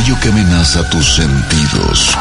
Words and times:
aquello 0.00 0.18
que 0.20 0.28
amenaza 0.30 0.88
tus 0.88 1.16
sentidos. 1.16 2.16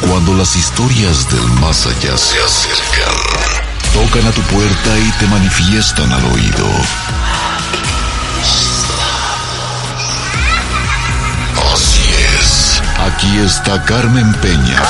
Cuando 0.00 0.32
las 0.34 0.56
historias 0.56 1.28
del 1.30 1.44
más 1.60 1.86
allá 1.86 2.16
se 2.16 2.38
acercan, 2.38 3.14
tocan 3.92 4.26
a 4.26 4.30
tu 4.30 4.40
puerta 4.42 4.98
y 4.98 5.10
te 5.18 5.26
manifiestan 5.26 6.10
al 6.10 6.24
oído. 6.24 6.66
Así 11.74 12.14
es, 12.38 12.82
aquí 13.06 13.38
está 13.38 13.82
Carmen 13.84 14.32
Peña 14.34 14.82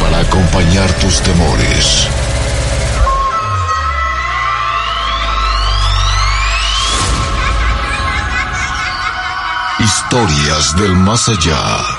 para 0.00 0.20
acompañar 0.20 0.92
tus 0.94 1.20
temores 1.20 2.08
Historias 10.08 10.76
del 10.76 10.94
más 10.94 11.28
allá. 11.28 11.95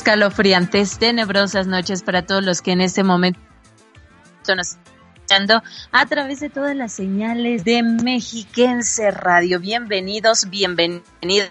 Escalofriantes, 0.00 0.98
tenebrosas 0.98 1.66
noches 1.66 2.02
para 2.02 2.22
todos 2.22 2.42
los 2.42 2.62
que 2.62 2.72
en 2.72 2.80
este 2.80 3.02
momento 3.02 3.38
nos 4.56 4.78
están 5.20 5.46
a 5.92 6.06
través 6.06 6.40
de 6.40 6.48
todas 6.48 6.74
las 6.74 6.94
señales 6.94 7.64
de 7.64 7.82
Mexiquense 7.82 9.10
Radio. 9.10 9.60
Bienvenidos, 9.60 10.48
bienvenidos. 10.48 11.50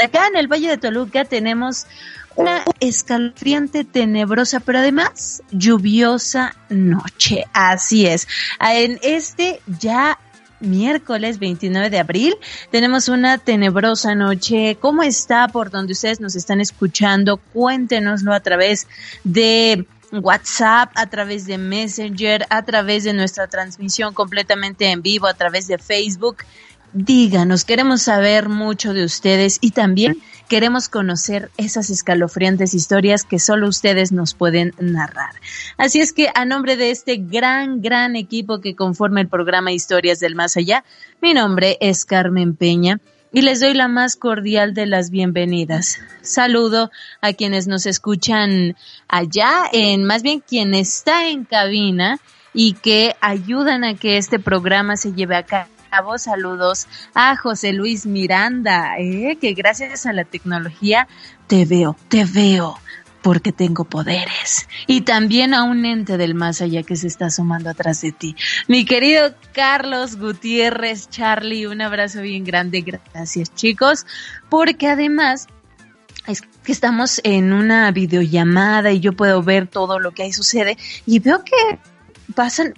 Acá 0.00 0.28
en 0.28 0.36
el 0.36 0.46
Valle 0.46 0.68
de 0.68 0.78
Toluca 0.78 1.24
tenemos 1.24 1.88
una 2.36 2.62
escalofriante, 2.78 3.82
tenebrosa, 3.82 4.60
pero 4.60 4.78
además 4.78 5.42
lluviosa 5.50 6.54
noche. 6.68 7.44
Así 7.52 8.06
es. 8.06 8.28
En 8.60 9.00
este 9.02 9.60
ya 9.66 10.16
miércoles 10.60 11.38
29 11.38 11.90
de 11.90 11.98
abril. 11.98 12.34
Tenemos 12.70 13.08
una 13.08 13.38
tenebrosa 13.38 14.14
noche. 14.14 14.76
¿Cómo 14.80 15.02
está 15.02 15.48
por 15.48 15.70
donde 15.70 15.92
ustedes 15.92 16.20
nos 16.20 16.36
están 16.36 16.60
escuchando? 16.60 17.38
Cuéntenoslo 17.38 18.32
a 18.32 18.40
través 18.40 18.86
de 19.24 19.86
WhatsApp, 20.12 20.90
a 20.94 21.06
través 21.06 21.46
de 21.46 21.58
Messenger, 21.58 22.46
a 22.50 22.62
través 22.62 23.04
de 23.04 23.12
nuestra 23.12 23.46
transmisión 23.46 24.14
completamente 24.14 24.90
en 24.90 25.02
vivo, 25.02 25.26
a 25.26 25.34
través 25.34 25.66
de 25.66 25.78
Facebook. 25.78 26.38
Díganos, 26.92 27.64
queremos 27.64 28.02
saber 28.02 28.48
mucho 28.48 28.92
de 28.92 29.04
ustedes 29.04 29.58
y 29.60 29.70
también 29.70 30.20
queremos 30.50 30.88
conocer 30.88 31.48
esas 31.58 31.90
escalofriantes 31.90 32.74
historias 32.74 33.22
que 33.22 33.38
solo 33.38 33.68
ustedes 33.68 34.10
nos 34.10 34.34
pueden 34.34 34.74
narrar. 34.80 35.30
Así 35.78 36.00
es 36.00 36.12
que 36.12 36.28
a 36.34 36.44
nombre 36.44 36.76
de 36.76 36.90
este 36.90 37.18
gran, 37.18 37.80
gran 37.80 38.16
equipo 38.16 38.60
que 38.60 38.74
conforma 38.74 39.20
el 39.20 39.28
programa 39.28 39.70
Historias 39.70 40.18
del 40.18 40.34
Más 40.34 40.56
Allá, 40.56 40.84
mi 41.22 41.34
nombre 41.34 41.78
es 41.80 42.04
Carmen 42.04 42.56
Peña 42.56 42.98
y 43.32 43.42
les 43.42 43.60
doy 43.60 43.74
la 43.74 43.86
más 43.86 44.16
cordial 44.16 44.74
de 44.74 44.86
las 44.86 45.10
bienvenidas. 45.10 46.00
Saludo 46.20 46.90
a 47.20 47.32
quienes 47.32 47.68
nos 47.68 47.86
escuchan 47.86 48.74
allá, 49.06 49.52
en 49.72 50.02
más 50.02 50.24
bien 50.24 50.40
quien 50.40 50.74
está 50.74 51.28
en 51.28 51.44
cabina 51.44 52.18
y 52.52 52.72
que 52.72 53.14
ayudan 53.20 53.84
a 53.84 53.94
que 53.94 54.16
este 54.16 54.40
programa 54.40 54.96
se 54.96 55.12
lleve 55.12 55.36
a 55.36 55.44
cabo 55.44 55.70
saludos 56.18 56.86
a 57.14 57.36
José 57.36 57.72
Luis 57.72 58.06
Miranda, 58.06 58.98
¿eh? 58.98 59.38
que 59.40 59.52
gracias 59.54 60.06
a 60.06 60.12
la 60.12 60.24
tecnología 60.24 61.08
te 61.46 61.64
veo, 61.64 61.96
te 62.08 62.24
veo 62.24 62.78
porque 63.22 63.52
tengo 63.52 63.84
poderes. 63.84 64.66
Y 64.86 65.02
también 65.02 65.52
a 65.52 65.64
un 65.64 65.84
ente 65.84 66.16
del 66.16 66.34
más 66.34 66.62
allá 66.62 66.82
que 66.82 66.96
se 66.96 67.06
está 67.06 67.30
sumando 67.30 67.70
atrás 67.70 68.00
de 68.00 68.12
ti. 68.12 68.34
Mi 68.66 68.84
querido 68.84 69.34
Carlos 69.52 70.16
Gutiérrez, 70.16 71.10
Charlie, 71.10 71.66
un 71.66 71.82
abrazo 71.82 72.22
bien 72.22 72.44
grande. 72.44 72.80
Gracias 72.80 73.54
chicos, 73.54 74.06
porque 74.48 74.88
además 74.88 75.48
es 76.26 76.42
que 76.42 76.72
estamos 76.72 77.20
en 77.24 77.52
una 77.52 77.90
videollamada 77.90 78.90
y 78.92 79.00
yo 79.00 79.12
puedo 79.12 79.42
ver 79.42 79.66
todo 79.66 79.98
lo 79.98 80.12
que 80.12 80.22
ahí 80.22 80.32
sucede 80.32 80.76
y 81.06 81.18
veo 81.18 81.44
que 81.44 81.78
pasan 82.34 82.74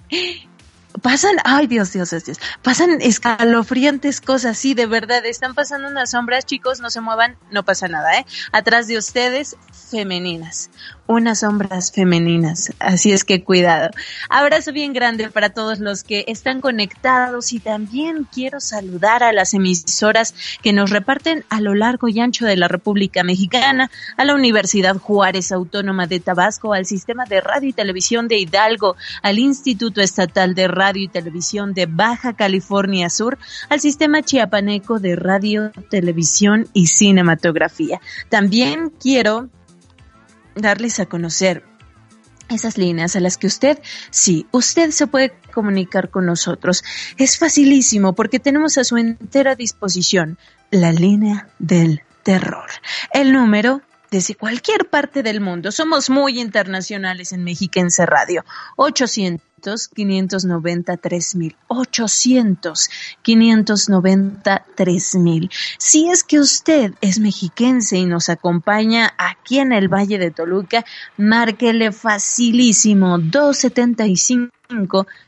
pasan, 1.01 1.35
ay 1.43 1.67
Dios, 1.67 1.93
Dios, 1.93 2.09
Dios, 2.09 2.39
pasan 2.61 3.01
escalofriantes 3.01 4.21
cosas, 4.21 4.57
sí, 4.57 4.73
de 4.73 4.85
verdad, 4.85 5.25
están 5.25 5.55
pasando 5.55 5.87
unas 5.87 6.11
sombras, 6.11 6.45
chicos, 6.45 6.79
no 6.79 6.89
se 6.89 7.01
muevan, 7.01 7.37
no 7.51 7.63
pasa 7.63 7.87
nada, 7.87 8.17
¿eh? 8.17 8.25
Atrás 8.51 8.87
de 8.87 8.97
ustedes, 8.97 9.57
femeninas, 9.89 10.69
unas 11.05 11.39
sombras 11.39 11.91
femeninas, 11.91 12.71
así 12.79 13.11
es 13.11 13.23
que 13.23 13.43
cuidado. 13.43 13.89
Abrazo 14.29 14.71
bien 14.71 14.93
grande 14.93 15.29
para 15.29 15.49
todos 15.49 15.79
los 15.79 16.03
que 16.03 16.23
están 16.27 16.61
conectados 16.61 17.51
y 17.51 17.59
también 17.59 18.25
quiero 18.31 18.61
saludar 18.61 19.23
a 19.23 19.33
las 19.33 19.53
emisoras 19.53 20.33
que 20.61 20.71
nos 20.71 20.89
reparten 20.89 21.43
a 21.49 21.59
lo 21.59 21.75
largo 21.75 22.07
y 22.07 22.19
ancho 22.19 22.45
de 22.45 22.55
la 22.55 22.67
República 22.67 23.23
Mexicana, 23.23 23.91
a 24.17 24.25
la 24.25 24.35
Universidad 24.35 24.97
Juárez 24.97 25.51
Autónoma 25.51 26.07
de 26.07 26.19
Tabasco, 26.19 26.73
al 26.73 26.85
Sistema 26.85 27.25
de 27.25 27.41
Radio 27.41 27.69
y 27.69 27.73
Televisión 27.73 28.27
de 28.27 28.37
Hidalgo, 28.37 28.95
al 29.21 29.39
Instituto 29.39 30.01
Estatal 30.01 30.55
de 30.55 30.67
Radio 30.67 31.03
y 31.03 31.07
Televisión 31.09 31.73
de 31.73 31.85
Baja 31.85 32.33
California 32.33 33.09
Sur, 33.09 33.37
al 33.69 33.81
Sistema 33.81 34.21
Chiapaneco 34.21 34.99
de 34.99 35.15
Radio, 35.15 35.71
Televisión 35.89 36.67
y 36.73 36.87
Cinematografía. 36.87 37.99
También 38.29 38.91
quiero 38.99 39.49
darles 40.55 40.99
a 40.99 41.05
conocer 41.05 41.63
esas 42.49 42.77
líneas 42.77 43.15
a 43.15 43.19
las 43.19 43.37
que 43.37 43.47
usted, 43.47 43.79
sí, 44.09 44.45
usted 44.51 44.91
se 44.91 45.07
puede 45.07 45.33
comunicar 45.53 46.09
con 46.09 46.25
nosotros. 46.25 46.83
Es 47.17 47.37
facilísimo 47.37 48.13
porque 48.13 48.39
tenemos 48.39 48.77
a 48.77 48.83
su 48.83 48.97
entera 48.97 49.55
disposición 49.55 50.37
la 50.71 50.91
línea 50.91 51.47
del 51.59 52.01
terror. 52.23 52.69
El 53.11 53.31
número 53.33 53.81
desde 54.11 54.35
cualquier 54.35 54.89
parte 54.89 55.23
del 55.23 55.41
mundo. 55.41 55.71
Somos 55.71 56.09
muy 56.09 56.39
internacionales 56.39 57.33
en 57.33 57.43
Mexiquense 57.43 58.05
Radio. 58.05 58.45
800 58.75 59.52
593 59.93 61.35
mil. 61.35 61.55
800 61.67 62.89
593 63.21 65.15
mil. 65.15 65.49
Si 65.77 66.09
es 66.09 66.23
que 66.23 66.39
usted 66.39 66.93
es 67.01 67.19
mexiquense 67.19 67.97
y 67.97 68.05
nos 68.05 68.29
acompaña 68.29 69.13
aquí 69.17 69.59
en 69.59 69.71
el 69.71 69.87
Valle 69.87 70.17
de 70.17 70.31
Toluca, 70.31 70.85
márquele 71.17 71.91
facilísimo 71.91 73.17
275 73.17 74.51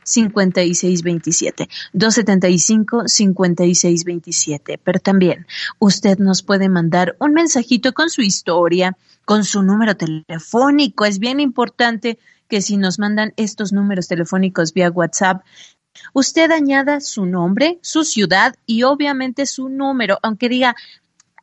5627 0.04 1.70
275 1.94 3.04
5627 3.08 4.80
pero 4.84 5.00
también 5.00 5.46
usted 5.80 6.18
nos 6.18 6.42
puede 6.42 6.70
mandar 6.70 7.16
un 7.20 7.34
mensajito 7.34 7.94
con 7.94 8.10
su 8.10 8.22
historia 8.22 8.98
con 9.26 9.44
su 9.44 9.62
número 9.62 9.96
telefónico 9.96 11.06
es 11.06 11.20
bien 11.20 11.40
importante 11.40 12.18
que 12.48 12.62
si 12.62 12.78
nos 12.78 13.00
mandan 13.00 13.34
estos 13.38 13.74
números 13.74 14.08
telefónicos 14.08 14.74
vía 14.74 14.90
WhatsApp, 14.90 15.44
usted 16.14 16.52
añada 16.52 17.00
su 17.00 17.26
nombre, 17.26 17.80
su 17.82 18.04
ciudad 18.04 18.56
y 18.66 18.84
obviamente 18.84 19.46
su 19.46 19.70
número, 19.70 20.20
aunque 20.22 20.50
diga, 20.50 20.76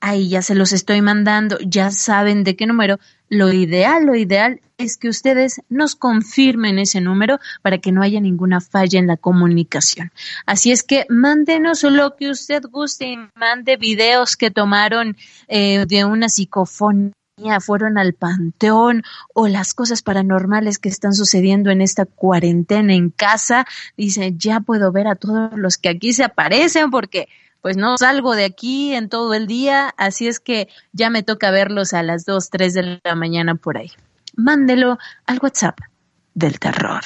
ahí 0.03 0.29
ya 0.29 0.43
se 0.43 0.55
los 0.55 0.73
estoy 0.73 1.01
mandando, 1.01 1.59
ya 1.61 1.91
saben 1.91 2.45
de 2.45 2.57
qué 2.57 2.67
número. 2.67 2.99
Lo 3.29 3.51
ideal, 3.53 4.05
lo 4.05 4.15
ideal 4.15 4.61
es 4.77 4.99
que 4.99 5.09
ustedes 5.09 5.63
nos 5.69 5.95
confirmen 5.95 6.79
ese 6.79 7.01
número 7.01 7.39
para 7.63 7.79
que 7.79 7.93
no 7.93 8.03
haya 8.03 8.21
ninguna 8.21 8.61
falla 8.61 8.99
en 8.99 9.07
la 9.07 9.17
comunicación. 9.17 10.11
Así 10.45 10.73
es 10.73 10.83
que 10.83 11.07
mándenos 11.09 11.85
lo 11.85 12.17
que 12.17 12.31
usted 12.31 12.63
guste 12.71 13.07
y 13.07 13.17
mande 13.37 13.77
videos 13.77 14.37
que 14.37 14.51
tomaron 14.51 15.17
eh, 15.47 15.87
de 15.87 16.05
una 16.05 16.29
psicofonía 16.29 17.13
fueron 17.61 17.99
al 17.99 18.15
panteón 18.15 19.03
o 19.35 19.49
las 19.49 19.75
cosas 19.75 20.03
paranormales 20.03 20.79
que 20.79 20.89
están 20.89 21.15
sucediendo 21.15 21.71
en 21.71 21.81
esta 21.81 22.07
cuarentena 22.07 22.95
en 22.95 23.11
casa, 23.11 23.67
dice, 23.97 24.35
ya 24.37 24.61
puedo 24.61 24.93
ver 24.93 25.09
a 25.09 25.17
todos 25.17 25.51
los 25.55 25.77
que 25.77 25.89
aquí 25.89 26.13
se 26.13 26.25
aparecen 26.25 26.91
porque 26.91 27.29
pues 27.61 27.77
no 27.77 27.97
salgo 27.97 28.35
de 28.35 28.45
aquí 28.45 28.95
en 28.95 29.09
todo 29.09 29.35
el 29.35 29.47
día, 29.47 29.95
así 29.97 30.27
es 30.27 30.41
que 30.41 30.69
ya 30.93 31.11
me 31.11 31.23
toca 31.23 31.51
verlos 31.51 31.93
a 31.95 32.03
las 32.03 32.25
2, 32.25 32.51
3 32.51 32.75
de 32.75 33.01
la 33.05 33.15
mañana 33.15 33.55
por 33.55 33.79
ahí. 33.79 33.93
Mándelo 34.35 34.99
al 35.27 35.39
WhatsApp 35.41 35.79
del 36.35 36.59
terror. 36.59 37.03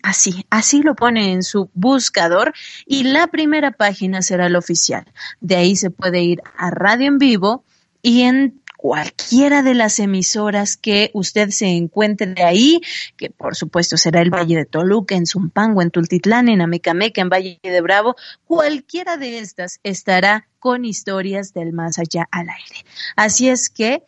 así, 0.04 0.46
así 0.50 0.82
lo 0.82 0.96
pone 0.96 1.32
en 1.32 1.44
su 1.44 1.70
buscador 1.74 2.54
y 2.86 3.04
la 3.04 3.28
primera 3.28 3.72
página 3.72 4.22
será 4.22 4.50
la 4.50 4.60
oficial. 4.60 5.06
De 5.40 5.56
ahí 5.56 5.76
se 5.76 5.90
puede 5.90 6.22
ir 6.22 6.42
a 6.58 6.72
radio 6.72 7.08
en 7.08 7.18
vivo 7.18 7.64
y 8.02 8.22
en 8.22 8.61
cualquiera 8.82 9.62
de 9.62 9.76
las 9.76 10.00
emisoras 10.00 10.76
que 10.76 11.12
usted 11.14 11.52
se 11.52 11.68
encuentre 11.68 12.44
ahí, 12.44 12.82
que 13.16 13.30
por 13.30 13.56
supuesto 13.56 13.96
será 13.96 14.22
el 14.22 14.32
Valle 14.32 14.56
de 14.56 14.66
Toluca, 14.66 15.14
en 15.14 15.28
Zumpango, 15.28 15.84
en 15.84 15.92
Tultitlán, 15.92 16.50
en 16.50 16.62
Amecameca, 16.62 17.22
en 17.22 17.30
Valle 17.30 17.60
de 17.62 17.82
Bravo, 17.82 18.16
cualquiera 18.44 19.18
de 19.18 19.38
estas 19.38 19.80
estará 19.84 20.48
con 20.58 20.84
historias 20.84 21.54
del 21.54 21.74
más 21.74 22.00
allá 22.00 22.28
al 22.32 22.50
aire. 22.50 22.84
Así 23.16 23.50
es 23.50 23.70
que 23.70 24.02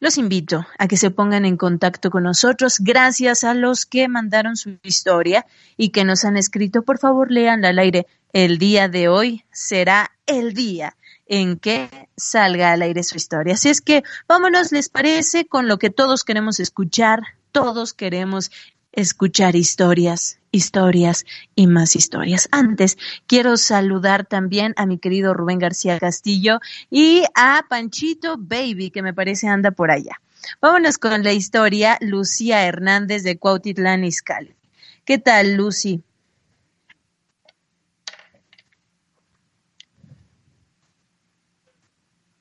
los 0.00 0.18
invito 0.18 0.66
a 0.78 0.86
que 0.86 0.98
se 0.98 1.10
pongan 1.10 1.46
en 1.46 1.56
contacto 1.56 2.10
con 2.10 2.24
nosotros. 2.24 2.76
Gracias 2.80 3.42
a 3.42 3.54
los 3.54 3.86
que 3.86 4.06
mandaron 4.08 4.56
su 4.56 4.76
historia 4.82 5.46
y 5.78 5.90
que 5.90 6.04
nos 6.04 6.26
han 6.26 6.36
escrito. 6.36 6.82
Por 6.82 6.98
favor, 6.98 7.30
leanla 7.30 7.68
al 7.68 7.78
aire. 7.78 8.06
El 8.34 8.58
día 8.58 8.88
de 8.88 9.08
hoy 9.08 9.44
será 9.50 10.10
el 10.26 10.52
día 10.52 10.94
en 11.30 11.58
que 11.60 11.88
salga 12.16 12.72
al 12.72 12.82
aire 12.82 13.04
su 13.04 13.16
historia. 13.16 13.54
Así 13.54 13.68
es 13.68 13.80
que 13.80 14.02
vámonos, 14.28 14.72
¿les 14.72 14.88
parece? 14.88 15.46
Con 15.46 15.68
lo 15.68 15.78
que 15.78 15.88
todos 15.88 16.24
queremos 16.24 16.58
escuchar, 16.58 17.22
todos 17.52 17.94
queremos 17.94 18.50
escuchar 18.90 19.54
historias, 19.54 20.40
historias 20.50 21.24
y 21.54 21.68
más 21.68 21.94
historias. 21.94 22.48
Antes, 22.50 22.98
quiero 23.28 23.56
saludar 23.56 24.26
también 24.26 24.74
a 24.76 24.86
mi 24.86 24.98
querido 24.98 25.32
Rubén 25.32 25.60
García 25.60 26.00
Castillo 26.00 26.58
y 26.90 27.22
a 27.36 27.64
Panchito 27.68 28.34
Baby, 28.36 28.90
que 28.90 29.02
me 29.02 29.14
parece 29.14 29.46
anda 29.46 29.70
por 29.70 29.92
allá. 29.92 30.20
Vámonos 30.60 30.98
con 30.98 31.22
la 31.22 31.32
historia 31.32 31.96
Lucía 32.00 32.66
Hernández 32.66 33.22
de 33.22 33.38
Cuautitlán 33.38 34.02
Izcalli. 34.02 34.56
¿Qué 35.04 35.18
tal, 35.18 35.54
Lucy? 35.54 36.02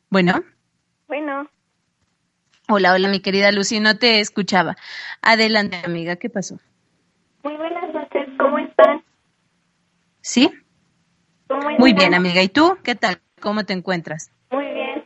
Bueno. 0.10 0.44
Bueno. 1.08 1.48
Hola, 2.68 2.94
hola, 2.94 3.08
mi 3.10 3.20
querida 3.20 3.52
Lucy, 3.52 3.80
no 3.80 3.98
te 3.98 4.20
escuchaba. 4.20 4.76
Adelante, 5.22 5.82
amiga, 5.84 6.16
¿qué 6.16 6.30
pasó? 6.30 6.60
Muy 7.44 7.56
buenas 7.56 7.94
noches, 7.94 8.28
¿cómo 8.38 8.58
están? 8.60 9.04
¿Sí? 10.22 10.52
Muy 11.78 11.94
bien, 11.94 12.14
amiga. 12.14 12.42
¿Y 12.42 12.50
tú? 12.50 12.78
¿Qué 12.84 12.96
tal? 12.96 13.20
¿Cómo 13.40 13.64
te 13.66 13.74
encuentras? 13.74 14.32
Muy 14.52 14.66
bien. 14.66 15.06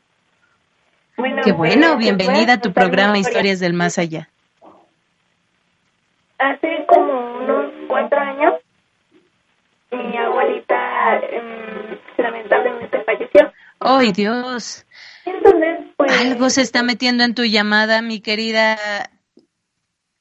Bueno, 1.17 1.41
Qué 1.43 1.51
bueno, 1.51 1.97
bienvenida 1.97 2.53
a 2.53 2.61
tu 2.61 2.73
programa 2.73 3.17
Historias 3.17 3.59
del 3.59 3.73
Más 3.73 3.97
Allá. 3.97 4.29
Hace 6.37 6.85
como 6.87 7.37
unos 7.37 7.71
cuatro 7.87 8.19
años, 8.19 8.53
mi 9.91 10.17
abuelita 10.17 11.17
eh, 11.19 11.99
lamentablemente 12.17 13.03
falleció. 13.03 13.53
¡Ay, 13.79 14.11
Dios! 14.11 14.85
Pues... 15.97 16.11
Algo 16.19 16.49
se 16.49 16.61
está 16.61 16.83
metiendo 16.83 17.23
en 17.23 17.35
tu 17.35 17.43
llamada, 17.43 18.01
mi 18.01 18.19
querida 18.19 19.09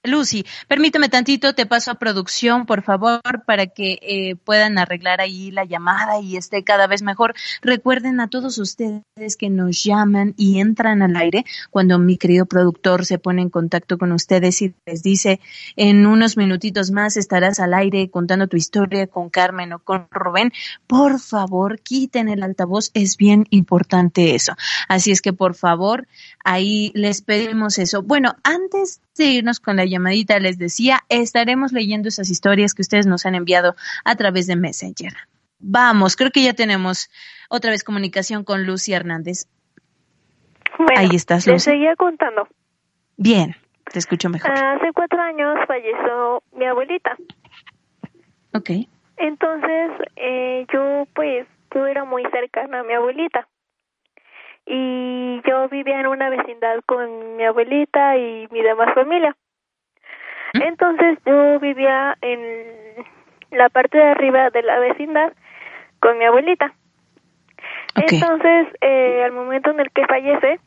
Lucy, 0.05 0.45
permíteme 0.67 1.09
tantito, 1.09 1.55
te 1.55 1.65
paso 1.65 1.93
a 1.93 1.95
producción, 1.95 2.67
por 2.67 2.83
favor, 2.83 3.21
para 3.47 3.69
que 3.69 4.01
eh, 4.03 4.35
puedan 4.35 4.77
arreglar 4.77 5.21
ahí 5.21 5.53
la 5.53 5.65
llamada 5.65 6.21
y 6.21 6.37
esté 6.37 6.65
cada 6.65 6.89
vez 6.89 7.03
mejor. 7.03 7.35
Recuerden 7.61 8.19
a 8.19 8.27
todos 8.27 8.59
ustedes 8.59 9.37
que 9.39 9.49
nos 9.49 9.85
llaman 9.85 10.35
y 10.37 10.59
entran 10.59 11.03
al 11.03 11.15
aire 11.15 11.45
cuando 11.71 12.01
mi 12.01 12.17
querido 12.17 12.47
productor 12.47 13.07
se 13.07 13.21
pone 13.21 13.43
en 13.43 13.51
contacto 13.51 13.97
con 13.97 14.11
ustedes 14.11 14.61
y 14.63 14.75
les 14.87 15.05
dice 15.05 15.39
en 15.77 16.05
unos 16.05 16.37
minutitos 16.37 16.91
más 16.91 17.17
estarás 17.17 17.61
al 17.61 17.73
aire 17.73 18.11
contando 18.11 18.49
tu 18.49 18.57
historia 18.57 19.07
con 19.07 19.31
Carmen 19.31 19.73
o 19.73 19.79
con 19.79 20.09
Rubén. 20.11 20.51
Por 20.89 21.21
favor, 21.21 21.79
quiten 21.79 22.29
el 22.29 22.43
altavoz, 22.43 22.91
es 22.95 23.17
bien 23.17 23.47
importante 23.51 24.35
eso. 24.35 24.55
Así 24.89 25.13
es 25.13 25.23
que 25.23 25.33
por 25.33 25.55
favor, 25.55 26.09
ahí 26.43 26.91
les 26.97 27.23
pedimos 27.23 27.79
eso. 27.79 28.03
Bueno, 28.03 28.35
antes 28.43 29.01
de 29.17 29.25
irnos 29.27 29.61
con 29.61 29.77
la 29.77 29.85
llamadita, 29.85 30.39
les 30.39 30.59
decía, 30.59 31.01
estaremos 31.09 31.73
leyendo 31.73 32.09
esas 32.09 32.31
historias 32.31 32.75
que 32.75 32.83
ustedes 32.83 33.07
nos 33.07 33.27
han 33.27 33.35
enviado 33.35 33.75
a 34.05 34.17
través 34.17 34.47
de 34.47 34.57
Messenger. 34.57 35.13
Vamos, 35.59 36.17
creo 36.17 36.31
que 36.31 36.43
ya 36.43 36.55
tenemos 36.55 37.11
otra 37.49 37.71
vez 37.71 37.85
comunicación 37.85 38.45
con 38.45 38.67
Lucy 38.67 38.93
Hernández. 38.95 39.47
Bueno, 40.79 40.95
Ahí 40.97 41.11
estás, 41.13 41.47
Lucy. 41.47 41.71
seguía 41.71 41.95
contando. 41.97 42.49
Bien, 43.17 43.55
te 43.93 43.99
escucho 43.99 44.29
mejor. 44.29 44.51
Hace 44.51 44.93
cuatro 44.93 45.21
años 45.21 45.57
falleció 45.69 46.43
mi 46.57 46.65
abuelita. 46.65 47.17
Ok. 48.55 48.71
Entonces, 49.19 49.91
eh, 50.17 50.67
yo 50.73 51.07
pues, 51.15 51.47
yo 51.75 51.87
era 51.87 52.05
muy 52.05 52.23
cercana 52.33 52.81
a 52.81 52.83
mi 52.83 52.95
abuelita. 52.95 53.47
Y 54.67 55.41
yo 55.47 55.69
vivía 55.69 56.01
en 56.01 56.07
una 56.07 56.31
vecindad 56.31 56.81
con 56.87 57.37
mi 57.37 57.45
abuelita 57.45 58.17
y 58.17 58.49
mi 58.51 58.63
demás 58.63 58.95
familia. 58.95 59.37
¿Mm? 60.55 60.63
Entonces, 60.63 61.19
yo 61.27 61.59
vivía 61.61 62.17
en 62.21 63.05
la 63.51 63.69
parte 63.69 63.99
de 63.99 64.05
arriba 64.05 64.51
de 64.51 64.63
la 64.63 64.79
vecindad 64.79 65.33
con 66.01 66.19
mi 66.19 66.25
abuelita. 66.25 66.73
Entonces, 67.95 68.69
eh, 68.81 69.23
al 69.25 69.33
momento 69.33 69.71
en 69.71 69.81
el 69.81 69.91
que 69.91 70.07
fallece, 70.07 70.61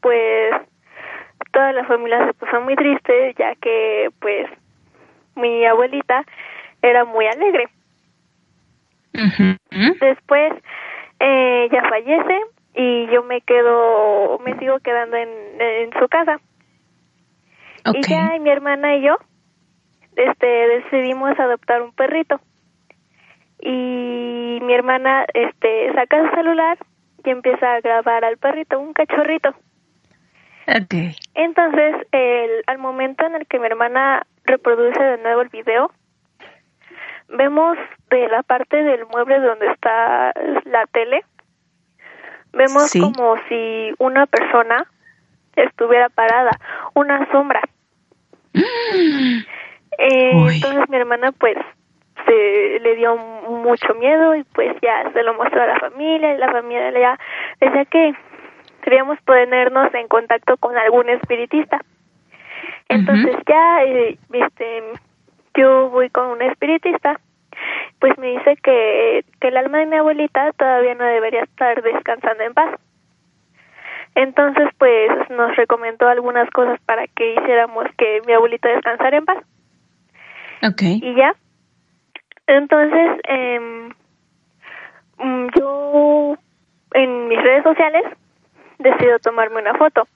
pues 0.00 0.54
toda 1.52 1.72
la 1.72 1.84
familia 1.84 2.26
se 2.26 2.34
puso 2.34 2.60
muy 2.62 2.74
triste, 2.74 3.34
ya 3.38 3.54
que 3.56 4.08
pues 4.20 4.48
mi 5.36 5.64
abuelita 5.66 6.24
era 6.82 7.04
muy 7.04 7.26
alegre. 7.26 7.68
Después 10.00 10.52
eh, 11.20 11.68
ella 11.70 11.82
fallece 11.88 12.40
y 12.74 13.06
yo 13.12 13.22
me 13.22 13.40
quedo, 13.40 14.38
me 14.40 14.58
sigo 14.58 14.78
quedando 14.80 15.16
en, 15.16 15.28
en 15.60 15.92
su 15.98 16.08
casa. 16.08 16.40
Y 17.92 18.00
ya 18.02 18.36
y 18.36 18.40
mi 18.40 18.50
hermana 18.50 18.96
y 18.96 19.02
yo 19.02 19.18
este 20.16 20.46
decidimos 20.46 21.38
adoptar 21.38 21.82
un 21.82 21.92
perrito. 21.92 22.40
Y 23.60 24.58
mi 24.62 24.74
hermana 24.74 25.24
este 25.32 25.92
saca 25.94 26.28
su 26.28 26.34
celular 26.34 26.78
y 27.24 27.30
empieza 27.30 27.74
a 27.74 27.80
grabar 27.80 28.24
al 28.24 28.36
perrito, 28.38 28.78
un 28.78 28.92
cachorrito. 28.92 29.50
Ok. 30.68 30.94
Entonces, 31.34 31.94
el, 32.12 32.50
al 32.66 32.78
momento 32.78 33.26
en 33.26 33.34
el 33.34 33.46
que 33.46 33.58
mi 33.58 33.66
hermana 33.66 34.26
reproduce 34.44 35.02
de 35.02 35.18
nuevo 35.18 35.42
el 35.42 35.48
video, 35.48 35.90
vemos 37.28 37.76
de 38.10 38.28
la 38.28 38.42
parte 38.42 38.82
del 38.82 39.06
mueble 39.06 39.40
donde 39.40 39.66
está 39.68 40.32
la 40.64 40.86
tele, 40.86 41.24
vemos 42.54 42.90
Sí. 42.90 43.00
como 43.00 43.36
si 43.48 43.92
una 43.98 44.26
persona 44.26 44.86
estuviera 45.56 46.08
parada, 46.08 46.50
una 46.94 47.30
sombra. 47.30 47.60
Eh, 49.98 50.32
Uy. 50.34 50.56
entonces 50.56 50.88
mi 50.88 50.96
hermana 50.96 51.32
pues 51.32 51.56
se 52.26 52.80
le 52.80 52.96
dio 52.96 53.16
mucho 53.16 53.94
miedo 53.94 54.34
y 54.34 54.44
pues 54.44 54.74
ya 54.82 55.10
se 55.12 55.22
lo 55.22 55.34
mostró 55.34 55.62
a 55.62 55.66
la 55.66 55.78
familia 55.78 56.34
y 56.34 56.38
la 56.38 56.50
familia 56.50 56.90
ya 56.90 57.18
decía 57.60 57.84
que 57.84 58.12
queríamos 58.82 59.18
ponernos 59.22 59.92
en 59.94 60.08
contacto 60.08 60.56
con 60.56 60.76
algún 60.76 61.08
espiritista. 61.08 61.80
Entonces 62.88 63.36
ya 63.46 63.82
eh, 63.84 64.18
este 64.32 64.82
yo 65.54 65.90
voy 65.90 66.10
con 66.10 66.26
un 66.28 66.42
espiritista 66.42 67.20
pues 68.04 68.18
me 68.18 68.32
dice 68.32 68.58
que, 68.62 69.24
que 69.40 69.48
el 69.48 69.56
alma 69.56 69.78
de 69.78 69.86
mi 69.86 69.96
abuelita 69.96 70.52
todavía 70.58 70.94
no 70.94 71.06
debería 71.06 71.44
estar 71.44 71.82
descansando 71.82 72.44
en 72.44 72.52
paz. 72.52 72.78
Entonces, 74.14 74.68
pues 74.76 75.08
nos 75.30 75.56
recomendó 75.56 76.06
algunas 76.06 76.50
cosas 76.50 76.78
para 76.84 77.06
que 77.06 77.32
hiciéramos 77.32 77.86
que 77.96 78.20
mi 78.26 78.34
abuelita 78.34 78.68
descansara 78.68 79.16
en 79.16 79.24
paz. 79.24 79.38
Okay. 80.70 81.00
Y 81.02 81.14
ya. 81.14 81.34
Entonces, 82.46 83.20
eh, 83.26 83.88
yo 85.56 86.36
en 86.92 87.28
mis 87.28 87.42
redes 87.42 87.62
sociales 87.62 88.04
decido 88.80 89.18
tomarme 89.20 89.62
una 89.62 89.72
foto. 89.78 90.06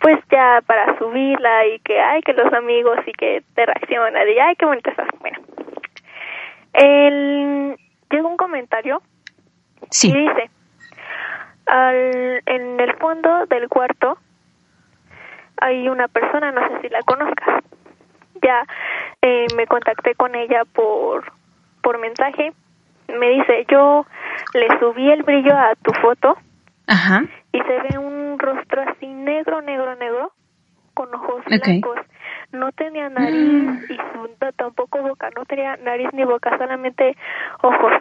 Pues 0.00 0.18
ya 0.32 0.62
para 0.66 0.98
subirla 0.98 1.64
y 1.68 1.78
que 1.78 2.00
hay 2.00 2.22
que 2.22 2.32
los 2.32 2.52
amigos 2.52 2.98
y 3.06 3.12
que 3.12 3.44
te 3.54 3.66
reaccionan 3.66 4.28
y 4.28 4.38
ay, 4.40 4.56
qué 4.56 4.66
bonita 4.66 4.90
estás. 4.90 5.06
Bueno, 5.20 5.38
el, 6.78 7.76
llega 8.10 8.26
un 8.28 8.36
comentario 8.36 9.02
Sí. 9.90 10.10
y 10.10 10.12
dice, 10.12 10.50
al, 11.66 12.42
en 12.46 12.80
el 12.80 12.96
fondo 12.96 13.46
del 13.46 13.68
cuarto 13.68 14.18
hay 15.60 15.88
una 15.88 16.08
persona, 16.08 16.52
no 16.52 16.60
sé 16.68 16.80
si 16.82 16.88
la 16.88 17.00
conozcas. 17.02 17.64
Ya 18.42 18.64
eh, 19.22 19.46
me 19.56 19.66
contacté 19.66 20.14
con 20.14 20.34
ella 20.34 20.64
por, 20.72 21.32
por 21.82 21.98
mensaje. 21.98 22.52
Me 23.08 23.28
dice, 23.30 23.66
yo 23.68 24.06
le 24.54 24.68
subí 24.78 25.10
el 25.10 25.22
brillo 25.22 25.56
a 25.56 25.74
tu 25.82 25.92
foto 25.94 26.36
Ajá. 26.86 27.24
y 27.52 27.58
se 27.58 27.78
ve 27.80 27.98
un 27.98 28.38
rostro 28.38 28.82
así 28.82 29.06
negro, 29.06 29.62
negro, 29.62 29.96
negro, 29.96 30.32
con 30.94 31.12
ojos 31.14 31.44
blancos. 31.46 31.98
No 32.52 32.72
tenía 32.72 33.08
nariz 33.10 33.90
y 33.90 33.96
su, 33.96 34.28
tampoco 34.56 35.02
boca, 35.02 35.30
no 35.36 35.44
tenía 35.44 35.76
nariz 35.76 36.08
ni 36.12 36.24
boca, 36.24 36.56
solamente 36.56 37.16
ojos. 37.62 37.92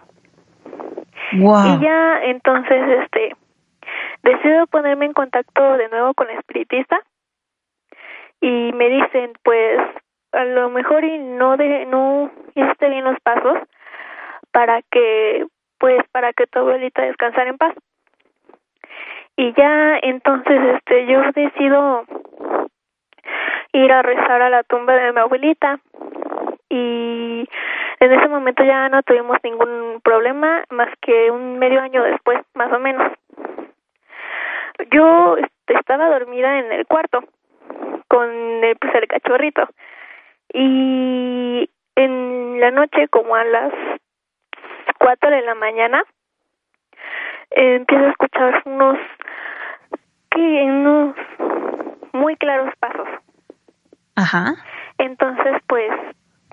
Wow. 1.34 1.80
Y 1.80 1.84
ya 1.84 2.22
entonces, 2.24 3.02
este, 3.02 3.36
decido 4.24 4.68
ponerme 4.68 5.06
en 5.06 5.14
contacto 5.14 5.78
de 5.78 5.90
nuevo 5.90 6.14
con 6.14 6.30
el 6.30 6.38
espiritista 6.38 7.00
y 8.42 8.72
me 8.74 8.90
dicen, 8.90 9.34
pues, 9.44 9.80
a 10.32 10.44
lo 10.46 10.70
mejor 10.70 11.04
y 11.04 11.18
no 11.18 11.58
de, 11.58 11.86
no 11.86 12.32
hiciste 12.56 12.90
bien 12.90 13.06
los 13.06 13.20
pasos 13.22 13.58
para 14.52 14.82
que, 14.84 15.46
pues, 15.80 16.02
para 16.12 16.34
que 16.34 16.48
tu 16.48 16.60
abuelita 16.60 17.02
descansara 17.02 17.50
en 17.50 17.58
paz. 17.58 17.76
Y 19.36 19.54
ya 19.54 19.98
entonces, 20.02 20.76
este, 20.76 21.06
yo 21.06 21.22
decido 21.34 22.06
ir 23.78 23.92
a 23.92 24.02
rezar 24.02 24.42
a 24.42 24.50
la 24.50 24.64
tumba 24.64 24.94
de 24.94 25.12
mi 25.12 25.20
abuelita. 25.20 25.80
Y 26.70 27.48
en 28.00 28.12
ese 28.12 28.28
momento 28.28 28.64
ya 28.64 28.90
no 28.90 29.04
tuvimos 29.04 29.38
ningún 29.44 30.02
problema 30.04 30.64
más 30.70 30.90
que 31.02 31.32
un 31.32 31.60
medio 31.60 31.82
año 31.82 32.04
después, 32.04 32.40
más 32.54 32.72
o 32.74 32.80
menos. 32.80 33.12
Yo 34.92 35.38
estaba 35.68 36.10
dormida 36.10 36.60
en 36.60 36.72
el 36.72 36.86
cuarto 36.86 37.24
con 38.08 38.30
el, 38.64 38.76
pues, 38.78 38.96
el 38.96 39.08
cachorrito. 39.08 39.68
Y 40.54 41.70
en 41.96 42.60
la 42.60 42.72
noche 42.72 43.08
como 43.10 43.36
a 43.36 43.44
las 43.44 43.74
cuatro 45.00 45.30
de 45.30 45.42
la 45.42 45.56
mañana 45.56 46.04
empiezo 47.52 48.06
a 48.06 48.10
escuchar 48.10 48.62
unos 48.66 48.98
que 50.32 50.40
unos 50.40 51.16
muy 52.14 52.36
claros 52.36 52.74
pasos 52.80 53.08
Ajá. 54.18 54.56
entonces, 54.98 55.62
pues, 55.68 55.92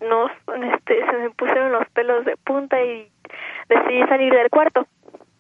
nos, 0.02 0.30
este, 0.74 1.04
se 1.06 1.16
me 1.16 1.30
pusieron 1.30 1.72
los 1.72 1.88
pelos 1.90 2.24
de 2.26 2.36
punta 2.36 2.80
y 2.82 3.10
decidí 3.68 4.02
salir 4.06 4.32
del 4.32 4.50
cuarto. 4.50 4.86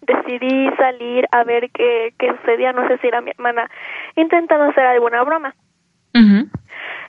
Decidí 0.00 0.70
salir 0.76 1.26
a 1.32 1.44
ver 1.44 1.70
qué, 1.70 2.14
qué 2.18 2.34
sucedía. 2.36 2.72
No 2.72 2.86
sé 2.88 2.98
si 2.98 3.08
era 3.08 3.20
mi 3.20 3.30
hermana 3.30 3.70
intentando 4.16 4.64
hacer 4.64 4.86
alguna 4.86 5.22
broma. 5.22 5.54
Ujú. 6.14 6.48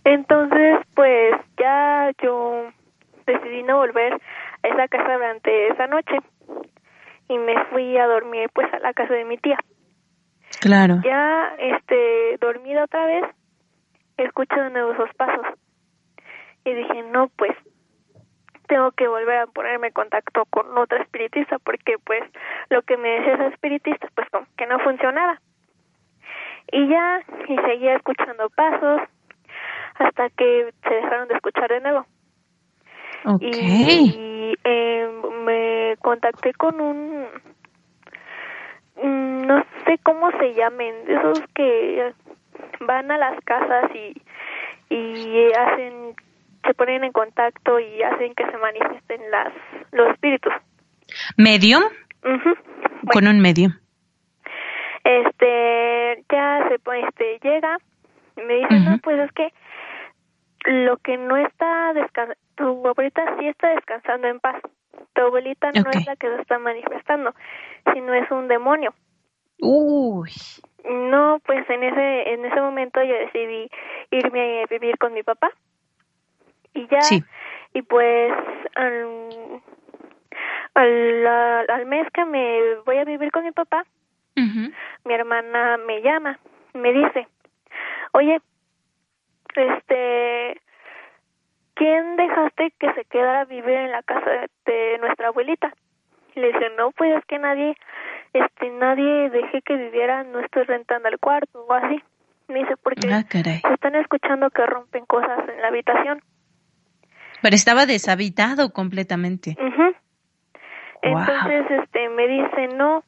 Entonces, 0.03 0.79
pues, 0.95 1.35
ya 1.57 2.11
yo 2.21 2.65
decidí 3.25 3.63
no 3.63 3.77
volver 3.77 4.13
a 4.63 4.67
esa 4.67 4.87
casa 4.87 5.13
durante 5.13 5.67
esa 5.69 5.87
noche 5.87 6.17
y 7.29 7.37
me 7.37 7.63
fui 7.65 7.97
a 7.97 8.07
dormir, 8.07 8.49
pues, 8.53 8.71
a 8.73 8.79
la 8.79 8.93
casa 8.93 9.13
de 9.13 9.25
mi 9.25 9.37
tía. 9.37 9.57
Claro. 10.61 11.01
Ya, 11.03 11.53
este, 11.57 12.37
dormida 12.39 12.83
otra 12.83 13.05
vez, 13.05 13.25
escucho 14.17 14.55
de 14.55 14.69
nuevo 14.69 14.93
esos 14.93 15.13
pasos. 15.15 15.45
Y 16.63 16.73
dije, 16.73 17.03
no, 17.11 17.29
pues, 17.37 17.55
tengo 18.67 18.91
que 18.91 19.07
volver 19.07 19.37
a 19.37 19.47
ponerme 19.47 19.87
en 19.87 19.93
contacto 19.93 20.45
con 20.49 20.77
otra 20.77 21.01
espiritista 21.01 21.59
porque, 21.59 21.97
pues, 22.03 22.23
lo 22.69 22.81
que 22.81 22.97
me 22.97 23.09
decía 23.09 23.33
esa 23.35 23.47
espiritista, 23.47 24.07
pues, 24.15 24.29
como 24.29 24.47
que 24.57 24.65
no 24.65 24.79
funcionaba. 24.79 25.39
Y 26.71 26.87
ya, 26.87 27.21
y 27.47 27.55
seguía 27.57 27.95
escuchando 27.95 28.49
pasos 28.49 29.01
hasta 29.95 30.29
que 30.31 30.73
se 30.83 30.93
dejaron 30.93 31.27
de 31.27 31.35
escuchar 31.35 31.69
de 31.69 31.79
nuevo. 31.81 32.05
Y 33.39 34.55
eh, 34.63 35.09
me 35.45 35.95
contacté 36.01 36.53
con 36.53 36.79
un, 36.79 37.25
mm, 39.01 39.45
no 39.47 39.65
sé 39.85 39.97
cómo 40.03 40.31
se 40.31 40.53
llamen, 40.53 40.93
esos 41.07 41.41
que 41.55 42.13
van 42.81 43.11
a 43.11 43.17
las 43.17 43.39
casas 43.43 43.91
y, 43.93 44.21
y 44.93 45.51
hacen, 45.53 46.15
se 46.65 46.73
ponen 46.73 47.03
en 47.03 47.11
contacto 47.11 47.79
y 47.79 48.03
hacen 48.03 48.33
que 48.35 48.45
se 48.45 48.57
manifiesten 48.57 49.31
las, 49.31 49.53
los 49.91 50.09
espíritus. 50.11 50.53
¿Medium? 51.37 51.83
Con 53.11 53.27
un 53.27 53.39
medium. 53.39 53.73
este 55.03 56.23
ya 56.31 56.67
se 56.67 56.79
pone 56.79 57.01
este 57.07 57.39
llega 57.43 57.77
y 58.37 58.41
me 58.41 58.55
dice 58.55 58.79
no 58.79 58.97
pues 59.03 59.19
es 59.19 59.31
que 59.33 59.53
lo 60.65 60.97
que 60.97 61.17
no 61.17 61.37
está 61.37 61.93
descansando 61.93 62.35
tu 62.55 62.87
abuelita 62.87 63.37
sí 63.37 63.47
está 63.47 63.69
descansando 63.69 64.27
en 64.27 64.39
paz 64.39 64.59
tu 65.13 65.21
abuelita 65.21 65.71
no 65.73 65.89
es 65.91 66.05
la 66.07 66.15
que 66.15 66.27
se 66.27 66.41
está 66.41 66.57
manifestando 66.57 67.35
sino 67.93 68.13
es 68.15 68.29
un 68.31 68.47
demonio 68.47 68.93
Uy. 69.61 70.31
No 70.89 71.39
pues 71.45 71.69
en 71.69 71.83
ese 71.83 72.33
en 72.33 72.45
ese 72.45 72.61
momento 72.61 73.01
yo 73.03 73.13
decidí 73.15 73.69
irme 74.11 74.63
a 74.63 74.65
vivir 74.67 74.97
con 74.97 75.13
mi 75.13 75.23
papá 75.23 75.51
y 76.73 76.87
ya 76.87 77.01
Sí. 77.01 77.23
y 77.73 77.81
pues 77.81 78.33
al, 80.75 81.27
al, 81.69 81.85
mes 81.85 82.07
que 82.11 82.25
me 82.25 82.75
voy 82.85 82.97
a 82.97 83.05
vivir 83.05 83.31
con 83.31 83.43
mi 83.43 83.51
papá 83.51 83.85
mi 85.05 85.13
hermana 85.13 85.77
me 85.77 86.01
llama, 86.01 86.39
me 86.73 86.91
dice, 86.91 87.27
oye, 88.11 88.41
este, 89.55 90.59
¿quién 91.75 92.15
dejaste 92.17 92.73
que 92.79 92.93
se 92.93 93.05
quedara 93.05 93.41
a 93.41 93.45
vivir 93.45 93.75
en 93.75 93.91
la 93.91 94.03
casa 94.03 94.29
de, 94.29 94.49
de 94.65 94.97
nuestra 94.99 95.27
abuelita? 95.27 95.73
Y 96.35 96.41
le 96.41 96.47
dice, 96.47 96.69
no, 96.77 96.91
pues 96.91 97.17
es 97.17 97.25
que 97.25 97.39
nadie, 97.39 97.77
este, 98.33 98.69
nadie 98.71 99.29
dejé 99.29 99.61
que 99.61 99.75
viviera, 99.75 100.23
no 100.23 100.39
estoy 100.39 100.63
rentando 100.63 101.07
el 101.09 101.17
cuarto 101.19 101.65
o 101.67 101.73
así. 101.73 102.01
Me 102.47 102.59
dice, 102.59 102.75
porque 102.77 103.07
Ah, 103.11 103.23
se 103.31 103.73
están 103.73 103.95
escuchando 103.95 104.49
que 104.51 104.65
rompen 104.65 105.05
cosas 105.05 105.47
en 105.49 105.61
la 105.61 105.69
habitación. 105.69 106.21
Pero 107.41 107.55
estaba 107.55 107.85
deshabitado 107.85 108.71
completamente. 108.71 109.55
Wow. 109.59 111.19
Entonces, 111.19 111.65
este, 111.83 112.09
me 112.09 112.27
dice, 112.27 112.67
no, 112.75 113.03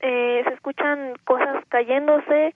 eh, 0.00 0.42
se 0.46 0.54
escuchan 0.54 1.14
cosas 1.24 1.64
cayéndose, 1.68 2.54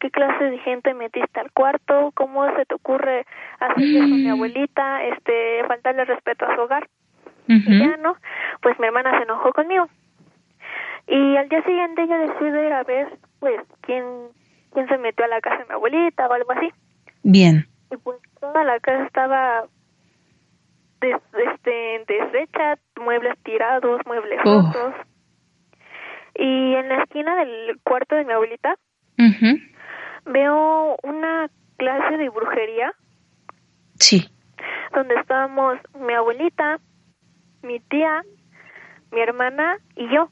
qué 0.00 0.10
clase 0.10 0.44
de 0.44 0.58
gente 0.58 0.94
metiste 0.94 1.40
al 1.40 1.50
cuarto, 1.52 2.12
cómo 2.14 2.46
se 2.56 2.64
te 2.64 2.74
ocurre 2.74 3.26
hacer 3.60 3.82
eso 3.84 4.04
a 4.04 4.06
mi 4.06 4.24
Mm. 4.26 4.30
abuelita, 4.32 5.04
este, 5.04 5.64
faltarle 5.66 6.04
respeto 6.04 6.46
a 6.46 6.54
su 6.54 6.62
hogar. 6.62 6.88
Y 7.46 7.78
ya, 7.78 7.96
¿no? 7.96 8.16
Pues 8.62 8.78
mi 8.78 8.86
hermana 8.86 9.16
se 9.16 9.24
enojó 9.24 9.52
conmigo. 9.52 9.88
Y 11.08 11.36
al 11.36 11.48
día 11.48 11.62
siguiente 11.62 12.06
yo 12.06 12.18
decidí 12.18 12.66
ir 12.66 12.72
a 12.72 12.82
ver, 12.84 13.18
pues, 13.40 13.60
quién, 13.80 14.04
quién 14.72 14.86
se 14.88 14.98
metió 14.98 15.24
a 15.24 15.28
la 15.28 15.40
casa 15.40 15.58
de 15.58 15.64
mi 15.64 15.72
abuelita 15.74 16.26
o 16.28 16.32
algo 16.32 16.52
así. 16.52 16.68
Bien. 17.22 17.66
Y 17.90 17.96
pues 17.96 18.18
toda 18.40 18.62
la 18.64 18.78
casa 18.80 19.04
estaba 19.06 19.64
des- 21.00 21.16
este, 21.32 22.04
deshecha, 22.06 22.78
muebles 23.00 23.38
tirados, 23.42 24.00
muebles 24.06 24.38
Oh. 24.44 24.62
rotos. 24.74 24.94
Y 26.34 26.74
en 26.74 26.88
la 26.88 27.02
esquina 27.02 27.34
del 27.36 27.80
cuarto 27.82 28.14
de 28.14 28.24
mi 28.24 28.32
abuelita 28.32 28.76
veo 30.26 30.96
una 31.02 31.48
clase 31.78 32.16
de 32.16 32.28
brujería 32.28 32.92
Sí. 33.98 34.28
donde 34.94 35.14
estábamos 35.16 35.78
mi 35.98 36.12
abuelita, 36.12 36.78
mi 37.62 37.80
tía, 37.80 38.22
mi 39.10 39.20
hermana 39.20 39.78
y 39.96 40.08
yo. 40.14 40.28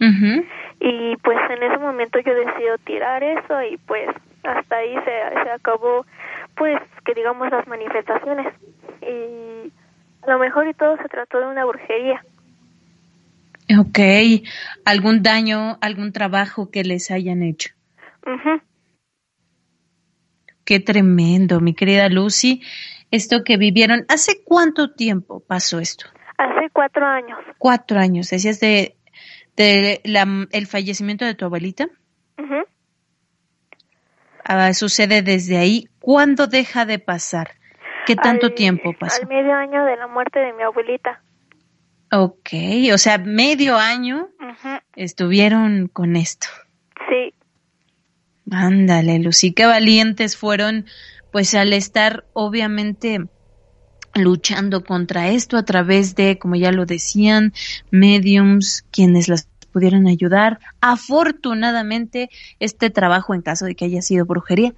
Y 0.00 1.16
pues 1.16 1.38
en 1.50 1.62
ese 1.62 1.78
momento 1.78 2.18
yo 2.20 2.34
decido 2.34 2.78
tirar 2.84 3.22
eso 3.22 3.62
y 3.62 3.76
pues 3.86 4.08
hasta 4.42 4.76
ahí 4.76 4.94
se, 4.94 5.42
se 5.44 5.50
acabó 5.50 6.06
pues 6.56 6.80
que 7.04 7.14
digamos 7.14 7.50
las 7.50 7.66
manifestaciones. 7.66 8.54
Y 9.02 9.70
a 10.22 10.30
lo 10.30 10.38
mejor 10.38 10.68
y 10.68 10.74
todo 10.74 10.96
se 10.96 11.08
trató 11.08 11.38
de 11.40 11.46
una 11.46 11.64
brujería. 11.64 12.22
Ok. 13.78 13.98
¿Algún 14.84 15.22
daño, 15.22 15.78
algún 15.80 16.12
trabajo 16.12 16.70
que 16.70 16.82
les 16.82 17.10
hayan 17.10 17.42
hecho? 17.42 17.70
Qué 20.64 20.80
tremendo, 20.80 21.60
mi 21.60 21.74
querida 21.74 22.08
Lucy. 22.08 22.62
Esto 23.10 23.42
que 23.44 23.56
vivieron, 23.56 24.04
¿hace 24.08 24.42
cuánto 24.44 24.92
tiempo 24.92 25.40
pasó 25.40 25.80
esto? 25.80 26.06
Hace 26.38 26.70
cuatro 26.72 27.04
años. 27.04 27.38
Cuatro 27.58 27.98
años. 27.98 28.30
¿Decías 28.30 28.60
de, 28.60 28.94
de 29.56 30.00
el 30.52 30.66
fallecimiento 30.66 31.24
de 31.24 31.34
tu 31.34 31.44
abuelita? 31.44 31.88
Ah, 34.44 34.72
sucede 34.72 35.22
desde 35.22 35.58
ahí. 35.58 35.88
¿Cuándo 36.00 36.46
deja 36.46 36.84
de 36.84 36.98
pasar? 36.98 37.52
¿Qué 38.06 38.16
tanto 38.16 38.52
tiempo 38.52 38.92
pasó? 38.98 39.22
Al 39.22 39.28
medio 39.28 39.54
año 39.54 39.84
de 39.84 39.96
la 39.96 40.08
muerte 40.08 40.40
de 40.40 40.52
mi 40.54 40.62
abuelita. 40.62 41.22
Ok, 42.12 42.48
o 42.92 42.98
sea, 42.98 43.18
medio 43.18 43.76
año 43.76 44.28
estuvieron 44.96 45.86
con 45.86 46.16
esto. 46.16 46.48
Sí. 47.08 47.32
Ándale, 48.50 49.20
Lucy, 49.20 49.52
qué 49.52 49.66
valientes 49.66 50.36
fueron, 50.36 50.86
pues 51.30 51.54
al 51.54 51.72
estar 51.72 52.24
obviamente 52.32 53.20
luchando 54.14 54.84
contra 54.84 55.28
esto 55.28 55.56
a 55.56 55.64
través 55.64 56.14
de, 56.14 56.38
como 56.38 56.56
ya 56.56 56.72
lo 56.72 56.86
decían, 56.86 57.52
mediums, 57.90 58.84
quienes 58.90 59.28
las 59.28 59.48
pudieran 59.72 60.06
ayudar. 60.06 60.58
Afortunadamente, 60.80 62.30
este 62.58 62.90
trabajo, 62.90 63.34
en 63.34 63.42
caso 63.42 63.66
de 63.66 63.74
que 63.74 63.84
haya 63.84 64.02
sido 64.02 64.24
brujería, 64.26 64.74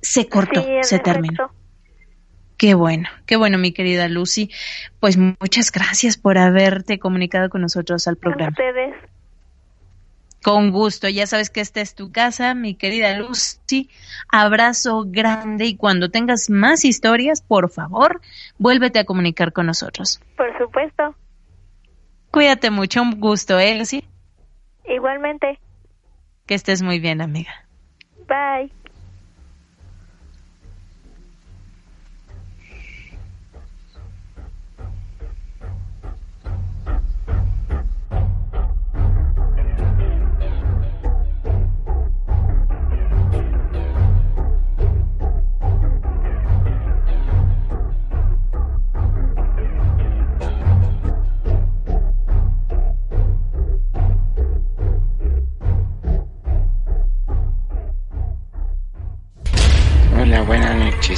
se 0.00 0.28
cortó, 0.28 0.64
se 0.82 0.98
terminó. 0.98 1.50
Qué 2.56 2.74
bueno, 2.74 3.08
qué 3.26 3.36
bueno, 3.36 3.58
mi 3.58 3.72
querida 3.72 4.08
Lucy. 4.08 4.50
Pues 4.98 5.18
muchas 5.18 5.70
gracias 5.70 6.16
por 6.16 6.38
haberte 6.38 6.98
comunicado 6.98 7.50
con 7.50 7.60
nosotros 7.60 8.08
al 8.08 8.16
programa. 8.16 8.50
ustedes. 8.50 8.94
Con 10.46 10.70
gusto, 10.70 11.08
ya 11.08 11.26
sabes 11.26 11.50
que 11.50 11.60
esta 11.60 11.80
es 11.80 11.96
tu 11.96 12.12
casa, 12.12 12.54
mi 12.54 12.76
querida 12.76 13.18
Lucy. 13.18 13.90
Abrazo 14.28 15.02
grande 15.04 15.66
y 15.66 15.76
cuando 15.76 16.08
tengas 16.08 16.50
más 16.50 16.84
historias, 16.84 17.42
por 17.42 17.68
favor, 17.68 18.20
vuélvete 18.56 19.00
a 19.00 19.04
comunicar 19.04 19.52
con 19.52 19.66
nosotros. 19.66 20.20
Por 20.36 20.56
supuesto. 20.56 21.16
Cuídate 22.30 22.70
mucho, 22.70 23.02
un 23.02 23.18
gusto, 23.18 23.58
¿eh, 23.58 23.76
Lucy? 23.76 24.04
Igualmente. 24.84 25.58
Que 26.46 26.54
estés 26.54 26.80
muy 26.80 27.00
bien, 27.00 27.22
amiga. 27.22 27.66
Bye. 28.28 28.70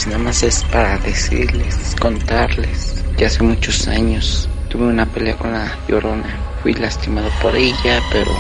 Nada 0.07 0.19
más 0.19 0.43
es 0.43 0.65
para 0.65 0.99
decirles, 0.99 1.97
contarles 2.01 3.05
que 3.17 3.27
hace 3.27 3.43
muchos 3.43 3.89
años 3.89 4.49
tuve 4.69 4.85
una 4.85 5.07
pelea 5.07 5.37
con 5.37 5.53
la 5.53 5.77
llorona. 5.89 6.29
Fui 6.63 6.73
lastimado 6.75 7.29
por 7.43 7.57
ella, 7.57 8.01
pero 8.13 8.31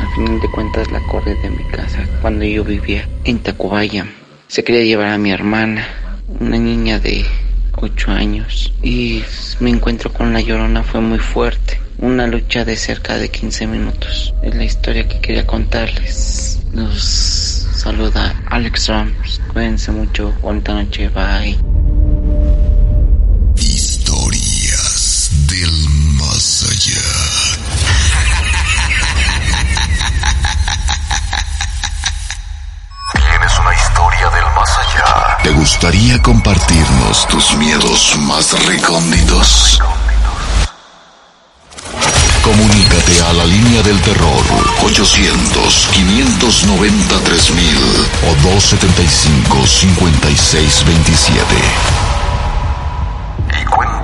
al 0.00 0.14
final 0.14 0.40
de 0.40 0.50
cuentas 0.50 0.90
la 0.90 1.00
corrí 1.06 1.34
de 1.42 1.50
mi 1.50 1.64
casa 1.64 2.04
cuando 2.20 2.44
yo 2.44 2.64
vivía 2.64 3.08
en 3.24 3.38
Tacubaya. 3.38 4.06
Se 4.48 4.64
quería 4.64 4.84
llevar 4.84 5.08
a 5.08 5.18
mi 5.18 5.30
hermana, 5.30 5.86
una 6.40 6.58
niña 6.58 6.98
de 6.98 7.24
8 7.76 8.10
años, 8.10 8.72
y 8.82 9.22
mi 9.60 9.70
encuentro 9.70 10.12
con 10.12 10.32
la 10.32 10.40
llorona 10.40 10.82
fue 10.82 11.00
muy 11.00 11.18
fuerte. 11.18 11.80
Una 11.98 12.26
lucha 12.26 12.64
de 12.64 12.76
cerca 12.76 13.18
de 13.18 13.28
15 13.28 13.66
minutos. 13.66 14.34
Es 14.42 14.54
la 14.54 14.64
historia 14.64 15.08
que 15.08 15.20
quería 15.20 15.46
contarles. 15.46 16.60
Los 16.72 17.47
saluda 17.78 18.34
Alex 18.50 18.88
Rams. 18.88 19.40
Cuídense 19.52 19.92
mucho. 19.92 20.32
Buena 20.42 20.82
noche. 20.82 21.08
Bye. 21.08 21.56
Historias 23.56 25.30
del 25.46 25.88
más 26.18 26.66
allá. 26.70 27.00
¿Tienes 33.14 33.58
una 33.58 33.74
historia 33.74 34.30
del 34.30 34.44
más 34.54 34.78
allá? 34.78 35.36
¿Te 35.42 35.50
gustaría 35.50 36.20
compartirnos 36.20 37.28
tus 37.28 37.56
miedos 37.56 38.16
más 38.18 38.66
recónditos? 38.66 39.80
Comunícate 42.48 43.12
a 43.28 43.32
la 43.34 43.44
línea 43.44 43.82
del 43.82 44.00
terror 44.00 44.40
800-593-3000 44.80 46.88
o 48.24 48.32
275-5627. 48.48 51.44
Y 53.52 53.64
cuéntanos 53.66 53.97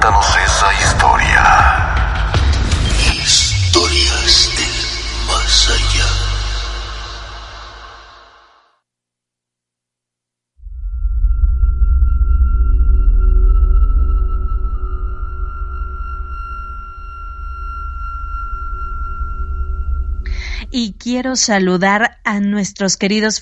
y 20.76 20.94
quiero 20.94 21.36
saludar 21.36 22.18
a 22.24 22.40
nuestros 22.40 22.96
queridos 22.96 23.40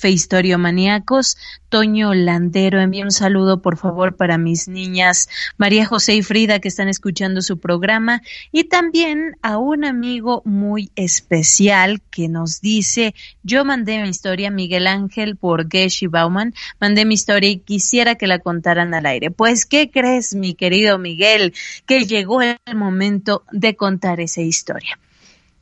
maníacos. 0.59 1.39
Toño 1.71 2.13
Landero, 2.13 2.79
envíe 2.79 3.05
un 3.05 3.11
saludo 3.11 3.63
por 3.63 3.79
favor 3.79 4.17
para 4.17 4.37
mis 4.37 4.69
niñas 4.69 5.31
María 5.57 5.87
José 5.87 6.15
y 6.15 6.23
Frida 6.23 6.59
que 6.59 6.69
están 6.69 6.89
escuchando 6.89 7.41
su 7.41 7.59
programa 7.59 8.21
y 8.53 8.65
también 8.65 9.39
a 9.41 9.57
un 9.57 9.87
amigo 9.87 10.43
muy 10.45 10.91
especial 10.95 12.03
que 12.11 12.29
nos 12.29 12.61
dice, 12.61 13.15
yo 13.43 13.65
mandé 13.65 14.03
mi 14.03 14.11
historia, 14.11 14.51
Miguel 14.51 14.87
Ángel 14.87 15.37
por 15.37 15.71
Geshi 15.71 16.09
Bauman, 16.09 16.53
mandé 16.81 17.07
mi 17.07 17.15
historia 17.15 17.49
y 17.49 17.61
quisiera 17.61 18.17
que 18.17 18.27
la 18.27 18.41
contaran 18.41 18.93
al 18.93 19.07
aire. 19.07 19.31
Pues, 19.31 19.65
¿qué 19.65 19.91
crees, 19.91 20.35
mi 20.35 20.53
querido 20.53 20.99
Miguel? 20.99 21.55
Que 21.87 22.05
llegó 22.05 22.43
el 22.43 22.59
momento 22.75 23.43
de 23.53 23.75
contar 23.75 24.21
esa 24.21 24.43
historia. 24.43 24.99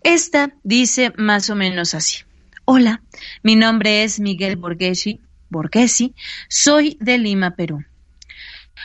Esta 0.02 0.54
dice 0.62 1.12
más 1.16 1.50
o 1.50 1.54
menos 1.54 1.94
así. 1.94 2.18
Hola, 2.64 3.02
mi 3.42 3.54
nombre 3.54 4.02
es 4.02 4.18
Miguel 4.18 4.56
Borghesi, 4.56 5.20
Borghesi, 5.50 6.14
soy 6.48 6.96
de 7.00 7.18
Lima, 7.18 7.54
Perú. 7.54 7.84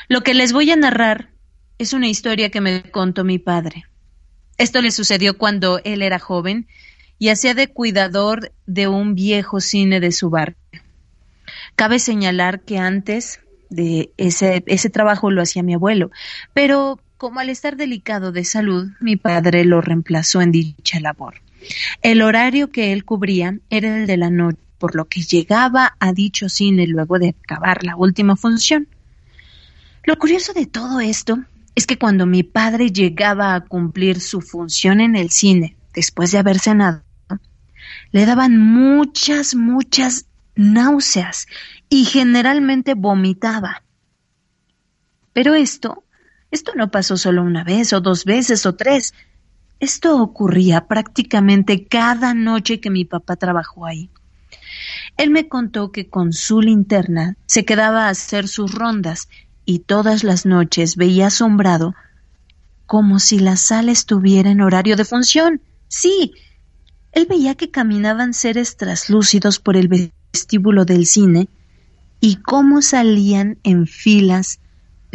Lo 0.10 0.22
que 0.22 0.34
les 0.34 0.52
voy 0.52 0.72
a 0.72 0.76
narrar 0.76 1.30
es 1.78 1.94
una 1.94 2.08
historia 2.08 2.50
que 2.50 2.62
me 2.62 2.84
contó 2.92 3.24
mi 3.24 3.40
padre. 3.40 3.86
Esto 4.58 4.82
le 4.82 4.92
sucedió 4.92 5.38
cuando 5.38 5.80
él 5.84 6.02
era 6.02 6.20
joven 6.20 6.68
y 7.18 7.30
hacía 7.30 7.54
de 7.54 7.68
cuidador 7.68 8.52
de 8.66 8.88
un 8.88 9.16
viejo 9.16 9.62
cine 9.62 10.00
de 10.00 10.12
su 10.12 10.30
barrio. 10.30 10.58
Cabe 11.76 12.00
señalar 12.00 12.62
que 12.62 12.78
antes 12.78 13.40
de 13.70 14.12
ese, 14.18 14.64
ese 14.68 14.90
trabajo 14.90 15.32
lo 15.32 15.42
hacía 15.42 15.64
mi 15.64 15.74
abuelo, 15.74 16.12
pero 16.54 17.00
como 17.18 17.40
al 17.40 17.50
estar 17.50 17.78
delicado 17.78 18.32
de 18.32 18.44
salud, 18.44 18.92
mi 19.00 19.16
padre 19.16 19.66
lo 19.66 19.82
reemplazó 19.82 20.42
en 20.42 20.52
dicha 20.52 21.00
labor. 21.00 21.36
El 22.02 22.22
horario 22.22 22.72
que 22.72 22.94
él 22.94 23.06
cubría 23.06 23.58
era 23.70 23.98
el 23.98 24.08
de 24.08 24.18
la 24.18 24.30
noche, 24.30 24.60
por 24.78 24.96
lo 24.96 25.06
que 25.06 25.22
llegaba 25.22 25.96
a 26.00 26.12
dicho 26.12 26.50
cine 26.50 26.86
luego 26.88 27.18
de 27.18 27.30
acabar 27.30 27.84
la 27.84 27.96
última 27.96 28.36
función. 28.36 28.88
Lo 30.04 30.18
curioso 30.18 30.54
de 30.54 30.66
todo 30.66 31.00
esto 31.00 31.40
es 31.74 31.88
que 31.88 31.98
cuando 31.98 32.26
mi 32.26 32.44
padre 32.44 32.92
llegaba 32.92 33.56
a 33.56 33.62
cumplir 33.62 34.20
su 34.20 34.42
función 34.42 35.00
en 35.00 35.16
el 35.16 35.32
cine, 35.32 35.78
después 35.94 36.32
de 36.32 36.40
haber 36.40 36.60
cenado, 36.60 37.04
le 38.12 38.26
daban 38.26 38.58
muchas, 38.58 39.56
muchas 39.56 40.28
náuseas 40.56 41.48
y 41.90 42.06
generalmente 42.06 42.94
vomitaba. 42.94 43.84
Pero 45.34 45.54
esto 45.54 46.04
esto 46.56 46.72
no 46.76 46.90
pasó 46.90 47.18
solo 47.18 47.44
una 47.44 47.64
vez 47.64 47.94
o 47.94 48.02
dos 48.02 48.26
veces 48.26 48.66
o 48.66 48.76
tres. 48.76 49.14
Esto 49.80 50.22
ocurría 50.22 50.88
prácticamente 50.88 51.86
cada 51.86 52.34
noche 52.34 52.80
que 52.80 52.90
mi 52.90 53.06
papá 53.06 53.36
trabajó 53.36 53.86
ahí. 53.86 54.10
Él 55.18 55.30
me 55.32 55.48
contó 55.48 55.92
que 55.92 56.10
con 56.10 56.32
su 56.34 56.62
linterna 56.62 57.36
se 57.46 57.66
quedaba 57.66 58.06
a 58.06 58.10
hacer 58.10 58.48
sus 58.48 58.74
rondas 58.74 59.28
y 59.66 59.80
todas 59.80 60.24
las 60.24 60.46
noches 60.46 60.96
veía 60.96 61.28
asombrado 61.28 61.94
como 62.86 63.20
si 63.20 63.40
la 63.40 63.58
sala 63.58 63.92
estuviera 63.92 64.50
en 64.50 64.62
horario 64.62 64.96
de 64.96 65.06
función. 65.06 65.62
Sí, 65.90 66.34
él 67.12 67.26
veía 67.30 67.56
que 67.56 67.70
caminaban 67.70 68.34
seres 68.34 68.78
traslúcidos 68.78 69.60
por 69.60 69.76
el 69.76 69.90
vestíbulo 69.90 70.86
del 70.86 71.06
cine 71.06 71.50
y 72.22 72.38
cómo 72.38 72.82
salían 72.82 73.58
en 73.64 73.88
filas 73.88 74.60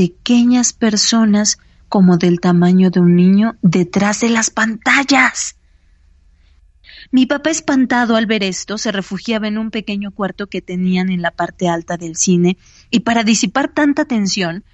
pequeñas 0.00 0.72
personas 0.72 1.58
como 1.90 2.16
del 2.16 2.40
tamaño 2.40 2.88
de 2.88 3.00
un 3.00 3.16
niño 3.16 3.56
detrás 3.60 4.20
de 4.20 4.30
las 4.30 4.48
pantallas. 4.48 5.56
Mi 7.10 7.26
papá, 7.26 7.50
espantado 7.50 8.16
al 8.16 8.24
ver 8.24 8.42
esto, 8.42 8.78
se 8.78 8.92
refugiaba 8.92 9.46
en 9.46 9.58
un 9.58 9.70
pequeño 9.70 10.10
cuarto 10.10 10.46
que 10.46 10.62
tenían 10.62 11.10
en 11.10 11.20
la 11.20 11.32
parte 11.32 11.68
alta 11.68 11.98
del 11.98 12.16
cine 12.16 12.56
y 12.88 13.00
para 13.00 13.24
disipar 13.24 13.74
tanta 13.74 14.06
tensión, 14.06 14.64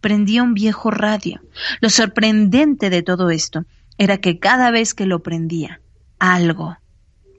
prendía 0.00 0.44
un 0.44 0.54
viejo 0.54 0.92
radio. 0.92 1.40
Lo 1.80 1.90
sorprendente 1.90 2.88
de 2.88 3.02
todo 3.02 3.30
esto 3.30 3.64
era 3.98 4.18
que 4.18 4.38
cada 4.38 4.70
vez 4.70 4.94
que 4.94 5.06
lo 5.06 5.20
prendía, 5.20 5.80
algo 6.20 6.76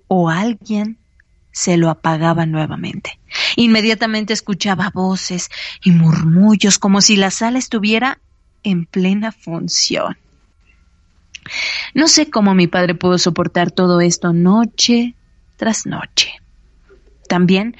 o 0.10 0.30
alguien 0.30 1.00
se 1.58 1.76
lo 1.76 1.90
apagaba 1.90 2.46
nuevamente. 2.46 3.20
Inmediatamente 3.56 4.32
escuchaba 4.32 4.92
voces 4.94 5.50
y 5.84 5.90
murmullos 5.90 6.78
como 6.78 7.02
si 7.02 7.16
la 7.16 7.32
sala 7.32 7.58
estuviera 7.58 8.20
en 8.62 8.86
plena 8.86 9.32
función. 9.32 10.18
No 11.96 12.08
sé 12.08 12.30
cómo 12.30 12.54
mi 12.54 12.68
padre 12.68 12.94
pudo 12.94 13.18
soportar 13.18 13.72
todo 13.72 14.02
esto 14.02 14.34
noche 14.34 15.16
tras 15.56 15.88
noche. 15.88 16.30
También 17.28 17.76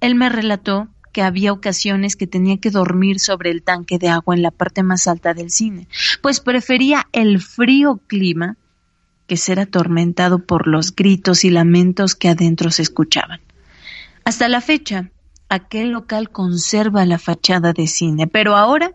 él 0.00 0.14
me 0.14 0.28
relató 0.28 0.88
que 1.12 1.22
había 1.22 1.52
ocasiones 1.52 2.14
que 2.14 2.28
tenía 2.28 2.58
que 2.58 2.70
dormir 2.70 3.18
sobre 3.18 3.50
el 3.50 3.64
tanque 3.64 3.98
de 3.98 4.08
agua 4.08 4.36
en 4.36 4.42
la 4.42 4.52
parte 4.52 4.84
más 4.84 5.08
alta 5.08 5.34
del 5.34 5.50
cine, 5.50 5.88
pues 6.22 6.38
prefería 6.38 7.08
el 7.10 7.40
frío 7.40 8.00
clima 8.06 8.56
que 9.26 9.36
ser 9.36 9.60
atormentado 9.60 10.44
por 10.44 10.66
los 10.66 10.94
gritos 10.94 11.44
y 11.44 11.50
lamentos 11.50 12.14
que 12.14 12.28
adentro 12.28 12.70
se 12.70 12.82
escuchaban. 12.82 13.40
Hasta 14.24 14.48
la 14.48 14.60
fecha, 14.60 15.10
aquel 15.48 15.90
local 15.90 16.30
conserva 16.30 17.04
la 17.04 17.18
fachada 17.18 17.72
de 17.72 17.86
cine, 17.86 18.26
pero 18.26 18.56
ahora 18.56 18.92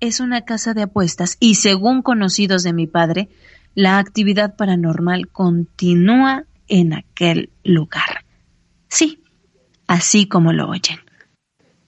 es 0.00 0.20
una 0.20 0.42
casa 0.42 0.74
de 0.74 0.82
apuestas 0.82 1.36
y 1.38 1.56
según 1.56 2.02
conocidos 2.02 2.62
de 2.62 2.72
mi 2.72 2.86
padre, 2.86 3.28
la 3.74 3.98
actividad 3.98 4.56
paranormal 4.56 5.28
continúa 5.28 6.44
en 6.68 6.92
aquel 6.92 7.50
lugar. 7.64 8.24
Sí, 8.88 9.22
así 9.86 10.26
como 10.26 10.52
lo 10.52 10.68
oyen. 10.68 10.98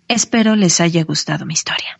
Espero 0.08 0.56
les 0.56 0.80
haya 0.80 1.02
gustado 1.04 1.46
mi 1.46 1.54
historia. 1.54 1.98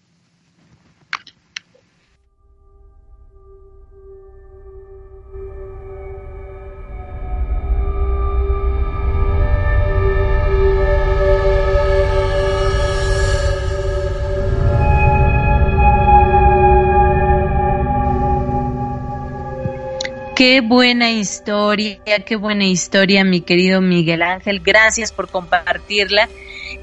Qué 20.44 20.60
buena 20.60 21.10
historia, 21.10 22.00
qué 22.26 22.36
buena 22.36 22.66
historia, 22.66 23.24
mi 23.24 23.40
querido 23.40 23.80
Miguel 23.80 24.20
Ángel. 24.20 24.60
Gracias 24.60 25.10
por 25.10 25.30
compartirla. 25.30 26.28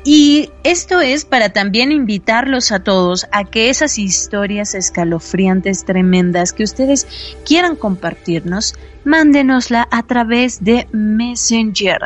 Y 0.03 0.49
esto 0.63 0.99
es 0.99 1.25
para 1.25 1.49
también 1.49 1.91
invitarlos 1.91 2.71
a 2.71 2.79
todos 2.79 3.27
a 3.31 3.43
que 3.43 3.69
esas 3.69 3.99
historias 3.99 4.73
escalofriantes, 4.73 5.85
tremendas, 5.85 6.53
que 6.53 6.63
ustedes 6.63 7.05
quieran 7.45 7.75
compartirnos, 7.75 8.73
mándenosla 9.03 9.87
a 9.91 10.07
través 10.07 10.63
de 10.63 10.87
Messenger. 10.91 11.99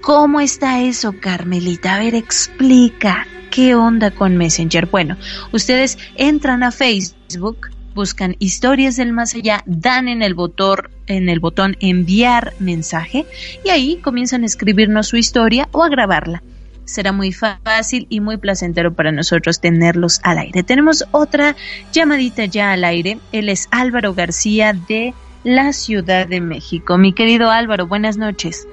¿Cómo 0.00 0.40
está 0.40 0.82
eso, 0.82 1.14
Carmelita? 1.20 1.94
A 1.94 2.00
ver, 2.00 2.16
explica. 2.16 3.28
¿Qué 3.52 3.76
onda 3.76 4.10
con 4.10 4.36
Messenger? 4.36 4.86
Bueno, 4.86 5.16
ustedes 5.52 5.96
entran 6.16 6.64
a 6.64 6.72
Facebook 6.72 7.68
buscan 7.94 8.36
historias 8.38 8.96
del 8.96 9.12
más 9.12 9.34
allá, 9.34 9.62
dan 9.66 10.08
en 10.08 10.22
el 10.22 10.34
botón, 10.34 10.78
en 11.06 11.28
el 11.28 11.40
botón 11.40 11.76
enviar 11.80 12.52
mensaje 12.58 13.26
y 13.64 13.70
ahí 13.70 13.96
comienzan 13.96 14.42
a 14.42 14.46
escribirnos 14.46 15.08
su 15.08 15.16
historia 15.16 15.68
o 15.72 15.82
a 15.82 15.88
grabarla. 15.88 16.42
Será 16.84 17.12
muy 17.12 17.32
fácil 17.32 18.06
y 18.08 18.20
muy 18.20 18.38
placentero 18.38 18.92
para 18.92 19.12
nosotros 19.12 19.60
tenerlos 19.60 20.20
al 20.24 20.38
aire. 20.38 20.62
Tenemos 20.62 21.04
otra 21.12 21.54
llamadita 21.92 22.44
ya 22.44 22.72
al 22.72 22.84
aire. 22.84 23.18
Él 23.30 23.48
es 23.48 23.68
Álvaro 23.70 24.14
García 24.14 24.72
de 24.72 25.14
la 25.44 25.72
Ciudad 25.72 26.26
de 26.26 26.40
México. 26.40 26.98
Mi 26.98 27.12
querido 27.12 27.50
Álvaro, 27.50 27.86
buenas 27.86 28.16
noches. 28.16 28.66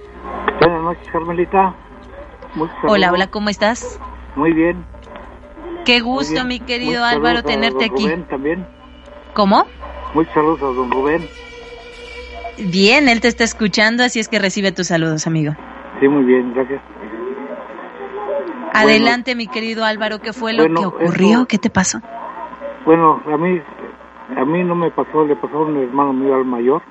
Buenas 0.59 0.81
noches, 0.81 1.07
Carmelita. 1.11 1.75
Hola, 2.87 3.11
hola, 3.11 3.27
¿cómo 3.27 3.49
estás? 3.49 3.99
Muy 4.35 4.53
bien. 4.53 4.83
Qué 5.85 6.01
gusto, 6.01 6.45
mi 6.45 6.59
querido 6.59 7.03
Álvaro, 7.03 7.43
tenerte 7.43 7.85
aquí. 7.85 8.07
también. 8.29 8.65
¿Cómo? 9.33 9.65
Muchos 10.13 10.33
saludos 10.33 10.61
a 10.61 10.65
don 10.65 10.91
Rubén. 10.91 11.27
Bien, 12.57 13.07
él 13.07 13.21
te 13.21 13.27
está 13.27 13.43
escuchando, 13.43 14.03
así 14.03 14.19
es 14.19 14.27
que 14.27 14.39
recibe 14.39 14.71
tus 14.71 14.87
saludos, 14.87 15.27
amigo. 15.27 15.53
Sí, 15.99 16.07
muy 16.07 16.23
bien, 16.25 16.53
gracias. 16.53 16.81
Adelante, 18.73 19.35
mi 19.35 19.47
querido 19.47 19.85
Álvaro, 19.85 20.19
¿qué 20.19 20.33
fue 20.33 20.53
lo 20.53 20.65
que 20.65 20.85
ocurrió? 20.85 21.45
¿Qué 21.45 21.57
te 21.57 21.69
pasó? 21.69 21.99
Bueno, 22.85 23.21
a 23.25 23.37
mí, 23.37 23.61
a 24.35 24.45
mí 24.45 24.63
no 24.63 24.75
me 24.75 24.91
pasó, 24.91 25.25
le 25.25 25.35
pasó 25.35 25.57
a 25.57 25.65
un 25.65 25.77
hermano 25.77 26.13
mío 26.13 26.35
al 26.35 26.45
mayor. 26.45 26.81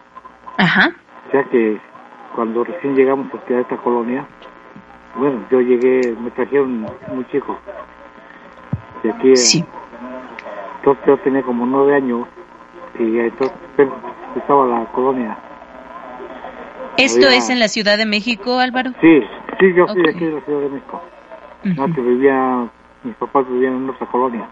Ajá. 0.57 0.91
O 1.29 1.31
sea 1.31 1.45
que 1.45 1.81
cuando 2.35 2.65
recién 2.65 2.95
llegamos 2.95 3.29
aquí 3.35 3.55
a 3.55 3.61
esta 3.61 3.77
colonia, 3.79 4.27
bueno, 5.17 5.45
yo 5.51 5.61
llegué, 5.61 6.15
me 6.21 6.31
trajeron 6.31 6.87
muy 7.13 7.27
chico. 7.31 7.59
De 9.03 9.11
aquí 9.11 9.37
sí. 9.37 9.65
Entonces 10.79 11.05
yo 11.07 11.17
tenía 11.19 11.43
como 11.43 11.67
nueve 11.67 11.97
años 11.97 12.27
y 12.99 13.19
entonces 13.19 13.53
estaba 14.37 14.67
la 14.67 14.85
colonia. 14.93 15.37
¿Esto 16.97 17.29
es 17.29 17.49
en 17.51 17.61
la 17.61 17.69
Ciudad 17.69 17.97
de 17.97 18.07
México, 18.07 18.59
Álvaro? 18.59 18.91
Sí, 19.01 19.23
sí, 19.61 19.73
yo 19.75 19.87
soy 19.87 20.03
de 20.03 20.11
aquí 20.11 20.25
de 20.25 20.33
la 20.33 20.41
Ciudad 20.41 20.61
de 20.61 20.69
México. 20.69 21.01
Antes 21.79 22.05
vivía, 22.05 22.69
mis 23.05 23.15
papás 23.17 23.49
vivían 23.49 23.75
en 23.75 23.87
nuestra 23.87 24.07
colonia. 24.09 24.49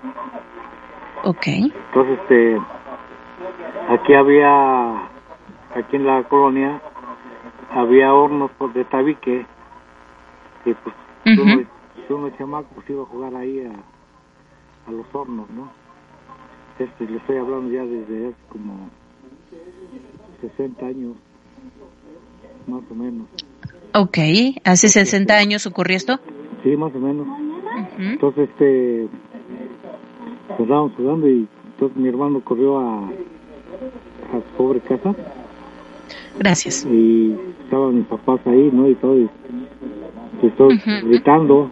Ok. 1.24 1.46
Entonces, 1.46 2.18
este, 2.20 2.60
aquí 3.88 4.14
había, 4.14 5.08
aquí 5.74 5.96
en 5.96 6.06
la 6.06 6.22
colonia, 6.24 6.80
había 7.72 8.14
hornos 8.14 8.50
de 8.74 8.84
tabique 8.84 9.46
y 10.64 10.74
pues 10.74 10.94
uno, 11.26 11.64
uno 12.08 12.30
chamaco 12.38 12.68
pues 12.74 12.88
iba 12.90 13.02
a 13.02 13.06
jugar 13.06 13.34
ahí 13.34 13.66
a, 13.66 14.88
a 14.88 14.92
los 14.92 15.06
hornos, 15.12 15.50
¿no? 15.50 15.68
Este, 16.78 17.06
le 17.06 17.16
estoy 17.16 17.36
hablando 17.38 17.72
ya 17.72 17.84
desde 17.84 18.28
hace 18.28 18.36
como 18.50 18.90
60 20.42 20.86
años, 20.86 21.16
más 22.66 22.82
o 22.90 22.94
menos. 22.94 23.26
Ok, 23.94 24.18
¿hace 24.64 24.88
60 24.88 25.34
años 25.34 25.66
ocurrió 25.66 25.96
esto? 25.96 26.20
Sí, 26.62 26.76
más 26.76 26.94
o 26.94 26.98
menos. 26.98 27.26
Entonces, 27.98 28.50
este, 28.50 29.08
estábamos 30.58 30.92
jugando 30.96 31.28
y 31.28 31.48
entonces 31.72 31.96
mi 31.96 32.08
hermano 32.08 32.42
corrió 32.42 32.78
a, 32.78 33.06
a 33.06 33.10
su 34.34 34.56
pobre 34.56 34.80
casa. 34.80 35.14
Gracias. 36.38 36.84
Y 36.84 37.34
estaban 37.64 37.96
mis 37.96 38.06
papás 38.06 38.40
ahí, 38.46 38.70
¿no? 38.72 38.88
Y 38.88 38.94
todo, 38.96 39.18
y, 39.18 39.28
estoy 40.42 40.78
gritando 41.04 41.70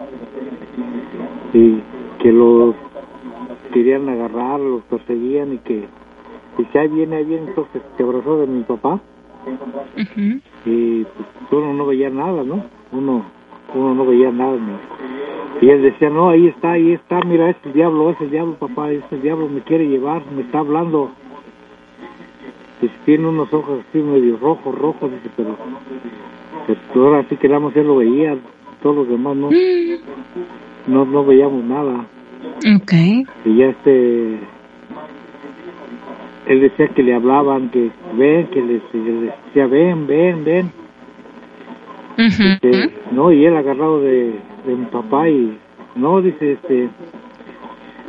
y 1.52 1.82
que 2.22 2.32
los 2.32 2.74
querían 3.74 4.08
agarrar, 4.08 4.60
los 4.60 4.82
perseguían 4.84 5.52
y 5.54 5.58
que 5.58 5.88
y 6.56 6.78
ahí 6.78 6.88
viene, 6.88 7.16
ahí 7.16 7.24
viene, 7.24 7.48
entonces 7.48 7.82
se 7.96 8.02
abrazó 8.04 8.38
de 8.38 8.46
mi 8.46 8.62
papá 8.62 9.00
y 10.64 11.04
pues, 11.04 11.26
uno 11.50 11.74
no 11.74 11.86
veía 11.86 12.08
nada, 12.08 12.44
¿no? 12.44 12.64
Uno 12.92 13.24
uno 13.74 13.94
no 13.94 14.06
veía 14.06 14.30
nada. 14.30 14.56
Y 15.60 15.68
él 15.68 15.82
decía, 15.82 16.10
no, 16.10 16.30
ahí 16.30 16.46
está, 16.46 16.72
ahí 16.72 16.92
está, 16.92 17.20
mira, 17.22 17.50
es 17.50 17.56
el 17.64 17.72
diablo, 17.72 18.10
es 18.10 18.20
el 18.20 18.30
diablo, 18.30 18.54
papá, 18.54 18.92
es 18.92 19.02
el 19.10 19.22
diablo, 19.22 19.48
me 19.48 19.60
quiere 19.62 19.88
llevar, 19.88 20.22
me 20.30 20.42
está 20.42 20.60
hablando. 20.60 21.10
Y 22.82 22.88
tiene 23.04 23.28
unos 23.28 23.52
ojos 23.52 23.80
así 23.88 23.98
medio 23.98 24.36
rojos, 24.36 24.74
rojos, 24.76 25.10
dice, 25.10 25.30
pero 25.36 25.56
pues, 26.66 26.78
ahora 26.94 27.24
sí 27.28 27.36
que 27.36 27.48
más 27.48 27.74
él 27.76 27.86
lo 27.86 27.96
veía, 27.96 28.36
todos 28.82 28.96
los 28.96 29.08
demás 29.08 29.36
no, 29.36 29.50
no, 30.86 31.04
no 31.04 31.24
veíamos 31.24 31.64
nada. 31.64 32.06
Okay. 32.82 33.26
Y 33.44 33.56
ya 33.56 33.66
este, 33.66 34.38
él 36.46 36.60
decía 36.60 36.88
que 36.88 37.02
le 37.02 37.14
hablaban, 37.14 37.70
que 37.70 37.90
ven, 38.16 38.46
que 38.48 38.62
les, 38.62 38.82
decía, 38.92 39.66
ven, 39.66 40.06
ven, 40.06 40.44
ven. 40.44 40.72
Este, 42.16 42.94
no, 43.10 43.32
y 43.32 43.44
él 43.44 43.56
agarrado 43.56 44.00
de, 44.00 44.34
de 44.66 44.74
mi 44.74 44.84
papá 44.86 45.28
y, 45.28 45.58
no, 45.96 46.20
dice, 46.22 46.52
este, 46.52 46.88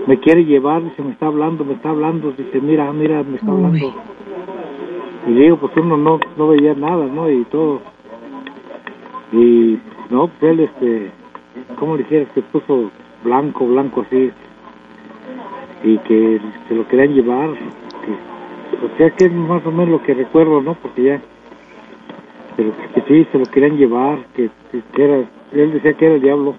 me 0.07 0.19
quiere 0.19 0.45
llevar, 0.45 0.83
dice, 0.83 1.01
me 1.01 1.11
está 1.11 1.27
hablando, 1.27 1.65
me 1.65 1.73
está 1.73 1.89
hablando, 1.89 2.31
dice, 2.31 2.61
mira, 2.61 2.91
mira, 2.93 3.23
me 3.23 3.37
está 3.37 3.51
hablando. 3.51 3.93
y 5.27 5.33
digo, 5.33 5.57
pues 5.57 5.71
uno 5.77 5.97
no, 5.97 6.19
no 6.37 6.47
veía 6.49 6.73
nada, 6.75 7.05
¿no? 7.05 7.29
Y 7.29 7.43
todo. 7.45 7.81
Y 9.31 9.79
no, 10.09 10.27
pues 10.27 10.51
él, 10.51 10.59
este, 10.61 11.11
¿cómo 11.79 11.95
le 11.95 12.03
dijera? 12.03 12.25
Se 12.33 12.41
puso 12.41 12.91
blanco, 13.25 13.67
blanco 13.67 14.01
así. 14.01 14.31
Y 15.83 15.97
que 15.99 16.39
se 16.67 16.75
lo 16.75 16.87
querían 16.87 17.13
llevar. 17.13 17.49
Que, 17.53 18.85
o 18.85 18.97
sea, 18.97 19.09
que 19.11 19.25
es 19.25 19.33
más 19.33 19.65
o 19.65 19.71
menos 19.71 19.89
lo 19.89 20.03
que 20.03 20.13
recuerdo, 20.13 20.61
¿no? 20.61 20.75
Porque 20.75 21.03
ya. 21.03 21.21
Pero 22.55 22.71
que, 22.93 23.01
sí, 23.01 23.27
se 23.31 23.37
lo 23.37 23.45
querían 23.45 23.77
llevar. 23.77 24.19
Que, 24.35 24.49
que, 24.71 25.03
era. 25.03 25.17
Él 25.51 25.73
decía 25.73 25.93
que 25.93 26.05
era 26.05 26.15
el 26.15 26.21
diablo. 26.21 26.55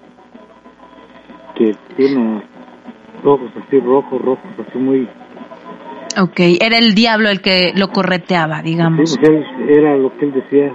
Que 1.55 1.75
tiene 1.95 2.43
ojos 3.23 3.49
así 3.65 3.79
rojos, 3.79 4.21
rojos, 4.21 4.51
así 4.59 4.77
muy 4.77 5.07
Ok, 6.19 6.39
era 6.61 6.79
el 6.79 6.95
diablo 6.95 7.29
el 7.29 7.41
que 7.41 7.73
lo 7.75 7.89
correteaba, 7.89 8.63
digamos. 8.63 9.11
Sí, 9.11 9.19
pues 9.19 9.45
era 9.69 9.95
lo 9.97 10.17
que 10.17 10.25
él 10.25 10.33
decía. 10.33 10.73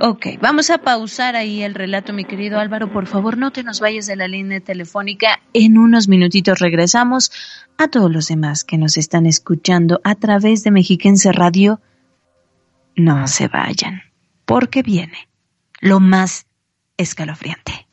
Ok, 0.00 0.26
vamos 0.40 0.70
a 0.70 0.78
pausar 0.78 1.34
ahí 1.34 1.62
el 1.62 1.74
relato, 1.74 2.12
mi 2.12 2.24
querido 2.24 2.60
Álvaro. 2.60 2.92
Por 2.92 3.06
favor, 3.06 3.36
no 3.36 3.50
te 3.50 3.64
nos 3.64 3.80
vayas 3.80 4.06
de 4.06 4.14
la 4.14 4.28
línea 4.28 4.60
telefónica. 4.60 5.40
En 5.52 5.76
unos 5.76 6.06
minutitos 6.06 6.60
regresamos. 6.60 7.32
A 7.78 7.88
todos 7.88 8.10
los 8.10 8.28
demás 8.28 8.62
que 8.62 8.78
nos 8.78 8.96
están 8.96 9.26
escuchando 9.26 10.00
a 10.04 10.14
través 10.14 10.62
de 10.62 10.70
Mexiquense 10.70 11.32
Radio, 11.32 11.80
no 12.94 13.26
se 13.26 13.48
vayan, 13.48 14.02
porque 14.44 14.82
viene 14.82 15.28
lo 15.80 16.00
más 16.00 16.46
escalofriante. 16.96 17.86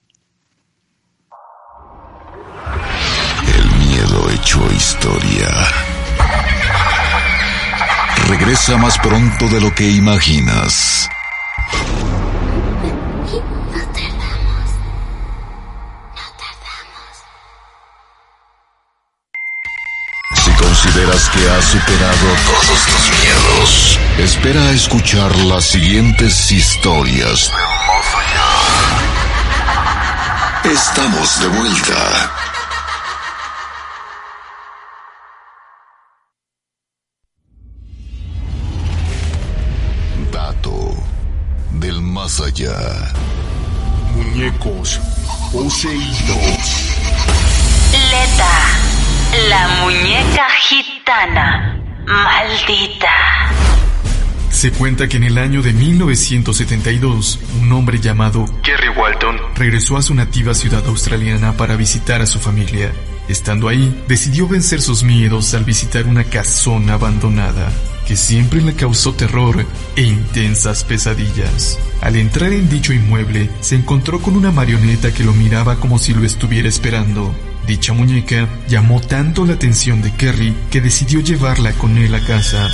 El 3.56 3.88
miedo 3.88 4.30
hecho 4.32 4.60
historia 4.72 5.50
regresa 8.28 8.78
más 8.78 8.98
pronto 9.00 9.48
de 9.48 9.62
lo 9.62 9.74
que 9.74 9.90
imaginas. 9.90 11.10
Consideras 20.86 21.30
que 21.30 21.50
has 21.50 21.66
superado 21.66 22.28
todos 22.46 22.86
tus 22.86 23.10
miedos, 23.20 24.00
espera 24.18 24.62
a 24.62 24.72
escuchar 24.72 25.36
las 25.38 25.66
siguientes 25.66 26.52
historias. 26.52 27.52
Estamos 30.64 31.40
de 31.40 31.48
vuelta. 31.48 32.45
Allá. 42.56 43.12
Muñecos 44.16 45.00
poseídos. 45.52 46.96
Leta, 47.92 49.50
la 49.50 49.68
muñeca 49.82 50.48
gitana. 50.62 51.82
Maldita. 52.06 53.10
Se 54.50 54.72
cuenta 54.72 55.08
que 55.08 55.18
en 55.18 55.24
el 55.24 55.38
año 55.38 55.62
de 55.62 55.74
1972, 55.74 57.40
un 57.62 57.72
hombre 57.74 58.00
llamado 58.00 58.46
Kerry 58.64 58.90
Walton 58.90 59.38
regresó 59.56 59.98
a 59.98 60.02
su 60.02 60.14
nativa 60.14 60.54
ciudad 60.54 60.86
australiana 60.88 61.54
para 61.54 61.76
visitar 61.76 62.22
a 62.22 62.26
su 62.26 62.40
familia. 62.40 62.92
Estando 63.28 63.68
ahí, 63.68 64.04
decidió 64.08 64.48
vencer 64.48 64.82
sus 64.82 65.04
miedos 65.04 65.54
al 65.56 65.66
visitar 65.66 66.06
una 66.06 66.24
casona 66.24 66.94
abandonada 66.94 67.70
que 68.06 68.16
siempre 68.16 68.62
le 68.62 68.74
causó 68.74 69.14
terror 69.14 69.66
e 69.96 70.02
intensas 70.04 70.84
pesadillas. 70.84 71.78
Al 72.02 72.16
entrar 72.16 72.54
en 72.54 72.70
dicho 72.70 72.94
inmueble, 72.94 73.50
se 73.62 73.76
encontró 73.76 74.22
con 74.22 74.36
una 74.36 74.52
marioneta 74.52 75.14
que 75.14 75.24
lo 75.24 75.34
miraba 75.34 75.78
como 75.78 75.98
si 75.98 76.14
lo 76.14 76.24
estuviera 76.24 76.70
esperando. 76.70 77.36
Dicha 77.68 77.94
muñeca 77.94 78.48
llamó 78.68 79.02
tanto 79.02 79.46
la 79.46 79.54
atención 79.54 80.02
de 80.02 80.14
Kerry 80.14 80.56
que 80.70 80.82
decidió 80.82 81.20
llevarla 81.20 81.74
con 81.74 81.98
él 81.98 82.14
a 82.14 82.20
casa. 82.20 82.70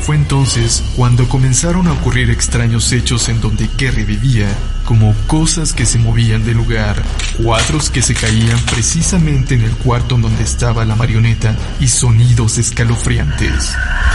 Fue 0.00 0.16
entonces 0.16 0.84
cuando 0.96 1.28
comenzaron 1.28 1.86
a 1.88 1.92
ocurrir 1.92 2.30
extraños 2.30 2.92
hechos 2.92 3.28
en 3.28 3.40
donde 3.40 3.68
Kerry 3.68 4.04
vivía, 4.04 4.48
como 4.86 5.14
cosas 5.26 5.74
que 5.74 5.84
se 5.84 5.98
movían 5.98 6.44
del 6.44 6.56
lugar, 6.56 7.02
cuadros 7.42 7.90
que 7.90 8.00
se 8.00 8.14
caían 8.14 8.58
precisamente 8.60 9.54
en 9.54 9.62
el 9.62 9.72
cuarto 9.72 10.16
donde 10.16 10.44
estaba 10.44 10.84
la 10.84 10.96
marioneta 10.96 11.54
y 11.80 11.88
sonidos 11.88 12.56
escalofriantes. 12.56 13.74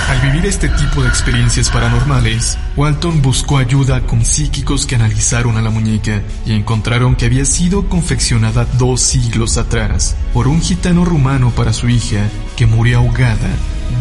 Al 0.09 0.21
vivir 0.21 0.45
este 0.45 0.69
tipo 0.69 1.03
de 1.03 1.09
experiencias 1.09 1.69
paranormales, 1.69 2.57
Walton 2.75 3.21
buscó 3.21 3.57
ayuda 3.57 4.01
con 4.01 4.25
psíquicos 4.25 4.85
que 4.85 4.95
analizaron 4.95 5.57
a 5.57 5.61
la 5.61 5.69
muñeca 5.69 6.21
y 6.45 6.53
encontraron 6.53 7.15
que 7.15 7.25
había 7.25 7.45
sido 7.45 7.87
confeccionada 7.87 8.65
dos 8.79 9.01
siglos 9.01 9.57
atrás 9.57 10.15
por 10.33 10.47
un 10.47 10.61
gitano 10.61 11.05
rumano 11.05 11.51
para 11.51 11.73
su 11.73 11.89
hija 11.89 12.29
que 12.55 12.65
murió 12.65 12.99
ahogada 12.99 13.49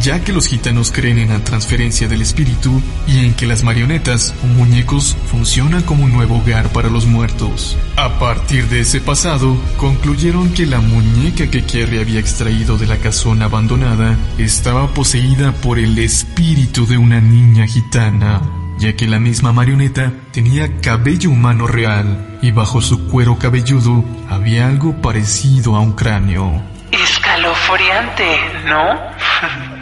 ya 0.00 0.22
que 0.24 0.33
los 0.33 0.46
gitanos 0.46 0.92
creen 0.92 1.18
en 1.18 1.29
la 1.31 1.42
transferencia 1.44 2.09
del 2.09 2.22
espíritu 2.22 2.81
y 3.07 3.24
en 3.24 3.35
que 3.35 3.46
las 3.46 3.62
marionetas 3.62 4.35
o 4.42 4.46
muñecos 4.46 5.16
funcionan 5.26 5.83
como 5.83 6.05
un 6.05 6.12
nuevo 6.12 6.38
hogar 6.38 6.68
para 6.70 6.88
los 6.88 7.07
muertos. 7.07 7.76
A 7.96 8.18
partir 8.18 8.68
de 8.68 8.81
ese 8.81 9.00
pasado, 9.00 9.57
concluyeron 9.76 10.53
que 10.53 10.66
la 10.66 10.81
muñeca 10.81 11.50
que 11.50 11.64
Kerry 11.64 11.98
había 11.98 12.20
extraído 12.20 12.79
de 12.79 12.87
la 12.87 12.98
casona 12.98 13.46
abandonada 13.46 14.16
estaba 14.38 14.88
poseída 14.88 15.53
por 15.53 15.79
el 15.79 15.98
espíritu 15.98 16.87
de 16.87 16.96
una 16.96 17.20
niña 17.20 17.66
gitana, 17.66 18.40
ya 18.79 18.94
que 18.96 19.07
la 19.07 19.18
misma 19.18 19.53
marioneta 19.53 20.12
tenía 20.33 20.81
cabello 20.81 21.31
humano 21.31 21.66
real 21.66 22.38
y 22.42 22.50
bajo 22.53 22.81
su 22.81 23.09
cuero 23.09 23.38
cabelludo 23.38 24.05
había 24.29 24.66
algo 24.66 25.00
parecido 25.03 25.76
a 25.76 25.81
un 25.81 25.92
cráneo. 25.92 26.62
Escalofriante, 26.90 28.38
¿no? 28.66 29.70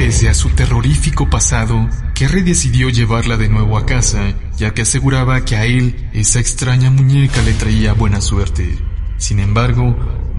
Pese 0.00 0.30
a 0.30 0.34
su 0.34 0.48
terrorífico 0.48 1.28
pasado, 1.28 1.86
Kerry 2.14 2.40
decidió 2.40 2.88
llevarla 2.88 3.36
de 3.36 3.50
nuevo 3.50 3.76
a 3.76 3.84
casa, 3.84 4.32
ya 4.56 4.72
que 4.72 4.80
aseguraba 4.80 5.44
que 5.44 5.56
a 5.56 5.66
él 5.66 6.08
esa 6.14 6.40
extraña 6.40 6.90
muñeca 6.90 7.42
le 7.42 7.52
traía 7.52 7.92
buena 7.92 8.22
suerte. 8.22 8.78
Sin 9.18 9.40
embargo, 9.40 9.94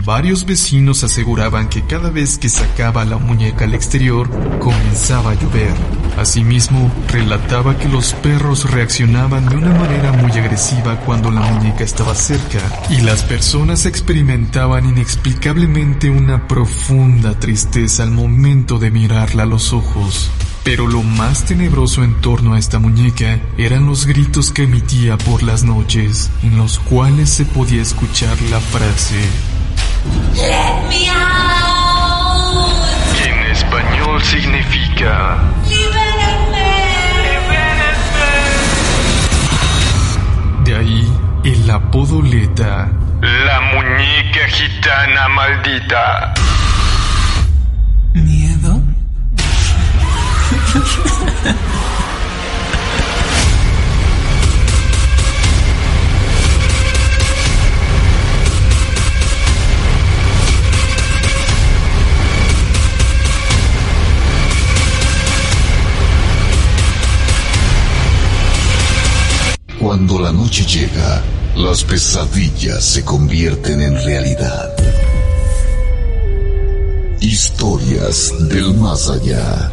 Varios 0.05 0.45
vecinos 0.45 1.03
aseguraban 1.03 1.69
que 1.69 1.83
cada 1.83 2.09
vez 2.09 2.39
que 2.39 2.49
sacaba 2.49 3.05
la 3.05 3.17
muñeca 3.17 3.65
al 3.65 3.75
exterior, 3.75 4.27
comenzaba 4.57 5.31
a 5.31 5.33
llover. 5.35 5.73
Asimismo, 6.17 6.91
relataba 7.07 7.77
que 7.77 7.87
los 7.87 8.13
perros 8.13 8.71
reaccionaban 8.71 9.47
de 9.47 9.57
una 9.57 9.75
manera 9.75 10.11
muy 10.13 10.31
agresiva 10.31 10.99
cuando 11.01 11.29
la 11.29 11.41
muñeca 11.41 11.83
estaba 11.83 12.15
cerca, 12.15 12.59
y 12.89 13.01
las 13.01 13.21
personas 13.23 13.85
experimentaban 13.85 14.87
inexplicablemente 14.87 16.09
una 16.09 16.47
profunda 16.47 17.39
tristeza 17.39 18.01
al 18.01 18.11
momento 18.11 18.79
de 18.79 18.89
mirarla 18.89 19.43
a 19.43 19.47
los 19.47 19.71
ojos. 19.71 20.31
Pero 20.63 20.87
lo 20.87 21.03
más 21.03 21.45
tenebroso 21.45 22.03
en 22.03 22.19
torno 22.21 22.55
a 22.55 22.59
esta 22.59 22.79
muñeca 22.79 23.39
eran 23.57 23.85
los 23.85 24.07
gritos 24.07 24.49
que 24.49 24.63
emitía 24.63 25.17
por 25.19 25.43
las 25.43 25.63
noches, 25.63 26.31
en 26.41 26.57
los 26.57 26.79
cuales 26.79 27.29
se 27.29 27.45
podía 27.45 27.83
escuchar 27.83 28.39
la 28.49 28.59
frase 28.59 29.60
Let 30.35 30.89
me 30.89 31.07
out. 31.09 32.73
Que 33.17 33.29
en 33.29 33.39
español 33.51 34.21
significa 34.23 35.37
Libérenme. 35.67 36.71
De 40.63 40.75
ahí 40.75 41.11
el 41.43 41.69
apodo 41.69 42.21
Leta. 42.21 42.89
La 43.21 43.61
muñeca 43.61 44.47
gitana 44.47 45.27
maldita. 45.29 46.33
¿Miedo? 48.13 48.81
Cuando 69.81 70.19
la 70.19 70.31
noche 70.31 70.63
llega, 70.63 71.23
las 71.55 71.83
pesadillas 71.83 72.83
se 72.83 73.03
convierten 73.03 73.81
en 73.81 73.95
realidad. 73.95 74.75
Historias 77.19 78.31
del 78.47 78.75
más 78.75 79.09
allá. 79.09 79.71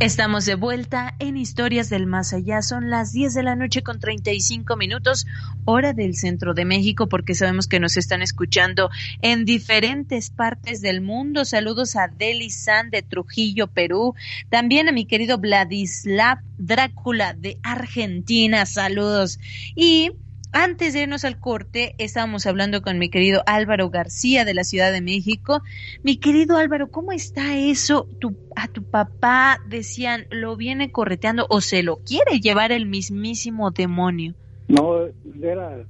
Estamos 0.00 0.44
de 0.44 0.54
vuelta 0.54 1.16
en 1.18 1.36
Historias 1.36 1.90
del 1.90 2.06
Más 2.06 2.32
Allá. 2.32 2.62
Son 2.62 2.88
las 2.88 3.12
10 3.12 3.34
de 3.34 3.42
la 3.42 3.56
noche 3.56 3.82
con 3.82 3.98
35 3.98 4.76
minutos, 4.76 5.26
hora 5.64 5.92
del 5.92 6.14
centro 6.14 6.54
de 6.54 6.64
México, 6.64 7.08
porque 7.08 7.34
sabemos 7.34 7.66
que 7.66 7.80
nos 7.80 7.96
están 7.96 8.22
escuchando 8.22 8.90
en 9.22 9.44
diferentes 9.44 10.30
partes 10.30 10.82
del 10.82 11.00
mundo. 11.00 11.44
Saludos 11.44 11.96
a 11.96 12.06
Deli 12.06 12.50
San 12.50 12.90
de 12.90 13.02
Trujillo, 13.02 13.66
Perú. 13.66 14.14
También 14.50 14.88
a 14.88 14.92
mi 14.92 15.04
querido 15.04 15.36
Vladislav 15.38 16.38
Drácula 16.58 17.34
de 17.34 17.58
Argentina. 17.64 18.66
Saludos. 18.66 19.40
Y 19.74 20.12
antes 20.52 20.94
de 20.94 21.02
irnos 21.02 21.24
al 21.24 21.38
corte, 21.38 21.94
estábamos 21.98 22.46
hablando 22.46 22.80
con 22.82 22.98
mi 22.98 23.10
querido 23.10 23.42
Álvaro 23.46 23.90
García 23.90 24.44
de 24.44 24.54
la 24.54 24.64
Ciudad 24.64 24.92
de 24.92 25.00
México. 25.02 25.62
Mi 26.02 26.16
querido 26.18 26.56
Álvaro, 26.56 26.88
¿cómo 26.88 27.12
está 27.12 27.56
eso? 27.56 28.06
Tu, 28.18 28.34
a 28.56 28.68
tu 28.68 28.82
papá 28.84 29.58
decían, 29.66 30.26
lo 30.30 30.56
viene 30.56 30.90
correteando 30.90 31.46
o 31.50 31.60
se 31.60 31.82
lo 31.82 31.96
quiere 31.98 32.40
llevar 32.40 32.72
el 32.72 32.86
mismísimo 32.86 33.70
demonio. 33.70 34.34
No, 34.68 35.06
era 35.42 35.86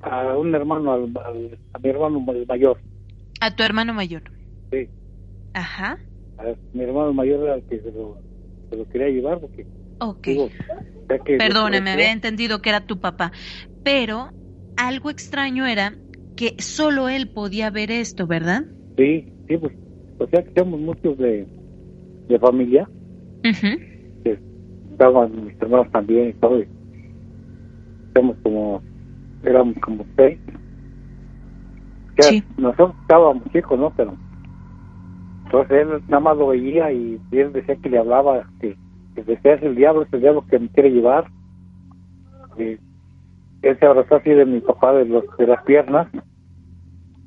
a 0.00 0.36
un 0.38 0.54
hermano, 0.54 0.92
al, 0.92 1.02
al- 1.24 1.58
a 1.72 1.78
mi 1.78 1.88
hermano 1.90 2.20
mayor. 2.20 2.78
A 3.40 3.54
tu 3.54 3.62
hermano 3.62 3.94
mayor. 3.94 4.22
Sí, 4.70 4.88
Ajá. 5.52 5.98
a 6.38 6.44
mi 6.72 6.84
hermano 6.84 7.12
mayor 7.12 7.44
era 7.44 7.54
el 7.56 7.64
que 7.64 7.80
se 7.80 7.90
lo, 7.90 8.16
se 8.70 8.76
lo 8.76 8.86
quería 8.86 9.08
llevar 9.08 9.40
porque, 9.40 9.66
Ok. 10.00 10.26
digo. 10.26 10.50
Perdóneme, 11.38 11.90
había 11.90 12.12
entendido 12.12 12.60
que 12.60 12.70
era 12.70 12.86
tu 12.86 12.98
papá. 12.98 13.32
Pero 13.82 14.30
algo 14.76 15.10
extraño 15.10 15.66
era 15.66 15.98
que 16.36 16.54
solo 16.58 17.08
él 17.08 17.30
podía 17.34 17.70
ver 17.70 17.90
esto, 17.90 18.26
¿verdad? 18.26 18.62
Sí, 18.96 19.32
sí, 19.46 19.56
pues, 19.56 19.72
o 20.18 20.26
sea 20.26 20.42
que 20.42 20.50
somos 20.56 20.80
muchos 20.80 21.16
de, 21.18 21.46
de 22.28 22.38
familia, 22.38 22.88
Ujú. 23.44 23.78
que 24.22 24.38
estaban 24.90 25.44
mis 25.46 25.54
hermanos 25.60 25.90
también 25.90 26.28
y 26.30 26.32
todo, 26.34 26.60
y 26.60 26.68
somos 28.14 28.36
como, 28.42 28.82
éramos 29.42 29.76
como 29.80 30.06
seis. 30.16 30.40
O 30.48 32.22
sea, 32.22 32.30
Sí. 32.30 32.42
Nosotros 32.56 32.96
estábamos 33.00 33.44
chicos, 33.52 33.78
¿no? 33.78 33.90
Pero, 33.90 34.18
entonces 35.44 35.70
él 35.80 36.02
nada 36.08 36.20
más 36.20 36.36
lo 36.36 36.48
veía 36.48 36.92
y 36.92 37.20
él 37.30 37.52
decía 37.52 37.76
que 37.76 37.88
le 37.88 37.98
hablaba, 37.98 38.48
que, 38.60 38.76
que 39.24 39.32
decía 39.32 39.54
es 39.54 39.62
el 39.62 39.74
diablo, 39.74 40.02
es 40.02 40.12
el 40.12 40.20
diablo 40.20 40.44
que 40.46 40.58
me 40.58 40.68
quiere 40.68 40.90
llevar. 40.90 41.30
Y 42.56 42.78
él 43.62 43.78
se 43.78 43.86
abrazó 43.86 44.16
así 44.16 44.30
de 44.30 44.44
mi 44.44 44.60
papá 44.60 44.92
de, 44.92 45.04
los, 45.04 45.24
de 45.36 45.46
las 45.46 45.62
piernas 45.64 46.08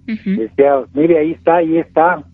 Ujú. 0.07 0.41
decía, 0.41 0.87
mire, 0.93 1.19
ahí 1.19 1.31
está, 1.31 1.57
ahí 1.57 1.77
está, 1.77 2.27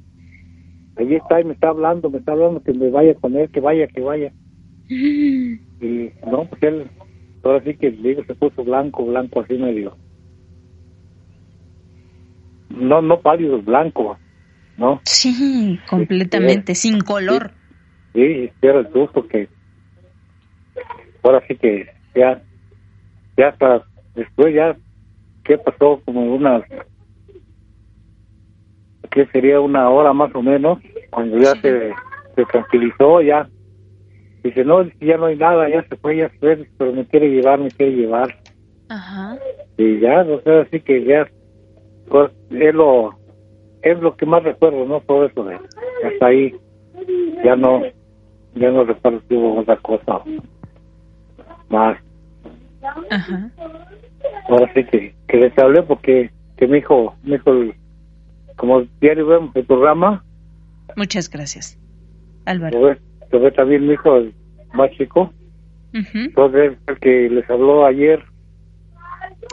ahí 0.95 1.15
está 1.15 1.41
y 1.41 1.43
me 1.43 1.53
está 1.53 1.69
hablando, 1.69 2.09
me 2.09 2.19
está 2.19 2.31
hablando 2.31 2.61
que 2.61 2.73
me 2.73 2.89
vaya 2.89 3.15
con 3.15 3.35
él, 3.35 3.49
que 3.49 3.59
vaya, 3.59 3.87
que 3.87 4.01
vaya. 4.01 4.33
Y 5.79 6.11
no, 6.25 6.49
pues 6.49 6.63
él, 6.63 6.89
ahora 7.43 7.63
sí 7.63 7.75
que 7.75 7.91
digo, 7.91 8.23
se 8.23 8.33
puso 8.33 8.63
blanco, 8.63 9.05
blanco 9.05 9.41
así 9.41 9.53
medio. 9.53 9.95
No, 12.69 12.99
no 13.03 13.21
pálido, 13.21 13.61
blanco, 13.61 14.17
¿no? 14.75 15.01
Sí, 15.05 15.79
completamente, 15.87 16.73
sin 16.73 17.01
color. 17.01 17.56
Sí, 18.17 18.49
era 18.63 18.79
el 18.79 18.91
susto 18.91 19.27
que 19.27 19.47
ahora 21.21 21.39
sí 21.47 21.55
que 21.55 21.87
ya, 22.15 22.41
ya 23.37 23.49
hasta 23.49 23.85
después 24.15 24.55
ya, 24.55 24.75
¿qué 25.43 25.59
pasó? 25.59 26.01
Como 26.03 26.33
unas, 26.33 26.63
¿qué 29.11 29.27
sería 29.27 29.61
una 29.61 29.87
hora 29.91 30.13
más 30.13 30.33
o 30.33 30.41
menos? 30.41 30.79
Cuando 31.11 31.37
ya 31.37 31.53
Sí. 31.53 31.59
se, 31.61 31.93
se 32.35 32.45
tranquilizó, 32.45 33.21
ya, 33.21 33.47
dice, 34.43 34.65
no, 34.65 34.81
ya 34.99 35.17
no 35.17 35.27
hay 35.27 35.35
nada, 35.35 35.69
ya 35.69 35.83
se 35.87 35.95
fue, 35.97 36.17
ya 36.17 36.29
se 36.29 36.37
fue, 36.39 36.67
pero 36.79 36.93
me 36.93 37.05
quiere 37.05 37.29
llevar, 37.29 37.59
me 37.59 37.69
quiere 37.69 37.91
llevar. 37.97 38.35
Ajá. 38.89 39.37
Y 39.77 39.99
ya, 39.99 40.21
o 40.21 40.41
sea, 40.41 40.61
así 40.61 40.79
que 40.79 41.03
ya, 41.03 41.29
pues, 42.09 42.31
es 42.49 42.73
lo, 42.73 43.15
es 43.83 43.99
lo 43.99 44.15
que 44.17 44.25
más 44.25 44.41
recuerdo, 44.41 44.85
¿no? 44.87 45.01
Todo 45.01 45.25
eso 45.25 45.43
de, 45.43 45.59
hasta 46.03 46.25
ahí, 46.25 46.55
ya 47.43 47.55
no, 47.55 47.83
ya 48.59 48.71
no 48.71 48.83
recuerdo 48.83 49.21
si 49.27 49.35
hubo 49.35 49.59
otra 49.61 49.77
cosa 49.77 50.21
más. 51.69 51.97
Ajá. 53.09 53.51
Ahora 54.49 54.71
sí 54.73 54.83
que, 54.85 55.15
que 55.27 55.37
les 55.37 55.57
hablé 55.57 55.83
porque 55.83 56.31
que 56.57 56.67
mi 56.67 56.77
hijo, 56.79 57.15
mi 57.23 57.35
hijo, 57.35 57.51
como 58.55 58.81
diario 59.01 59.27
vemos 59.27 59.55
el 59.55 59.65
programa, 59.65 60.23
Muchas 60.95 61.29
gracias, 61.29 61.77
lo 62.45 62.51
Álvaro. 62.51 62.81
ve, 62.81 62.97
lo 63.31 63.39
ve 63.41 63.51
también 63.51 63.85
mi 63.85 63.93
hijo, 63.93 64.15
el 64.17 64.33
más 64.73 64.89
chico, 64.91 65.31
Ujú. 65.93 66.17
entonces 66.17 66.73
es 66.73 66.77
el 66.87 66.99
que 66.99 67.29
les 67.29 67.49
habló 67.49 67.85
ayer. 67.85 68.23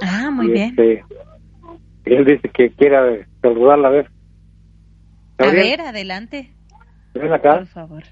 Ah, 0.03 0.31
muy 0.31 0.49
bien. 0.53 0.71
este, 0.71 1.05
él 2.07 2.25
dice 2.25 2.49
que 2.49 2.71
quiera 2.71 3.05
saludarla, 3.43 3.89
a 3.89 3.91
ver. 3.91 4.11
A 5.39 5.47
ver, 5.51 5.81
adelante, 5.81 6.51
Ven 7.15 7.33
acá, 7.33 7.57
por 7.59 7.67
favor. 7.67 8.03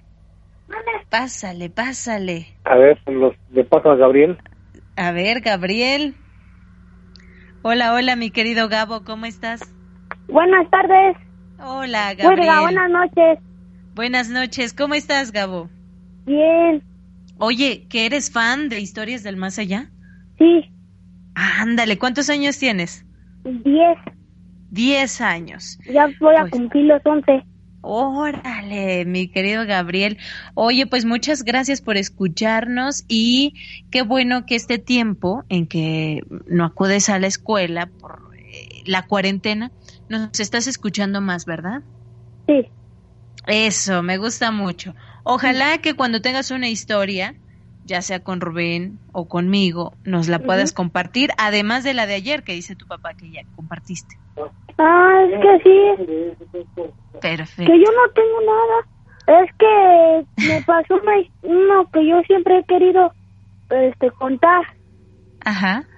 Pásale, 1.10 1.68
pásale. 1.70 2.46
a 2.64 2.76
ver, 2.76 2.98
los 3.06 3.34
de 3.50 3.64
paso 3.64 3.90
a 3.90 3.96
Gabriel. 3.96 4.38
A 4.96 5.12
ver, 5.12 5.40
Gabriel. 5.40 6.14
Hola, 7.62 7.94
hola, 7.94 8.16
mi 8.16 8.30
querido 8.30 8.68
Gabo, 8.68 9.04
¿cómo 9.04 9.26
estás? 9.26 9.60
Buenas 10.28 10.68
tardes. 10.70 11.16
Hola, 11.58 12.08
Oiga, 12.10 12.24
Gabriel. 12.24 12.60
buenas 12.62 12.90
noches. 12.90 13.38
Buenas 13.94 14.28
noches, 14.30 14.72
¿cómo 14.72 14.94
estás, 14.94 15.32
Gabo? 15.32 15.68
Bien. 16.26 16.82
Oye, 17.38 17.86
¿que 17.88 18.06
eres 18.06 18.30
fan 18.32 18.68
de 18.68 18.80
Historias 18.80 19.22
del 19.22 19.36
Más 19.36 19.58
Allá? 19.58 19.90
Sí, 20.38 20.68
Ándale, 21.34 21.98
¿cuántos 21.98 22.28
años 22.30 22.58
tienes? 22.58 23.06
diez. 23.44 23.98
Diez 24.70 25.20
años. 25.20 25.78
Ya 25.90 26.08
voy 26.20 26.34
a 26.36 26.40
Pues- 26.42 26.52
cumplir 26.52 26.84
los 26.86 27.00
once. 27.06 27.42
Órale, 27.84 29.04
mi 29.04 29.28
querido 29.28 29.66
Gabriel. 29.66 30.18
Oye, 30.54 30.86
pues 30.86 31.04
muchas 31.04 31.42
gracias 31.42 31.80
por 31.80 31.96
escucharnos 31.96 33.04
y 33.08 33.54
qué 33.90 34.02
bueno 34.02 34.46
que 34.46 34.54
este 34.54 34.78
tiempo 34.78 35.44
en 35.48 35.66
que 35.66 36.22
no 36.46 36.64
acudes 36.64 37.08
a 37.08 37.18
la 37.18 37.26
escuela 37.26 37.90
por 37.98 38.20
eh, 38.36 38.82
la 38.86 39.02
cuarentena, 39.02 39.72
nos 40.08 40.38
estás 40.38 40.68
escuchando 40.68 41.20
más, 41.20 41.44
¿verdad? 41.44 41.82
Sí. 42.46 42.70
Eso, 43.48 44.04
me 44.04 44.16
gusta 44.16 44.52
mucho. 44.52 44.94
Ojalá 45.24 45.78
que 45.78 45.94
cuando 45.94 46.22
tengas 46.22 46.52
una 46.52 46.68
historia, 46.68 47.41
ya 47.84 48.02
sea 48.02 48.20
con 48.20 48.40
Rubén 48.40 49.00
o 49.12 49.28
conmigo, 49.28 49.92
nos 50.04 50.28
la 50.28 50.38
puedas 50.38 50.70
Ujú. 50.70 50.76
compartir, 50.76 51.30
además 51.38 51.84
de 51.84 51.94
la 51.94 52.06
de 52.06 52.14
ayer 52.14 52.44
que 52.44 52.52
dice 52.52 52.76
tu 52.76 52.86
papá 52.86 53.14
que 53.14 53.30
ya 53.30 53.42
compartiste. 53.54 54.16
Ah, 54.78 55.24
es 55.28 55.40
que 55.40 55.58
sí. 55.62 56.60
Perfecto. 57.20 57.72
Que 57.72 57.78
yo 57.78 57.90
no 57.92 58.10
tengo 58.14 58.40
nada. 58.40 59.42
Es 59.44 59.50
que 59.58 60.26
me 60.46 60.62
pasó 60.62 60.94
una, 60.94 61.12
uno 61.42 61.88
que 61.92 62.06
yo 62.06 62.20
siempre 62.22 62.58
he 62.58 62.64
querido 62.64 63.14
este 63.70 64.10
contar, 64.10 64.64
Ajá. 65.44 65.88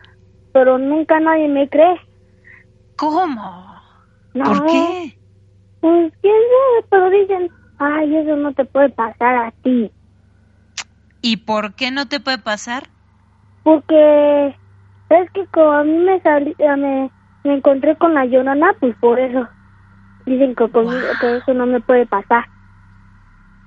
pero 0.53 0.79
nunca 0.79 1.19
nadie 1.21 1.49
me 1.49 1.69
cree. 1.69 2.01
¿Cómo? 2.97 3.83
No. 4.35 4.45
¿Por 4.45 4.67
qué? 4.67 5.19
Pues 5.81 6.13
quién 6.21 6.35
sabe, 6.35 6.87
pero 6.91 7.11
dicen, 7.11 7.51
ay, 7.79 8.17
eso 8.17 8.37
no 8.37 8.53
te 8.55 8.65
puede 8.65 8.91
pasar 8.91 9.37
a 9.37 9.51
ti. 9.63 9.91
¿Y 11.27 11.39
por 11.39 11.75
qué 11.75 11.91
no 11.91 12.07
te 12.07 12.21
puede 12.21 12.37
pasar? 12.37 12.93
Porque 13.63 14.49
es 15.09 15.31
que 15.33 15.47
como 15.49 15.73
a 15.73 15.83
mí 15.85 15.97
me 15.99 16.21
salí, 16.21 16.55
me, 16.59 17.11
me 17.45 17.55
encontré 17.55 17.97
con 17.97 18.13
la 18.13 18.27
llorona, 18.27 18.75
pues 18.79 18.95
por 18.99 19.19
eso. 19.19 19.49
Dicen 20.27 20.55
que 20.55 20.71
conmigo, 20.71 21.07
Wow. 21.07 21.19
que 21.21 21.37
eso 21.39 21.55
no 21.55 21.67
me 21.67 21.81
puede 21.81 22.07
pasar. 22.07 22.45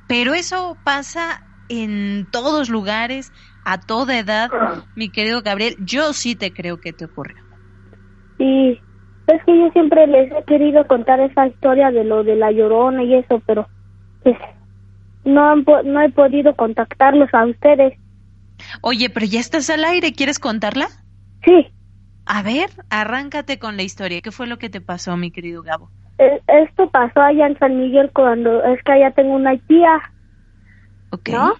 Pero 0.07 0.33
eso 0.33 0.79
pasa 0.83 1.41
en 1.67 2.29
todos 2.31 2.69
lugares, 2.69 3.33
a 3.63 3.79
toda 3.81 4.17
edad, 4.19 4.53
mi 4.95 5.11
querido 5.11 5.41
Gabriel. 5.41 5.75
Yo 5.79 6.13
sí 6.13 6.35
te 6.35 6.53
creo 6.53 6.79
que 6.79 6.93
te 6.93 7.05
ocurrió. 7.05 7.43
Y 8.37 8.81
es 9.27 9.43
que 9.45 9.57
yo 9.59 9.69
siempre 9.71 10.07
les 10.07 10.31
he 10.31 10.43
querido 10.45 10.87
contar 10.87 11.19
esa 11.19 11.47
historia 11.47 11.91
de 11.91 12.03
lo 12.03 12.23
de 12.23 12.35
la 12.35 12.51
llorona 12.51 13.03
y 13.03 13.15
eso, 13.15 13.41
pero 13.45 13.67
pues 14.21 14.37
no, 15.27 15.51
han 15.51 15.65
no 15.85 16.01
he 16.01 16.09
podido 16.11 16.55
contactarlos 16.55 17.29
a 17.33 17.45
ustedes. 17.45 17.93
Oye, 18.81 19.09
pero 19.11 19.25
ya 19.27 19.39
estás 19.39 19.69
al 19.69 19.85
aire, 19.85 20.13
¿quieres 20.13 20.39
contarla? 20.39 20.87
Sí, 21.43 21.67
A 22.25 22.43
ver, 22.43 22.69
arráncate 22.91 23.57
con 23.57 23.75
la 23.75 23.81
historia. 23.81 24.21
¿Qué 24.21 24.31
fue 24.31 24.45
lo 24.45 24.59
que 24.59 24.69
te 24.69 24.81
pasó, 24.81 25.17
mi 25.17 25.31
querido 25.31 25.63
Gabo? 25.63 25.91
e- 26.19 26.41
esto 26.47 26.89
pasó 26.91 27.21
allá 27.21 27.47
en 27.47 27.57
San 27.57 27.79
Miguel 27.79 28.11
cuando 28.13 28.63
es 28.63 28.81
que 28.83 28.91
allá 28.91 29.11
tengo 29.11 29.33
una 29.35 29.57
tía, 29.57 30.01
¿Ok? 31.11 31.29
¿No? 31.29 31.53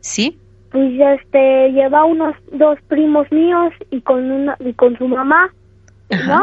¿Sí? 0.00 0.42
pues 0.70 0.92
este 1.00 1.70
lleva 1.72 2.04
unos 2.04 2.34
dos 2.52 2.78
primos 2.86 3.30
míos 3.32 3.72
y 3.90 4.02
con 4.02 4.30
una 4.30 4.56
y 4.60 4.74
con 4.74 4.96
su 4.98 5.08
mamá, 5.08 5.52
¿no? 6.18 6.40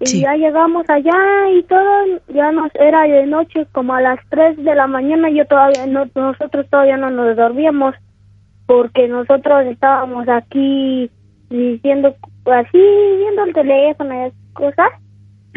Y 0.00 0.20
ya 0.20 0.36
llegamos 0.36 0.88
allá 0.88 1.50
y 1.52 1.62
todo, 1.64 2.20
ya 2.28 2.52
nos 2.52 2.72
era 2.76 3.02
de 3.02 3.26
noche, 3.26 3.66
como 3.72 3.94
a 3.94 4.00
las 4.00 4.20
3 4.30 4.56
de 4.62 4.74
la 4.74 4.86
mañana, 4.86 5.28
yo 5.28 5.44
todavía 5.46 5.86
no, 5.86 6.08
nosotros 6.14 6.66
todavía 6.70 6.96
no 6.96 7.10
nos 7.10 7.36
dormíamos, 7.36 7.96
porque 8.66 9.08
nosotros 9.08 9.66
estábamos 9.66 10.28
aquí 10.28 11.10
diciendo, 11.50 12.14
así, 12.46 12.78
viendo 12.78 13.44
el 13.44 13.54
teléfono 13.54 14.14
y 14.14 14.26
esas 14.28 14.52
cosas. 14.52 14.88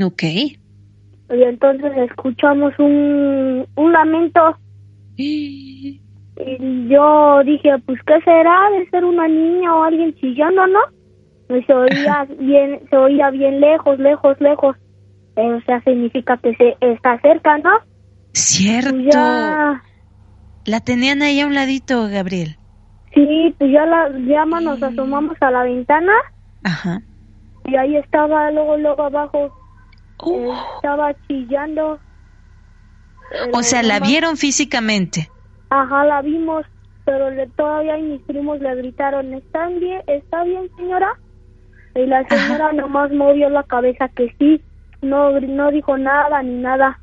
Ok. 0.04 0.24
Y 0.24 1.44
entonces 1.44 1.92
escuchamos 2.10 2.74
un, 2.80 3.66
un 3.76 3.92
lamento. 3.92 4.58
Y 6.44 6.88
yo 6.88 7.44
dije, 7.44 7.78
pues, 7.86 8.00
¿qué 8.08 8.20
será? 8.22 8.72
De 8.72 8.90
ser 8.90 9.06
una 9.06 9.28
niña 9.28 9.76
o 9.76 9.84
alguien 9.84 10.16
chillando, 10.16 10.66
¿no? 10.66 10.80
Se 11.66 11.74
oía 11.74 12.26
bien, 12.40 12.82
se 12.90 12.98
oía 12.98 13.30
bien 13.30 13.60
lejos, 13.60 14.00
lejos, 14.00 14.40
lejos. 14.40 14.76
O 15.36 15.62
sea, 15.66 15.82
significa 15.84 16.38
que 16.38 16.54
se 16.56 16.78
está 16.82 17.20
cerca, 17.22 17.58
¿no? 17.58 17.72
Cierto. 18.34 18.92
Pues 18.92 19.06
ya, 19.14 19.84
La 20.66 20.80
tenían 20.82 21.22
ahí 21.22 21.40
a 21.42 21.48
un 21.48 21.56
ladito, 21.56 22.08
Gabriel. 22.10 22.58
sí, 23.14 23.56
pues 23.58 23.72
ya, 23.72 23.86
la, 23.86 24.10
ya 24.28 24.46
nos 24.46 24.82
asomamos 24.82 25.36
a 25.42 25.52
la 25.52 25.64
ventana 25.64 26.14
Ajá. 26.64 27.02
y 27.66 27.76
ahí 27.76 27.96
estaba, 27.98 28.52
luego, 28.52 28.78
luego 28.78 29.04
abajo, 29.04 29.52
Uh, 30.24 30.52
eh, 30.54 30.58
estaba 30.76 31.14
chillando. 31.28 32.00
Eh, 33.32 33.50
o 33.54 33.64
sea, 33.64 33.82
la 33.82 33.96
mamá- 33.96 34.08
vieron 34.08 34.38
físicamente. 34.38 35.30
Ajá, 35.70 36.06
la 36.06 36.22
vimos, 36.22 36.64
pero 37.06 37.32
le, 37.32 37.48
todavía 37.48 37.98
mis 37.98 38.22
primos 38.24 38.60
le 38.60 38.76
gritaron, 38.76 39.34
¿están 39.34 39.80
bien? 39.80 40.04
¿Está 40.06 40.44
bien, 40.44 40.70
señora? 40.78 41.10
Y 41.96 42.06
la 42.06 42.24
señora 42.28 42.72
nomás 42.74 43.12
movió 43.12 43.50
la 43.50 43.64
cabeza 43.64 44.08
que 44.10 44.34
sí, 44.40 44.62
no, 45.02 45.40
no 45.40 45.72
dijo 45.72 45.98
nada 45.98 46.42
ni 46.44 46.56
nada. 46.62 47.00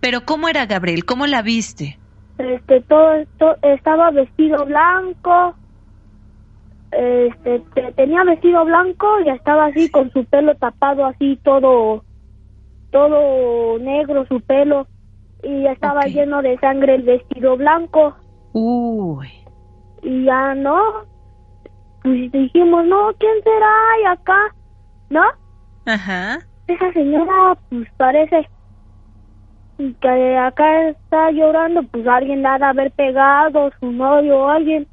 Pero 0.00 0.22
¿cómo 0.26 0.48
era 0.48 0.66
Gabriel? 0.66 1.04
¿Cómo 1.04 1.26
la 1.26 1.42
viste? 1.42 1.98
Este, 2.38 2.80
todo 2.82 3.14
estaba 3.62 4.10
vestido 4.10 4.64
blanco, 4.64 5.54
este, 6.90 7.60
te- 7.74 7.92
tenía 7.92 8.24
vestido 8.24 8.64
blanco 8.64 9.06
y 9.24 9.28
estaba 9.30 9.66
así 9.66 9.90
con 9.90 10.10
su 10.12 10.24
pelo 10.24 10.54
tapado 10.56 11.04
así 11.06 11.38
todo, 11.42 12.04
todo 12.90 13.78
negro 13.78 14.24
su 14.26 14.40
pelo 14.40 14.86
y 15.42 15.66
estaba 15.66 16.02
lleno 16.06 16.42
de 16.42 16.58
sangre 16.58 16.94
el 16.96 17.02
vestido 17.02 17.56
blanco. 17.56 18.16
Uy. 18.52 19.28
y 20.02 20.24
ya 20.24 20.54
no 20.54 20.80
pues 22.08 22.32
dijimos 22.32 22.84
no 22.86 23.10
quién 23.18 23.42
será 23.42 23.74
y 24.02 24.06
acá 24.06 24.54
no 25.10 25.22
Ajá. 25.86 26.38
esa 26.66 26.92
señora 26.92 27.56
pues 27.70 27.88
parece 27.96 28.48
que 30.00 30.36
acá 30.36 30.88
está 30.88 31.30
llorando 31.30 31.82
pues 31.84 32.06
alguien 32.06 32.42
la 32.42 32.54
ha 32.54 32.58
de 32.58 32.64
haber 32.64 32.90
pegado 32.92 33.70
su 33.80 33.92
novio 33.92 34.38
o 34.38 34.48
alguien 34.48 34.86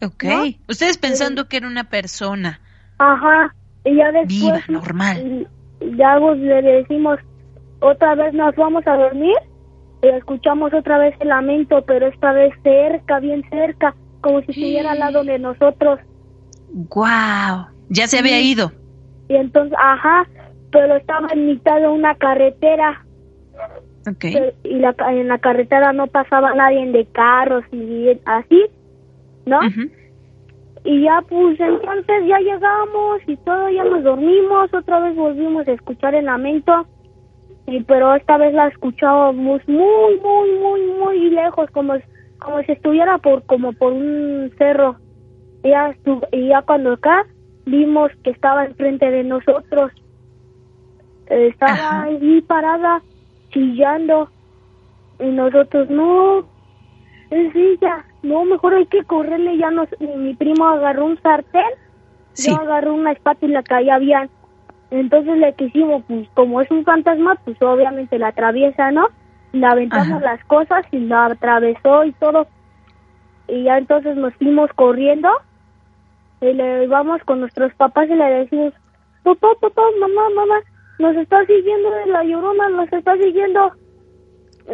Ok. 0.00 0.24
¿No? 0.24 0.44
Ustedes 0.68 0.96
pensando 0.96 1.48
que 1.48 1.56
era 1.56 1.66
una 1.66 1.84
persona. 1.84 2.60
ajá 2.98 3.52
y 3.84 3.96
ya 3.96 4.12
después 4.12 4.28
Viva, 4.40 4.60
normal. 4.68 5.48
ya 5.96 6.16
pues, 6.20 6.38
le 6.38 6.62
decimos 6.62 7.18
otra 7.80 8.14
vez 8.14 8.32
nos 8.34 8.54
vamos 8.56 8.86
a 8.86 8.96
dormir 8.96 9.36
y 10.02 10.08
escuchamos 10.08 10.72
otra 10.74 10.98
vez 10.98 11.14
el 11.20 11.28
lamento 11.28 11.82
pero 11.86 12.06
esta 12.06 12.32
vez 12.32 12.52
cerca 12.62 13.18
bien 13.20 13.42
cerca 13.50 13.94
como 14.20 14.40
si 14.42 14.50
estuviera 14.52 14.92
al 14.92 14.98
lado 15.00 15.24
de 15.24 15.38
nosotros 15.38 15.98
Wow. 16.72 17.66
Ya 17.88 18.06
se 18.06 18.18
había 18.18 18.40
ido. 18.40 18.70
Y 19.28 19.34
entonces, 19.36 19.76
ajá, 19.80 20.26
pero 20.70 20.96
estaba 20.96 21.28
en 21.32 21.46
mitad 21.46 21.80
de 21.80 21.88
una 21.88 22.14
carretera 22.14 23.02
Ok. 24.08 24.18
pero- 24.20 24.52
y 24.64 24.74
la, 24.78 24.94
en 25.10 25.28
la 25.28 25.38
carretera 25.38 25.92
no 25.92 26.06
pasaba 26.06 26.54
nadie 26.54 26.86
de 26.92 27.06
carros 27.06 27.64
y 27.72 28.08
así, 28.24 28.66
¿no? 29.46 29.58
Ujú. 29.58 29.90
Y 30.84 31.02
ya 31.02 31.22
pues 31.28 31.58
entonces 31.60 32.26
ya 32.26 32.38
llegamos 32.38 33.20
y 33.26 33.36
todo, 33.38 33.68
ya 33.68 33.84
nos 33.84 34.04
dormimos, 34.04 34.72
otra 34.72 35.00
vez 35.00 35.16
volvimos 35.16 35.66
a 35.68 35.72
escuchar 35.72 36.14
el 36.14 36.26
lamento, 36.26 36.86
y 37.66 37.82
pero 37.82 38.14
esta 38.14 38.38
vez 38.38 38.54
la 38.54 38.68
escuchábamos 38.68 39.60
muy, 39.66 40.16
muy, 40.22 40.50
muy, 40.58 40.80
muy 40.98 41.30
lejos, 41.30 41.68
como, 41.72 41.94
como 42.38 42.62
si 42.62 42.72
estuviera 42.72 43.18
por 43.18 43.44
como 43.44 43.72
por 43.72 43.92
un 43.92 44.50
cerro. 44.56 44.96
Ya, 45.62 45.96
y 46.32 46.48
ya 46.48 46.62
cuando 46.62 46.92
acá 46.94 47.26
vimos 47.66 48.10
que 48.22 48.30
estaba 48.30 48.64
enfrente 48.64 49.10
de 49.10 49.24
nosotros, 49.24 49.92
Eh, 51.30 51.48
estaba 51.48 51.74
Ajá. 51.74 52.02
ahí 52.04 52.40
parada, 52.42 53.04
chillando, 53.50 54.30
y 55.18 55.26
nosotros 55.26 55.90
no, 55.90 56.48
es 57.30 57.54
ella, 57.54 58.06
no, 58.22 58.44
mejor 58.46 58.74
hay 58.74 58.86
que 58.86 59.04
correrle, 59.04 59.58
ya 59.58 59.70
nos, 59.70 59.88
mi 60.00 60.34
primo 60.36 60.66
agarró 60.66 61.04
un 61.04 61.20
sartén, 61.20 61.64
Sí. 62.32 62.50
yo 62.50 62.56
agarré 62.56 62.90
una 62.90 63.12
espátula 63.12 63.62
que 63.62 63.74
ahí 63.74 63.90
había, 63.90 64.30
entonces 64.90 65.36
le 65.36 65.54
quisimos, 65.54 66.02
pues 66.06 66.28
como 66.34 66.62
es 66.62 66.70
un 66.70 66.84
fantasma, 66.84 67.36
pues 67.44 67.60
obviamente 67.60 68.18
la 68.18 68.28
atraviesa, 68.28 68.90
¿no? 68.90 69.08
Le 69.52 69.66
aventamos 69.66 70.20
Ajá. 70.20 70.24
las 70.24 70.42
cosas 70.44 70.86
y 70.92 70.98
la 71.00 71.26
atravesó 71.26 72.04
y 72.04 72.12
todo, 72.14 72.48
y 73.48 73.64
ya 73.64 73.76
entonces 73.78 74.16
nos 74.16 74.34
fuimos 74.36 74.70
corriendo, 74.74 75.28
y 76.40 76.52
le 76.52 76.86
vamos 76.86 77.22
con 77.24 77.40
nuestros 77.40 77.72
papás 77.74 78.08
y 78.08 78.14
le 78.14 78.24
decimos, 78.24 78.72
papá, 79.22 79.48
papá, 79.60 79.82
mamá, 80.00 80.22
mamá, 80.34 80.60
nos 80.98 81.16
está 81.16 81.44
siguiendo 81.46 81.88
la 82.06 82.24
llorona, 82.24 82.68
nos 82.70 82.92
está 82.92 83.16
siguiendo. 83.16 83.72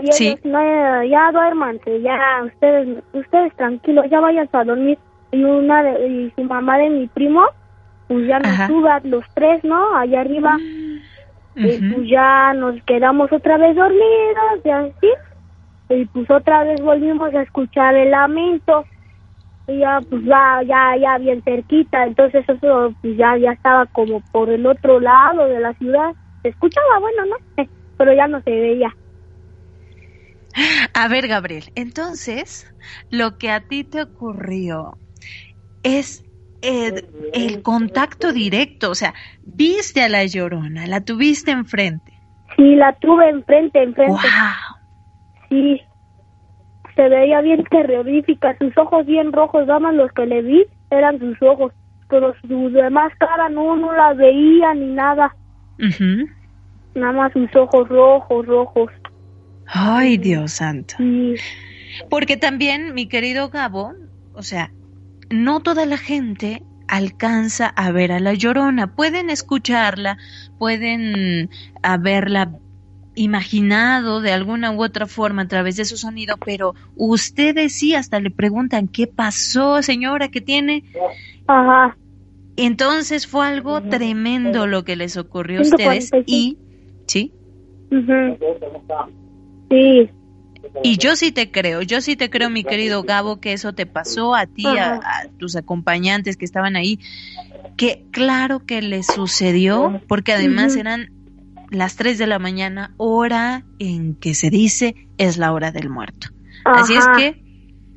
Y 0.03 0.13
Sí. 0.13 0.27
ellos, 0.29 0.45
no, 0.45 1.05
ya 1.05 1.31
duérmanse, 1.33 2.01
ya 2.03 2.19
ustedes, 2.45 3.03
ustedes 3.13 3.55
tranquilos, 3.57 4.07
ya 4.11 4.21
vayan 4.21 4.49
a 4.53 4.65
dormir. 4.65 4.99
Y 5.33 5.43
una 5.45 5.83
de, 5.83 6.07
y 6.09 6.31
su 6.37 6.45
mamá 6.45 6.79
de 6.79 6.91
mi 6.91 7.07
primo, 7.09 7.45
pues 8.09 8.27
ya 8.27 8.39
nos 8.39 8.57
suba 8.67 9.01
los 9.05 9.25
tres, 9.35 9.63
¿no? 9.65 9.97
Allá 9.97 10.21
arriba. 10.21 10.57
Y 11.57 11.79
pues 11.93 12.09
ya 12.09 12.53
nos 12.55 12.83
quedamos 12.83 13.31
otra 13.33 13.57
vez 13.57 13.77
dormidos 13.77 14.61
y 14.65 14.71
así. 14.71 15.09
Y 15.91 16.05
pues 16.07 16.29
otra 16.31 16.65
vez 16.65 16.81
volvimos 16.81 17.33
a 17.35 17.43
escuchar 17.43 17.95
el 17.95 18.11
lamento. 18.11 18.85
Ya 19.67 20.01
pues 20.09 20.23
ya, 20.25 20.63
ya, 20.67 20.97
ya 21.01 21.19
bien 21.19 21.43
cerquita. 21.43 22.05
Entonces 22.05 22.45
eso 22.49 22.95
pues 23.01 23.17
ya, 23.17 23.37
ya 23.39 23.53
estaba 23.53 23.87
como 23.87 24.21
por 24.31 24.51
el 24.51 24.67
otro 24.67 25.01
lado 25.01 25.47
de 25.47 25.61
la 25.61 25.73
ciudad. 25.75 26.15
Se 26.43 26.51
escuchaba 26.51 26.99
bueno, 27.01 27.27
¿no? 27.27 27.37
Pero 27.97 28.13
ya 28.15 28.27
no 28.27 28.41
se 28.43 28.51
veía. 28.51 28.95
A 30.93 31.09
ver, 31.09 31.27
Gabriel, 31.27 31.65
entonces, 31.75 32.67
lo 33.11 33.39
que 33.39 33.51
a 33.51 33.61
ti 33.61 33.85
te 33.85 34.03
ocurrió 34.03 34.99
es 35.83 36.23
eh, 36.63 37.09
el 37.33 37.63
contacto 37.63 38.33
directo, 38.33 38.91
o 38.91 38.95
sea, 38.95 39.15
viste 39.43 40.03
a 40.03 40.09
la 40.09 40.25
llorona, 40.25 40.87
la 40.87 41.01
tuviste 41.01 41.51
enfrente. 41.51 42.13
Sí, 42.57 42.77
la 42.77 42.93
tuve 42.95 43.29
enfrente, 43.29 43.83
enfrente. 43.83 44.13
¡Wow! 44.13 44.77
Sí. 45.51 45.83
Se 46.97 47.09
veía 47.09 47.41
bien 47.41 47.65
terrorífica, 47.65 48.57
sus 48.59 48.77
ojos 48.79 49.05
bien 49.07 49.33
rojos, 49.33 49.67
nada 49.67 49.81
más 49.81 49.95
los 49.95 50.13
que 50.13 50.27
le 50.27 50.43
vi 50.43 50.65
eran 50.91 51.19
sus 51.19 51.41
ojos, 51.43 51.73
pero 52.09 52.35
su 52.47 52.71
demás 52.71 53.13
cara 53.19 53.49
no, 53.49 53.77
no 53.77 53.93
la 53.93 54.13
veía 54.15 54.75
ni 54.75 54.87
nada, 54.95 55.35
Ujú. 55.79 56.29
nada 56.95 57.13
más 57.13 57.33
sus 57.33 57.55
ojos 57.57 57.89
rojos, 57.89 58.47
rojos. 58.47 58.91
Ay, 59.67 60.19
Dios 60.19 60.53
santo. 60.53 60.95
Sí, 60.99 61.35
Porque 62.11 62.37
también, 62.37 62.95
mi 62.95 63.09
querido 63.09 63.49
Gabo, 63.49 63.93
o 64.35 64.43
sea, 64.43 64.71
no 65.31 65.61
toda 65.61 65.87
la 65.87 65.97
gente 65.97 66.63
alcanza 66.87 67.69
a 67.69 67.91
ver 67.91 68.13
a 68.13 68.21
la 68.21 68.35
llorona. 68.35 68.95
Pueden 68.95 69.31
escucharla, 69.31 70.19
pueden 70.59 71.51
haberla 71.83 72.53
imaginado 73.15 74.21
de 74.21 74.33
alguna 74.33 74.71
u 74.73 74.83
otra 74.83 75.07
forma 75.07 75.43
a 75.43 75.49
través 75.49 75.77
de 75.77 75.85
su 75.85 75.97
sonido, 75.97 76.37
pero 76.45 76.75
ustedes 76.97 77.75
sí 77.75 77.95
hasta 77.95 78.21
le 78.21 78.31
preguntan 78.31 78.89
qué 78.89 79.07
pasó, 79.07 79.83
señora, 79.83 80.29
qué 80.29 80.41
tiene. 80.41 80.85
ajá, 81.47 81.97
Entonces 82.57 83.27
fue 83.27 83.47
algo 83.47 83.83
tremendo 83.83 84.67
lo 84.67 84.85
que 84.85 84.97
les 84.97 85.17
ocurrió 85.17 85.61
a 85.61 85.63
ustedes 85.63 86.11
145. 86.11 86.25
y 86.27 86.57
sí, 87.07 87.33
sí, 87.91 88.39
Y 90.83 90.99
yo 90.99 91.17
sí 91.17 91.33
te 91.33 91.51
creo, 91.51 91.83
yo 91.83 92.01
sí 92.01 92.17
te 92.17 92.31
creo, 92.31 92.51
mi 92.51 92.65
querido 92.65 93.03
Gabo, 93.03 93.41
que 93.41 93.53
eso 93.53 93.73
te 93.73 93.87
pasó 93.87 94.35
a 94.35 94.47
ti, 94.47 94.65
a, 94.67 94.95
a 94.95 95.29
tus 95.39 95.57
acompañantes 95.57 96.37
que 96.37 96.45
estaban 96.45 96.77
ahí, 96.77 96.99
que 97.77 98.05
claro 98.11 98.61
que 98.61 98.83
les 98.83 99.07
sucedió, 99.07 100.01
porque 100.09 100.33
además 100.33 100.77
eran 100.77 101.14
las 101.75 101.97
3 101.97 102.19
de 102.19 102.27
la 102.27 102.39
mañana, 102.39 102.95
hora 102.97 103.65
en 103.79 104.15
que 104.17 104.35
se 104.35 104.51
dice 104.51 104.95
es 105.19 105.37
la 105.39 105.53
hora 105.53 105.71
del 105.73 105.91
muerto. 105.91 106.29
Así 106.65 106.95
es 106.95 107.07
que, 107.17 107.43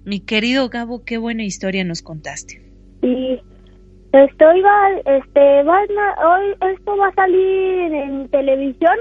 mi 0.05 0.19
querido 0.19 0.69
Gabo, 0.69 1.03
qué 1.03 1.17
buena 1.17 1.43
historia 1.43 1.83
nos 1.83 2.01
contaste. 2.01 2.61
sí. 3.01 3.39
Este, 4.13 4.45
oiga, 4.45 4.71
este, 5.05 5.63
van 5.63 5.85
a- 5.99 6.27
hoy 6.27 6.73
esto 6.73 6.95
va 6.97 7.09
a 7.09 7.13
salir 7.13 7.93
en 7.93 8.29
televisión. 8.29 8.95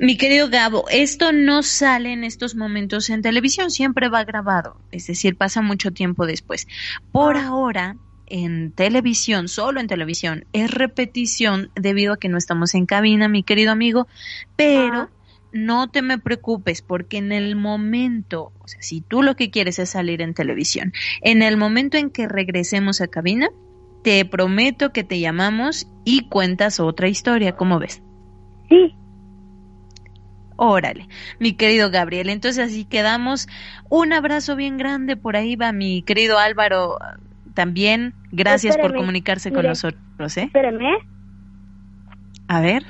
Mi 0.00 0.16
querido 0.16 0.48
Gabo, 0.50 0.84
esto 0.90 1.32
no 1.32 1.62
sale 1.62 2.12
en 2.12 2.24
estos 2.24 2.56
momentos 2.56 3.08
en 3.10 3.22
televisión, 3.22 3.70
siempre 3.70 4.08
va 4.08 4.24
grabado, 4.24 4.76
es 4.90 5.06
decir, 5.06 5.36
pasa 5.36 5.62
mucho 5.62 5.92
tiempo 5.92 6.26
después. 6.26 6.66
Por 7.12 7.36
ahora, 7.36 7.96
en 8.26 8.72
televisión, 8.72 9.48
solo 9.48 9.80
en 9.80 9.86
televisión, 9.86 10.44
es 10.52 10.70
repetición 10.70 11.70
debido 11.74 12.14
a 12.14 12.18
que 12.18 12.28
no 12.28 12.38
estamos 12.38 12.74
en 12.74 12.86
cabina, 12.86 13.28
mi 13.28 13.42
querido 13.42 13.72
amigo, 13.72 14.06
pero 14.56 15.10
no 15.52 15.88
te 15.88 16.02
me 16.02 16.18
preocupes 16.18 16.82
porque 16.82 17.18
en 17.18 17.32
el 17.32 17.56
momento, 17.56 18.52
o 18.58 18.68
sea, 18.68 18.82
si 18.82 19.00
tú 19.00 19.22
lo 19.22 19.36
que 19.36 19.50
quieres 19.50 19.78
es 19.78 19.90
salir 19.90 20.20
en 20.22 20.34
televisión, 20.34 20.92
en 21.22 21.42
el 21.42 21.56
momento 21.56 21.96
en 21.96 22.10
que 22.10 22.28
regresemos 22.28 23.00
a 23.00 23.08
cabina, 23.08 23.48
te 24.02 24.24
prometo 24.24 24.92
que 24.92 25.02
te 25.02 25.18
llamamos 25.18 25.88
y 26.04 26.28
cuentas 26.28 26.78
otra 26.78 27.08
historia, 27.08 27.56
¿cómo 27.56 27.78
ves? 27.78 28.02
Sí. 28.68 28.94
Órale, 30.56 31.08
mi 31.38 31.52
querido 31.52 31.90
Gabriel. 31.90 32.30
Entonces 32.30 32.66
así 32.66 32.84
quedamos. 32.84 33.46
Un 33.90 34.12
abrazo 34.12 34.56
bien 34.56 34.78
grande 34.78 35.16
por 35.16 35.36
ahí 35.36 35.54
va 35.56 35.72
mi 35.72 36.02
querido 36.02 36.38
Álvaro 36.38 36.98
también. 37.56 38.14
Gracias 38.30 38.76
por 38.76 38.94
comunicarse 38.94 39.50
con 39.50 39.58
mire. 39.62 39.70
nosotros, 39.70 40.36
¿eh? 40.36 40.42
Espéreme. 40.44 40.90
A 42.46 42.60
ver. 42.60 42.84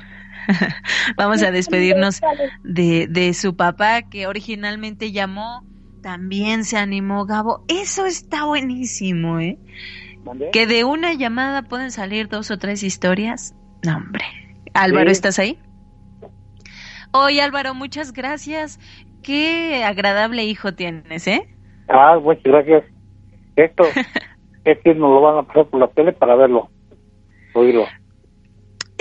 Vamos 1.17 1.41
a 1.41 1.49
despedirnos 1.51 2.21
de, 2.63 3.07
de 3.09 3.33
su 3.33 3.55
papá 3.55 4.03
que 4.03 4.27
originalmente 4.27 5.11
llamó. 5.11 5.65
También 6.03 6.63
se 6.63 6.77
animó 6.77 7.25
Gabo. 7.25 7.65
Eso 7.67 8.05
está 8.05 8.45
buenísimo, 8.45 9.39
¿eh? 9.39 9.57
Que 10.53 10.67
de 10.67 10.83
una 10.83 11.13
llamada 11.13 11.63
pueden 11.63 11.89
salir 11.91 12.27
dos 12.27 12.51
o 12.51 12.57
tres 12.57 12.83
historias. 12.83 13.55
No, 13.83 13.97
hombre. 13.97 14.23
Álvaro, 14.73 15.09
Sí. 15.09 15.13
¿estás 15.13 15.39
ahí? 15.39 15.57
Oye, 17.11 17.41
Álvaro, 17.41 17.73
muchas 17.73 18.11
gracias. 18.13 18.79
Qué 19.23 19.83
agradable 19.83 20.43
hijo 20.43 20.73
tienes, 20.73 21.27
¿eh? 21.27 21.47
Ah, 21.89 22.19
muchas 22.21 22.43
gracias. 22.43 22.83
Esto 23.55 23.83
es 24.67 24.79
que 24.83 24.93
nos 24.93 25.09
lo 25.09 25.21
van 25.21 25.37
a 25.37 25.43
pasar 25.43 25.67
por 25.67 25.79
la 25.79 25.87
tele 25.87 26.11
para 26.11 26.35
verlo, 26.35 26.69
oírlo. 27.53 27.85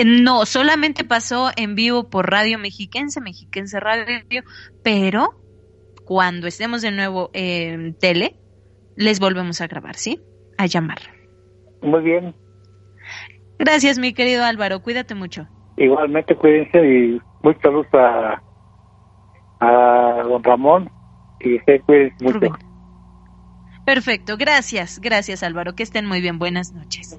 No, 0.05 0.47
solamente 0.47 1.03
pasó 1.03 1.51
en 1.57 1.75
vivo 1.75 2.09
por 2.09 2.31
Radio 2.31 2.59
Mexiquense, 2.59 3.21
Mexiquense 3.21 3.81
Radio, 3.81 4.43
pero 4.85 5.35
cuando 6.05 6.47
estemos 6.47 6.83
de 6.83 6.93
nuevo 6.93 7.31
en 7.33 7.95
tele, 7.99 8.37
les 8.97 9.19
volvemos 9.19 9.61
a 9.61 9.67
grabar, 9.67 9.97
¿sí? 9.97 10.21
A 10.57 10.67
llamar. 10.67 10.99
Muy 11.83 12.03
bien. 12.03 12.35
Gracias, 13.59 13.99
mi 13.99 14.13
querido 14.13 14.45
Álvaro. 14.45 14.83
Cuídate 14.83 15.17
mucho. 15.17 15.49
Igualmente, 15.79 16.37
cuídense 16.37 16.79
y 16.79 17.21
mucha 17.43 17.61
salud 17.63 17.87
a, 17.93 18.41
a 19.61 20.23
don 20.23 20.45
Ramón 20.45 20.91
y 21.41 21.59
se 21.61 21.81
cuídense 21.81 22.25
mucho. 22.25 22.39
Rubén. 22.39 22.66
Perfecto, 23.87 24.37
gracias, 24.37 24.99
gracias 24.99 25.45
Álvaro, 25.45 25.77
que 25.77 25.85
estén 25.85 26.07
muy 26.07 26.21
bien, 26.21 26.41
buenas 26.41 26.73
noches. 26.73 27.17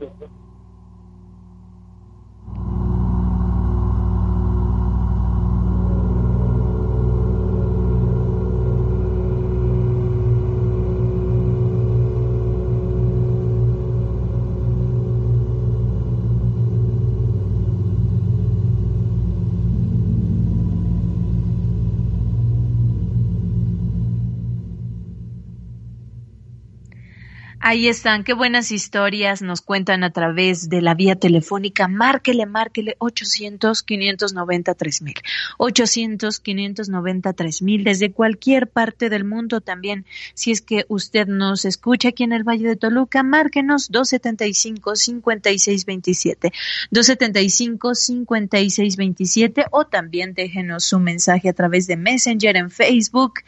Ahí 27.70 27.90
están, 27.90 28.24
qué 28.24 28.32
buenas 28.32 28.72
historias 28.72 29.42
nos 29.42 29.60
cuentan 29.60 30.06
a 30.06 30.12
través 30.12 30.70
de 30.70 30.82
la 30.82 30.94
vía 30.94 31.18
telefónica. 31.18 31.90
Márquele, 31.90 32.46
márquele 32.46 32.96
800 33.00 33.84
590 33.84 34.74
3000. 34.74 35.16
800 35.58 36.40
590 36.40 37.34
3000 37.34 37.84
desde 37.84 38.14
cualquier 38.14 38.68
parte 38.70 39.10
del 39.10 39.26
mundo 39.26 39.60
también. 39.60 40.06
Si 40.34 40.52
es 40.52 40.62
que 40.62 40.86
usted 40.88 41.28
nos 41.28 41.66
escucha 41.66 42.08
aquí 42.08 42.24
en 42.24 42.32
el 42.32 42.46
Valle 42.46 42.70
de 42.70 42.78
Toluca, 42.78 43.22
márquenos 43.22 43.92
275 43.92 44.96
5627. 44.96 46.54
275 46.92 47.96
5627 47.96 49.66
o 49.72 49.84
también 49.88 50.34
déjenos 50.34 50.86
su 50.86 51.00
mensaje 51.00 51.50
a 51.50 51.54
través 51.54 51.86
de 51.86 51.98
Messenger 51.98 52.56
en 52.56 52.72
Facebook. 52.72 53.42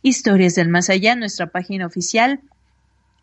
Historias 0.00 0.54
del 0.54 0.68
Más 0.68 0.90
Allá, 0.90 1.16
nuestra 1.16 1.48
página 1.48 1.86
oficial. 1.86 2.40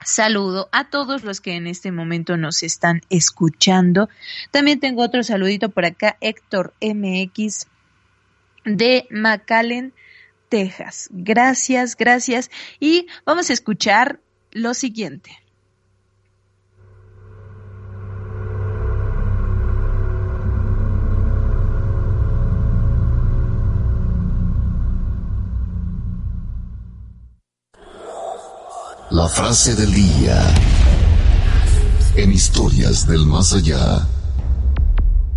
Saludo 0.03 0.67
a 0.71 0.89
todos 0.89 1.23
los 1.23 1.41
que 1.41 1.53
en 1.53 1.67
este 1.67 1.91
momento 1.91 2.35
nos 2.37 2.63
están 2.63 3.01
escuchando. 3.09 4.09
También 4.49 4.79
tengo 4.79 5.03
otro 5.03 5.23
saludito 5.23 5.69
por 5.69 5.85
acá, 5.85 6.17
Héctor 6.21 6.73
MX 6.81 7.67
de 8.65 9.07
McAllen, 9.09 9.93
Texas. 10.49 11.09
Gracias, 11.11 11.95
gracias. 11.95 12.49
Y 12.79 13.07
vamos 13.25 13.49
a 13.49 13.53
escuchar 13.53 14.19
lo 14.51 14.73
siguiente. 14.73 15.40
La 29.21 29.29
frase 29.29 29.75
del 29.75 29.93
día. 29.93 30.51
En 32.15 32.31
historias 32.31 33.05
del 33.05 33.27
más 33.27 33.53
allá. 33.53 34.07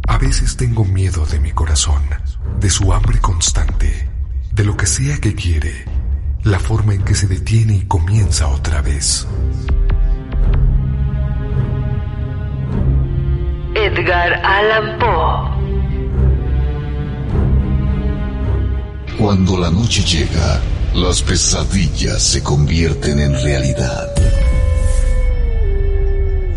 A 0.09 0.17
veces 0.17 0.57
tengo 0.57 0.87
miedo 0.87 1.27
de 1.27 1.39
mi 1.39 1.53
corazón, 1.53 2.03
de 2.61 2.71
su 2.71 2.95
hambre 2.95 3.21
constante, 3.21 4.09
de 4.53 4.65
lo 4.65 4.75
que 4.75 4.87
sea 4.87 5.19
que 5.19 5.35
quiere, 5.35 5.85
la 6.45 6.59
forma 6.59 6.95
en 6.95 7.03
que 7.05 7.15
se 7.15 7.27
detiene 7.27 7.75
y 7.75 7.85
comienza 7.85 8.49
otra 8.49 8.81
vez. 8.81 9.27
Edgar 13.75 14.33
Allan 14.33 14.99
Poe. 14.99 15.51
Cuando 19.19 19.59
la 19.59 19.71
noche 19.71 20.03
llega, 20.03 20.63
las 20.95 21.23
pesadillas 21.23 22.23
se 22.23 22.43
convierten 22.43 23.19
en 23.19 23.35
realidad. 23.43 24.15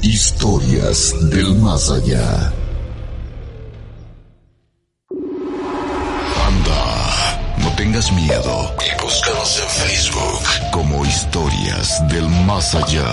Historias 0.01 1.13
del 1.29 1.55
más 1.55 1.89
allá. 1.89 2.53
Anda, 6.45 7.55
no 7.57 7.75
tengas 7.75 8.11
miedo 8.11 8.75
y 8.79 9.01
búscanos 9.01 9.59
en 9.59 9.69
Facebook 9.69 10.71
como 10.71 11.03
Historias 11.05 12.07
del 12.09 12.29
más 12.45 12.75
allá. 12.75 13.09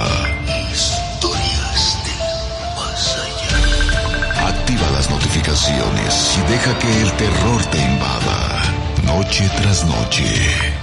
Historias 0.72 1.99
del 2.05 2.77
más 2.77 3.16
allá. 3.16 4.49
Activa 4.49 4.91
las 4.91 5.11
notificaciones 5.11 6.39
y 6.39 6.53
deja 6.53 6.79
que 6.79 7.01
el 7.03 7.12
terror 7.12 7.64
te 7.70 7.79
invada. 7.79 8.62
Noche 9.05 9.51
tras 9.57 9.85
noche. 9.85 10.74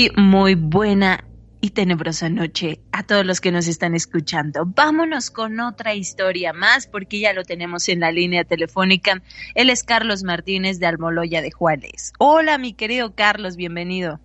Muy, 0.00 0.12
muy 0.16 0.54
buena 0.54 1.24
y 1.60 1.70
tenebrosa 1.70 2.30
noche 2.30 2.80
a 2.90 3.02
todos 3.02 3.26
los 3.26 3.42
que 3.42 3.52
nos 3.52 3.68
están 3.68 3.94
escuchando. 3.94 4.62
Vámonos 4.64 5.30
con 5.30 5.60
otra 5.60 5.94
historia 5.94 6.54
más 6.54 6.86
porque 6.86 7.20
ya 7.20 7.34
lo 7.34 7.42
tenemos 7.42 7.86
en 7.90 8.00
la 8.00 8.10
línea 8.10 8.44
telefónica. 8.44 9.20
Él 9.54 9.68
es 9.68 9.84
Carlos 9.84 10.24
Martínez 10.24 10.80
de 10.80 10.86
Almoloya 10.86 11.42
de 11.42 11.50
Juárez. 11.50 12.14
Hola, 12.18 12.56
mi 12.56 12.72
querido 12.72 13.14
Carlos, 13.14 13.56
bienvenido. 13.56 14.20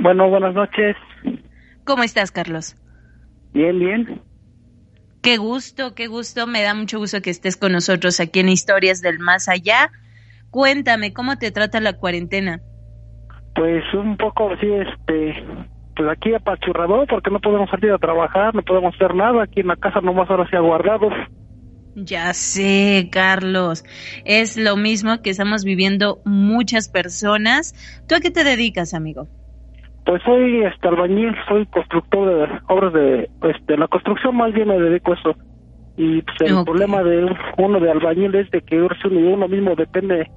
Bueno, 0.00 0.28
buenas 0.28 0.54
noches. 0.54 0.96
¿Cómo 1.84 2.02
estás, 2.02 2.32
Carlos? 2.32 2.74
Bien, 3.52 3.78
bien. 3.78 4.22
Qué 5.22 5.36
gusto, 5.36 5.94
qué 5.94 6.08
gusto. 6.08 6.48
Me 6.48 6.62
da 6.62 6.74
mucho 6.74 6.98
gusto 6.98 7.22
que 7.22 7.30
estés 7.30 7.56
con 7.56 7.70
nosotros 7.70 8.18
aquí 8.18 8.40
en 8.40 8.48
Historias 8.48 9.00
del 9.02 9.20
Más 9.20 9.48
Allá. 9.48 9.92
Cuéntame, 10.50 11.12
¿cómo 11.12 11.38
te 11.38 11.52
trata 11.52 11.78
la 11.78 11.92
cuarentena? 11.92 12.60
Pues 13.54 13.84
un 13.94 14.16
poco 14.16 14.50
así, 14.50 14.66
este, 14.66 15.44
pues 15.94 16.08
aquí 16.10 16.34
apachurrador 16.34 17.06
porque 17.08 17.30
no 17.30 17.40
podemos 17.40 17.70
salir 17.70 17.92
a 17.92 17.98
trabajar, 17.98 18.54
no 18.54 18.62
podemos 18.62 18.94
hacer 18.94 19.14
nada, 19.14 19.44
aquí 19.44 19.60
en 19.60 19.68
la 19.68 19.76
casa 19.76 20.00
nomás 20.00 20.28
ahora 20.28 20.48
sí 20.50 20.56
aguardados. 20.56 21.12
Ya 21.96 22.34
sé, 22.34 23.08
Carlos. 23.12 23.84
Es 24.24 24.56
lo 24.56 24.76
mismo 24.76 25.22
que 25.22 25.30
estamos 25.30 25.64
viviendo 25.64 26.18
muchas 26.24 26.88
personas. 26.88 27.74
¿Tú 28.08 28.16
a 28.16 28.20
qué 28.20 28.30
te 28.30 28.42
dedicas, 28.42 28.94
amigo? 28.94 29.28
Pues 30.04 30.20
soy 30.24 30.64
este 30.64 30.88
albañil, 30.88 31.34
soy 31.48 31.66
constructor 31.66 32.28
de 32.28 32.58
obras 32.68 32.92
de 32.92 33.30
este 33.42 33.76
la 33.78 33.88
construcción 33.88 34.36
más 34.36 34.52
bien 34.52 34.68
me 34.68 34.78
dedico 34.78 35.12
a 35.12 35.14
eso. 35.14 35.36
Y 35.96 36.22
pues 36.22 36.50
el 36.50 36.64
problema 36.64 37.02
de 37.04 37.24
uno 37.56 37.80
de 37.80 37.90
albañil 37.90 38.34
es 38.34 38.50
de 38.50 38.60
que 38.60 38.82
uno 38.82 39.48
mismo 39.48 39.76
depende 39.76 40.28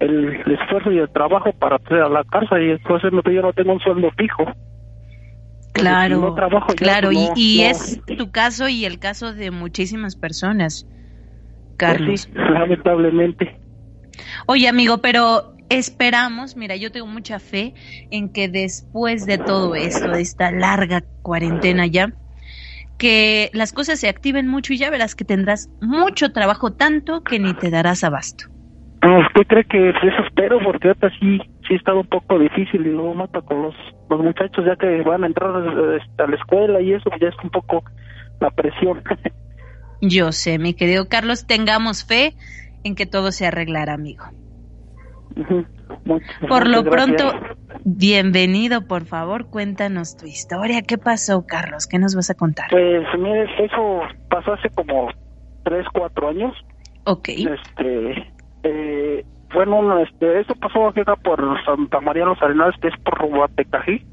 el, 0.00 0.52
esfuerzo 0.52 0.92
y 0.92 0.98
el 0.98 1.10
trabajo 1.10 1.52
para 1.52 1.76
hacer 1.76 2.00
a 2.00 2.08
la 2.08 2.24
casa 2.24 2.60
y 2.60 2.70
entonces 2.70 3.12
no, 3.12 3.22
yo 3.22 3.42
no 3.42 3.52
tengo 3.52 3.72
un 3.72 3.80
sueldo 3.80 4.10
fijo. 4.16 4.44
Claro, 5.72 6.34
claro, 6.74 7.12
y, 7.12 7.28
y 7.36 7.60
es 7.62 8.00
tu 8.16 8.30
caso 8.30 8.66
y 8.68 8.86
el 8.86 8.98
caso 8.98 9.34
de 9.34 9.50
muchísimas 9.50 10.16
personas, 10.16 10.86
pues 11.76 11.76
Carlos. 11.76 12.28
lamentablemente. 12.34 13.60
Oye, 14.46 14.68
amigo, 14.68 14.98
pero 14.98 15.54
esperamos, 15.68 16.56
mira, 16.56 16.76
yo 16.76 16.90
tengo 16.90 17.06
mucha 17.06 17.38
fe 17.38 17.74
en 18.10 18.32
que 18.32 18.48
después 18.48 19.26
de 19.26 19.36
todo 19.36 19.74
esto, 19.74 20.10
de 20.10 20.22
esta 20.22 20.50
larga 20.50 21.04
cuarentena 21.20 21.86
ya, 21.86 22.14
que 22.96 23.50
las 23.52 23.72
cosas 23.72 24.00
se 24.00 24.08
activen 24.08 24.48
mucho 24.48 24.72
y 24.72 24.78
ya 24.78 24.88
verás 24.88 25.14
que 25.14 25.26
tendrás 25.26 25.68
mucho 25.80 26.32
trabajo, 26.32 26.72
tanto 26.72 27.22
que 27.22 27.38
ni 27.38 27.52
te 27.52 27.70
darás 27.70 28.02
abasto. 28.04 28.46
¿Usted 29.06 29.46
cree 29.46 29.64
que 29.64 29.90
eso 29.90 30.22
espero? 30.26 30.58
Porque 30.62 30.88
ahorita 30.88 31.10
sí, 31.20 31.38
sí 31.66 31.74
ha 31.74 31.76
estado 31.76 32.00
un 32.00 32.08
poco 32.08 32.38
difícil 32.38 32.86
y 32.86 32.90
luego 32.90 33.14
mata 33.14 33.40
con 33.40 33.62
los, 33.62 33.74
los 34.10 34.20
muchachos 34.20 34.64
ya 34.66 34.76
que 34.76 35.02
van 35.02 35.24
a 35.24 35.26
entrar 35.26 35.50
este, 36.00 36.22
a 36.22 36.26
la 36.26 36.36
escuela 36.36 36.80
y 36.80 36.92
eso, 36.92 37.10
ya 37.20 37.28
es 37.28 37.34
un 37.42 37.50
poco 37.50 37.84
la 38.40 38.50
presión. 38.50 39.02
Yo 40.00 40.32
sé, 40.32 40.58
mi 40.58 40.74
querido 40.74 41.08
Carlos, 41.08 41.46
tengamos 41.46 42.04
fe 42.04 42.34
en 42.84 42.94
que 42.94 43.06
todo 43.06 43.32
se 43.32 43.46
arreglará, 43.46 43.94
amigo. 43.94 44.24
por 46.48 46.68
lo 46.68 46.84
pronto, 46.84 47.32
bienvenido, 47.84 48.86
por 48.86 49.04
favor, 49.04 49.46
cuéntanos 49.46 50.16
tu 50.16 50.26
historia. 50.26 50.82
¿Qué 50.82 50.98
pasó, 50.98 51.46
Carlos? 51.46 51.86
¿Qué 51.86 51.98
nos 51.98 52.14
vas 52.14 52.30
a 52.30 52.34
contar? 52.34 52.66
Pues, 52.70 53.06
mire, 53.18 53.44
eso 53.64 54.00
pasó 54.28 54.54
hace 54.54 54.68
como 54.70 55.08
tres, 55.64 55.86
cuatro 55.92 56.28
años. 56.28 56.52
Ok. 57.04 57.28
Este, 57.28 58.35
eh, 58.66 59.24
bueno, 59.54 59.98
este, 60.00 60.40
eso 60.40 60.54
pasó 60.56 60.88
acá 60.88 61.16
por 61.16 61.40
Santa 61.64 62.00
María 62.00 62.24
los 62.24 62.42
Arenales, 62.42 62.74
que 62.80 62.88
es 62.88 62.96
por 62.98 63.18
Rubatecají. 63.18 64.04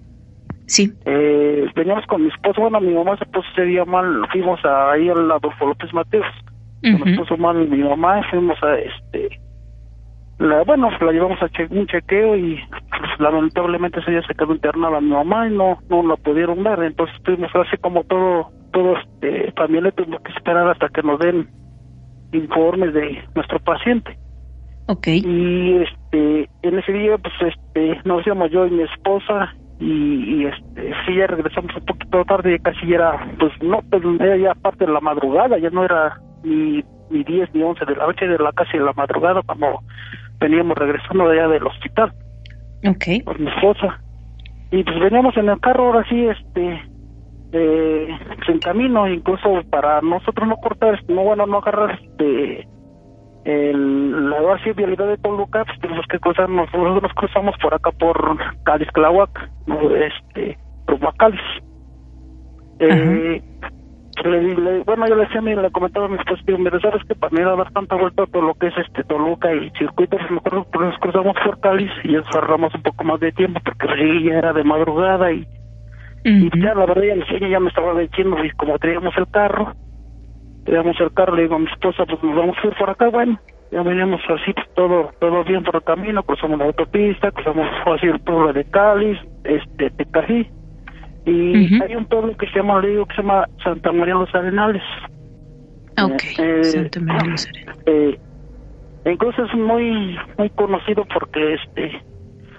Sí. 0.68 0.94
Eh, 1.06 1.66
veníamos 1.76 2.06
con 2.06 2.24
mi 2.24 2.30
esposo, 2.30 2.62
bueno, 2.62 2.80
mi 2.80 2.94
mamá 2.94 3.18
se 3.18 3.26
puso 3.26 3.48
ese 3.52 3.64
día 3.64 3.84
mal, 3.84 4.26
fuimos 4.32 4.64
ahí 4.64 5.10
al 5.10 5.30
Adolfo 5.32 5.68
López 5.68 5.94
Mateos. 5.94 6.26
Nos 6.82 7.18
puso 7.18 7.38
mal 7.38 7.68
mi 7.68 7.78
mamá, 7.78 8.22
fuimos 8.30 8.62
a 8.62 8.78
este. 8.78 9.40
La, 10.38 10.64
bueno, 10.64 10.90
la 11.00 11.12
llevamos 11.12 11.40
a 11.42 11.50
un 11.70 11.88
chequeo 11.88 12.36
y 12.36 12.60
pues, 12.90 13.20
lamentablemente 13.20 14.02
ese 14.02 14.12
día 14.12 14.22
se 14.28 14.36
quedó 14.36 14.54
internada 14.54 15.00
mi 15.00 15.12
mamá 15.12 15.48
y 15.48 15.52
no 15.52 15.78
no 15.90 16.06
la 16.06 16.18
pudieron 16.18 16.62
ver. 16.64 16.84
Entonces 16.84 17.16
tuvimos 17.24 17.52
así 17.56 17.78
como 17.78 18.04
todo, 18.04 18.52
todo 18.74 18.98
este, 18.98 19.54
familia 19.54 19.92
tuvimos 19.92 20.22
que 20.22 20.34
esperar 20.34 20.68
hasta 20.68 20.90
que 20.90 21.04
nos 21.04 21.20
den 21.20 21.48
informes 22.34 22.94
de 22.94 23.24
nuestro 23.36 23.60
paciente. 23.60 24.18
Okay. 24.88 25.22
Y 25.26 25.84
este, 25.84 26.50
en 26.62 26.80
ese 26.80 26.92
día, 26.92 27.18
pues, 27.18 27.34
este, 27.42 28.02
nos 28.04 28.26
íbamos 28.26 28.52
yo 28.52 28.66
y 28.68 28.72
mi 28.72 28.84
esposa 28.84 29.54
y, 29.80 30.46
este, 30.46 30.94
sí, 31.06 31.16
ya 31.16 31.28
regresamos 31.28 31.76
un 31.76 31.86
poquito 31.86 32.24
tarde, 32.26 32.60
casi 32.60 32.88
ya 32.88 32.96
era, 32.96 33.36
pues, 33.40 33.52
no, 33.62 33.82
pues, 33.90 34.04
era 34.20 34.38
ya 34.38 34.56
parte 34.56 34.86
de 34.86 34.92
la 34.92 35.00
madrugada, 35.00 35.58
ya 35.58 35.70
no 35.70 35.84
era 35.84 36.20
ni, 36.44 36.84
ni 37.10 37.24
10 37.24 37.54
ni 37.54 37.64
11 37.64 37.86
de 37.86 37.96
la 37.96 38.08
noche, 38.08 38.26
era 38.26 38.52
casi 38.54 38.78
de 38.78 38.84
la 38.84 38.94
madrugada 38.94 39.42
cuando 39.46 39.80
veníamos 40.40 40.78
regresando 40.78 41.28
de 41.30 41.40
allá 41.40 41.50
del 41.50 41.68
hospital. 41.68 42.14
Okay. 42.86 43.22
Con 43.22 43.44
mi 43.44 43.50
esposa. 43.50 44.00
Y 44.72 44.84
pues 44.84 45.00
veníamos 45.00 45.36
en 45.38 45.50
el 45.50 45.60
carro 45.60 45.88
ahora 45.88 46.06
sí, 46.10 46.26
este, 46.26 46.82
eh, 47.54 48.08
pues, 48.36 48.50
en 48.50 48.60
camino, 48.60 49.08
incluso 49.08 49.62
para 49.70 50.02
nosotros 50.02 50.48
no 50.48 50.56
cortar, 50.58 51.00
no, 51.08 51.24
bueno, 51.24 51.46
no 51.46 51.58
agarrar, 51.58 52.00
este, 52.02 52.68
el, 53.46 54.30
la 54.30 54.42
base 54.42 54.74
vialidad 54.74 55.08
de 55.08 55.18
Toluca, 55.18 55.66
pues 55.66 55.80
tenemos 55.80 56.06
que 56.08 56.20
cruzarnos, 56.20 56.68
nosotros 56.74 57.04
nos 57.04 57.14
cruzamos 57.14 57.56
por 57.62 57.74
acá 57.74 57.92
por 57.92 58.38
Cádiz 58.64 58.90
Clahuac, 58.92 59.50
este, 59.98 60.58
rumbo 60.88 61.10
a. 61.10 61.14
Eh, 62.80 63.42
le, 64.24 64.84
bueno, 64.84 65.08
yo 65.08 65.16
le 65.16 65.26
decía, 65.26 65.42
le 65.42 65.72
comentaba 65.72 66.06
a 66.06 66.10
mi 66.10 66.18
esposa, 66.18 66.42
digo, 66.46 66.60
mira, 66.60 66.80
sabes 66.80 67.04
que 67.06 67.16
para 67.16 67.32
mí 67.32 67.44
dar 67.44 67.72
tanta 67.74 67.96
vuelta 67.96 68.26
todo 68.28 68.42
lo 68.42 68.54
que 68.56 68.68
es 68.68 68.78
este 68.78 69.04
Toluca 69.04 69.54
y 69.54 69.70
circuitos, 69.72 70.22
me 70.30 70.38
acuerdo 70.38 70.68
que 70.72 70.80
nos 70.80 70.98
cruzamos 71.00 71.36
por 71.44 71.60
Cádiz 71.60 71.92
y 72.04 72.16
ahorramos 72.16 72.74
un 72.76 72.82
poco 72.84 73.04
más 73.04 73.20
de 73.20 73.32
tiempo 73.32 73.60
porque 73.66 74.24
ya 74.24 74.38
era 74.38 74.54
de 74.54 74.64
madrugada 74.64 75.32
y, 75.32 75.46
y 76.24 76.50
ya 76.62 76.74
la 76.74 76.86
verdad 76.86 77.04
ya, 77.04 77.48
ya 77.48 77.60
me 77.60 77.70
estaba 77.70 78.00
diciendo 78.00 78.38
y 78.44 78.52
como 78.52 78.80
teníamos 78.80 79.14
el 79.18 79.28
carro, 79.28 79.74
Teníamos 80.66 81.00
el 81.00 81.14
carro, 81.14 81.36
le 81.36 81.44
digo 81.44 81.56
a 81.56 81.60
mi 81.60 81.68
esposa, 81.72 82.06
pues 82.06 82.24
nos 82.24 82.36
vamos 82.36 82.58
a 82.62 82.68
ir 82.68 82.74
por 82.76 82.90
acá, 82.90 83.10
bueno, 83.10 83.40
ya 83.72 83.82
veníamos 83.82 84.22
así, 84.30 84.54
pues, 84.54 84.68
todo 84.76 85.12
todo 85.20 85.44
bien 85.44 85.64
por 85.64 85.76
el 85.76 85.84
camino, 85.84 86.24
cruzamos 86.24 86.60
la 86.60 86.66
autopista, 86.66 87.32
cruzamos 87.32 87.68
así 87.86 88.08
el 88.08 88.20
pueblo 88.20 88.54
de 88.54 88.64
Cáliz, 88.66 89.18
este, 89.44 89.90
Tecají, 89.92 90.48
y 91.26 91.82
hay 91.82 91.96
un 91.96 92.06
pueblo 92.06 92.36
que 92.38 92.48
se 92.48 92.58
llama, 92.58 92.80
le 92.82 92.90
digo, 92.90 93.06
que 93.06 93.16
se 93.16 93.22
llama 93.22 93.48
Santa 93.64 93.92
María 93.92 94.14
de 94.14 94.20
los 94.22 94.36
Arenales. 94.36 94.84
Ok, 96.02 96.22
eh, 96.38 96.64
Santa 96.64 97.00
María 97.00 97.24
de 97.24 97.30
los 97.30 97.48
Arenales. 97.48 97.82
Eh, 97.86 98.20
incluso 99.06 99.44
es 99.44 99.54
muy 99.56 100.18
muy 100.38 100.50
conocido 100.52 101.06
porque, 101.14 101.56
este, 101.56 102.02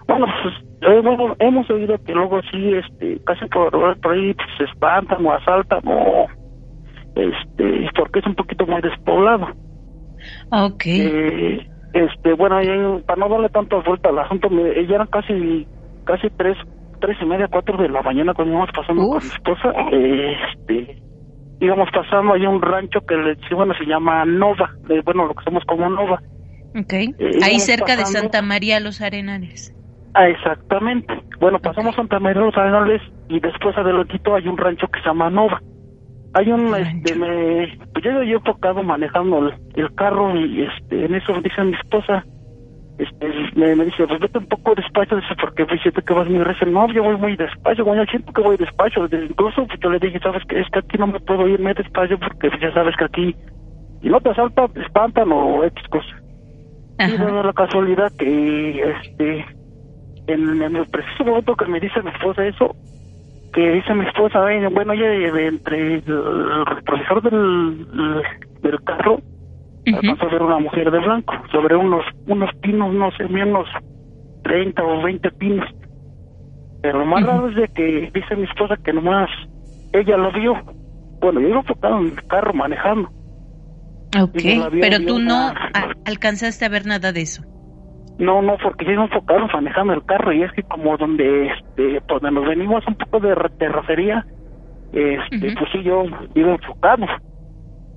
bueno, 0.06 0.26
pues, 0.42 0.54
eh, 0.82 1.00
bueno, 1.02 1.36
hemos 1.38 1.70
oído 1.70 1.96
que 2.04 2.12
luego 2.12 2.40
sí, 2.50 2.74
este, 2.74 3.18
casi 3.24 3.46
por, 3.46 3.70
por 4.00 4.12
ahí 4.12 4.34
pues, 4.34 4.48
se 4.58 4.64
espantan 4.64 5.24
o 5.24 5.32
asaltan 5.32 5.80
o 5.86 6.26
este 7.14 7.88
porque 7.96 8.18
es 8.20 8.26
un 8.26 8.34
poquito 8.34 8.66
muy 8.66 8.80
despoblado. 8.82 9.48
Ok. 10.50 10.86
Eh, 10.86 11.66
este 11.94 12.32
bueno 12.34 12.56
para 13.06 13.20
no 13.20 13.28
darle 13.28 13.48
tanto 13.48 13.82
vuelta 13.82 14.08
al 14.08 14.18
asunto 14.18 14.50
me, 14.50 14.74
ya 14.86 14.96
eran 14.96 15.06
casi 15.06 15.66
casi 16.04 16.28
tres 16.36 16.56
tres 17.00 17.16
y 17.22 17.24
media 17.24 17.48
cuatro 17.48 17.76
de 17.80 17.88
la 17.88 18.02
mañana 18.02 18.34
cuando 18.34 18.52
íbamos 18.52 18.70
pasando 18.74 19.08
con 19.08 19.22
mi 19.22 19.28
esposa 19.28 19.72
este 19.92 21.02
íbamos 21.60 21.88
pasando 21.94 22.34
hay 22.34 22.46
un 22.46 22.60
rancho 22.60 23.00
que 23.06 23.14
le 23.14 23.36
bueno 23.54 23.74
se 23.74 23.84
llama 23.86 24.24
Nova 24.24 24.70
bueno 25.04 25.26
lo 25.26 25.34
que 25.34 25.44
somos 25.44 25.64
como 25.66 25.88
Nova. 25.88 26.20
Okay 26.84 27.14
eh, 27.18 27.38
ahí 27.44 27.60
cerca 27.60 27.94
de 27.94 28.04
Santa 28.04 28.42
María 28.42 28.80
los 28.80 29.00
Arenales. 29.00 29.72
Ah 30.14 30.28
exactamente. 30.28 31.14
Bueno 31.38 31.60
pasamos 31.60 31.94
Santa 31.94 32.18
María 32.18 32.42
los 32.42 32.56
Arenales 32.56 33.00
y 33.28 33.38
después 33.38 33.76
adelantito 33.78 34.34
hay 34.34 34.48
un 34.48 34.58
rancho 34.58 34.88
que 34.88 35.00
se 35.00 35.06
llama 35.06 35.30
Nova 35.30 35.60
hay 36.34 36.50
un 36.50 36.74
este 36.74 37.14
me 37.14 37.78
pues 37.92 38.04
yo 38.04 38.22
yo 38.24 38.36
enfocado 38.38 38.82
manejando 38.82 39.52
el, 39.76 39.94
carro 39.94 40.34
y 40.36 40.62
este 40.62 41.04
en 41.04 41.14
eso 41.14 41.32
dice 41.40 41.62
mi 41.62 41.74
esposa 41.74 42.24
este 42.98 43.28
me, 43.54 43.76
me 43.76 43.84
dice 43.84 44.06
pues 44.06 44.20
vete 44.20 44.38
un 44.38 44.46
poco 44.46 44.74
despacio 44.74 45.16
dice 45.16 45.34
porque 45.40 45.64
pues 45.64 45.80
siento 45.80 46.02
que 46.02 46.12
vas 46.12 46.28
muy 46.28 46.42
recio 46.42 46.66
no 46.66 46.92
yo 46.92 47.04
voy 47.04 47.16
muy 47.16 47.36
despacio 47.36 47.84
bueno 47.84 48.04
siento 48.06 48.32
que 48.32 48.42
voy 48.42 48.56
despacio 48.56 49.08
incluso 49.12 49.64
pues, 49.66 49.78
yo 49.80 49.90
le 49.90 50.00
dije 50.00 50.18
sabes 50.20 50.42
que 50.46 50.60
es 50.60 50.66
que 50.70 50.80
aquí 50.80 50.98
no 50.98 51.06
me 51.06 51.20
puedo 51.20 51.46
irme 51.46 51.72
despacio 51.72 52.18
porque 52.18 52.50
pues, 52.50 52.60
ya 52.60 52.72
sabes 52.74 52.96
que 52.96 53.04
aquí 53.04 53.36
y 54.02 54.08
no 54.08 54.20
te 54.20 54.30
asalta 54.30 54.66
te 54.68 54.80
espantan 54.80 55.30
o 55.30 55.62
X 55.62 55.88
cosas 55.88 56.20
y 56.98 57.16
da 57.16 57.42
la 57.44 57.52
casualidad 57.52 58.12
que 58.18 58.80
este 58.80 59.46
en, 60.26 60.62
en 60.62 60.76
el 60.76 60.86
preciso 60.88 61.24
momento 61.24 61.54
que 61.54 61.66
me 61.66 61.78
dice 61.78 62.02
mi 62.02 62.10
esposa 62.10 62.44
eso 62.44 62.74
que 63.54 63.70
dice 63.70 63.94
mi 63.94 64.04
esposa, 64.04 64.40
bueno, 64.72 64.92
ella 64.92 65.46
entre 65.46 65.94
el, 65.94 66.02
profesor 66.84 67.22
del, 67.22 67.86
del 68.62 68.84
carro, 68.84 69.14
uh 69.86 70.14
a 70.18 70.26
ver 70.26 70.42
una 70.42 70.58
mujer 70.58 70.90
de 70.90 70.98
blanco, 70.98 71.34
sobre 71.52 71.76
unos 71.76 72.04
unos 72.26 72.50
pinos, 72.62 72.92
no 72.94 73.10
sé, 73.12 73.24
unos 73.24 73.68
30 74.42 74.82
o 74.82 75.02
20 75.02 75.30
pinos. 75.32 75.68
Pero 76.82 76.98
lo 76.98 77.06
más 77.06 77.24
raro 77.24 77.48
es 77.48 77.56
de 77.56 77.68
que 77.68 78.10
dice 78.12 78.36
mi 78.36 78.44
esposa 78.44 78.76
que 78.82 78.92
nomás 78.92 79.30
ella 79.92 80.16
lo 80.16 80.32
vio. 80.32 80.54
Bueno, 81.20 81.40
yo 81.40 81.48
iba 81.48 81.60
enfocado 81.60 81.98
en 82.00 82.06
el 82.06 82.26
carro 82.26 82.52
manejando. 82.52 83.08
Ok, 84.20 84.42
pero 84.80 85.04
tú 85.06 85.18
no 85.18 85.52
alcanzaste 86.04 86.64
a 86.64 86.68
ver 86.68 86.86
nada 86.86 87.12
de 87.12 87.22
eso. 87.22 87.42
No, 88.18 88.42
no, 88.42 88.56
porque 88.62 88.84
yo 88.84 88.92
enfocado 88.92 89.46
manejando 89.52 89.92
el 89.92 90.04
carro 90.04 90.32
y 90.32 90.42
es 90.42 90.52
que 90.52 90.62
como 90.62 90.96
donde, 90.96 91.46
este, 91.46 92.00
pues 92.06 92.22
donde 92.22 92.40
nos 92.40 92.48
venimos 92.48 92.86
un 92.86 92.94
poco 92.94 93.20
de 93.20 93.34
terracería, 93.58 94.24
este, 94.92 95.54
pues 95.56 95.70
sí, 95.72 95.82
yo 95.82 96.04
iba 96.34 96.52
enfocado. 96.52 97.06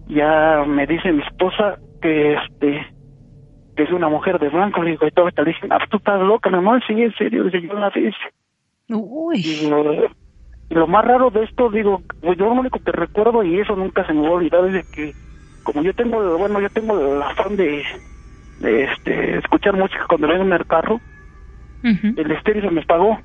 Ya 0.08 0.64
me 0.68 0.88
dice 0.88 1.12
mi 1.12 1.22
esposa 1.22 1.78
que, 2.02 2.34
este, 2.34 2.88
que 3.76 3.84
es 3.84 3.92
una 3.92 4.10
mujer 4.10 4.40
de 4.40 4.50
blanco, 4.50 4.82
le 4.82 4.92
digo, 4.92 5.06
y 5.06 5.12
todo, 5.12 5.30
le 5.36 5.46
dije, 5.46 5.68
ah, 5.70 5.86
tú 5.90 5.98
estás 5.98 6.20
loca, 6.22 6.50
no, 6.50 6.80
sí, 6.88 6.94
en 6.94 7.14
serio, 7.14 7.44
dice, 7.44 7.62
yo 7.62 7.74
la 7.74 7.90
vi. 7.92 8.12
Uy. 8.90 9.44
Y 10.70 10.74
lo 10.74 10.88
más 10.88 11.06
raro 11.06 11.30
de 11.30 11.44
esto, 11.44 11.70
digo, 11.70 12.02
pues 12.22 12.38
yo 12.38 12.46
lo 12.46 12.60
único 12.60 12.80
que 12.80 12.92
recuerdo 12.92 13.44
y 13.44 13.60
eso 13.60 13.76
nunca 13.76 14.06
se 14.06 14.14
me 14.14 14.22
va 14.22 14.30
a 14.30 14.32
olvidar 14.32 14.66
es 14.66 14.74
de 14.74 14.84
que 14.92 15.16
como 15.64 15.84
yo 15.84 15.94
tengo, 15.94 16.38
bueno, 16.38 16.62
yo 16.62 16.70
tengo 16.70 16.98
el 16.98 17.22
afán 17.22 17.56
de 17.56 17.84
este, 18.62 19.38
escuchar 19.38 19.76
música 19.76 20.06
cuando 20.08 20.28
vengo 20.28 20.44
en 20.44 20.54
el 20.54 20.66
carro, 20.66 21.00
el 21.84 22.32
estéreo 22.32 22.64
se 22.64 22.72
me 22.72 22.82
apagó. 22.82 23.20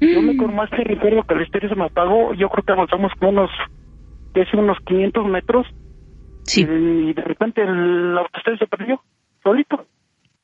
Yo 0.00 0.22
me 0.22 0.32
acuerdo 0.32 0.54
más 0.54 0.70
que 0.70 0.84
recuerdo 0.84 1.22
que 1.22 1.34
el 1.34 1.42
estéreo 1.42 1.70
se 1.70 1.76
me 1.76 1.84
apagó, 1.84 2.34
yo 2.34 2.48
creo 2.50 2.64
que 2.64 2.72
avanzamos 2.72 3.12
como 3.18 3.30
unos, 3.30 3.50
casi 4.34 4.56
unos 4.56 4.78
500 4.86 5.26
metros. 5.26 5.66
Y, 6.56 7.14
de 7.14 7.22
repente 7.22 7.62
el 7.62 8.18
estéreo 8.34 8.58
se 8.58 8.66
perdió, 8.66 9.00
solito. 9.42 9.86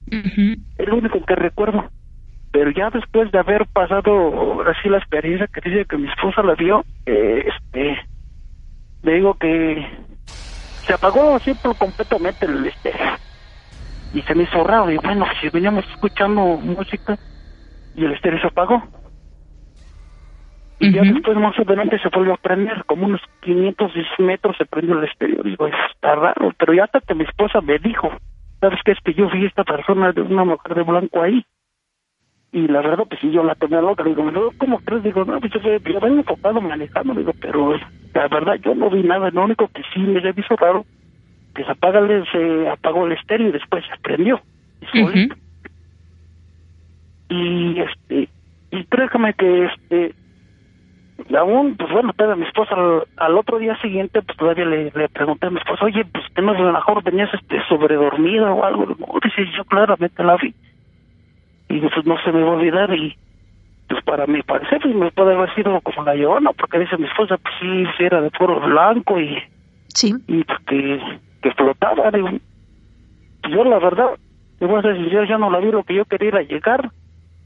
Es 0.06 0.88
lo 0.88 0.96
único 0.96 1.24
que 1.24 1.34
recuerdo. 1.34 1.90
Pero 2.52 2.70
ya 2.70 2.90
después 2.90 3.30
de 3.30 3.38
haber 3.38 3.66
pasado 3.66 4.62
así 4.68 4.88
la 4.88 4.98
experiencia 4.98 5.46
que 5.46 5.68
dice 5.68 5.84
que 5.84 5.98
mi 5.98 6.08
esposa 6.08 6.42
la 6.42 6.54
vio, 6.54 6.84
eh, 7.06 7.44
este, 7.46 7.96
le 9.02 9.14
digo 9.14 9.34
que 9.34 9.86
se 10.86 10.94
apagó 10.94 11.38
siempre 11.40 11.72
completamente 11.74 12.46
el 12.46 12.66
estéreo. 12.66 13.18
Y 14.12 14.22
se 14.22 14.34
me 14.34 14.44
hizo 14.44 14.64
raro. 14.64 14.90
Y 14.90 14.96
bueno, 14.96 15.26
si 15.40 15.48
veníamos 15.50 15.84
escuchando 15.88 16.40
música 16.56 17.16
y 17.94 18.04
el 18.04 18.12
estéreo 18.12 18.40
se 18.40 18.48
apagó. 18.48 18.82
Y 20.82 20.92
ya 20.92 21.02
después 21.02 21.36
más 21.36 21.58
adelante 21.58 21.98
se 21.98 22.08
volvió 22.08 22.32
a 22.32 22.38
prender, 22.38 22.84
como 22.86 23.04
unos 23.04 23.20
500 23.42 23.92
metros 24.18 24.56
se 24.56 24.64
prendió 24.64 24.98
el 24.98 25.04
estéreo. 25.04 25.42
Digo, 25.42 25.66
está 25.66 26.14
raro, 26.14 26.52
pero 26.58 26.72
ya 26.72 26.84
hasta 26.84 27.00
que 27.00 27.14
mi 27.14 27.24
esposa 27.24 27.60
me 27.60 27.78
dijo, 27.78 28.10
¿sabes 28.60 28.80
qué? 28.82 28.92
Es 28.92 28.98
que 29.04 29.12
yo 29.12 29.28
vi 29.28 29.44
esta 29.44 29.62
persona, 29.62 30.12
de 30.12 30.22
una 30.22 30.44
mujer 30.44 30.74
de 30.74 30.82
blanco 30.82 31.20
ahí. 31.20 31.44
Y 32.52 32.66
la 32.66 32.80
verdad, 32.80 33.04
pues 33.08 33.20
sí, 33.20 33.30
yo 33.30 33.44
la 33.44 33.54
tomé 33.54 33.80
loca. 33.80 34.02
Digo, 34.02 34.24
¿cómo 34.58 34.80
crees? 34.80 35.04
Digo, 35.04 35.24
no, 35.24 35.38
pues 35.38 35.52
yo, 35.52 35.60
yo 35.60 36.00
vengo 36.00 36.18
enfocado 36.18 36.60
manejando. 36.60 37.14
Digo, 37.14 37.32
pero 37.40 37.76
la 38.14 38.28
verdad, 38.28 38.54
yo 38.64 38.74
no 38.74 38.90
vi 38.90 39.02
nada. 39.02 39.30
Lo 39.30 39.44
único 39.44 39.68
que 39.68 39.82
sí 39.94 40.00
me 40.00 40.20
hizo 40.20 40.56
raro, 40.56 40.84
que 41.54 41.64
se 41.64 41.70
apaga 41.70 42.00
el, 42.00 42.24
se 42.32 42.68
apagó 42.68 43.06
el 43.06 43.12
estéreo 43.12 43.48
y 43.48 43.52
después 43.52 43.84
se 43.86 44.00
prendió. 44.00 44.40
Y, 47.28 47.34
y 47.34 47.80
este, 47.80 48.28
y 48.72 48.84
créeme 48.84 49.34
que 49.34 49.66
este, 49.66 50.14
y 51.28 51.36
aún, 51.36 51.76
pues 51.76 51.90
bueno, 51.92 52.12
a 52.16 52.36
mi 52.36 52.46
esposa 52.46 52.74
al, 53.16 53.36
otro 53.36 53.58
día 53.58 53.76
siguiente, 53.80 54.22
pues 54.22 54.36
todavía 54.38 54.64
le, 54.64 54.90
le 54.94 55.08
pregunté 55.08 55.46
a 55.46 55.50
mi 55.50 55.58
esposa, 55.58 55.84
oye, 55.84 56.04
pues 56.04 56.24
que 56.34 56.42
no, 56.42 56.52
a 56.52 56.58
lo 56.58 56.72
mejor 56.72 57.02
venías 57.02 57.32
este, 57.34 57.60
sobredormida 57.68 58.52
o 58.52 58.64
algo. 58.64 58.86
No, 58.86 59.06
dice, 59.22 59.44
yo 59.56 59.64
claramente 59.64 60.22
la 60.24 60.36
vi. 60.36 60.54
Y 61.70 61.80
pues 61.80 62.04
no 62.04 62.16
se 62.22 62.32
me 62.32 62.42
va 62.42 62.50
a 62.50 62.56
olvidar 62.56 62.92
y 62.94 63.16
pues 63.88 64.04
para 64.04 64.26
mi 64.26 64.42
parecer 64.42 64.80
pues 64.82 64.94
me 64.94 65.10
puede 65.10 65.34
haber 65.34 65.54
sido 65.54 65.80
como 65.80 66.04
la 66.04 66.14
llorona, 66.14 66.52
porque 66.52 66.78
dice 66.78 66.98
mi 66.98 67.06
esposa, 67.06 67.38
pues 67.38 67.54
sí, 67.60 68.04
era 68.04 68.20
de 68.20 68.30
puro 68.30 68.60
blanco 68.60 69.18
y... 69.18 69.38
Sí. 69.88 70.14
Y 70.28 70.44
pues 70.44 70.58
que, 70.66 71.00
que 71.42 71.50
flotaba. 71.52 72.10
Digo, 72.10 72.28
yo 73.50 73.64
la 73.64 73.78
verdad, 73.78 74.10
te 74.58 74.66
voy 74.66 74.78
a 74.78 74.88
decir, 74.88 75.10
yo 75.10 75.24
ya 75.24 75.38
no 75.38 75.50
la 75.50 75.58
vi 75.58 75.72
lo 75.72 75.82
que 75.84 75.94
yo 75.94 76.04
quería 76.04 76.28
era 76.28 76.42
llegar 76.42 76.90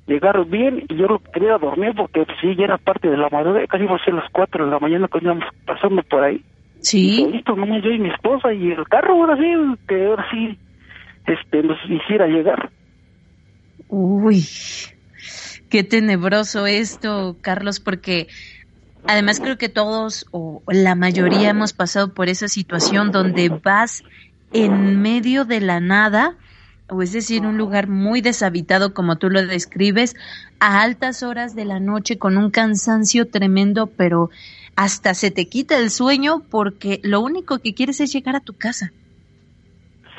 llegar 0.06 0.44
bien 0.46 0.84
y 0.88 0.96
yo 0.96 1.06
lo 1.06 1.18
quería 1.18 1.58
dormir 1.58 1.92
porque 1.96 2.24
pues, 2.24 2.36
sí, 2.40 2.54
ya 2.56 2.64
era 2.64 2.78
parte 2.78 3.08
de 3.08 3.16
la 3.16 3.28
madrugada, 3.30 3.66
casi 3.66 3.84
iba 3.84 3.96
a 3.96 4.04
ser 4.04 4.14
las 4.14 4.30
4 4.32 4.64
de 4.66 4.70
la 4.70 4.78
mañana 4.78 5.08
cuando 5.08 5.32
íbamos 5.32 5.54
pasando 5.66 6.02
por 6.02 6.22
ahí. 6.22 6.42
Sí. 6.80 7.26
Listo, 7.32 7.56
nomás 7.56 7.82
yo 7.82 7.90
y 7.90 7.98
mi 7.98 8.10
esposa 8.10 8.52
y 8.52 8.72
el 8.72 8.86
carro 8.88 9.14
ahora 9.14 9.36
sí, 9.36 9.54
que 9.88 10.06
ahora 10.06 10.26
sí 10.30 10.58
este, 11.26 11.62
nos 11.62 11.78
hiciera 11.88 12.26
llegar. 12.26 12.70
Uy, 13.96 14.44
qué 15.68 15.84
tenebroso 15.84 16.66
esto, 16.66 17.36
Carlos, 17.40 17.78
porque 17.78 18.26
además 19.06 19.38
creo 19.38 19.56
que 19.56 19.68
todos 19.68 20.26
o 20.32 20.64
la 20.66 20.96
mayoría 20.96 21.50
hemos 21.50 21.72
pasado 21.72 22.12
por 22.12 22.28
esa 22.28 22.48
situación 22.48 23.12
donde 23.12 23.50
vas 23.50 24.02
en 24.52 25.00
medio 25.00 25.44
de 25.44 25.60
la 25.60 25.78
nada 25.78 26.36
o 26.88 27.02
es 27.02 27.12
decir, 27.12 27.42
un 27.42 27.56
lugar 27.56 27.88
muy 27.88 28.20
deshabitado 28.20 28.94
como 28.94 29.16
tú 29.16 29.30
lo 29.30 29.46
describes, 29.46 30.16
a 30.58 30.82
altas 30.82 31.22
horas 31.22 31.54
de 31.54 31.64
la 31.64 31.80
noche 31.80 32.18
con 32.18 32.36
un 32.36 32.50
cansancio 32.50 33.28
tremendo, 33.28 33.86
pero 33.86 34.30
hasta 34.76 35.14
se 35.14 35.30
te 35.30 35.46
quita 35.48 35.78
el 35.78 35.90
sueño 35.90 36.42
porque 36.50 37.00
lo 37.02 37.20
único 37.20 37.60
que 37.60 37.74
quieres 37.74 38.00
es 38.00 38.12
llegar 38.12 38.36
a 38.36 38.40
tu 38.40 38.54
casa. 38.54 38.92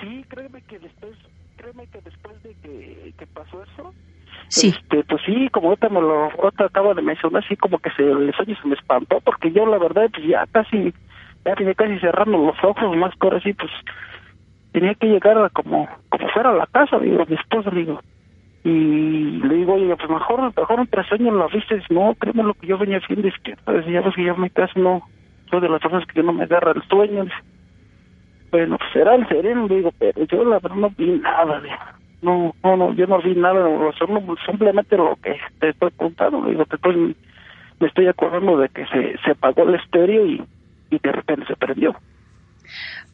Sí, 0.01 0.26
créeme 0.30 0.61
que 0.63 0.80
después, 0.80 1.13
créeme 1.57 1.88
que 1.88 2.01
después 2.01 2.43
de 2.43 2.55
que, 2.63 3.05
pasó 3.28 3.63
eso, 3.63 3.93
Sí. 4.47 4.70
Este, 4.70 5.03
pues 5.03 5.22
sí, 5.26 5.49
como 5.51 5.70
ahorita 5.70 5.89
me 5.89 6.01
lo 6.01 6.30
acabo 6.57 6.93
de 6.93 7.01
mencionar, 7.01 7.43
así 7.43 7.55
como 7.55 7.80
que 7.80 7.89
se, 7.91 8.03
el 8.03 8.34
sueño 8.34 8.55
se 8.61 8.68
me 8.68 8.76
espantó, 8.76 9.20
porque 9.22 9.51
yo 9.51 9.66
la 9.66 9.78
verdad, 9.78 10.09
pues 10.13 10.28
ya 10.28 10.45
casi, 10.51 10.93
ya 11.43 11.55
tenía 11.55 11.74
casi 11.74 11.99
cerrando 11.99 12.38
los 12.38 12.63
ojos, 12.63 12.95
más 12.95 13.11
que 13.16 13.28
ahora 13.28 13.41
sí, 13.41 13.53
pues 13.53 13.72
tenía 14.72 14.93
que 14.93 15.07
llegar 15.07 15.38
a 15.38 15.49
como, 15.49 15.88
como 16.09 16.30
fuera 16.30 16.49
a 16.49 16.55
la 16.55 16.68
casa, 16.68 16.99
digo, 16.99 17.26
mi 17.28 17.36
esposa, 17.36 17.70
digo. 17.72 18.01
Y 18.63 19.41
le 19.43 19.55
digo, 19.55 19.76
oye, 19.76 19.95
pues 19.95 20.09
mejor, 20.09 20.41
mejor 20.55 20.80
entre 20.80 21.03
sueños 21.03 21.36
la 21.36 21.47
viste. 21.47 21.82
No, 21.89 22.16
créeme 22.16 22.43
lo 22.43 22.55
que 22.55 22.68
yo 22.68 22.78
venía 22.78 22.97
haciendo, 22.97 23.28
es 23.28 23.36
que, 23.43 23.55
pues, 23.63 23.86
ya 23.86 24.01
ves 24.01 24.16
que 24.16 24.24
yo 24.24 24.34
en 24.34 24.41
mi 24.41 24.49
casa 24.49 24.74
no, 24.76 25.03
soy 25.49 25.61
de 25.61 25.70
las 25.70 25.82
personas 25.82 26.07
que 26.07 26.24
no 26.24 26.34
me 26.34 26.43
agarra 26.43 26.72
el 26.72 26.82
sueño. 26.89 27.26
Bueno, 28.51 28.78
pues 28.78 28.91
será 28.91 29.16
el 29.16 29.28
sereno, 29.28 29.68
digo, 29.68 29.91
pero 29.99 30.26
yo 30.26 30.43
la 30.43 30.59
verdad 30.59 30.76
no 30.78 30.89
vi 30.97 31.20
nada, 31.20 31.61
No, 32.26 32.55
no, 32.63 32.93
yo 32.95 33.05
no 33.05 33.21
vi 33.21 33.36
nada, 33.36 33.69
simplemente 34.47 34.97
lo 34.97 35.15
que 35.21 35.36
te 35.59 35.69
estoy 35.69 35.91
contando, 35.91 36.43
digo, 36.47 36.65
te 36.65 36.76
estoy, 36.76 37.15
me 37.80 37.88
estoy 37.88 38.07
acordando 38.07 38.57
de 38.57 38.67
que 38.69 38.84
se, 38.88 39.15
se 39.23 39.32
apagó 39.32 39.61
el 39.61 39.76
estéreo 39.76 40.26
y, 40.26 40.43
y 40.89 40.97
de 40.97 41.11
repente 41.11 41.45
se 41.45 41.55
prendió. 41.55 41.95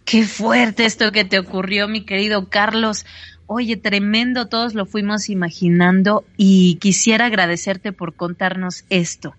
Qué 0.06 0.24
fuerte 0.24 0.86
esto 0.86 1.12
que 1.12 1.26
te 1.26 1.40
ocurrió, 1.40 1.90
mi 1.90 2.06
querido 2.06 2.48
Carlos. 2.50 3.06
Oye, 3.48 3.76
tremendo, 3.76 4.48
todos 4.48 4.76
lo 4.76 4.86
fuimos 4.86 5.30
imaginando 5.30 6.24
y 6.38 6.76
quisiera 6.76 7.26
agradecerte 7.26 7.92
por 7.92 8.16
contarnos 8.16 8.86
esto. 8.90 9.34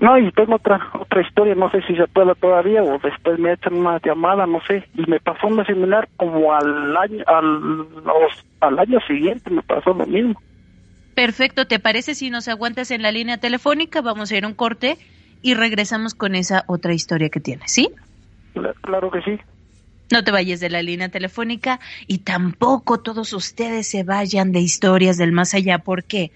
No, 0.00 0.16
y 0.16 0.32
tengo 0.32 0.54
otra 0.54 0.80
otra 0.98 1.20
historia, 1.20 1.54
no 1.54 1.70
sé 1.70 1.82
si 1.82 1.94
se 1.94 2.06
puede 2.08 2.34
todavía 2.36 2.82
o 2.82 2.98
después 2.98 3.38
me 3.38 3.52
echan 3.52 3.74
una 3.74 4.00
llamada, 4.02 4.46
no 4.46 4.60
sé, 4.62 4.82
y 4.94 5.02
me 5.10 5.20
pasó 5.20 5.46
una 5.46 5.64
similar 5.66 6.08
como 6.16 6.54
al 6.54 6.96
año 6.96 7.22
al, 7.26 7.86
al 8.60 8.78
año 8.78 8.98
siguiente 9.06 9.50
me 9.50 9.62
pasó 9.62 9.92
lo 9.92 10.06
mismo. 10.06 10.40
Perfecto, 11.14 11.66
¿te 11.66 11.78
parece 11.78 12.14
si 12.14 12.30
nos 12.30 12.48
aguantas 12.48 12.90
en 12.90 13.02
la 13.02 13.12
línea 13.12 13.36
telefónica? 13.36 14.00
Vamos 14.00 14.32
a 14.32 14.38
ir 14.38 14.44
a 14.44 14.48
un 14.48 14.54
corte 14.54 14.96
y 15.42 15.52
regresamos 15.52 16.14
con 16.14 16.34
esa 16.34 16.64
otra 16.66 16.94
historia 16.94 17.28
que 17.28 17.40
tienes, 17.40 17.70
¿sí? 17.70 17.90
Claro 18.80 19.10
que 19.10 19.20
sí. 19.20 19.38
No 20.10 20.24
te 20.24 20.30
vayas 20.30 20.60
de 20.60 20.70
la 20.70 20.82
línea 20.82 21.10
telefónica 21.10 21.78
y 22.06 22.18
tampoco 22.18 23.00
todos 23.00 23.34
ustedes 23.34 23.90
se 23.90 24.02
vayan 24.02 24.50
de 24.52 24.60
historias 24.60 25.18
del 25.18 25.32
más 25.32 25.52
allá 25.52 25.78
porque 25.78 26.32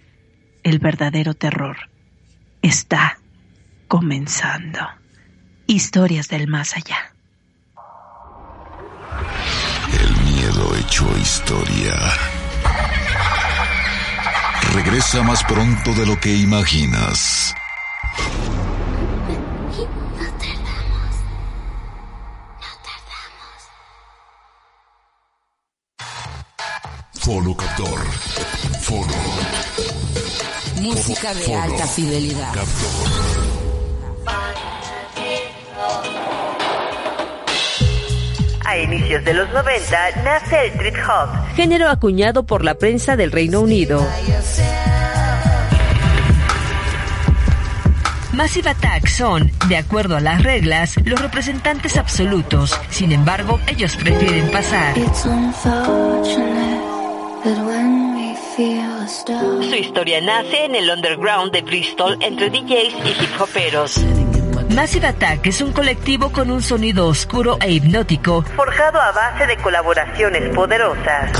el 0.64 0.80
verdadero 0.80 1.32
terror 1.32 1.76
está 2.60 3.18
comenzando. 3.88 4.80
Historias 5.66 6.28
del 6.28 6.48
más 6.48 6.76
allá. 6.76 7.14
El 10.00 10.16
miedo 10.24 10.76
hecho 10.76 11.06
historia. 11.18 11.94
Regresa 14.74 15.22
más 15.22 15.42
pronto 15.44 15.92
de 15.94 16.06
lo 16.06 16.18
que 16.20 16.34
imaginas. 16.34 17.54
Captor. 27.56 28.06
Fono. 28.80 29.12
Música 30.80 31.34
de 31.34 31.54
alta 31.54 31.86
fidelidad. 31.86 32.52
A 38.66 38.78
inicios 38.78 39.24
de 39.24 39.34
los 39.34 39.48
90 39.52 40.22
nace 40.24 40.66
el 40.66 40.72
trip 40.78 40.96
hop, 41.08 41.54
género 41.54 41.88
acuñado 41.88 42.44
por 42.44 42.64
la 42.64 42.74
prensa 42.74 43.16
del 43.16 43.30
Reino 43.30 43.60
Unido. 43.60 44.04
Massive 48.34 48.70
Attack 48.70 49.06
son, 49.06 49.52
de 49.68 49.76
acuerdo 49.76 50.16
a 50.16 50.20
las 50.20 50.42
reglas, 50.42 50.96
los 51.04 51.20
representantes 51.20 51.96
absolutos. 51.96 52.78
Sin 52.90 53.12
embargo, 53.12 53.60
ellos 53.68 53.96
prefieren 53.96 54.50
pasar. 54.50 54.94
Su 58.56 59.74
historia 59.74 60.20
nace 60.20 60.66
en 60.66 60.76
el 60.76 60.88
underground 60.88 61.50
de 61.50 61.62
Bristol 61.62 62.16
entre 62.20 62.50
DJs 62.50 62.94
y 63.04 63.24
hip 63.24 63.40
hoperos. 63.40 64.00
Massive 64.70 65.08
Attack 65.08 65.46
es 65.46 65.60
un 65.60 65.72
colectivo 65.72 66.30
con 66.30 66.52
un 66.52 66.62
sonido 66.62 67.08
oscuro 67.08 67.58
e 67.60 67.72
hipnótico, 67.72 68.42
forjado 68.54 69.00
a 69.00 69.10
base 69.10 69.48
de 69.48 69.56
colaboraciones 69.56 70.54
poderosas. 70.54 71.32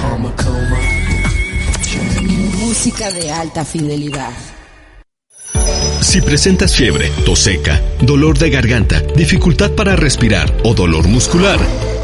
Música 2.59 3.13
de 3.13 3.31
alta 3.31 3.65
fidelidad. 3.65 4.33
Si 6.05 6.21
presentas 6.21 6.77
fiebre, 6.77 7.11
tos 7.25 7.39
seca, 7.41 7.83
dolor 8.03 8.39
de 8.39 8.51
garganta, 8.51 9.01
dificultad 9.17 9.73
para 9.73 9.97
respirar 9.97 10.55
o 10.63 10.75
dolor 10.75 11.09
muscular, 11.09 11.59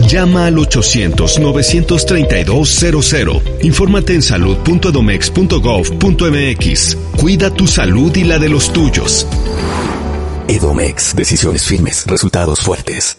llama 0.08 0.46
al 0.46 0.56
800-932-00. 0.56 3.42
Infórmate 3.62 4.14
en 4.14 4.22
salud.edomex.gov.mx. 4.22 6.96
Cuida 7.18 7.50
tu 7.50 7.66
salud 7.66 8.16
y 8.16 8.24
la 8.24 8.38
de 8.38 8.48
los 8.48 8.72
tuyos. 8.72 9.26
Edomex, 10.48 11.14
decisiones 11.14 11.66
firmes, 11.66 12.06
resultados 12.06 12.60
fuertes. 12.60 13.18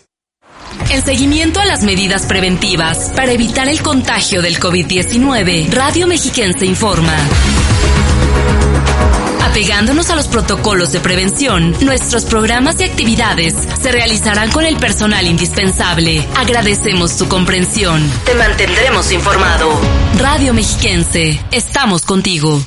En 0.90 1.04
seguimiento 1.04 1.60
a 1.60 1.66
las 1.66 1.84
medidas 1.84 2.26
preventivas 2.26 3.12
para 3.16 3.32
evitar 3.32 3.70
el 3.70 3.84
contagio 3.84 4.42
del 4.42 4.60
COVID-19, 4.60 5.70
Radio 5.70 6.08
Mexiquense 6.08 6.66
informa. 6.66 7.16
Apegándonos 9.44 10.10
a 10.10 10.16
los 10.16 10.28
protocolos 10.28 10.92
de 10.92 11.00
prevención, 11.00 11.76
nuestros 11.82 12.26
programas 12.26 12.80
y 12.80 12.84
actividades 12.84 13.56
se 13.82 13.92
realizarán 13.92 14.52
con 14.52 14.66
el 14.66 14.78
personal 14.78 15.28
indispensable. 15.28 16.26
Agradecemos 16.36 17.18
tu 17.18 17.28
comprensión. 17.28 18.02
Te 18.26 18.34
mantendremos 18.36 19.12
informado. 19.12 19.70
Radio 20.18 20.54
Mexiquense, 20.54 21.40
estamos 21.52 22.04
contigo. 22.04 22.62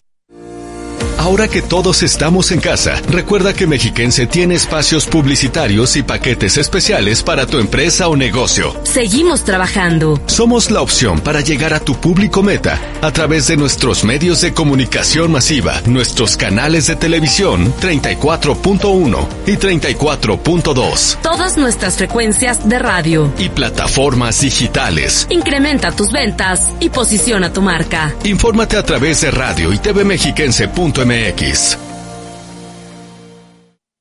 Ahora 1.18 1.48
que 1.48 1.62
todos 1.62 2.02
estamos 2.02 2.52
en 2.52 2.60
casa, 2.60 3.00
recuerda 3.08 3.54
que 3.54 3.66
Mexiquense 3.66 4.26
tiene 4.26 4.54
espacios 4.54 5.06
publicitarios 5.06 5.96
y 5.96 6.02
paquetes 6.02 6.58
especiales 6.58 7.22
para 7.22 7.46
tu 7.46 7.58
empresa 7.58 8.08
o 8.08 8.16
negocio. 8.16 8.74
Seguimos 8.82 9.44
trabajando. 9.44 10.20
Somos 10.26 10.70
la 10.70 10.82
opción 10.82 11.20
para 11.20 11.40
llegar 11.40 11.72
a 11.72 11.80
tu 11.80 11.94
público 11.94 12.42
meta 12.42 12.80
a 13.00 13.10
través 13.12 13.46
de 13.46 13.56
nuestros 13.56 14.04
medios 14.04 14.40
de 14.40 14.52
comunicación 14.52 15.32
masiva, 15.32 15.80
nuestros 15.86 16.36
canales 16.36 16.86
de 16.88 16.96
televisión 16.96 17.72
34.1 17.80 19.28
y 19.46 19.52
34.2. 19.52 21.16
Todas 21.22 21.56
nuestras 21.56 21.96
frecuencias 21.96 22.68
de 22.68 22.78
radio. 22.78 23.32
Y 23.38 23.48
plataformas 23.48 24.40
digitales. 24.40 25.26
Incrementa 25.30 25.92
tus 25.92 26.10
ventas 26.12 26.68
y 26.80 26.88
posiciona 26.88 27.52
tu 27.52 27.62
marca. 27.62 28.14
Infórmate 28.24 28.76
a 28.76 28.82
través 28.82 29.20
de 29.20 29.30
radio 29.30 29.72
y 29.72 29.78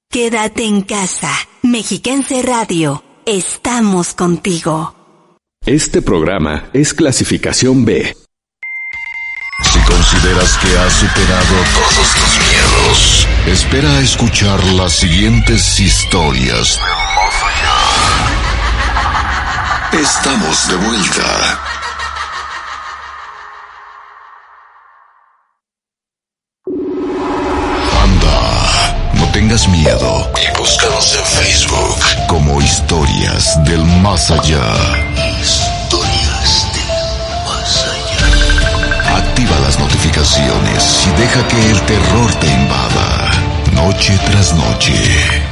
Quédate 0.09 0.63
en 0.63 0.83
casa. 0.83 1.31
Mexiquense 1.63 2.41
Radio. 2.41 3.03
Estamos 3.25 4.13
contigo. 4.13 4.95
Este 5.65 6.01
programa 6.01 6.69
es 6.71 6.93
clasificación 6.93 7.83
B. 7.83 8.15
Si 9.63 9.79
consideras 9.79 10.57
que 10.59 10.77
has 10.77 10.93
superado 10.93 11.55
todos 11.73 12.13
tus 12.15 12.39
miedos, 12.47 13.27
espera 13.47 13.97
a 13.97 14.01
escuchar 14.01 14.63
las 14.63 14.93
siguientes 14.93 15.79
historias. 15.79 16.79
Estamos 19.91 20.67
de 20.69 20.75
vuelta. 20.75 21.72
Miedo 29.73 30.31
y 30.37 30.59
búscanos 30.59 31.15
en 31.15 31.25
Facebook 31.25 32.27
como 32.27 32.61
Historias 32.61 33.57
del 33.65 33.83
Más 34.03 34.29
Allá. 34.29 34.75
Historias 35.41 36.67
del 36.73 37.43
Más 37.43 37.83
Allá. 37.83 39.17
Activa 39.17 39.59
las 39.61 39.79
notificaciones 39.79 41.07
y 41.07 41.19
deja 41.19 41.47
que 41.47 41.71
el 41.71 41.81
terror 41.81 42.33
te 42.35 42.47
invada, 42.47 43.31
noche 43.73 44.15
tras 44.29 44.53
noche. 44.53 45.42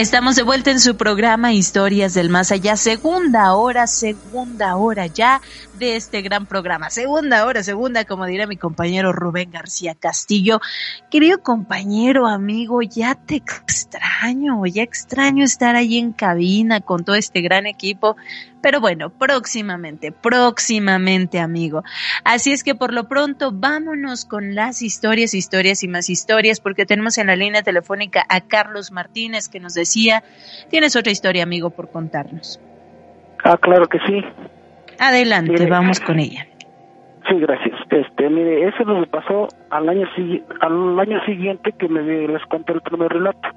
Estamos 0.00 0.34
de 0.34 0.42
vuelta 0.42 0.70
en 0.70 0.80
su 0.80 0.96
programa 0.96 1.52
Historias 1.52 2.14
del 2.14 2.30
Más 2.30 2.50
Allá, 2.52 2.78
segunda 2.78 3.52
hora, 3.52 3.86
segunda 3.86 4.76
hora 4.76 5.04
ya 5.04 5.42
de 5.78 5.96
este 5.96 6.22
gran 6.22 6.46
programa. 6.46 6.88
Segunda 6.88 7.44
hora, 7.44 7.62
segunda, 7.62 8.06
como 8.06 8.24
dirá 8.24 8.46
mi 8.46 8.56
compañero 8.56 9.12
Rubén 9.12 9.50
García 9.50 9.94
Castillo. 9.94 10.60
Querido 11.10 11.42
compañero, 11.42 12.26
amigo, 12.26 12.80
ya 12.80 13.14
te 13.14 13.36
extraño, 13.36 14.64
ya 14.64 14.82
extraño 14.82 15.44
estar 15.44 15.76
ahí 15.76 15.98
en 15.98 16.12
cabina 16.12 16.80
con 16.80 17.04
todo 17.04 17.16
este 17.16 17.42
gran 17.42 17.66
equipo. 17.66 18.16
Pero 18.62 18.80
bueno, 18.80 19.08
próximamente, 19.08 20.12
próximamente, 20.12 21.40
amigo. 21.40 21.82
Así 22.24 22.52
es 22.52 22.62
que 22.62 22.74
por 22.74 22.92
lo 22.92 23.08
pronto 23.08 23.52
vámonos 23.52 24.26
con 24.26 24.54
las 24.54 24.82
historias, 24.82 25.32
historias 25.32 25.82
y 25.82 25.88
más 25.88 26.10
historias, 26.10 26.60
porque 26.60 26.84
tenemos 26.84 27.16
en 27.16 27.28
la 27.28 27.36
línea 27.36 27.62
telefónica 27.62 28.26
a 28.28 28.42
Carlos 28.42 28.92
Martínez 28.92 29.48
que 29.48 29.60
nos 29.60 29.72
decía, 29.72 29.89
tienes 30.68 30.96
otra 30.96 31.12
historia, 31.12 31.42
amigo, 31.42 31.70
por 31.70 31.90
contarnos. 31.90 32.60
Ah, 33.44 33.56
claro 33.56 33.86
que 33.86 33.98
sí. 34.06 34.24
Adelante, 34.98 35.66
vamos 35.66 36.00
con 36.00 36.18
ella. 36.18 36.46
Sí, 37.28 37.38
gracias. 37.38 37.78
Este, 37.90 38.28
mire, 38.28 38.68
eso 38.68 38.84
nos 38.84 39.06
pasó 39.08 39.48
al 39.70 39.88
año 39.88 40.06
al 40.60 41.00
año 41.00 41.24
siguiente 41.24 41.72
que 41.72 41.88
me 41.88 42.02
les 42.02 42.42
conté 42.46 42.72
el 42.72 42.80
primer 42.80 43.12
relato. 43.12 43.48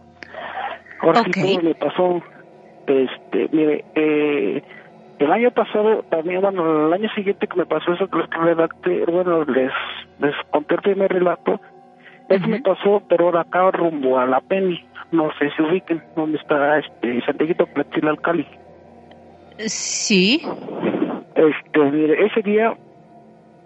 Ahora 1.01 1.23
sí 1.33 1.59
me 1.61 1.75
pasó, 1.75 2.21
este, 2.87 3.49
mire, 3.51 3.83
eh, 3.95 4.63
el 5.19 5.31
año 5.31 5.51
pasado, 5.51 6.03
también, 6.09 6.41
bueno, 6.41 6.87
el 6.87 6.93
año 6.93 7.09
siguiente 7.13 7.47
que 7.47 7.57
me 7.57 7.65
pasó 7.65 7.93
eso, 7.93 8.07
que 8.07 8.19
redacté, 8.37 9.05
bueno, 9.05 9.43
les, 9.45 9.71
les 10.19 10.35
conté 10.51 10.75
el 10.75 10.81
primer 10.81 11.11
relato, 11.11 11.59
eso 12.29 12.47
me 12.47 12.61
pasó, 12.61 13.03
pero 13.07 13.25
ahora 13.25 13.41
acá 13.41 13.69
rumbo 13.71 14.17
a 14.17 14.25
la 14.25 14.39
Penny, 14.41 14.83
no 15.13 15.29
sé 15.39 15.49
si 15.55 15.61
ubiquen, 15.61 16.03
donde 16.15 16.37
está 16.37 16.79
este 16.79 17.21
Santiaguito 17.25 17.65
Platil 17.67 18.07
Alcali. 18.07 18.47
Sí. 19.59 20.41
Este, 21.35 21.79
mire, 21.79 22.25
ese 22.25 22.41
día 22.41 22.75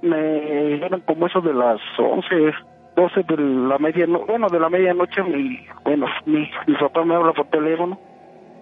me 0.02 0.76
dieron 0.78 1.02
como 1.02 1.28
eso 1.28 1.42
de 1.42 1.54
las 1.54 1.80
11, 1.98 2.54
12 2.96 3.24
de 3.24 3.38
la 3.38 3.78
medianoche, 3.78 4.26
bueno, 4.28 4.48
de 4.50 4.60
la 4.60 4.70
medianoche, 4.70 5.24
mi, 5.24 5.66
bueno, 5.84 6.08
mi, 6.26 6.50
mi 6.68 6.76
papá 6.76 7.04
me 7.04 7.16
habla 7.16 7.34
por 7.34 7.48
teléfono, 7.48 7.98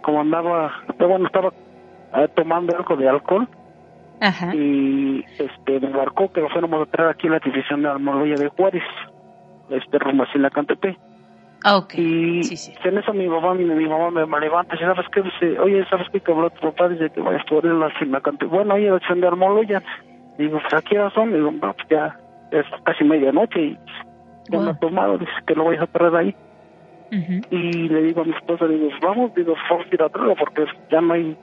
como 0.01 0.21
andaba, 0.21 0.71
bueno, 0.99 1.25
estaba 1.25 1.51
eh, 2.15 2.27
tomando 2.35 2.75
algo 2.75 2.95
de 2.95 3.09
alcohol, 3.09 3.47
y 4.53 5.23
este 5.37 5.79
me 5.79 5.89
marcó 5.89 6.31
que 6.31 6.41
lo 6.41 6.49
fuéramos 6.49 6.87
a 6.87 6.91
traer 6.91 7.09
aquí 7.09 7.27
en 7.27 7.33
la 7.33 7.39
división 7.39 7.81
de 7.81 7.89
Almoloya 7.89 8.35
de 8.35 8.47
Juárez, 8.49 8.83
este 9.69 9.99
rumbo 9.99 10.25
en 10.33 10.41
la 10.41 10.49
Cantepe. 10.49 10.97
Ah. 11.67 11.83
Y 11.95 12.41
en 12.83 12.97
eso 12.99 13.11
mi 13.11 13.27
mamá, 13.27 13.55
mi, 13.55 13.65
mi 13.65 13.87
mamá 13.87 14.11
me, 14.11 14.39
levanta 14.39 14.75
y 14.75 14.77
dice, 14.77 14.85
¿sabes 14.85 15.09
qué? 15.11 15.23
Dice, 15.23 15.59
oye, 15.59 15.83
¿sabes 15.89 16.07
qué? 16.11 16.19
Que 16.19 16.31
habló 16.31 16.51
tu 16.51 16.61
papá, 16.61 16.89
dice 16.89 17.09
que 17.09 17.19
vayas 17.21 17.41
así 17.41 18.03
en 18.03 18.11
la 18.11 18.21
Cantepe. 18.21 18.45
Bueno, 18.45 18.75
oye, 18.75 18.91
la 18.91 18.99
de 18.99 19.27
Almoloya. 19.27 19.81
Digo, 20.37 20.59
pues 20.61 20.73
aquí 20.75 20.93
ya 20.93 21.09
son, 21.09 21.33
digo, 21.33 21.49
no, 21.51 21.73
pues 21.73 21.87
ya 21.89 22.19
es 22.51 22.65
casi 22.83 23.03
medianoche 23.03 23.59
y 23.59 23.79
ya 24.51 24.59
me 24.59 24.69
ha 24.69 24.73
tomado, 24.75 25.17
dice 25.17 25.31
que 25.47 25.55
lo 25.55 25.63
voy 25.63 25.77
a 25.77 25.87
traer 25.87 26.15
ahí. 26.15 26.35
Y 27.49 27.89
le 27.89 28.03
digo 28.03 28.21
a 28.21 28.25
mi 28.25 28.35
esposa, 28.35 28.67
digo, 28.67 28.89
vamos, 29.01 29.33
digo, 29.33 29.55
vamos 29.67 29.87
a 29.89 29.95
ir 29.95 30.03
a 30.03 30.09
traerlo 30.09 30.35
porque 30.35 30.65
ya 30.91 31.01
no 31.01 31.15
hay 31.15 31.35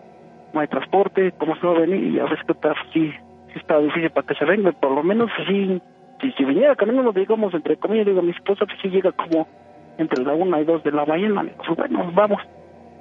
no 0.53 0.61
hay 0.61 0.69
transporte, 0.69 1.33
¿cómo 1.33 1.57
se 1.57 1.67
va 1.67 1.73
a 1.75 1.81
venir? 1.81 2.15
Y 2.15 2.21
a 2.21 2.25
veces 2.25 2.45
que 2.47 2.53
está, 2.53 2.75
sí, 2.93 3.11
sí 3.53 3.59
está 3.59 3.79
difícil 3.79 4.11
para 4.11 4.27
que 4.27 4.35
se 4.35 4.45
venga, 4.45 4.71
por 4.71 4.93
lo 4.93 5.03
menos 5.03 5.31
sí, 5.49 5.81
si, 6.21 6.31
si 6.33 6.45
viniera 6.45 6.77
caminando, 6.77 7.11
digamos, 7.11 7.53
entre 7.55 7.77
comillas, 7.77 8.07
digo, 8.07 8.23
mi 8.23 8.31
esposa 8.31 8.67
pues 8.67 8.79
sí 8.83 8.89
llega 8.89 9.11
como 9.13 9.49
entre 9.99 10.25
la 10.25 10.33
una 10.35 10.61
y 10.61 10.65
dos 10.65 10.83
de 10.85 10.93
la 10.93 11.05
mañana, 11.05 11.45
pues 11.57 11.77
bueno, 11.77 12.11
vamos. 12.15 12.41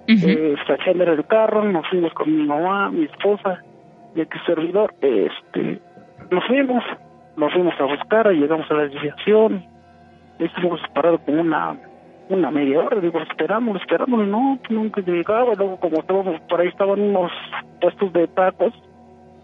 eh, 0.07 0.55
saqué 0.67 0.91
el 0.91 1.25
carro, 1.25 1.63
nos 1.63 1.87
fuimos 1.87 2.13
con 2.13 2.35
mi 2.35 2.43
mamá, 2.45 2.89
mi 2.91 3.05
esposa 3.05 3.63
y 4.15 4.21
el 4.21 4.27
servidor, 4.45 4.93
este, 5.01 5.79
nos 6.29 6.45
fuimos, 6.45 6.83
nos 7.37 7.53
fuimos 7.53 7.73
a 7.79 7.85
buscar, 7.85 8.29
llegamos 8.31 8.69
a 8.69 8.73
la 8.73 8.83
desviación, 8.83 9.63
estuvimos 10.39 10.81
parados 10.93 11.21
con 11.21 11.39
una 11.39 11.77
una 12.29 12.49
media 12.49 12.79
hora, 12.79 12.99
digo, 12.99 13.19
esperamos, 13.19 13.81
esperamos, 13.81 14.25
no, 14.25 14.57
nunca 14.69 15.01
llegaba, 15.01 15.53
luego 15.53 15.77
como 15.79 16.01
todos 16.03 16.39
por 16.47 16.61
ahí 16.61 16.69
estaban 16.69 17.01
unos 17.01 17.31
puestos 17.81 18.13
de 18.13 18.27
tacos, 18.27 18.73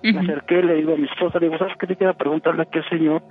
me 0.01 0.19
acerqué, 0.19 0.63
le 0.63 0.75
digo 0.75 0.93
a 0.93 0.97
mi 0.97 1.05
esposa, 1.05 1.39
le 1.39 1.47
digo, 1.47 1.57
¿sabes 1.57 1.75
qué? 1.77 1.87
Te 1.87 1.95
quiero 1.97 2.13
preguntarle 2.13 2.61
a 2.61 2.65
qué 2.65 2.81
señor 2.83 3.21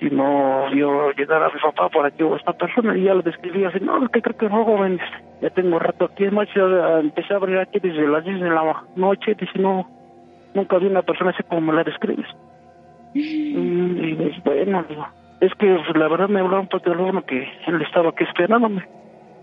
si 0.00 0.08
no 0.10 0.64
vio 0.72 1.12
llegar 1.12 1.42
a 1.42 1.50
mi 1.50 1.60
papá 1.60 1.90
por 1.90 2.06
aquí 2.06 2.24
esta 2.36 2.54
persona, 2.54 2.96
y 2.96 3.04
ya 3.04 3.14
lo 3.14 3.22
describí 3.22 3.64
así, 3.64 3.78
no, 3.80 4.02
es 4.02 4.10
que 4.10 4.22
creo 4.22 4.36
que 4.36 4.48
no, 4.48 4.64
joven, 4.64 4.98
ya 5.42 5.50
tengo 5.50 5.78
rato 5.78 6.06
aquí, 6.06 6.24
en 6.24 6.34
noche, 6.34 6.58
empecé 7.00 7.34
a 7.34 7.36
abrir 7.36 7.58
aquí 7.58 7.78
desde 7.80 8.08
las 8.08 8.24
10 8.24 8.40
de 8.40 8.50
la 8.50 8.82
noche, 8.96 9.36
dice, 9.38 9.58
no, 9.58 9.86
nunca 10.54 10.78
vi 10.78 10.86
una 10.86 11.02
persona 11.02 11.30
así 11.30 11.42
como 11.42 11.60
me 11.60 11.74
la 11.74 11.84
describes. 11.84 12.26
Y, 13.12 14.14
pues, 14.14 14.42
bueno, 14.42 14.84
digo, 14.88 15.06
es 15.40 15.52
que 15.54 15.66
pues, 15.66 15.96
la 15.96 16.08
verdad 16.08 16.28
me 16.28 16.40
hablaron 16.40 16.68
por 16.68 16.80
teléfono 16.80 17.22
que 17.24 17.46
él 17.66 17.82
estaba 17.82 18.10
aquí 18.10 18.24
esperándome. 18.24 18.86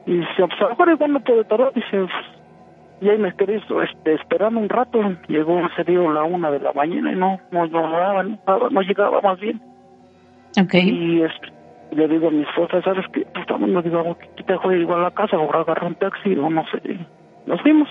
Y 0.05 0.17
dice, 0.17 0.33
pues 0.37 0.61
a 0.61 0.63
lo 0.63 0.69
mejor 0.69 0.89
igual 0.89 1.13
no 1.13 1.19
puede 1.19 1.43
tardar, 1.43 1.73
dice, 1.73 1.89
pues, 1.91 2.11
y 2.99 3.09
ahí 3.09 3.17
me 3.19 3.35
quedé 3.35 3.57
este, 3.57 4.13
esperando 4.13 4.59
un 4.59 4.69
rato, 4.69 4.99
llegó, 5.27 5.61
se 5.75 5.83
dio 5.83 6.11
la 6.11 6.23
una 6.23 6.49
de 6.49 6.59
la 6.59 6.73
mañana 6.73 7.11
y 7.11 7.15
no, 7.15 7.39
no, 7.51 7.67
no, 7.67 8.23
no, 8.23 8.69
no 8.71 8.81
llegaba 8.81 9.21
más 9.21 9.39
bien. 9.39 9.61
Okay. 10.57 10.89
Y 10.89 11.21
este, 11.21 11.51
le 11.91 12.07
digo 12.07 12.29
a 12.29 12.31
mi 12.31 12.41
esposa, 12.41 12.81
¿sabes 12.81 13.05
qué? 13.13 13.21
Pues 13.21 13.41
estamos, 13.41 13.69
nos 13.69 13.83
digo, 13.83 14.17
¿qué 14.35 14.43
te 14.43 14.53
igual 14.77 14.99
a 15.01 15.03
la 15.03 15.11
casa? 15.11 15.37
O 15.37 15.53
agarrar 15.53 15.85
un 15.85 15.95
taxi, 15.95 16.35
o 16.35 16.49
no 16.49 16.65
sé. 16.67 16.97
Nos 17.45 17.61
fuimos. 17.61 17.89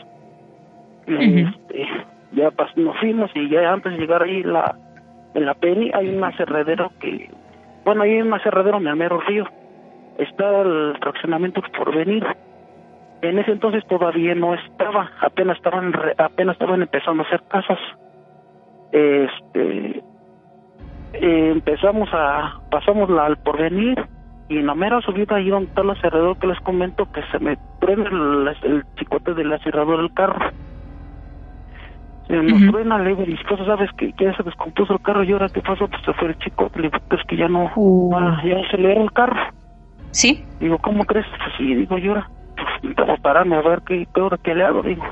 Y 1.06 1.42
este, 1.42 1.86
ya 2.32 2.50
pas, 2.50 2.76
nos 2.76 2.96
fuimos 2.98 3.30
y 3.34 3.48
ya 3.48 3.72
antes 3.72 3.92
de 3.92 3.98
llegar 3.98 4.22
ahí 4.22 4.42
la, 4.42 4.76
en 5.34 5.46
la 5.46 5.54
Penny 5.54 5.90
hay 5.94 6.08
un 6.08 6.24
aserradero 6.24 6.90
que, 7.00 7.30
bueno, 7.84 8.02
hay 8.02 8.20
un 8.20 8.32
aserradero 8.34 8.78
en 8.78 8.88
el 8.88 8.96
mero 8.96 9.20
río. 9.20 9.44
Está 10.18 10.62
el 10.62 10.96
fraccionamiento 11.00 11.62
por 11.76 11.94
venir. 11.94 12.26
En 13.22 13.38
ese 13.38 13.52
entonces 13.52 13.86
todavía 13.86 14.34
no 14.34 14.54
estaba, 14.54 15.10
apenas 15.20 15.56
estaban, 15.56 15.94
apenas 16.18 16.54
estaban 16.54 16.82
empezando 16.82 17.22
a 17.22 17.26
hacer 17.26 17.42
casas. 17.48 17.78
Este, 18.92 20.02
eh, 21.12 21.50
empezamos 21.52 22.08
a, 22.12 22.60
pasamos 22.70 23.08
la, 23.10 23.26
al 23.26 23.36
porvenir 23.38 24.06
y 24.48 24.58
en 24.58 24.66
la 24.66 24.74
mera 24.74 25.00
subida 25.00 25.36
ahí 25.36 25.48
donde 25.48 25.68
está 25.68 25.82
el 25.82 25.90
aserrador 25.90 26.38
que 26.38 26.46
les 26.46 26.60
comento 26.60 27.10
que 27.12 27.22
se 27.32 27.38
me 27.38 27.56
prende 27.80 28.08
el, 28.08 28.54
el 28.62 28.84
chicote 28.96 29.34
del 29.34 29.52
aserrador 29.52 29.98
del 29.98 30.14
carro. 30.14 30.38
Se 32.28 32.34
nos 32.34 32.72
truena, 32.72 32.98
le 32.98 33.10
digo, 33.10 33.24
mi 33.24 33.34
esposa, 33.34 33.64
¿sabes 33.64 33.88
que 33.96 34.12
ya 34.18 34.36
se 34.36 34.42
descompuso 34.42 34.94
el 34.94 35.00
carro 35.00 35.22
y 35.22 35.30
ahora 35.30 35.48
qué 35.48 35.60
pasó? 35.60 35.86
Pues 35.86 36.02
se 36.04 36.12
fue 36.14 36.28
el 36.28 36.38
chicote, 36.38 36.80
le 36.80 36.88
digo, 36.88 36.98
pues 37.08 37.22
que 37.28 37.36
ya 37.36 37.46
no, 37.46 37.70
ah, 38.16 38.42
ya 38.44 38.68
se 38.68 38.78
le 38.78 38.92
era 38.92 39.02
el 39.02 39.12
carro. 39.12 39.36
¿Sí? 40.10 40.44
Digo, 40.58 40.78
¿cómo 40.78 41.04
crees? 41.04 41.26
Pues 41.28 41.52
sí, 41.56 41.74
digo, 41.74 41.94
ahora, 41.94 42.28
pues 42.56 42.68
necesitamos 42.82 43.20
pararme 43.20 43.54
a 43.56 43.62
ver 43.62 43.82
qué, 43.86 44.08
qué 44.12 44.20
hora 44.20 44.38
que 44.38 44.54
le 44.56 44.64
hago, 44.64 44.82
digo. 44.82 45.04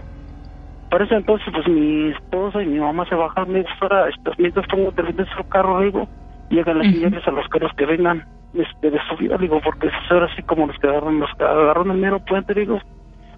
Para 0.91 1.05
ese 1.05 1.16
entonces, 1.16 1.47
pues 1.53 1.66
mi 1.68 2.11
esposa 2.11 2.62
y 2.62 2.66
mi 2.66 2.78
mamá 2.78 3.05
se 3.07 3.14
bajan, 3.14 3.51
me 3.51 3.64
ahora, 3.80 4.09
mientras 4.39 4.66
pongo 4.68 4.91
de 4.93 5.26
su 5.37 5.49
carro, 5.49 5.80
digo, 5.80 6.09
llegan 6.51 6.78
las 6.78 6.87
señales 6.87 7.26
a 7.26 7.30
los 7.30 7.49
carros 7.49 7.72
que 7.76 7.87
vengan 7.87 8.24
este, 8.55 8.91
de 8.91 9.01
subida, 9.09 9.37
digo, 9.39 9.61
porque 9.64 9.89
es 9.89 9.93
ahora 10.11 10.28
sí 10.37 10.43
como 10.43 10.66
los 10.66 10.78
que 10.78 10.87
agarran, 10.87 11.18
los 11.18 11.30
que 11.35 11.45
el 11.45 11.99
mero 11.99 12.20
puente, 12.20 12.55
digo, 12.55 12.78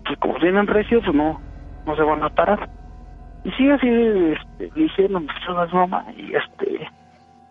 pues 0.05 0.19
como 0.19 0.39
vienen 0.39 0.67
recios, 0.67 1.03
pues 1.05 1.17
no, 1.17 1.41
no 1.87 1.97
se 1.97 2.03
van 2.03 2.23
a 2.23 2.29
parar. 2.29 2.69
Y 3.45 3.51
sí, 3.53 3.71
así 3.71 3.89
este, 3.89 4.71
le 4.75 4.87
hicieron 4.87 5.27
las 5.27 5.73
mamá 5.73 6.05
y 6.17 6.35
este, 6.35 6.89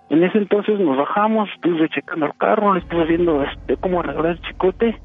en 0.10 0.24
ese 0.24 0.38
entonces 0.38 0.80
nos 0.80 0.98
bajamos, 0.98 1.50
estuve 1.56 1.90
checando 1.90 2.28
el 2.28 2.34
carro, 2.36 2.74
le 2.74 2.82
estuve 2.82 3.06
viendo 3.06 3.44
este, 3.44 3.78
cómo 3.78 4.02
arreglar 4.02 4.34
el 4.34 4.42
chicote, 4.42 5.00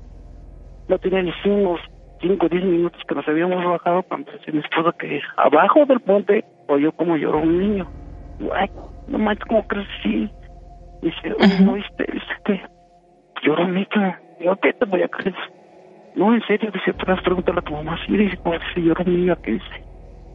no 0.89 0.99
tenía 0.99 1.23
ni 1.23 1.33
unos 1.45 1.81
5 2.21 2.47
o 2.47 2.49
10 2.49 2.65
minutos 2.65 3.01
que 3.09 3.15
nos 3.15 3.27
habíamos 3.27 3.65
bajado 3.65 4.03
cuando 4.05 4.31
dice 4.33 4.53
mi 4.53 4.59
esposa 4.59 4.95
que 4.99 5.21
abajo 5.37 5.87
del 5.87 6.01
puente 6.01 6.45
oyó 6.69 6.93
como 6.93 7.17
lloró 7.17 7.39
un 7.39 7.59
niño. 7.59 7.89
Ay, 8.55 8.71
no 9.09 9.19
manches, 9.19 9.45
¿cómo 9.47 9.67
crees? 9.67 9.89
Sí. 10.03 10.31
Dice, 11.03 11.35
¿no 11.65 11.75
viste? 11.75 12.05
Dice 12.13 12.35
que 12.45 12.61
lloró 13.43 13.65
un 13.65 13.75
niño. 13.75 14.17
Digo, 14.39 14.57
¿qué 14.57 14.73
te 14.73 14.85
voy 14.85 15.03
a 15.03 15.09
creer? 15.09 15.35
No, 16.15 16.35
en 16.35 16.43
serio, 16.47 16.71
dice, 16.73 16.93
tú 16.93 17.07
vas 17.07 17.19
a 17.19 17.53
a 17.53 17.63
tu 17.63 17.73
mamá. 17.73 17.99
Sí, 18.07 18.17
dice, 18.17 18.37
¿cómo 18.43 18.57
se 18.75 18.81
lloró 18.81 19.05
un 19.05 19.17
niño? 19.17 19.37
¿Qué 19.43 19.53
dice? 19.53 19.91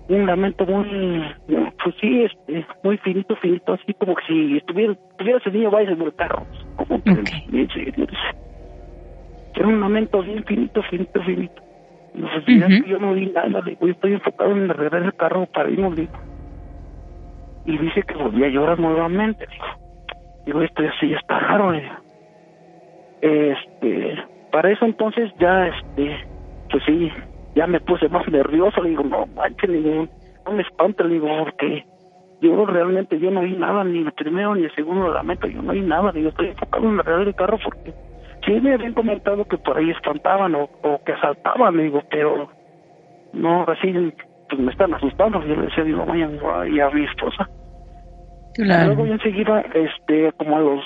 un 0.07 0.27
lamento 0.27 0.65
muy, 0.65 1.23
pues 1.83 1.95
sí, 1.99 2.25
este, 2.25 2.65
muy 2.83 2.97
finito, 2.99 3.35
finito, 3.37 3.73
así 3.73 3.93
como 3.95 4.13
que 4.15 4.23
si 4.27 4.57
estuviera, 4.57 4.93
estuviera 4.93 5.39
ese 5.39 5.51
niño 5.51 5.71
vaya 5.71 5.91
en 5.91 6.01
el 6.01 6.13
carro. 6.13 6.45
Como 6.75 7.01
que, 7.03 7.11
dice, 7.49 7.93
era 9.55 9.67
un 9.67 9.79
lamento 9.79 10.21
bien 10.21 10.43
finito, 10.43 10.83
finito, 10.83 11.21
finito. 11.23 11.64
Que 12.15 12.89
yo 12.89 12.99
no 12.99 13.13
vi 13.13 13.27
nada, 13.27 13.61
digo, 13.61 13.87
estoy 13.87 14.13
enfocado 14.13 14.51
en 14.51 14.69
arreglar 14.69 15.03
el 15.03 15.13
carro 15.13 15.45
para 15.47 15.69
irnos, 15.69 15.95
digo. 15.95 16.13
Y 17.65 17.77
dice 17.77 18.03
que 18.03 18.15
volvía 18.15 18.47
a 18.47 18.49
llorar 18.49 18.79
nuevamente, 18.79 19.45
digo. 19.51 19.65
Digo, 20.45 20.61
esto 20.61 20.83
ya 20.83 20.93
sí, 20.99 21.13
está 21.13 21.39
raro, 21.39 21.71
digo. 21.71 21.93
Este, 23.21 24.23
para 24.51 24.71
eso 24.71 24.85
entonces 24.85 25.31
ya, 25.39 25.67
este, 25.67 26.27
pues 26.69 26.83
sí, 26.85 27.11
ya 27.55 27.67
me 27.67 27.79
puse 27.79 28.07
más 28.09 28.27
nervioso, 28.27 28.81
le 28.81 28.89
digo, 28.89 29.03
no 29.03 29.25
manches, 29.27 29.69
le 29.69 29.81
digo, 29.81 30.07
no 30.45 30.51
me 30.51 30.61
espante, 30.61 31.03
le 31.03 31.15
digo, 31.15 31.27
porque 31.39 31.85
yo 32.41 32.65
realmente 32.65 33.19
yo 33.19 33.31
no 33.31 33.41
vi 33.41 33.53
nada, 33.53 33.83
ni 33.83 33.99
el 33.99 34.11
primero 34.11 34.55
ni 34.55 34.63
el 34.63 34.75
segundo 34.75 35.11
lamento, 35.11 35.47
yo 35.47 35.61
no 35.61 35.73
vi 35.73 35.81
nada, 35.81 36.11
digo, 36.11 36.29
estoy 36.29 36.49
enfocado 36.49 36.85
en 36.85 36.99
arreglar 36.99 37.27
el 37.27 37.35
carro 37.35 37.57
porque 37.63 37.93
sí 38.45 38.51
me 38.61 38.73
habían 38.73 38.93
comentado 38.93 39.45
que 39.45 39.57
por 39.57 39.77
ahí 39.77 39.89
espantaban 39.91 40.55
o, 40.55 40.69
o 40.83 41.03
que 41.03 41.13
asaltaban, 41.13 41.77
digo, 41.77 42.01
pero 42.09 42.49
no, 43.33 43.63
así, 43.67 43.93
pues 44.49 44.61
me 44.61 44.71
están 44.71 44.93
asustando, 44.93 45.41
yo 45.43 45.55
le 45.55 45.63
decía 45.63 45.83
a 45.83 45.87
mi 45.87 45.93
mamá 45.93 46.67
y 46.67 46.79
a 46.79 46.89
mi 46.89 47.05
esposa. 47.05 47.49
Claro. 48.53 48.93
Luego 48.93 49.05
enseguida, 49.07 49.61
este, 49.73 50.31
como 50.33 50.55
a 50.55 50.59
los 50.61 50.83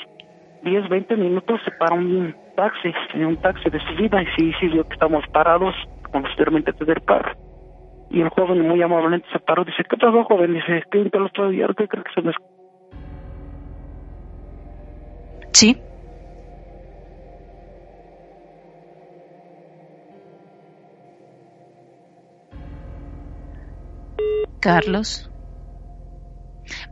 10, 0.64 0.90
20 0.90 1.16
minutos 1.16 1.62
se 1.64 1.72
para 1.72 1.96
un 1.96 2.36
taxi, 2.56 2.92
un 3.16 3.38
taxi 3.38 3.70
de 3.70 3.80
subida 3.80 4.22
y 4.22 4.26
sí, 4.36 4.52
sí, 4.60 4.68
vio 4.68 4.88
que 4.88 4.94
estamos 4.94 5.24
parados 5.32 5.76
posteriormente 6.12 6.74
tener 6.74 7.02
carro. 7.04 7.34
Y 8.10 8.22
el 8.22 8.30
joven 8.30 8.68
muy 8.68 8.82
amablemente 8.82 9.28
se 9.32 9.40
paró, 9.40 9.64
dice, 9.64 9.84
¿qué 9.88 9.98
pasó, 9.98 10.24
joven? 10.24 10.56
Dice, 10.56 10.84
¿qué 10.90 11.06
te 11.10 11.20
lo 11.20 11.28
estoy 11.28 11.64
¿Qué 11.78 11.88
crees 11.88 12.06
que 12.06 12.14
se 12.16 12.22
me... 12.22 12.34
Sí. 15.52 15.78
Carlos. 24.60 25.30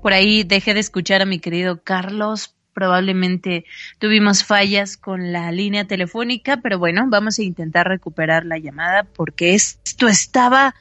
Por 0.01 0.13
ahí 0.13 0.43
dejé 0.43 0.73
de 0.73 0.79
escuchar 0.79 1.21
a 1.21 1.25
mi 1.25 1.39
querido 1.39 1.83
Carlos, 1.83 2.55
probablemente 2.73 3.65
tuvimos 3.97 4.43
fallas 4.43 4.97
con 4.97 5.31
la 5.31 5.51
línea 5.51 5.85
telefónica, 5.85 6.57
pero 6.57 6.77
bueno, 6.77 7.05
vamos 7.09 7.39
a 7.39 7.43
intentar 7.43 7.87
recuperar 7.87 8.45
la 8.45 8.59
llamada 8.59 9.03
porque 9.03 9.55
esto 9.55 10.07
estaba 10.07 10.75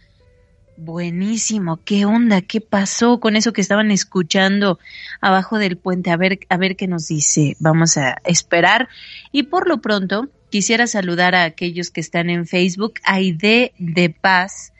buenísimo. 0.76 1.80
¿Qué 1.84 2.04
onda? 2.04 2.42
¿Qué 2.42 2.60
pasó 2.60 3.18
con 3.18 3.34
eso 3.34 3.54
que 3.54 3.62
estaban 3.62 3.90
escuchando 3.90 4.78
abajo 5.22 5.58
del 5.58 5.78
puente? 5.78 6.10
A 6.10 6.18
ver, 6.18 6.40
a 6.48 6.56
ver 6.58 6.76
qué 6.76 6.86
nos 6.86 7.08
dice. 7.08 7.56
Vamos 7.60 7.96
a 7.96 8.18
esperar. 8.24 8.88
Y 9.32 9.44
por 9.44 9.66
lo 9.66 9.80
pronto, 9.80 10.28
quisiera 10.50 10.86
saludar 10.86 11.34
a 11.34 11.44
aquellos 11.44 11.90
que 11.90 12.00
están 12.00 12.28
en 12.28 12.46
Facebook. 12.46 12.94
Aide 13.04 13.72
de 13.78 14.10
Paz 14.10 14.74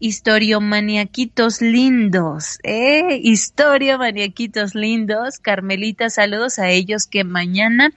historiomaniaquitos 0.00 1.60
lindos, 1.60 2.58
¿eh? 2.62 3.20
Historiomaniaquitos 3.22 4.74
lindos. 4.74 5.38
Carmelita, 5.38 6.10
saludos 6.10 6.58
a 6.58 6.70
ellos 6.70 7.06
que 7.06 7.24
mañana 7.24 7.92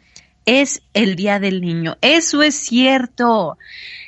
es 0.45 0.81
el 0.93 1.15
Día 1.15 1.39
del 1.39 1.61
Niño. 1.61 1.97
Eso 2.01 2.41
es 2.41 2.55
cierto. 2.55 3.57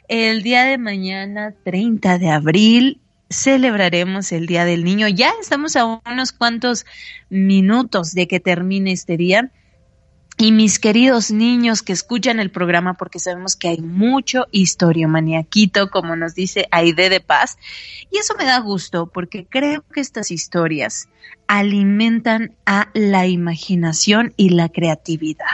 El 0.07 0.43
día 0.43 0.65
de 0.65 0.77
mañana, 0.77 1.53
30 1.63 2.17
de 2.17 2.29
abril, 2.29 2.99
celebraremos 3.29 4.31
el 4.31 4.47
Día 4.47 4.65
del 4.65 4.83
Niño. 4.83 5.07
Ya 5.07 5.31
estamos 5.39 5.75
a 5.75 6.01
unos 6.05 6.31
cuantos 6.31 6.85
minutos 7.29 8.13
de 8.13 8.27
que 8.27 8.39
termine 8.39 8.91
este 8.91 9.17
día 9.17 9.51
y 10.37 10.51
mis 10.51 10.79
queridos 10.79 11.31
niños 11.31 11.81
que 11.81 11.93
escuchan 11.93 12.39
el 12.39 12.49
programa, 12.49 12.95
porque 12.95 13.19
sabemos 13.19 13.55
que 13.55 13.67
hay 13.67 13.81
mucho 13.81 14.47
historiomaniaquito, 14.51 15.89
como 15.89 16.15
nos 16.15 16.33
dice 16.33 16.67
Aide 16.71 17.09
de 17.09 17.19
Paz, 17.19 17.57
y 18.11 18.17
eso 18.17 18.33
me 18.37 18.45
da 18.45 18.59
gusto, 18.59 19.07
porque 19.07 19.45
creo 19.45 19.83
que 19.93 20.01
estas 20.01 20.31
historias 20.31 21.07
alimentan 21.47 22.55
a 22.65 22.89
la 22.93 23.27
imaginación 23.27 24.33
y 24.35 24.49
la 24.49 24.69
creatividad. 24.69 25.45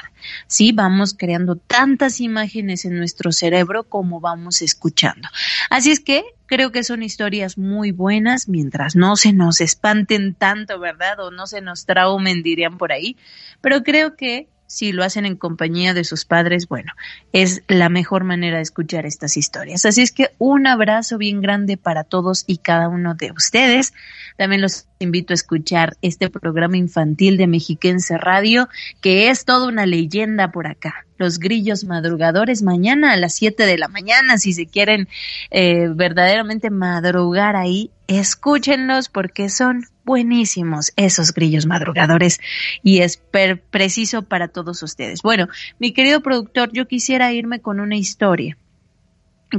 Sí, 0.47 0.71
vamos 0.71 1.15
creando 1.17 1.55
tantas 1.55 2.21
imágenes 2.21 2.85
en 2.85 2.97
nuestro 2.97 3.31
cerebro 3.31 3.83
como 3.83 4.19
vamos 4.19 4.61
escuchando. 4.61 5.27
Así 5.69 5.91
es 5.91 5.99
que 5.99 6.23
creo 6.45 6.71
que 6.71 6.83
son 6.83 7.03
historias 7.03 7.57
muy 7.57 7.91
buenas 7.91 8.47
mientras 8.47 8.95
no 8.95 9.15
se 9.15 9.33
nos 9.33 9.61
espanten 9.61 10.35
tanto, 10.35 10.79
¿verdad? 10.79 11.19
O 11.19 11.31
no 11.31 11.47
se 11.47 11.61
nos 11.61 11.85
traumen, 11.85 12.43
dirían 12.43 12.77
por 12.77 12.91
ahí. 12.91 13.17
Pero 13.61 13.83
creo 13.83 14.15
que 14.15 14.47
si 14.69 14.91
lo 14.91 15.03
hacen 15.03 15.25
en 15.25 15.35
compañía 15.35 15.95
de 15.95 16.03
sus 16.03 16.25
padres, 16.25 16.67
bueno, 16.67 16.93
es 17.33 17.63
la 17.67 17.89
mejor 17.89 18.23
manera 18.23 18.57
de 18.57 18.61
escuchar 18.61 19.07
estas 19.07 19.35
historias. 19.35 19.83
Así 19.83 20.03
es 20.03 20.11
que 20.11 20.29
un 20.37 20.67
abrazo 20.67 21.17
bien 21.17 21.41
grande 21.41 21.75
para 21.75 22.03
todos 22.03 22.43
y 22.45 22.59
cada 22.59 22.87
uno 22.87 23.15
de 23.15 23.31
ustedes. 23.31 23.93
También 24.37 24.61
los 24.61 24.85
invito 24.99 25.33
a 25.33 25.35
escuchar 25.35 25.97
este 26.03 26.29
programa 26.29 26.77
infantil 26.77 27.37
de 27.37 27.47
Mexiquense 27.47 28.19
Radio, 28.19 28.69
que 29.01 29.31
es 29.31 29.43
toda 29.43 29.67
una 29.67 29.87
leyenda 29.87 30.51
por 30.51 30.67
acá. 30.67 31.03
Los 31.17 31.39
grillos 31.39 31.83
madrugadores 31.83 32.61
mañana 32.61 33.13
a 33.13 33.17
las 33.17 33.33
7 33.33 33.65
de 33.65 33.77
la 33.79 33.87
mañana, 33.87 34.37
si 34.37 34.53
se 34.53 34.67
quieren 34.67 35.07
eh, 35.49 35.89
verdaderamente 35.95 36.69
madrugar 36.69 37.55
ahí, 37.55 37.89
escúchenlos 38.07 39.09
porque 39.09 39.49
son 39.49 39.87
buenísimos 40.09 40.91
esos 40.95 41.35
grillos 41.35 41.67
madrugadores 41.67 42.39
y 42.81 43.01
es 43.01 43.21
preciso 43.69 44.23
para 44.23 44.47
todos 44.47 44.81
ustedes. 44.81 45.21
Bueno, 45.21 45.47
mi 45.77 45.93
querido 45.93 46.21
productor, 46.21 46.71
yo 46.73 46.87
quisiera 46.87 47.31
irme 47.31 47.61
con 47.61 47.79
una 47.79 47.95
historia. 47.95 48.57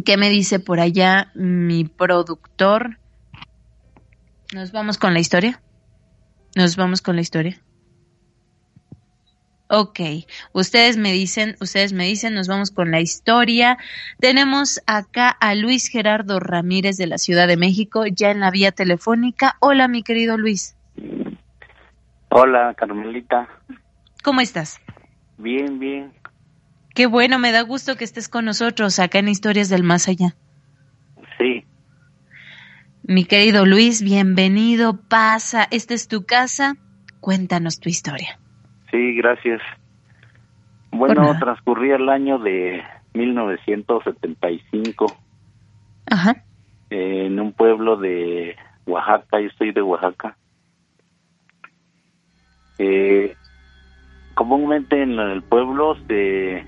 ¿Qué 0.04 0.16
me 0.16 0.28
dice 0.28 0.58
por 0.58 0.80
allá 0.80 1.30
mi 1.36 1.84
productor? 1.84 2.98
¿Nos 4.52 4.72
vamos 4.72 4.98
con 4.98 5.14
la 5.14 5.20
historia? 5.20 5.62
¿Nos 6.56 6.74
vamos 6.74 7.00
con 7.00 7.14
la 7.14 7.22
historia? 7.22 7.62
Ok, 9.72 10.00
ustedes 10.52 10.96
me 10.96 11.12
dicen, 11.12 11.54
ustedes 11.60 11.92
me 11.92 12.04
dicen, 12.04 12.34
nos 12.34 12.48
vamos 12.48 12.72
con 12.72 12.90
la 12.90 13.00
historia. 13.00 13.78
Tenemos 14.18 14.82
acá 14.84 15.28
a 15.28 15.54
Luis 15.54 15.86
Gerardo 15.86 16.40
Ramírez 16.40 16.96
de 16.96 17.06
la 17.06 17.18
Ciudad 17.18 17.46
de 17.46 17.56
México, 17.56 18.04
ya 18.04 18.32
en 18.32 18.40
la 18.40 18.50
vía 18.50 18.72
telefónica. 18.72 19.54
Hola, 19.60 19.86
mi 19.86 20.02
querido 20.02 20.36
Luis. 20.36 20.76
Hola, 22.30 22.74
Carmelita. 22.74 23.48
¿Cómo 24.24 24.40
estás? 24.40 24.80
Bien, 25.38 25.78
bien. 25.78 26.12
Qué 26.92 27.06
bueno, 27.06 27.38
me 27.38 27.52
da 27.52 27.60
gusto 27.60 27.96
que 27.96 28.02
estés 28.02 28.28
con 28.28 28.46
nosotros 28.46 28.98
acá 28.98 29.20
en 29.20 29.28
Historias 29.28 29.68
del 29.68 29.84
Más 29.84 30.08
Allá. 30.08 30.34
Sí. 31.38 31.64
Mi 33.04 33.24
querido 33.24 33.64
Luis, 33.64 34.02
bienvenido, 34.02 35.00
pasa, 35.00 35.68
esta 35.70 35.94
es 35.94 36.08
tu 36.08 36.26
casa, 36.26 36.74
cuéntanos 37.20 37.78
tu 37.78 37.88
historia. 37.88 38.40
Sí, 38.90 39.16
gracias. 39.16 39.60
Bueno, 40.90 41.38
transcurría 41.38 41.96
el 41.96 42.08
año 42.08 42.38
de 42.38 42.82
1975. 43.14 45.16
Ajá. 46.12 46.42
en 46.90 47.38
un 47.38 47.52
pueblo 47.52 47.96
de 47.96 48.56
Oaxaca, 48.84 49.40
yo 49.40 49.48
soy 49.56 49.70
de 49.70 49.80
Oaxaca. 49.80 50.36
Eh, 52.78 53.36
comúnmente 54.34 55.00
en 55.00 55.20
el 55.20 55.42
pueblo 55.42 55.96
se, 56.08 56.64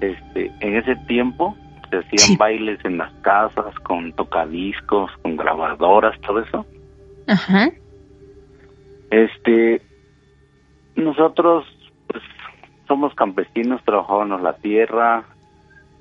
este, 0.00 0.52
en 0.60 0.76
ese 0.76 0.96
tiempo 1.06 1.56
se 1.88 1.98
hacían 1.98 2.36
bailes 2.36 2.84
en 2.84 2.98
las 2.98 3.12
casas 3.22 3.74
con 3.80 4.12
tocadiscos, 4.12 5.10
con 5.22 5.36
grabadoras, 5.36 6.20
todo 6.20 6.40
eso. 6.40 6.66
Ajá. 7.26 7.70
Este, 9.10 9.80
nosotros 10.96 11.66
pues, 12.06 12.22
somos 12.86 13.14
campesinos, 13.14 13.82
trabajábamos 13.84 14.42
la 14.42 14.54
tierra. 14.54 15.24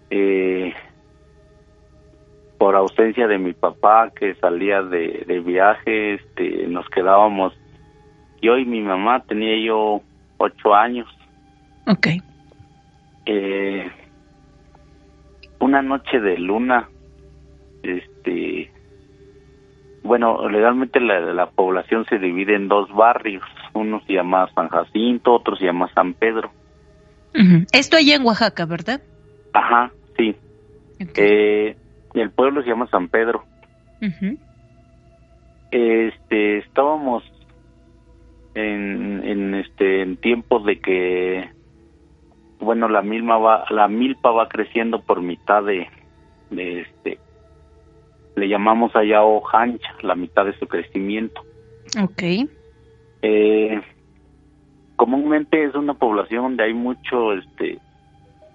Eh, 0.10 0.74
por 2.64 2.76
ausencia 2.76 3.28
de 3.28 3.38
mi 3.38 3.52
papá 3.52 4.12
que 4.18 4.36
salía 4.36 4.82
de, 4.82 5.26
de 5.28 5.40
viaje, 5.42 6.14
este, 6.14 6.66
nos 6.68 6.88
quedábamos. 6.90 7.54
Yo 8.42 8.58
y 8.58 8.66
mi 8.66 8.82
mamá 8.82 9.22
tenía 9.24 9.58
yo 9.66 10.02
ocho 10.38 10.74
años. 10.74 11.08
Ok. 11.88 12.08
Eh, 13.26 13.92
una 15.60 15.82
noche 15.82 16.20
de 16.20 16.38
luna, 16.38 16.88
este, 17.84 18.72
bueno, 20.04 20.48
legalmente 20.50 21.00
la, 21.00 21.20
la 21.20 21.48
población 21.48 22.06
se 22.06 22.18
divide 22.18 22.56
en 22.56 22.68
dos 22.68 22.90
barrios. 22.94 23.44
Uno 23.74 24.02
se 24.06 24.14
llama 24.14 24.50
San 24.54 24.70
Jacinto, 24.70 25.34
otro 25.34 25.56
se 25.56 25.66
llama 25.66 25.92
San 25.94 26.14
Pedro. 26.14 26.52
Esto 27.72 27.98
allá 27.98 28.16
en 28.16 28.26
Oaxaca, 28.26 28.66
¿verdad? 28.66 29.02
Ajá, 29.54 29.92
sí. 30.18 30.36
Eh, 31.16 31.76
el 32.14 32.32
pueblo 32.32 32.62
se 32.62 32.70
llama 32.70 32.88
San 32.92 33.08
Pedro. 33.08 33.44
Este, 35.72 36.60
estábamos 36.60 37.24
en, 38.54 39.24
en 39.24 39.56
este 39.56 40.02
en 40.02 40.18
tiempos 40.18 40.64
de 40.66 40.80
que 40.80 41.50
bueno 42.60 42.88
la 42.88 43.02
milpa 43.02 43.38
va 43.38 43.66
la 43.72 43.88
milpa 43.88 44.32
va 44.32 44.48
creciendo 44.48 45.02
por 45.02 45.22
mitad 45.22 45.64
de, 45.64 45.88
de 46.52 46.82
este 46.82 47.18
le 48.36 48.48
llamamos 48.48 48.96
allá 48.96 49.24
hojancha 49.24 49.96
la 50.02 50.14
mitad 50.14 50.46
de 50.46 50.58
su 50.60 50.68
crecimiento 50.68 51.42
Ok. 52.02 52.24
Eh, 53.24 53.82
comúnmente 54.98 55.64
es 55.64 55.74
una 55.76 55.94
población 55.94 56.44
donde 56.44 56.66
hay 56.66 56.74
mucho 56.74 57.34
este 57.34 57.80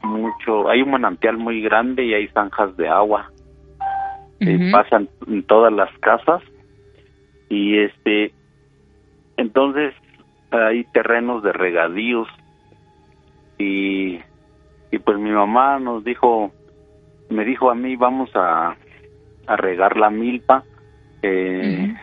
mucho 0.02 0.68
hay 0.68 0.82
un 0.82 0.90
manantial 0.90 1.38
muy 1.38 1.62
grande 1.62 2.04
y 2.04 2.14
hay 2.14 2.28
zanjas 2.28 2.76
de 2.76 2.88
agua. 2.88 3.32
Eh, 4.40 4.70
pasan 4.70 5.08
en 5.26 5.42
todas 5.42 5.72
las 5.72 5.90
casas 5.98 6.42
y 7.48 7.78
este 7.78 8.32
entonces 9.36 9.94
hay 10.50 10.84
terrenos 10.92 11.42
de 11.42 11.52
regadíos 11.52 12.28
y 13.58 14.20
y 14.92 14.98
pues 14.98 15.18
mi 15.18 15.30
mamá 15.30 15.80
nos 15.80 16.04
dijo 16.04 16.52
me 17.30 17.44
dijo 17.46 17.70
a 17.70 17.74
mí 17.74 17.96
vamos 17.96 18.30
a 18.34 18.76
a 19.46 19.56
regar 19.56 19.96
la 19.96 20.10
milpa 20.10 20.62
eh, 21.22 21.94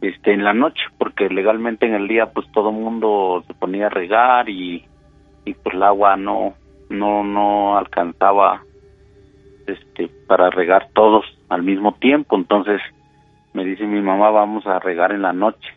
este 0.00 0.32
en 0.32 0.44
la 0.44 0.54
noche 0.54 0.82
porque 0.96 1.28
legalmente 1.28 1.86
en 1.86 1.94
el 1.94 2.08
día 2.08 2.26
pues 2.26 2.50
todo 2.52 2.72
mundo 2.72 3.42
se 3.46 3.54
ponía 3.54 3.86
a 3.86 3.90
regar 3.90 4.48
y, 4.48 4.84
y 5.44 5.54
pues 5.54 5.74
el 5.74 5.82
agua 5.82 6.16
no 6.16 6.54
no 6.88 7.24
no 7.24 7.76
alcanzaba 7.76 8.62
este 9.66 10.08
para 10.26 10.50
regar 10.50 10.88
todos 10.94 11.24
al 11.48 11.62
mismo 11.62 11.94
tiempo. 11.94 12.36
Entonces 12.36 12.80
me 13.52 13.64
dice 13.64 13.84
mi 13.86 14.00
mamá 14.00 14.30
vamos 14.30 14.66
a 14.66 14.78
regar 14.78 15.12
en 15.12 15.22
la 15.22 15.32
noche 15.32 15.68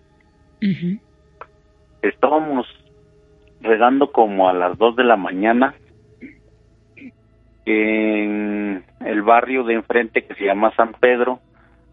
estábamos 2.01 2.67
regando 3.61 4.11
como 4.11 4.49
a 4.49 4.53
las 4.53 4.77
dos 4.77 4.95
de 4.95 5.03
la 5.03 5.17
mañana 5.17 5.75
en 7.65 8.83
el 9.05 9.21
barrio 9.21 9.63
de 9.63 9.75
enfrente 9.75 10.25
que 10.25 10.35
se 10.35 10.45
llama 10.45 10.75
San 10.75 10.93
Pedro. 10.93 11.39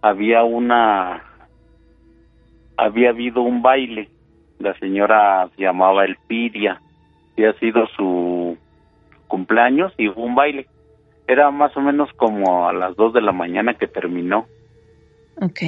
Había 0.01 0.45
una 0.45 1.23
había 2.79 3.11
habido 3.11 3.43
un 3.43 3.61
baile. 3.61 4.09
La 4.59 4.73
señora 4.79 5.49
se 5.55 5.63
llamaba 5.63 6.05
Elpidia. 6.05 6.81
Y 7.37 7.45
ha 7.45 7.53
sido 7.55 7.87
su 7.89 8.57
cumpleaños 9.27 9.93
y 9.99 10.09
hubo 10.09 10.23
un 10.23 10.35
baile. 10.35 10.67
Era 11.27 11.51
más 11.51 11.77
o 11.77 11.81
menos 11.81 12.11
como 12.15 12.69
a 12.69 12.73
las 12.73 12.97
dos 12.97 13.13
de 13.13 13.21
la 13.21 13.33
mañana 13.33 13.75
que 13.75 13.87
terminó. 13.87 14.47
Ok. 15.41 15.61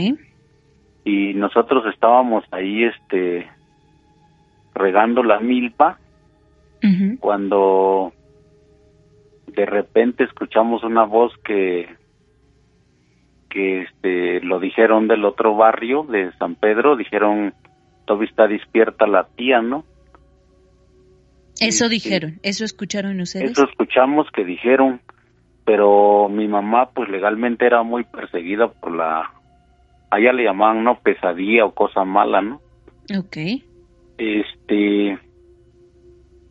y 1.05 1.35
nosotros 1.35 1.85
estábamos 1.93 2.45
ahí 2.51 2.85
este 2.85 3.49
regando 4.75 5.23
la 5.23 5.41
milpa. 5.41 5.99
Cuando 7.21 8.13
de 9.49 9.67
repente 9.67 10.25
escuchamos 10.25 10.83
una 10.83 11.05
voz 11.05 11.31
que 11.45 11.95
que 13.51 13.83
este 13.83 14.41
lo 14.41 14.61
dijeron 14.61 15.09
del 15.09 15.25
otro 15.25 15.55
barrio 15.57 16.05
de 16.05 16.33
San 16.39 16.55
Pedro 16.55 16.97
dijeron 16.97 17.53
todavía 18.07 18.29
está 18.31 18.47
despierta 18.47 19.07
la 19.07 19.25
tía 19.37 19.61
no 19.61 19.85
Eso 21.61 21.89
dijeron, 21.91 22.39
eso 22.43 22.65
escucharon 22.65 23.21
ustedes. 23.21 23.51
eso 23.53 23.65
escuchamos 23.65 24.27
que 24.35 24.45
dijeron 24.45 25.01
pero 25.67 26.29
mi 26.31 26.49
mamá 26.49 26.91
pues 26.95 27.09
legalmente 27.11 27.67
era 27.67 27.83
muy 27.83 28.05
perseguida 28.05 28.69
por 28.69 28.95
la 28.97 29.31
allá 30.11 30.33
le 30.33 30.45
llamaban 30.45 30.83
no 30.85 30.99
pesadilla 31.01 31.65
o 31.67 31.75
cosa 31.75 32.05
mala 32.05 32.41
no 32.41 32.61
Ok. 33.19 33.37
este 34.19 35.19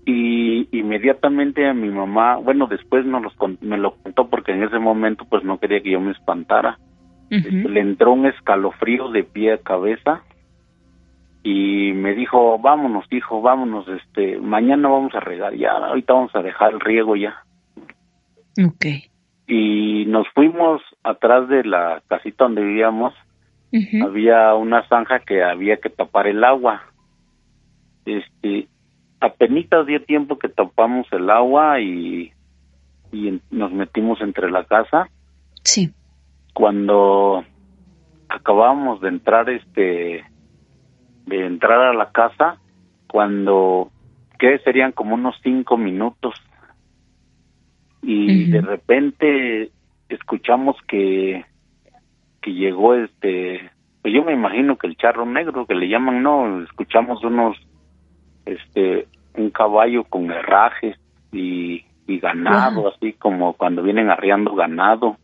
y 0.05 0.67
inmediatamente 0.77 1.67
a 1.67 1.73
mi 1.73 1.89
mamá 1.89 2.37
bueno 2.37 2.67
después 2.67 3.05
nos 3.05 3.21
los 3.23 3.33
me 3.61 3.77
lo 3.77 3.95
contó 3.95 4.27
porque 4.29 4.51
en 4.53 4.63
ese 4.63 4.79
momento 4.79 5.25
pues 5.29 5.43
no 5.43 5.59
quería 5.59 5.81
que 5.81 5.91
yo 5.91 5.99
me 5.99 6.11
espantara 6.11 6.77
le 7.29 7.79
entró 7.79 8.13
un 8.13 8.25
escalofrío 8.25 9.09
de 9.09 9.23
pie 9.23 9.53
a 9.53 9.57
cabeza 9.59 10.23
y 11.43 11.93
me 11.93 12.13
dijo 12.15 12.57
vámonos 12.59 13.05
hijo 13.11 13.41
vámonos 13.41 13.87
este 13.87 14.39
mañana 14.39 14.89
vamos 14.89 15.13
a 15.15 15.19
regar 15.19 15.55
ya 15.55 15.71
ahorita 15.71 16.13
vamos 16.13 16.35
a 16.35 16.41
dejar 16.41 16.73
el 16.73 16.79
riego 16.79 17.15
ya 17.15 17.43
Ok. 18.65 18.85
y 19.47 20.05
nos 20.07 20.27
fuimos 20.33 20.81
atrás 21.03 21.47
de 21.47 21.63
la 21.63 22.01
casita 22.07 22.45
donde 22.45 22.63
vivíamos 22.63 23.13
había 24.03 24.55
una 24.55 24.87
zanja 24.87 25.19
que 25.19 25.43
había 25.43 25.77
que 25.77 25.89
tapar 25.89 26.27
el 26.27 26.43
agua 26.43 26.81
este 28.05 28.67
apenas 29.19 29.85
dio 29.85 30.03
tiempo 30.03 30.39
que 30.39 30.49
tapamos 30.49 31.07
el 31.11 31.29
agua 31.29 31.79
y, 31.81 32.31
y 33.11 33.41
nos 33.51 33.71
metimos 33.71 34.21
entre 34.21 34.49
la 34.49 34.63
casa. 34.63 35.09
Sí. 35.63 35.91
Cuando 36.59 37.45
acabamos 38.27 38.99
de 38.99 39.07
entrar, 39.07 39.49
este, 39.49 40.25
de 41.25 41.45
entrar 41.45 41.79
a 41.79 41.93
la 41.93 42.11
casa, 42.11 42.57
cuando, 43.07 43.91
que 44.37 44.59
serían 44.59 44.91
como 44.91 45.15
unos 45.15 45.37
cinco 45.41 45.77
minutos, 45.77 46.35
y 48.01 48.51
de 48.51 48.59
repente 48.59 49.71
escuchamos 50.09 50.75
que, 50.85 51.45
que 52.41 52.51
llegó 52.51 52.93
este, 52.93 53.71
pues 54.01 54.13
yo 54.13 54.25
me 54.25 54.33
imagino 54.33 54.77
que 54.77 54.87
el 54.87 54.97
charro 54.97 55.25
negro 55.25 55.65
que 55.65 55.75
le 55.75 55.87
llaman, 55.87 56.21
no, 56.21 56.61
escuchamos 56.63 57.23
unos 57.23 57.55
este 58.45 59.07
un 59.37 59.49
caballo 59.49 60.03
con 60.03 60.29
herrajes 60.29 60.97
y, 61.31 61.85
y 62.05 62.19
ganado, 62.19 62.89
así 62.89 63.13
como 63.13 63.53
cuando 63.53 63.81
vienen 63.81 64.09
arriando 64.09 64.53
ganado. 64.55 65.15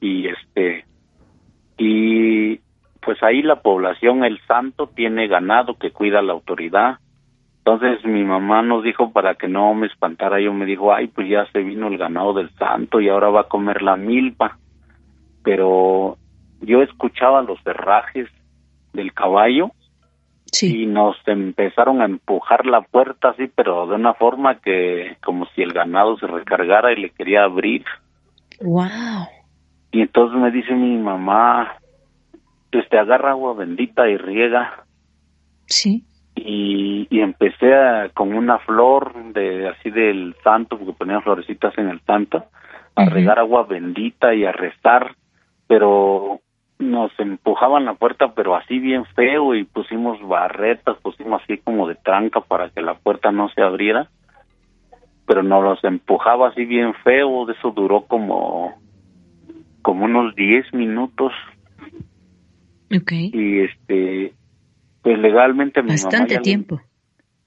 Y 0.00 0.28
este, 0.28 0.84
y 1.76 2.60
pues 3.00 3.22
ahí 3.22 3.42
la 3.42 3.62
población, 3.62 4.24
el 4.24 4.40
santo, 4.46 4.88
tiene 4.88 5.28
ganado 5.28 5.74
que 5.74 5.92
cuida 5.92 6.20
la 6.20 6.32
autoridad. 6.32 6.98
Entonces 7.58 8.04
mi 8.04 8.24
mamá 8.24 8.62
nos 8.62 8.82
dijo 8.82 9.12
para 9.12 9.34
que 9.34 9.48
no 9.48 9.74
me 9.74 9.86
espantara, 9.86 10.40
yo 10.40 10.52
me 10.52 10.66
dijo, 10.66 10.92
ay, 10.92 11.08
pues 11.08 11.28
ya 11.28 11.46
se 11.52 11.60
vino 11.60 11.88
el 11.88 11.98
ganado 11.98 12.32
del 12.32 12.50
santo 12.56 13.00
y 13.00 13.08
ahora 13.08 13.28
va 13.28 13.42
a 13.42 13.48
comer 13.48 13.82
la 13.82 13.96
milpa. 13.96 14.58
Pero 15.42 16.16
yo 16.60 16.82
escuchaba 16.82 17.42
los 17.42 17.58
herrajes 17.66 18.28
del 18.92 19.12
caballo 19.12 19.70
y 20.60 20.86
nos 20.86 21.16
empezaron 21.26 22.00
a 22.00 22.06
empujar 22.06 22.66
la 22.66 22.80
puerta 22.80 23.30
así, 23.30 23.50
pero 23.54 23.86
de 23.86 23.94
una 23.94 24.14
forma 24.14 24.60
que 24.60 25.16
como 25.22 25.46
si 25.54 25.62
el 25.62 25.72
ganado 25.72 26.18
se 26.18 26.26
recargara 26.26 26.92
y 26.92 26.96
le 26.96 27.10
quería 27.10 27.44
abrir. 27.44 27.84
Wow. 28.60 29.28
Y 29.90 30.02
entonces 30.02 30.38
me 30.38 30.50
dice 30.50 30.74
mi 30.74 30.96
mamá, 30.96 31.74
pues 32.70 32.88
te 32.88 32.98
agarra 32.98 33.30
agua 33.30 33.54
bendita 33.54 34.08
y 34.08 34.16
riega. 34.16 34.84
Sí. 35.66 36.04
Y, 36.34 37.06
y 37.10 37.20
empecé 37.20 37.74
a, 37.74 38.10
con 38.10 38.32
una 38.32 38.58
flor 38.58 39.32
de 39.32 39.68
así 39.68 39.90
del 39.90 40.34
santo, 40.44 40.78
porque 40.78 40.92
ponían 40.92 41.22
florecitas 41.22 41.76
en 41.78 41.88
el 41.88 42.00
santo, 42.02 42.44
a 42.94 43.04
regar 43.06 43.38
agua 43.38 43.64
bendita 43.64 44.34
y 44.34 44.44
a 44.44 44.52
rezar, 44.52 45.14
pero 45.66 46.40
nos 46.78 47.10
empujaban 47.18 47.84
la 47.84 47.94
puerta, 47.94 48.32
pero 48.34 48.54
así 48.54 48.78
bien 48.78 49.04
feo, 49.16 49.54
y 49.54 49.64
pusimos 49.64 50.20
barretas, 50.26 50.96
pusimos 51.02 51.42
así 51.42 51.58
como 51.58 51.88
de 51.88 51.96
tranca 51.96 52.40
para 52.40 52.70
que 52.70 52.80
la 52.82 52.94
puerta 52.94 53.32
no 53.32 53.48
se 53.50 53.62
abriera, 53.62 54.08
pero 55.26 55.42
nos 55.42 55.62
los 55.62 55.84
empujaba 55.84 56.48
así 56.48 56.64
bien 56.64 56.94
feo, 57.04 57.46
de 57.46 57.52
eso 57.54 57.70
duró 57.70 58.02
como, 58.02 58.74
como 59.82 60.04
unos 60.04 60.34
10 60.34 60.72
minutos. 60.74 61.32
Okay. 62.94 63.30
Y 63.32 63.60
este, 63.60 64.34
pues 65.02 65.18
legalmente 65.18 65.82
mi 65.82 65.90
Bastante 65.90 66.18
mamá 66.18 66.28
ya 66.28 66.40
tiempo. 66.40 66.80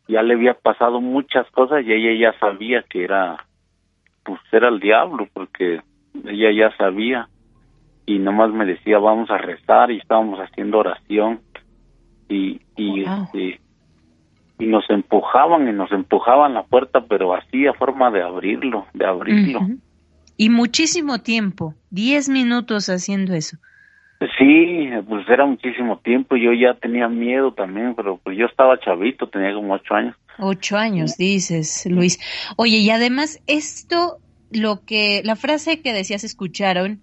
Le, 0.07 0.13
ya 0.13 0.21
le 0.23 0.33
había 0.33 0.53
pasado 0.53 1.01
muchas 1.01 1.49
cosas 1.51 1.83
y 1.85 1.93
ella 1.93 2.31
ya 2.31 2.39
sabía 2.39 2.83
que 2.89 3.03
era, 3.03 3.45
pues 4.23 4.39
era 4.51 4.69
el 4.69 4.79
diablo, 4.79 5.27
porque 5.33 5.81
ella 6.25 6.51
ya 6.51 6.77
sabía 6.77 7.29
y 8.05 8.19
nomás 8.19 8.51
me 8.51 8.65
decía 8.65 8.99
vamos 8.99 9.29
a 9.29 9.37
rezar 9.37 9.91
y 9.91 9.97
estábamos 9.97 10.39
haciendo 10.39 10.79
oración 10.79 11.39
y 12.27 12.61
y, 12.75 13.03
este, 13.03 13.59
y 14.59 14.65
nos 14.65 14.89
empujaban 14.89 15.67
y 15.67 15.71
nos 15.71 15.91
empujaban 15.91 16.53
la 16.53 16.63
puerta 16.63 17.05
pero 17.07 17.33
así 17.33 17.67
a 17.67 17.73
forma 17.73 18.11
de 18.11 18.23
abrirlo 18.23 18.85
de 18.93 19.05
abrirlo 19.05 19.59
Ujú. 19.59 19.77
Y 20.37 20.49
muchísimo 20.49 21.19
tiempo, 21.19 21.75
10 21.91 22.29
minutos 22.29 22.89
haciendo 22.89 23.33
eso. 23.33 23.57
sí 24.37 24.89
pues 25.07 25.27
era 25.29 25.45
muchísimo 25.45 25.97
tiempo 25.99 26.35
yo 26.35 26.53
ya 26.53 26.73
tenía 26.75 27.07
miedo 27.07 27.53
también 27.53 27.95
pero 27.95 28.17
pues 28.17 28.37
yo 28.37 28.45
estaba 28.45 28.79
chavito 28.79 29.27
tenía 29.27 29.53
como 29.53 29.73
ocho 29.73 29.93
años 29.95 30.15
Ocho 30.39 30.77
años, 30.77 31.17
dices, 31.17 31.85
Luis. 31.89 32.19
Oye, 32.57 32.77
y 32.77 32.89
además 32.89 33.43
esto, 33.45 34.17
lo 34.51 34.85
que, 34.85 35.21
la 35.23 35.35
frase 35.35 35.81
que 35.81 35.93
decías 35.93 36.23
escucharon, 36.23 37.01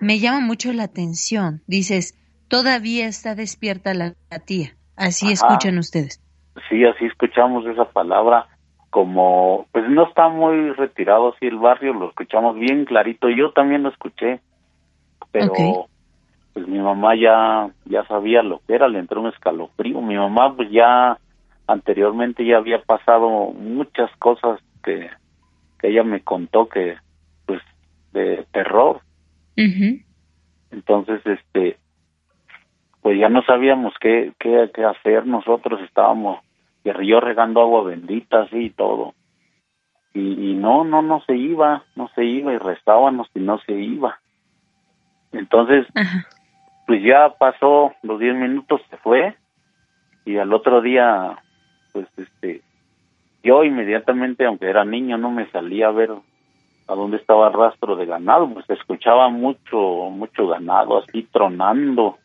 me 0.00 0.18
llama 0.18 0.40
mucho 0.40 0.72
la 0.72 0.84
atención. 0.84 1.62
Dices, 1.66 2.16
todavía 2.48 3.06
está 3.06 3.34
despierta 3.34 3.92
la, 3.92 4.14
la 4.30 4.38
tía. 4.38 4.76
Así 4.96 5.26
Ajá. 5.26 5.34
escuchan 5.34 5.78
ustedes. 5.78 6.22
sí 6.70 6.84
así 6.84 7.04
escuchamos 7.06 7.66
esa 7.66 7.84
palabra 7.90 8.46
como 8.92 9.66
pues 9.72 9.88
no 9.88 10.06
está 10.06 10.28
muy 10.28 10.70
retirado 10.72 11.32
así 11.32 11.46
el 11.46 11.56
barrio 11.56 11.94
lo 11.94 12.10
escuchamos 12.10 12.56
bien 12.56 12.84
clarito 12.84 13.30
yo 13.30 13.50
también 13.52 13.82
lo 13.84 13.88
escuché 13.88 14.40
pero 15.32 15.88
pues 16.52 16.68
mi 16.68 16.78
mamá 16.78 17.16
ya 17.16 17.70
ya 17.86 18.04
sabía 18.04 18.42
lo 18.42 18.60
que 18.66 18.74
era 18.74 18.88
le 18.88 18.98
entró 18.98 19.22
un 19.22 19.28
escalofrío 19.28 20.02
mi 20.02 20.14
mamá 20.14 20.54
pues 20.54 20.70
ya 20.70 21.16
anteriormente 21.66 22.44
ya 22.44 22.58
había 22.58 22.82
pasado 22.82 23.30
muchas 23.52 24.14
cosas 24.18 24.60
que 24.84 25.08
que 25.78 25.88
ella 25.88 26.04
me 26.04 26.20
contó 26.20 26.68
que 26.68 26.96
pues 27.46 27.62
de 28.12 28.44
terror 28.52 29.00
Ujú. 29.56 30.00
entonces 30.70 31.22
este 31.24 31.78
pues 33.00 33.18
ya 33.18 33.30
no 33.30 33.42
sabíamos 33.44 33.94
qué 34.02 34.34
qué, 34.38 34.70
qué 34.74 34.84
hacer 34.84 35.24
nosotros 35.26 35.80
estábamos 35.80 36.40
y 36.84 37.06
yo 37.06 37.20
regando 37.20 37.60
agua 37.60 37.84
bendita 37.84 38.42
así 38.42 38.66
y 38.66 38.70
todo. 38.70 39.14
Y, 40.14 40.50
y 40.50 40.54
no 40.54 40.84
no 40.84 41.02
no 41.02 41.22
se 41.26 41.36
iba 41.36 41.84
no 41.96 42.08
se 42.14 42.24
iba 42.24 42.52
y 42.52 42.58
rezábamos 42.58 43.28
y 43.34 43.40
no 43.40 43.58
se 43.60 43.72
iba. 43.72 44.18
Entonces 45.32 45.86
pues 46.86 47.02
ya 47.02 47.30
pasó 47.38 47.92
los 48.02 48.18
10 48.18 48.36
minutos 48.36 48.80
se 48.90 48.96
fue 48.98 49.36
y 50.24 50.36
al 50.38 50.52
otro 50.52 50.80
día 50.80 51.38
pues 51.92 52.06
este 52.16 52.62
yo 53.42 53.64
inmediatamente 53.64 54.44
aunque 54.44 54.68
era 54.68 54.84
niño 54.84 55.16
no 55.18 55.30
me 55.30 55.50
salía 55.50 55.88
a 55.88 55.92
ver 55.92 56.10
a 56.88 56.94
dónde 56.94 57.16
estaba 57.16 57.48
el 57.48 57.54
rastro 57.54 57.96
de 57.96 58.06
ganado 58.06 58.52
pues 58.52 58.66
se 58.66 58.74
escuchaba 58.74 59.28
mucho 59.28 59.78
mucho 60.10 60.48
ganado 60.48 60.98
así 60.98 61.22
tronando 61.32 62.18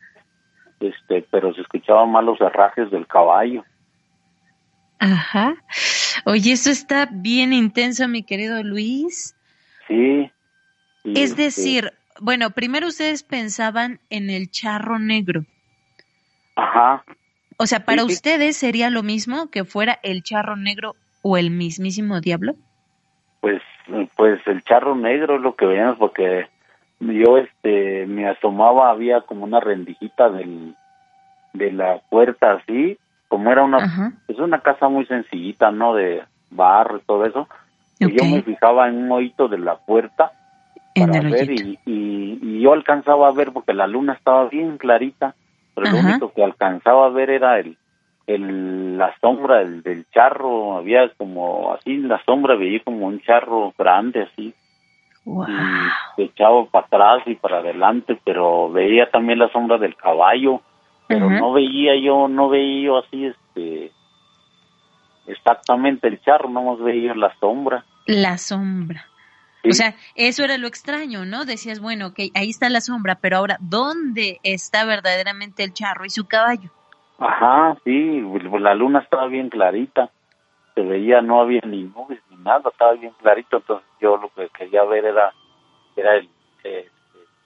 este 0.80 1.24
pero 1.30 1.54
se 1.54 1.62
escuchaban 1.62 2.10
más 2.10 2.24
los 2.24 2.40
herrajes 2.40 2.90
del 2.90 3.06
caballo 3.06 3.64
Ajá. 4.98 5.54
Oye, 6.24 6.52
eso 6.52 6.70
está 6.70 7.08
bien 7.10 7.52
intenso, 7.52 8.08
mi 8.08 8.22
querido 8.22 8.62
Luis. 8.62 9.36
sí 9.86 10.30
Es 11.04 11.30
este, 11.30 11.42
decir, 11.42 11.92
bueno, 12.20 12.50
primero 12.50 12.88
ustedes 12.88 13.22
pensaban 13.22 14.00
en 14.10 14.30
el 14.30 14.50
charro 14.50 14.98
negro. 14.98 15.44
ajá 16.56 17.04
O 17.58 17.66
sea, 17.66 17.84
para 17.84 18.02
sí. 18.02 18.12
ustedes 18.12 18.56
sería 18.56 18.90
lo 18.90 19.02
mismo 19.02 19.50
que 19.50 19.64
fuera 19.64 19.98
el 20.02 20.22
charro 20.22 20.56
negro 20.56 20.96
o 21.22 21.36
el 21.36 21.50
mismísimo 21.50 22.20
diablo. 22.20 22.54
pues 23.40 23.62
pues 24.16 24.40
el 24.46 24.62
charro 24.64 24.94
negro 24.96 25.36
es 25.36 25.42
lo 25.42 25.56
que 25.56 25.66
veíamos 25.66 25.96
porque 25.98 26.48
yo 27.00 27.38
este 27.38 28.06
me 28.06 28.28
asomaba 28.28 28.90
había 28.90 29.22
como 29.22 29.44
una 29.44 29.60
rendijita 29.60 30.28
del 30.30 30.74
de 31.54 31.72
la 31.72 32.00
puerta 32.10 32.52
así 32.54 32.98
como 33.28 33.50
era 33.50 33.62
una 33.62 34.14
es 34.26 34.38
una 34.38 34.60
casa 34.60 34.88
muy 34.88 35.06
sencillita 35.06 35.70
no 35.70 35.94
de 35.94 36.22
barro 36.50 36.98
y 36.98 37.00
todo 37.02 37.24
eso 37.24 37.48
y 37.98 38.10
yo 38.12 38.24
me 38.24 38.42
fijaba 38.42 38.88
en 38.88 38.96
un 38.96 39.12
hoyito 39.12 39.48
de 39.48 39.58
la 39.58 39.76
puerta 39.76 40.32
En 40.94 41.06
para 41.06 41.18
el 41.20 41.30
ver 41.30 41.50
y, 41.50 41.78
y, 41.84 42.38
y 42.42 42.60
yo 42.60 42.72
alcanzaba 42.72 43.28
a 43.28 43.32
ver 43.32 43.52
porque 43.52 43.74
la 43.74 43.86
luna 43.86 44.14
estaba 44.14 44.48
bien 44.48 44.78
clarita 44.78 45.34
pero 45.74 45.90
lo 45.92 45.98
único 45.98 46.32
que 46.32 46.42
alcanzaba 46.42 47.06
a 47.06 47.10
ver 47.10 47.30
era 47.30 47.58
el 47.58 47.76
el, 48.28 48.98
la 48.98 49.14
sombra 49.20 49.60
del, 49.60 49.82
del 49.82 50.04
charro, 50.10 50.76
había 50.76 51.08
como 51.16 51.72
así, 51.72 51.96
la 51.96 52.22
sombra 52.24 52.56
veía 52.56 52.80
como 52.84 53.06
un 53.06 53.20
charro 53.22 53.72
grande 53.76 54.28
así, 54.30 54.54
Wow. 55.24 55.44
y 55.46 55.52
se 56.16 56.22
echaba 56.22 56.64
para 56.66 56.86
atrás 56.86 57.22
y 57.26 57.34
para 57.34 57.58
adelante, 57.58 58.18
pero 58.24 58.70
veía 58.70 59.10
también 59.10 59.38
la 59.38 59.50
sombra 59.50 59.76
del 59.76 59.94
caballo, 59.94 60.62
pero 61.08 61.30
no 61.30 61.52
veía 61.52 61.98
yo, 62.00 62.28
no 62.28 62.48
veía 62.48 62.86
yo 62.86 62.98
así, 62.98 63.26
este, 63.26 63.90
exactamente 65.26 66.06
el 66.06 66.20
charro, 66.20 66.48
nomás 66.50 66.78
veía 66.80 67.14
la 67.14 67.34
sombra. 67.40 67.84
La 68.06 68.38
sombra. 68.38 69.06
O 69.68 69.72
sea, 69.72 69.94
eso 70.14 70.44
era 70.44 70.56
lo 70.56 70.68
extraño, 70.68 71.24
¿no? 71.24 71.44
Decías, 71.44 71.80
bueno, 71.80 72.08
ok, 72.08 72.18
ahí 72.34 72.50
está 72.50 72.68
la 72.68 72.80
sombra, 72.80 73.16
pero 73.20 73.38
ahora, 73.38 73.56
¿dónde 73.60 74.38
está 74.42 74.84
verdaderamente 74.84 75.64
el 75.64 75.72
charro 75.72 76.04
y 76.04 76.10
su 76.10 76.26
caballo? 76.28 76.70
Ajá, 77.18 77.76
sí, 77.84 78.22
la 78.60 78.74
luna 78.74 79.00
estaba 79.00 79.26
bien 79.26 79.48
clarita, 79.48 80.10
se 80.74 80.82
veía, 80.82 81.20
no 81.20 81.40
había 81.40 81.60
ni 81.66 81.82
nubes 81.84 82.20
ni 82.30 82.36
nada, 82.36 82.70
estaba 82.70 82.92
bien 82.92 83.12
clarito, 83.20 83.56
entonces 83.56 83.88
yo 84.00 84.16
lo 84.16 84.28
que 84.28 84.48
quería 84.56 84.84
ver 84.84 85.06
era, 85.06 85.32
era 85.96 86.16
el, 86.16 86.28
eh, 86.62 86.88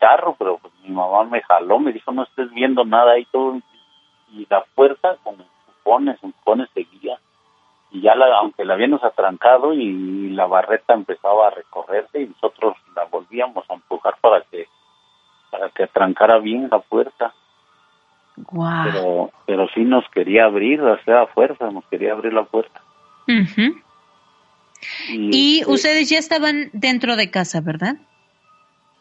el 0.03 0.09
charro, 0.09 0.35
pero 0.39 0.59
pues 0.59 0.73
mi 0.83 0.91
mamá 0.91 1.25
me 1.25 1.43
jaló, 1.43 1.79
me 1.79 1.93
dijo 1.93 2.13
no 2.13 2.25
estés 2.25 2.51
viendo 2.51 2.85
nada 2.85 3.13
ahí 3.13 3.27
todo, 3.31 3.61
y 4.33 4.47
la 4.49 4.65
puerta 4.75 5.17
con 5.23 5.35
empujones, 5.41 6.23
empujones 6.23 6.69
seguía. 6.75 7.19
Y 7.91 8.01
ya, 8.01 8.15
la, 8.15 8.39
aunque 8.39 8.65
la 8.65 8.75
habíamos 8.75 9.05
atrancado 9.05 9.75
y 9.75 10.31
la 10.31 10.47
barreta 10.47 10.95
empezaba 10.95 11.49
a 11.49 11.51
recorrerse 11.51 12.23
y 12.23 12.29
nosotros 12.29 12.77
la 12.97 13.05
volvíamos 13.05 13.69
a 13.69 13.75
empujar 13.75 14.15
para 14.21 14.41
que 14.43 14.67
para 15.51 15.69
que 15.69 15.83
atrancara 15.83 16.39
bien 16.39 16.69
la 16.71 16.79
puerta. 16.79 17.35
Pero, 18.85 19.31
pero 19.45 19.69
sí 19.75 19.85
nos 19.85 20.09
quería 20.09 20.47
abrir, 20.47 20.81
o 20.81 20.99
sea, 21.05 21.23
a 21.23 21.27
fuerza, 21.27 21.71
nos 21.71 21.85
quería 21.87 22.13
abrir 22.13 22.33
la 22.33 22.45
puerta. 22.45 22.81
Y, 25.11 25.61
este 25.61 25.71
ustedes 25.71 26.09
ya 26.09 26.19
estaban 26.19 26.71
dentro 26.73 27.17
de 27.17 27.31
casa, 27.31 27.61
¿verdad? 27.61 27.97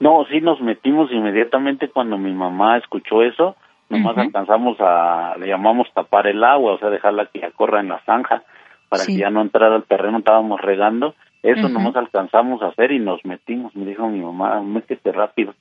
No, 0.01 0.25
sí 0.25 0.41
nos 0.41 0.59
metimos 0.59 1.11
inmediatamente 1.11 1.89
cuando 1.89 2.17
mi 2.17 2.33
mamá 2.33 2.77
escuchó 2.77 3.21
eso, 3.21 3.55
nomás 3.87 4.17
alcanzamos 4.17 4.77
a, 4.79 5.35
le 5.39 5.47
llamamos 5.47 5.87
tapar 5.93 6.25
el 6.25 6.43
agua, 6.43 6.73
o 6.73 6.79
sea, 6.79 6.89
dejarla 6.89 7.27
que 7.27 7.39
ya 7.39 7.51
corra 7.51 7.81
en 7.81 7.89
la 7.89 8.01
zanja 8.03 8.41
para 8.89 9.05
que 9.05 9.15
ya 9.15 9.29
no 9.29 9.41
entrara 9.41 9.75
al 9.75 9.83
terreno, 9.83 10.17
estábamos 10.17 10.59
regando, 10.59 11.13
eso 11.43 11.69
nomás 11.69 11.95
alcanzamos 11.95 12.63
a 12.63 12.69
hacer 12.69 12.91
y 12.91 12.99
nos 12.99 13.23
metimos, 13.25 13.75
me 13.75 13.85
dijo 13.85 14.07
mi 14.09 14.21
mamá, 14.21 14.59
métete 14.61 15.11
rápido, 15.11 15.53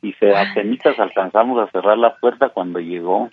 y 0.00 0.12
se 0.12 0.34
apenas 0.34 0.98
alcanzamos 0.98 1.58
a 1.60 1.70
cerrar 1.72 1.98
la 1.98 2.14
puerta 2.16 2.50
cuando 2.50 2.78
llegó. 2.78 3.28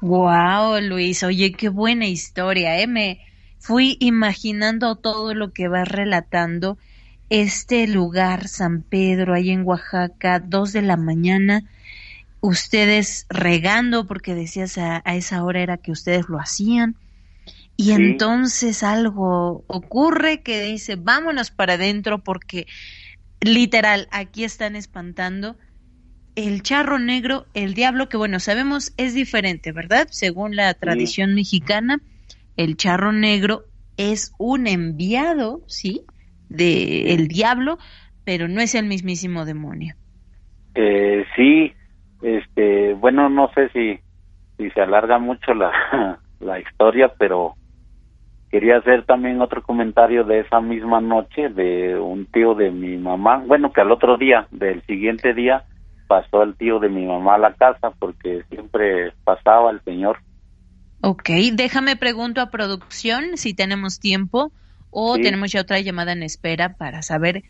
Wow, 0.00 0.80
Luis, 0.80 1.24
oye, 1.24 1.50
qué 1.52 1.70
buena 1.70 2.06
historia, 2.06 2.78
¿eh? 2.78 2.86
Me 2.86 3.18
fui 3.58 3.96
imaginando 3.98 4.94
todo 4.94 5.34
lo 5.34 5.50
que 5.50 5.66
vas 5.66 5.88
relatando. 5.88 6.78
Este 7.30 7.86
lugar, 7.86 8.48
San 8.48 8.82
Pedro, 8.82 9.34
ahí 9.34 9.50
en 9.50 9.64
Oaxaca, 9.64 10.40
dos 10.40 10.72
de 10.72 10.82
la 10.82 10.96
mañana, 10.96 11.64
ustedes 12.40 13.26
regando, 13.28 14.06
porque 14.06 14.34
decías 14.34 14.78
a, 14.78 14.98
esa 15.06 15.42
hora 15.44 15.60
era 15.60 15.76
que 15.76 15.92
ustedes 15.92 16.28
lo 16.28 16.38
hacían. 16.38 16.96
Y 17.76 17.92
entonces 17.92 18.82
algo 18.82 19.64
ocurre 19.68 20.42
que 20.42 20.62
dice, 20.62 20.96
vámonos 20.96 21.50
para 21.50 21.74
adentro 21.74 22.24
porque 22.24 22.66
literal, 23.40 24.08
aquí 24.10 24.42
están 24.42 24.74
espantando 24.74 25.56
el 26.34 26.62
charro 26.62 26.98
negro, 26.98 27.46
el 27.54 27.74
diablo, 27.74 28.08
que 28.08 28.16
bueno, 28.16 28.38
sabemos 28.38 28.92
es 28.96 29.14
diferente, 29.14 29.72
¿verdad? 29.72 30.06
Según 30.10 30.54
la 30.54 30.72
tradición 30.74 31.34
mexicana, 31.34 32.00
el 32.56 32.76
charro 32.76 33.12
negro 33.12 33.64
es 33.96 34.32
un 34.38 34.68
enviado, 34.68 35.62
¿sí? 35.66 36.02
De 36.48 37.14
el 37.14 37.28
diablo, 37.28 37.78
pero 38.24 38.48
no 38.48 38.60
es 38.60 38.74
el 38.74 38.86
mismísimo 38.86 39.44
demonio. 39.44 39.94
Eh, 40.74 41.24
sí, 41.36 41.72
este, 42.22 42.94
bueno, 42.94 43.28
no 43.28 43.50
sé 43.54 43.68
si, 43.70 43.98
si 44.56 44.70
se 44.70 44.80
alarga 44.80 45.18
mucho 45.18 45.54
la, 45.54 46.18
la 46.40 46.60
historia, 46.60 47.12
pero 47.18 47.54
quería 48.50 48.78
hacer 48.78 49.04
también 49.04 49.40
otro 49.40 49.62
comentario 49.62 50.24
de 50.24 50.40
esa 50.40 50.60
misma 50.60 51.00
noche 51.00 51.48
de 51.48 51.98
un 51.98 52.26
tío 52.26 52.54
de 52.54 52.70
mi 52.70 52.96
mamá, 52.96 53.42
bueno, 53.46 53.72
que 53.72 53.80
al 53.80 53.92
otro 53.92 54.16
día, 54.16 54.46
del 54.50 54.82
siguiente 54.86 55.34
día, 55.34 55.64
pasó 56.06 56.42
el 56.42 56.56
tío 56.56 56.78
de 56.80 56.88
mi 56.88 57.06
mamá 57.06 57.34
a 57.34 57.38
la 57.38 57.54
casa 57.54 57.92
porque 57.98 58.42
siempre 58.48 59.12
pasaba 59.24 59.70
el 59.70 59.82
señor. 59.82 60.18
Ok, 61.02 61.30
déjame 61.52 61.96
pregunto 61.96 62.40
a 62.40 62.50
producción 62.50 63.36
si 63.36 63.54
tenemos 63.54 64.00
tiempo 64.00 64.50
o 64.90 65.16
tenemos 65.16 65.52
ya 65.52 65.60
otra 65.60 65.80
llamada 65.80 66.12
en 66.12 66.22
espera 66.22 66.74
para 66.76 67.02
saber 67.02 67.42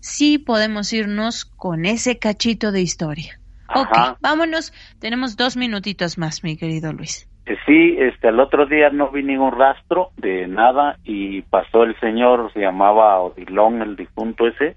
si 0.00 0.38
podemos 0.38 0.92
irnos 0.92 1.44
con 1.44 1.84
ese 1.84 2.18
cachito 2.18 2.72
de 2.72 2.80
historia. 2.80 3.38
Ok, 3.74 4.18
vámonos, 4.20 4.72
tenemos 5.00 5.36
dos 5.36 5.56
minutitos 5.56 6.18
más, 6.18 6.44
mi 6.44 6.56
querido 6.56 6.92
Luis. 6.92 7.28
Eh, 7.46 7.56
sí, 7.66 7.96
este, 7.98 8.28
el 8.28 8.40
otro 8.40 8.66
día 8.66 8.90
no 8.90 9.10
vi 9.10 9.22
ningún 9.22 9.52
rastro 9.52 10.10
de 10.16 10.46
nada 10.46 10.98
y 11.04 11.42
pasó 11.42 11.84
el 11.84 11.98
señor, 12.00 12.52
se 12.52 12.60
llamaba 12.60 13.20
Odilón, 13.20 13.82
el 13.82 13.96
difunto 13.96 14.46
ese, 14.46 14.76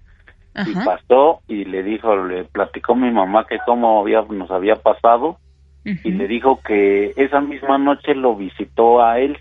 y 0.65 0.73
pasó 0.83 1.41
y 1.47 1.65
le 1.65 1.83
dijo, 1.83 2.15
le 2.25 2.43
platicó 2.43 2.95
mi 2.95 3.11
mamá 3.11 3.45
que 3.47 3.59
cómo 3.65 4.01
había, 4.01 4.21
nos 4.21 4.51
había 4.51 4.75
pasado 4.75 5.37
y 5.85 6.11
le 6.11 6.27
dijo 6.27 6.59
que 6.61 7.13
esa 7.15 7.39
misma 7.39 7.77
noche 7.77 8.13
lo 8.13 8.35
visitó 8.35 9.01
a 9.01 9.19
él 9.19 9.37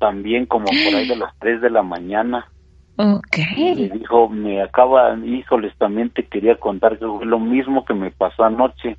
también 0.00 0.46
como 0.46 0.64
por 0.64 0.94
ahí 0.96 1.06
de 1.06 1.16
las 1.16 1.38
3 1.38 1.60
de 1.60 1.70
la 1.70 1.82
mañana. 1.82 2.48
Okay. 2.96 3.76
le 3.76 3.88
dijo, 3.88 4.28
me 4.28 4.60
acaba, 4.60 5.16
híjoles, 5.24 5.72
también 5.78 6.10
te 6.10 6.24
quería 6.24 6.56
contar 6.56 6.98
que 6.98 7.06
fue 7.06 7.24
lo 7.24 7.38
mismo 7.38 7.84
que 7.84 7.94
me 7.94 8.10
pasó 8.10 8.42
anoche, 8.42 8.98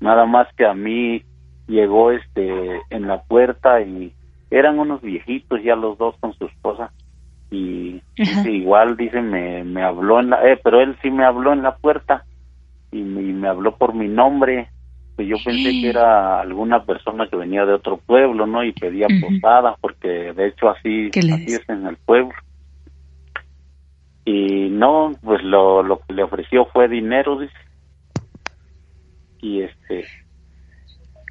nada 0.00 0.26
más 0.26 0.46
que 0.56 0.66
a 0.66 0.74
mí 0.74 1.22
llegó 1.68 2.10
este 2.10 2.82
en 2.90 3.06
la 3.06 3.22
puerta 3.22 3.80
y 3.80 4.12
eran 4.50 4.78
unos 4.78 5.00
viejitos 5.00 5.62
ya 5.62 5.76
los 5.76 5.96
dos 5.96 6.16
con 6.20 6.34
su 6.34 6.46
esposa 6.46 6.90
y 7.50 8.02
igual 8.46 8.96
dice 8.96 9.22
me, 9.22 9.64
me 9.64 9.82
habló 9.82 10.20
en 10.20 10.30
la 10.30 10.50
eh, 10.50 10.58
pero 10.62 10.80
él 10.80 10.96
sí 11.00 11.10
me 11.10 11.24
habló 11.24 11.52
en 11.52 11.62
la 11.62 11.76
puerta 11.76 12.24
y 12.92 13.02
me, 13.02 13.48
habló 13.48 13.76
por 13.76 13.94
mi 13.94 14.08
nombre 14.08 14.68
pues 15.20 15.28
yo 15.28 15.36
pensé 15.44 15.70
que 15.70 15.90
era 15.90 16.40
alguna 16.40 16.82
persona 16.86 17.28
que 17.28 17.36
venía 17.36 17.66
de 17.66 17.74
otro 17.74 17.98
pueblo 17.98 18.46
no 18.46 18.64
y 18.64 18.72
pedía 18.72 19.06
posada 19.20 19.76
porque 19.78 20.32
de 20.32 20.46
hecho 20.46 20.70
así, 20.70 21.10
así 21.14 21.52
es 21.52 21.68
en 21.68 21.86
el 21.86 21.98
pueblo. 21.98 22.32
Y 24.24 24.70
no 24.70 25.12
pues 25.22 25.42
lo, 25.42 25.82
lo 25.82 26.00
que 26.00 26.14
le 26.14 26.22
ofreció 26.22 26.64
fue 26.72 26.88
dinero 26.88 27.38
dice. 27.38 27.52
Y 29.42 29.60
este 29.60 30.06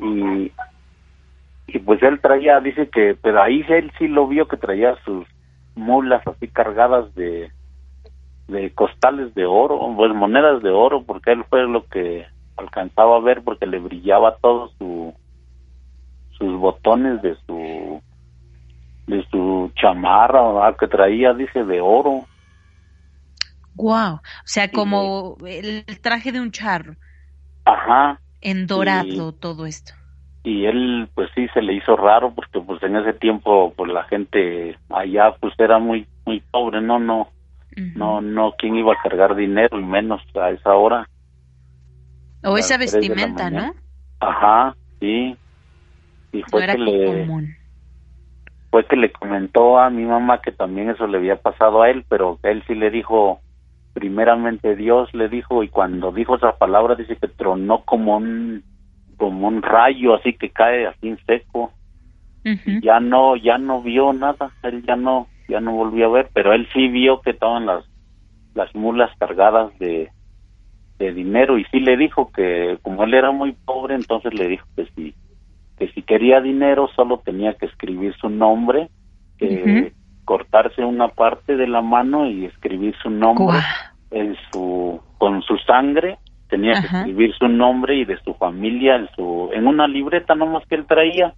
y, 0.02 0.52
y 1.66 1.80
pues 1.80 2.04
él 2.04 2.20
traía, 2.22 2.60
dice 2.60 2.90
que, 2.90 3.18
pero 3.20 3.42
ahí 3.42 3.66
él 3.70 3.92
sí 3.98 4.08
lo 4.08 4.28
vio 4.28 4.48
que 4.48 4.58
traía 4.58 4.98
sus 5.04 5.26
mulas 5.74 6.22
así 6.28 6.48
cargadas 6.48 7.16
de, 7.16 7.52
de 8.50 8.70
costales 8.70 9.34
de 9.34 9.46
oro, 9.48 9.80
pues 9.96 10.14
monedas 10.14 10.62
de 10.62 10.70
oro, 10.70 11.02
porque 11.02 11.32
él 11.32 11.44
fue 11.50 11.68
lo 11.68 11.88
que 11.88 12.28
alcanzaba 12.60 13.18
a 13.18 13.22
ver 13.22 13.42
porque 13.44 13.66
le 13.66 13.80
brillaba 13.80 14.38
todo 14.38 14.70
su 14.78 15.14
sus 16.38 16.60
botones 16.60 17.22
de 17.22 17.36
su 17.46 18.02
de 19.08 19.26
su 19.30 19.72
chamarra 19.76 20.76
que 20.78 20.88
traía 20.88 21.34
dice 21.34 21.64
de 21.64 21.82
oro. 21.82 22.26
Wow 23.76 24.16
o 24.16 24.22
sea 24.46 24.70
como 24.72 25.38
el 25.46 25.86
traje 26.02 26.32
de 26.32 26.40
un 26.40 26.52
charro 26.52 26.96
ajá. 27.66 28.20
En 28.42 28.68
dorado 28.68 29.34
todo 29.34 29.66
esto. 29.66 29.94
Y 30.44 30.66
él 30.66 31.10
pues 31.14 31.30
sí 31.36 31.48
se 31.54 31.62
le 31.62 31.74
hizo 31.74 31.98
raro 31.98 32.34
porque 32.34 32.62
pues 32.62 32.82
en 32.84 32.96
ese 32.96 33.14
tiempo 33.14 33.74
pues 33.76 33.92
la 33.92 34.04
gente 34.06 34.78
allá 34.90 35.36
pues 35.40 35.54
era 35.58 35.80
muy 35.80 36.08
muy 36.26 36.40
pobre, 36.40 36.82
no 36.82 37.00
no 37.00 37.28
no 37.96 38.22
no 38.22 38.54
quién 38.58 38.76
iba 38.76 38.94
a 38.94 39.02
cargar 39.04 39.36
dinero 39.36 39.80
y 39.80 39.84
menos 39.84 40.22
a 40.36 40.52
esa 40.52 40.74
hora. 40.74 41.08
O 42.44 42.58
esa 42.58 42.78
vestimenta, 42.78 43.50
¿no? 43.50 43.74
Ajá, 44.20 44.76
sí. 45.00 45.36
Y 46.32 46.42
fue 46.44 46.66
que 46.68 46.78
le 46.78 47.28
fue 48.72 48.86
que 48.86 48.96
le 48.96 49.12
comentó 49.12 49.80
a 49.80 49.90
mi 49.90 50.04
mamá 50.04 50.42
que 50.42 50.52
también 50.52 50.92
eso 50.92 51.08
le 51.08 51.18
había 51.18 51.38
pasado 51.38 51.82
a 51.82 51.90
él, 51.90 52.06
pero 52.08 52.38
él 52.44 52.64
sí 52.68 52.76
le 52.76 52.92
dijo 52.92 53.42
primeramente 53.94 54.76
Dios 54.76 55.14
le 55.14 55.30
dijo 55.30 55.64
y 55.64 55.70
cuando 55.70 56.12
dijo 56.12 56.36
esa 56.36 56.58
palabra 56.58 56.96
dice 56.96 57.16
que 57.16 57.28
tronó 57.28 57.84
como 57.84 58.18
un 58.18 58.64
como 59.18 59.48
un 59.48 59.62
rayo 59.62 60.16
así 60.16 60.34
que 60.34 60.52
cae 60.52 60.88
así 60.88 61.10
en 61.10 61.20
seco 61.26 61.74
ya 62.82 63.00
no 63.00 63.36
ya 63.36 63.58
no 63.58 63.82
vio 63.82 64.14
nada 64.14 64.52
él 64.64 64.84
ya 64.86 64.96
no 64.96 65.28
ya 65.48 65.60
no 65.60 65.74
volvió 65.74 66.06
a 66.06 66.12
ver 66.12 66.30
pero 66.34 66.54
él 66.54 66.68
sí 66.72 66.88
vio 66.88 67.22
que 67.22 67.32
estaban 67.32 67.66
las 67.66 67.84
las 68.54 68.74
mulas 68.74 69.12
cargadas 69.20 69.78
de 69.80 70.10
de 71.00 71.14
dinero 71.14 71.58
y 71.58 71.64
sí 71.66 71.80
le 71.80 71.98
dijo 71.98 72.30
que 72.32 72.78
como 72.82 73.04
él 73.04 73.14
era 73.14 73.32
muy 73.32 73.54
pobre 73.54 73.96
entonces 73.96 74.34
le 74.34 74.48
dijo 74.48 74.68
que 74.76 74.86
si 74.96 75.16
que 75.78 75.88
si 75.94 76.02
quería 76.02 76.42
dinero 76.42 76.90
solo 76.96 77.22
tenía 77.24 77.54
que 77.54 77.66
escribir 77.68 78.14
su 78.18 78.30
nombre 78.30 78.90
que 79.38 79.94
cortarse 80.26 80.84
una 80.84 81.08
parte 81.08 81.56
de 81.56 81.68
la 81.68 81.82
mano 81.82 82.30
y 82.30 82.46
escribir 82.46 82.94
su 83.02 83.10
nombre 83.10 83.58
en 84.12 84.36
su 84.52 85.00
con 85.18 85.42
su 85.44 85.58
sangre 85.60 86.18
tenía 86.50 86.74
que 86.74 86.88
escribir 86.88 87.34
su 87.36 87.48
nombre 87.48 87.96
y 87.96 88.06
de 88.06 88.22
su 88.24 88.34
familia 88.34 88.98
en 88.98 89.08
su 89.16 89.50
en 89.54 89.68
una 89.68 89.88
libreta 89.88 90.36
nomás 90.36 90.68
que 90.68 90.76
él 90.76 90.86
traía 90.86 91.34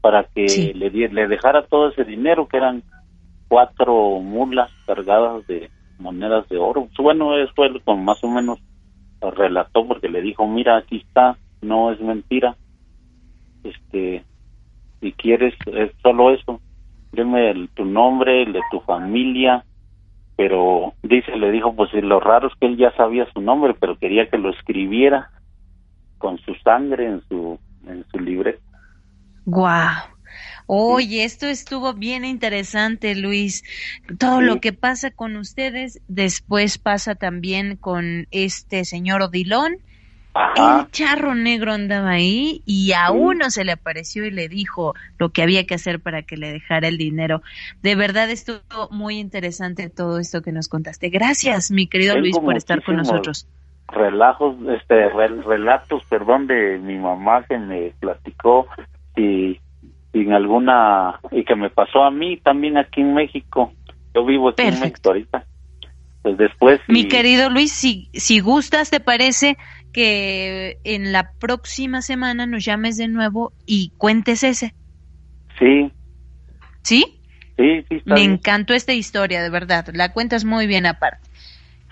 para 0.00 0.24
que 0.24 0.72
le 0.74 0.88
le 0.90 1.28
dejara 1.28 1.66
todo 1.66 1.90
ese 1.90 2.04
dinero 2.04 2.48
que 2.48 2.56
eran 2.56 2.82
cuatro 3.48 4.20
mulas 4.20 4.70
cargadas 4.86 5.46
de 5.46 5.70
monedas 5.98 6.48
de 6.48 6.58
oro. 6.58 6.88
Bueno 6.98 7.36
eso 7.36 7.64
él 7.64 7.82
con 7.84 8.04
más 8.04 8.22
o 8.22 8.28
menos 8.28 8.60
relató 9.20 9.86
porque 9.86 10.08
le 10.08 10.22
dijo 10.22 10.46
mira 10.46 10.76
aquí 10.76 10.98
está 10.98 11.36
no 11.60 11.90
es 11.90 12.00
mentira 12.00 12.56
este 13.64 14.24
si 15.00 15.12
quieres 15.12 15.54
es 15.66 15.92
solo 16.02 16.30
eso 16.30 16.60
dime 17.12 17.68
tu 17.74 17.84
nombre 17.84 18.42
el 18.42 18.52
de 18.52 18.60
tu 18.70 18.80
familia 18.80 19.64
pero 20.38 20.94
dice, 21.02 21.36
le 21.36 21.50
dijo, 21.50 21.74
pues 21.74 21.92
lo 21.94 22.20
raro 22.20 22.46
es 22.46 22.54
que 22.60 22.66
él 22.66 22.76
ya 22.76 22.92
sabía 22.92 23.26
su 23.32 23.40
nombre, 23.40 23.74
pero 23.74 23.98
quería 23.98 24.30
que 24.30 24.38
lo 24.38 24.50
escribiera 24.50 25.32
con 26.18 26.38
su 26.38 26.54
sangre 26.62 27.06
en 27.06 27.22
su 27.28 27.58
en 27.88 28.04
su 28.08 28.20
libreta. 28.20 28.62
Guau. 29.46 29.96
Oye, 30.70 31.24
esto 31.24 31.46
estuvo 31.46 31.94
bien 31.94 32.26
interesante, 32.26 33.14
Luis. 33.14 33.64
Todo 34.18 34.42
lo 34.42 34.60
que 34.60 34.74
pasa 34.74 35.10
con 35.10 35.36
ustedes, 35.36 36.02
después 36.08 36.76
pasa 36.76 37.14
también 37.14 37.76
con 37.76 38.26
este 38.32 38.84
señor 38.84 39.22
Odilón. 39.22 39.78
El 40.56 40.90
charro 40.90 41.34
negro 41.34 41.72
andaba 41.72 42.10
ahí 42.10 42.62
y 42.66 42.92
a 42.92 43.10
uno 43.12 43.48
se 43.48 43.64
le 43.64 43.72
apareció 43.72 44.26
y 44.26 44.30
le 44.30 44.48
dijo 44.48 44.94
lo 45.18 45.30
que 45.30 45.42
había 45.42 45.64
que 45.64 45.74
hacer 45.74 46.00
para 46.00 46.20
que 46.22 46.36
le 46.36 46.52
dejara 46.52 46.86
el 46.86 46.98
dinero. 46.98 47.40
De 47.82 47.94
verdad 47.94 48.28
estuvo 48.28 48.90
muy 48.90 49.18
interesante 49.18 49.88
todo 49.88 50.18
esto 50.18 50.42
que 50.42 50.52
nos 50.52 50.68
contaste. 50.68 51.08
Gracias, 51.08 51.70
mi 51.70 51.86
querido 51.86 52.14
Luis, 52.18 52.38
por 52.38 52.58
estar 52.58 52.84
con 52.84 52.96
nosotros. 52.96 53.48
Relajos, 53.88 54.54
este, 54.68 55.08
relatos, 55.08 56.04
perdón, 56.10 56.46
de 56.46 56.76
mi 56.78 56.98
mamá 56.98 57.42
que 57.44 57.56
me 57.56 57.94
platicó 57.98 58.66
y 59.16 59.58
en 60.12 60.32
alguna 60.32 61.20
y 61.30 61.44
que 61.44 61.54
me 61.54 61.70
pasó 61.70 62.02
a 62.02 62.10
mí 62.10 62.38
también 62.38 62.76
aquí 62.76 63.00
en 63.00 63.14
México. 63.14 63.72
Yo 64.14 64.24
vivo 64.24 64.50
aquí 64.50 64.62
en 64.62 64.80
México 64.80 65.10
ahorita. 65.10 65.44
Pues 66.22 66.36
después. 66.36 66.80
Mi 66.88 67.06
querido 67.06 67.50
Luis, 67.50 67.72
si, 67.72 68.10
si 68.12 68.40
gustas, 68.40 68.90
¿te 68.90 69.00
parece 69.00 69.56
que 69.92 70.78
en 70.84 71.12
la 71.12 71.32
próxima 71.38 72.02
semana 72.02 72.46
nos 72.46 72.64
llames 72.64 72.96
de 72.96 73.08
nuevo 73.08 73.52
y 73.66 73.92
cuentes 73.96 74.42
ese? 74.42 74.74
Sí. 75.58 75.92
¿Sí? 76.82 77.20
Sí, 77.56 77.84
sí. 77.88 78.02
Me 78.04 78.22
encantó 78.22 78.74
esta 78.74 78.92
historia, 78.92 79.42
de 79.42 79.50
verdad. 79.50 79.86
La 79.92 80.12
cuentas 80.12 80.44
muy 80.44 80.66
bien 80.66 80.86
aparte. 80.86 81.28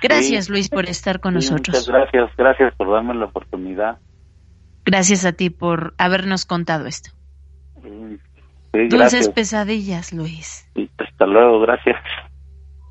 Gracias, 0.00 0.48
Luis, 0.48 0.68
por 0.68 0.86
estar 0.86 1.20
con 1.20 1.34
nosotros. 1.34 1.68
Muchas 1.68 1.88
gracias, 1.88 2.30
gracias 2.36 2.74
por 2.76 2.90
darme 2.90 3.14
la 3.14 3.24
oportunidad. 3.26 3.98
Gracias 4.84 5.24
a 5.24 5.32
ti 5.32 5.50
por 5.50 5.94
habernos 5.98 6.44
contado 6.44 6.86
esto. 6.86 7.15
Dulces 8.72 9.28
pesadillas, 9.30 10.12
Luis. 10.12 10.68
hasta 10.98 11.26
luego, 11.26 11.60
gracias. 11.60 12.00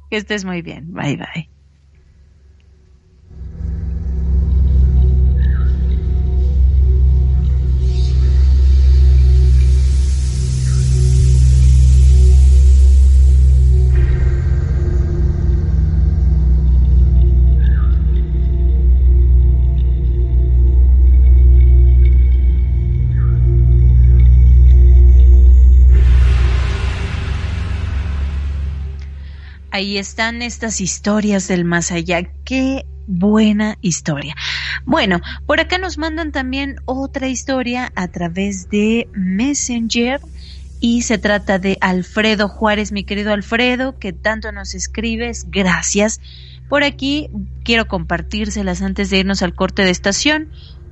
Que 0.09 0.17
estés 0.17 0.45
muy 0.45 0.61
bien. 0.61 0.93
Bye, 0.93 1.17
bye. 1.17 1.49
Ahí 29.75 29.97
están 29.97 30.41
estas 30.41 30.79
historias 30.79 31.49
del 31.49 31.65
más 31.65 31.91
allá. 31.91 32.23
Qué 32.45 32.85
buena 33.07 33.77
historia. 33.81 34.33
Bueno, 34.85 35.19
por 35.45 35.59
acá 35.59 35.77
nos 35.77 35.97
mandan 35.97 36.31
también 36.31 36.77
otra 36.85 37.27
historia 37.27 37.91
a 37.95 38.07
través 38.07 38.69
de 38.69 39.09
Messenger 39.13 40.21
y 40.79 41.01
se 41.01 41.17
trata 41.17 41.59
de 41.59 41.77
Alfredo 41.81 42.47
Juárez, 42.47 42.93
mi 42.93 43.03
querido 43.03 43.33
Alfredo, 43.33 43.99
que 43.99 44.13
tanto 44.13 44.53
nos 44.53 44.75
escribes. 44.75 45.47
Gracias. 45.49 46.21
Por 46.69 46.83
aquí 46.83 47.29
quiero 47.65 47.87
compartírselas 47.87 48.81
antes 48.81 49.09
de 49.09 49.19
irnos 49.19 49.41
al 49.41 49.55
corte 49.55 49.83
de 49.83 49.91
estación. 49.91 50.51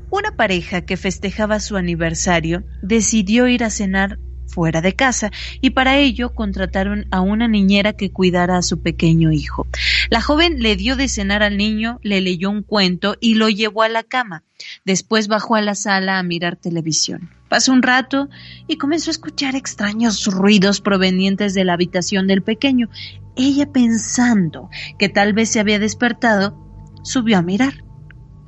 Una 0.09 0.35
pareja 0.35 0.81
que 0.81 0.97
festejaba 0.97 1.61
su 1.61 1.77
aniversario 1.77 2.63
decidió 2.81 3.47
ir 3.47 3.63
a 3.63 3.69
cenar 3.69 4.19
fuera 4.53 4.81
de 4.81 4.93
casa 4.93 5.31
y 5.61 5.71
para 5.71 5.97
ello 5.97 6.35
contrataron 6.35 7.07
a 7.09 7.21
una 7.21 7.47
niñera 7.47 7.93
que 7.93 8.11
cuidara 8.11 8.57
a 8.57 8.61
su 8.61 8.81
pequeño 8.81 9.31
hijo. 9.31 9.67
La 10.09 10.21
joven 10.21 10.61
le 10.61 10.75
dio 10.75 10.95
de 10.95 11.07
cenar 11.07 11.41
al 11.41 11.57
niño, 11.57 11.99
le 12.03 12.21
leyó 12.21 12.49
un 12.49 12.61
cuento 12.61 13.15
y 13.19 13.33
lo 13.33 13.49
llevó 13.49 13.81
a 13.81 13.89
la 13.89 14.03
cama. 14.03 14.43
Después 14.85 15.27
bajó 15.27 15.55
a 15.55 15.61
la 15.61 15.75
sala 15.75 16.19
a 16.19 16.23
mirar 16.23 16.55
televisión. 16.55 17.31
Pasó 17.49 17.71
un 17.71 17.81
rato 17.81 18.29
y 18.67 18.77
comenzó 18.77 19.09
a 19.09 19.13
escuchar 19.13 19.55
extraños 19.55 20.25
ruidos 20.25 20.81
provenientes 20.81 21.53
de 21.53 21.63
la 21.63 21.73
habitación 21.73 22.27
del 22.27 22.43
pequeño. 22.43 22.89
Ella 23.35 23.71
pensando 23.71 24.69
que 24.99 25.09
tal 25.09 25.33
vez 25.33 25.49
se 25.49 25.59
había 25.59 25.79
despertado, 25.79 26.57
subió 27.03 27.39
a 27.39 27.41
mirar. 27.41 27.82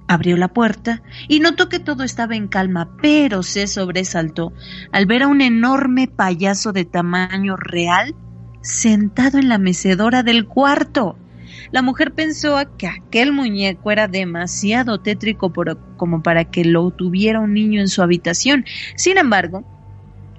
Abrió 0.08 0.38
la 0.38 0.50
puerta 0.50 1.02
y 1.28 1.40
notó 1.40 1.68
que 1.68 1.80
todo 1.80 2.04
estaba 2.04 2.36
en 2.36 2.48
calma, 2.48 2.96
pero 3.02 3.42
se 3.42 3.66
sobresaltó 3.66 4.54
al 4.92 5.08
ver 5.08 5.24
a 5.24 5.28
un 5.28 5.42
enorme 5.42 6.08
payaso 6.08 6.72
de 6.72 6.86
tamaño 6.86 7.56
real 7.56 8.16
sentado 8.62 9.40
en 9.40 9.50
la 9.50 9.58
mecedora 9.58 10.22
del 10.22 10.46
cuarto. 10.46 11.18
La 11.72 11.82
mujer 11.82 12.14
pensó 12.14 12.58
que 12.78 12.88
aquel 12.88 13.32
muñeco 13.32 13.92
era 13.92 14.08
demasiado 14.08 15.00
tétrico 15.00 15.52
como 15.98 16.22
para 16.22 16.46
que 16.46 16.66
lo 16.66 16.92
tuviera 16.92 17.40
un 17.40 17.54
niño 17.54 17.82
en 17.82 17.88
su 17.88 18.02
habitación. 18.02 18.66
Sin 18.96 19.18
embargo, 19.18 19.66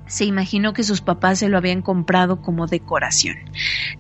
se 0.06 0.24
imaginó 0.24 0.72
que 0.72 0.84
sus 0.84 1.00
papás 1.00 1.40
se 1.40 1.48
lo 1.48 1.58
habían 1.58 1.82
comprado 1.82 2.40
como 2.40 2.66
decoración. 2.66 3.36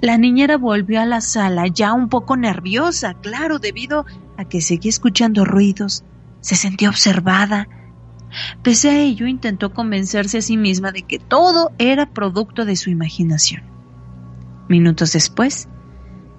La 0.00 0.18
niñera 0.18 0.56
volvió 0.56 1.00
a 1.00 1.06
la 1.06 1.20
sala 1.20 1.66
ya 1.66 1.92
un 1.92 2.08
poco 2.08 2.36
nerviosa, 2.36 3.14
claro, 3.14 3.58
debido 3.58 4.06
a 4.36 4.44
que 4.44 4.60
seguía 4.60 4.90
escuchando 4.90 5.44
ruidos. 5.44 6.04
Se 6.40 6.54
sentía 6.54 6.90
observada. 6.90 7.68
Pese 8.62 8.90
a 8.90 8.98
ello, 9.00 9.26
intentó 9.26 9.72
convencerse 9.72 10.38
a 10.38 10.42
sí 10.42 10.56
misma 10.56 10.92
de 10.92 11.02
que 11.02 11.18
todo 11.18 11.72
era 11.78 12.10
producto 12.10 12.64
de 12.64 12.76
su 12.76 12.90
imaginación. 12.90 13.62
Minutos 14.68 15.12
después, 15.12 15.68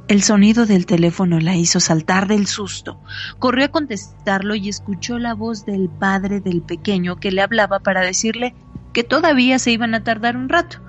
el 0.07 0.23
sonido 0.23 0.65
del 0.65 0.85
teléfono 0.85 1.39
la 1.41 1.57
hizo 1.57 1.81
saltar 1.81 2.27
del 2.27 2.47
susto. 2.47 3.01
Corrió 3.39 3.65
a 3.65 3.71
contestarlo 3.71 4.55
y 4.55 4.69
escuchó 4.69 5.19
la 5.19 5.33
voz 5.33 5.65
del 5.65 5.89
padre 5.89 6.39
del 6.39 6.61
pequeño 6.61 7.17
que 7.17 7.31
le 7.31 7.41
hablaba 7.41 7.79
para 7.79 8.01
decirle 8.01 8.55
que 8.97 9.03
todavía 9.03 9.59
se 9.59 9.69
iban 9.69 9.93
a 9.93 10.03
tardar 10.03 10.35
un 10.35 10.49
rato. 10.49 10.79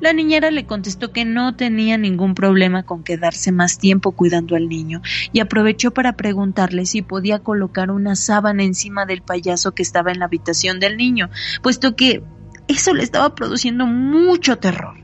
La 0.00 0.12
niñera 0.12 0.50
le 0.50 0.66
contestó 0.66 1.12
que 1.12 1.24
no 1.24 1.56
tenía 1.56 1.96
ningún 1.96 2.34
problema 2.34 2.82
con 2.82 3.04
quedarse 3.04 3.52
más 3.52 3.78
tiempo 3.78 4.12
cuidando 4.12 4.54
al 4.54 4.68
niño 4.68 5.00
y 5.32 5.40
aprovechó 5.40 5.92
para 5.92 6.12
preguntarle 6.12 6.84
si 6.84 7.00
podía 7.00 7.38
colocar 7.38 7.90
una 7.90 8.16
sábana 8.16 8.64
encima 8.64 9.06
del 9.06 9.22
payaso 9.22 9.72
que 9.72 9.82
estaba 9.82 10.12
en 10.12 10.18
la 10.18 10.26
habitación 10.26 10.78
del 10.78 10.98
niño, 10.98 11.30
puesto 11.62 11.96
que 11.96 12.22
eso 12.68 12.92
le 12.92 13.02
estaba 13.02 13.34
produciendo 13.34 13.86
mucho 13.86 14.58
terror. 14.58 14.98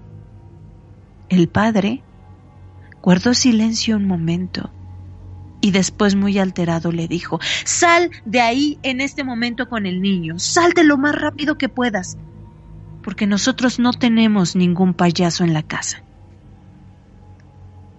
El 1.31 1.49
padre 1.49 2.03
guardó 3.01 3.33
silencio 3.33 3.97
un 3.97 4.07
momento 4.07 4.71
y 5.63 5.71
después 5.71 6.17
muy 6.17 6.39
alterado 6.39 6.93
le 6.93 7.09
dijo, 7.09 7.41
sal 7.65 8.11
de 8.27 8.41
ahí 8.41 8.79
en 8.83 9.01
este 9.01 9.25
momento 9.25 9.69
con 9.69 9.87
el 9.87 10.03
niño, 10.03 10.39
salte 10.39 10.83
lo 10.83 10.99
más 10.99 11.15
rápido 11.15 11.57
que 11.57 11.71
puedas, 11.71 12.19
porque 13.03 13.27
nosotros 13.27 13.79
no 13.79 13.93
tenemos 13.93 14.57
ningún 14.57 14.93
payaso 14.93 15.45
en 15.45 15.55
la 15.55 15.63
casa. 15.63 16.03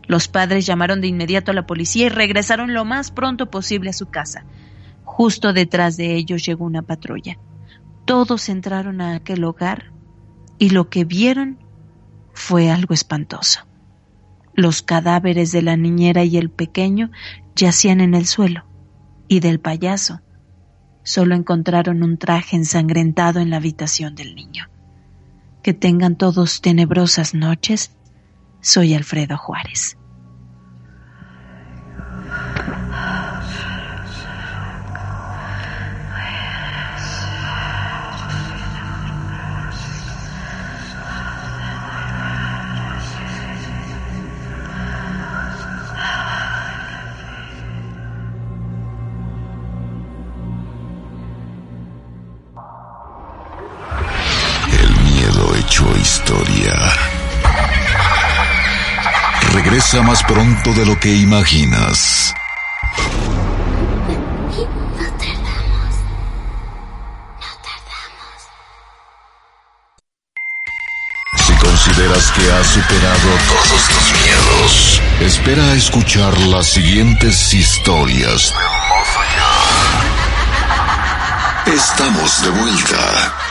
Los 0.05 0.27
padres 0.27 0.65
llamaron 0.65 0.99
de 0.99 1.07
inmediato 1.07 1.51
a 1.51 1.55
la 1.55 1.65
policía 1.65 2.07
y 2.07 2.09
regresaron 2.09 2.73
lo 2.73 2.83
más 2.83 3.11
pronto 3.11 3.49
posible 3.49 3.89
a 3.89 3.93
su 3.93 4.07
casa. 4.07 4.43
Justo 5.05 5.53
detrás 5.53 5.95
de 5.95 6.15
ellos 6.15 6.45
llegó 6.45 6.65
una 6.65 6.81
patrulla. 6.81 7.37
Todos 8.03 8.49
entraron 8.49 8.99
a 8.99 9.15
aquel 9.15 9.45
hogar 9.45 9.93
y 10.59 10.71
lo 10.71 10.89
que 10.89 11.05
vieron 11.05 11.57
fue 12.33 12.69
algo 12.69 12.93
espantoso. 12.93 13.61
Los 14.53 14.81
cadáveres 14.81 15.51
de 15.51 15.61
la 15.61 15.77
niñera 15.77 16.23
y 16.23 16.37
el 16.37 16.49
pequeño 16.49 17.11
yacían 17.55 18.01
en 18.01 18.13
el 18.13 18.25
suelo, 18.27 18.65
y 19.27 19.39
del 19.39 19.59
payaso 19.59 20.21
solo 21.03 21.35
encontraron 21.35 22.01
un 22.01 22.17
traje 22.17 22.55
ensangrentado 22.55 23.39
en 23.39 23.49
la 23.49 23.57
habitación 23.57 24.15
del 24.15 24.35
niño. 24.35 24.69
Que 25.61 25.73
tengan 25.73 26.17
todos 26.17 26.61
tenebrosas 26.61 27.33
noches. 27.33 27.95
Soy 28.61 28.93
Alfredo 28.93 29.37
Juárez. 29.37 29.97
más 60.01 60.23
pronto 60.23 60.73
de 60.73 60.85
lo 60.85 60.99
que 60.99 61.13
imaginas. 61.13 62.33
No 67.39 67.47
tardamos. 67.61 68.39
Si 71.45 71.53
consideras 71.53 72.31
que 72.31 72.51
has 72.51 72.67
superado 72.67 73.29
todos 73.47 73.87
tus 73.89 74.13
miedos, 74.23 75.01
espera 75.19 75.63
a 75.63 75.73
escuchar 75.73 76.35
las 76.39 76.65
siguientes 76.67 77.53
historias. 77.53 78.53
Estamos 81.67 82.41
de 82.41 82.49
vuelta. 82.49 83.42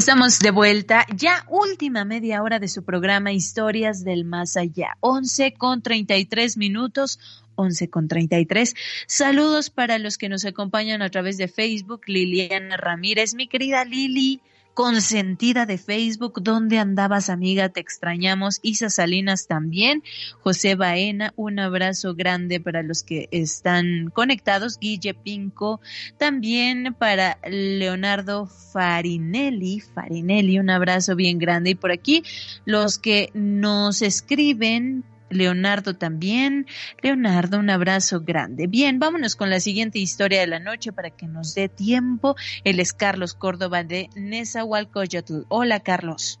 Estamos 0.00 0.38
de 0.38 0.50
vuelta, 0.50 1.04
ya 1.14 1.44
última 1.50 2.06
media 2.06 2.42
hora 2.42 2.58
de 2.58 2.68
su 2.68 2.84
programa 2.84 3.32
Historias 3.32 4.02
del 4.02 4.24
Más 4.24 4.56
Allá, 4.56 4.96
11 5.00 5.52
con 5.52 5.82
33 5.82 6.56
minutos, 6.56 7.20
11 7.56 7.90
con 7.90 8.08
33. 8.08 8.74
Saludos 9.06 9.68
para 9.68 9.98
los 9.98 10.16
que 10.16 10.30
nos 10.30 10.46
acompañan 10.46 11.02
a 11.02 11.10
través 11.10 11.36
de 11.36 11.48
Facebook, 11.48 12.04
Liliana 12.06 12.78
Ramírez, 12.78 13.34
mi 13.34 13.46
querida 13.46 13.84
Lili, 13.84 14.40
consentida 14.74 15.66
de 15.66 15.78
Facebook. 15.78 16.42
¿Dónde 16.42 16.78
andabas, 16.78 17.30
amiga? 17.30 17.68
Te 17.68 17.80
extrañamos. 17.80 18.60
Isa 18.62 18.90
Salinas 18.90 19.46
también. 19.46 20.02
José 20.40 20.74
Baena, 20.74 21.32
un 21.36 21.58
abrazo 21.58 22.14
grande 22.14 22.60
para 22.60 22.82
los 22.82 23.02
que 23.02 23.28
están 23.30 24.10
conectados. 24.12 24.78
Guille 24.78 25.14
Pinco, 25.14 25.80
también 26.18 26.94
para 26.98 27.38
Leonardo 27.48 28.46
Farinelli. 28.46 29.80
Farinelli, 29.80 30.58
un 30.58 30.70
abrazo 30.70 31.16
bien 31.16 31.38
grande. 31.38 31.70
Y 31.70 31.74
por 31.74 31.90
aquí, 31.90 32.22
los 32.64 32.98
que 32.98 33.30
nos 33.34 34.02
escriben 34.02 35.04
Leonardo 35.30 35.96
también. 35.96 36.66
Leonardo, 37.02 37.58
un 37.58 37.70
abrazo 37.70 38.20
grande. 38.20 38.66
Bien, 38.66 38.98
vámonos 38.98 39.36
con 39.36 39.48
la 39.48 39.60
siguiente 39.60 39.98
historia 39.98 40.40
de 40.40 40.46
la 40.46 40.58
noche 40.58 40.92
para 40.92 41.10
que 41.10 41.26
nos 41.26 41.54
dé 41.54 41.68
tiempo. 41.68 42.36
Él 42.64 42.80
es 42.80 42.92
Carlos 42.92 43.34
Córdoba 43.34 43.84
de 43.84 44.10
Nezahualcóyotl. 44.16 45.44
Hola, 45.48 45.80
Carlos. 45.80 46.40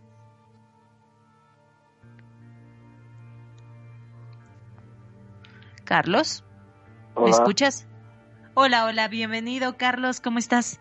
Carlos, 5.90 6.44
¿me 7.20 7.30
escuchas? 7.30 7.88
Hola, 8.54 8.84
hola, 8.84 9.08
bienvenido, 9.08 9.76
Carlos, 9.76 10.20
¿cómo 10.20 10.38
estás? 10.38 10.80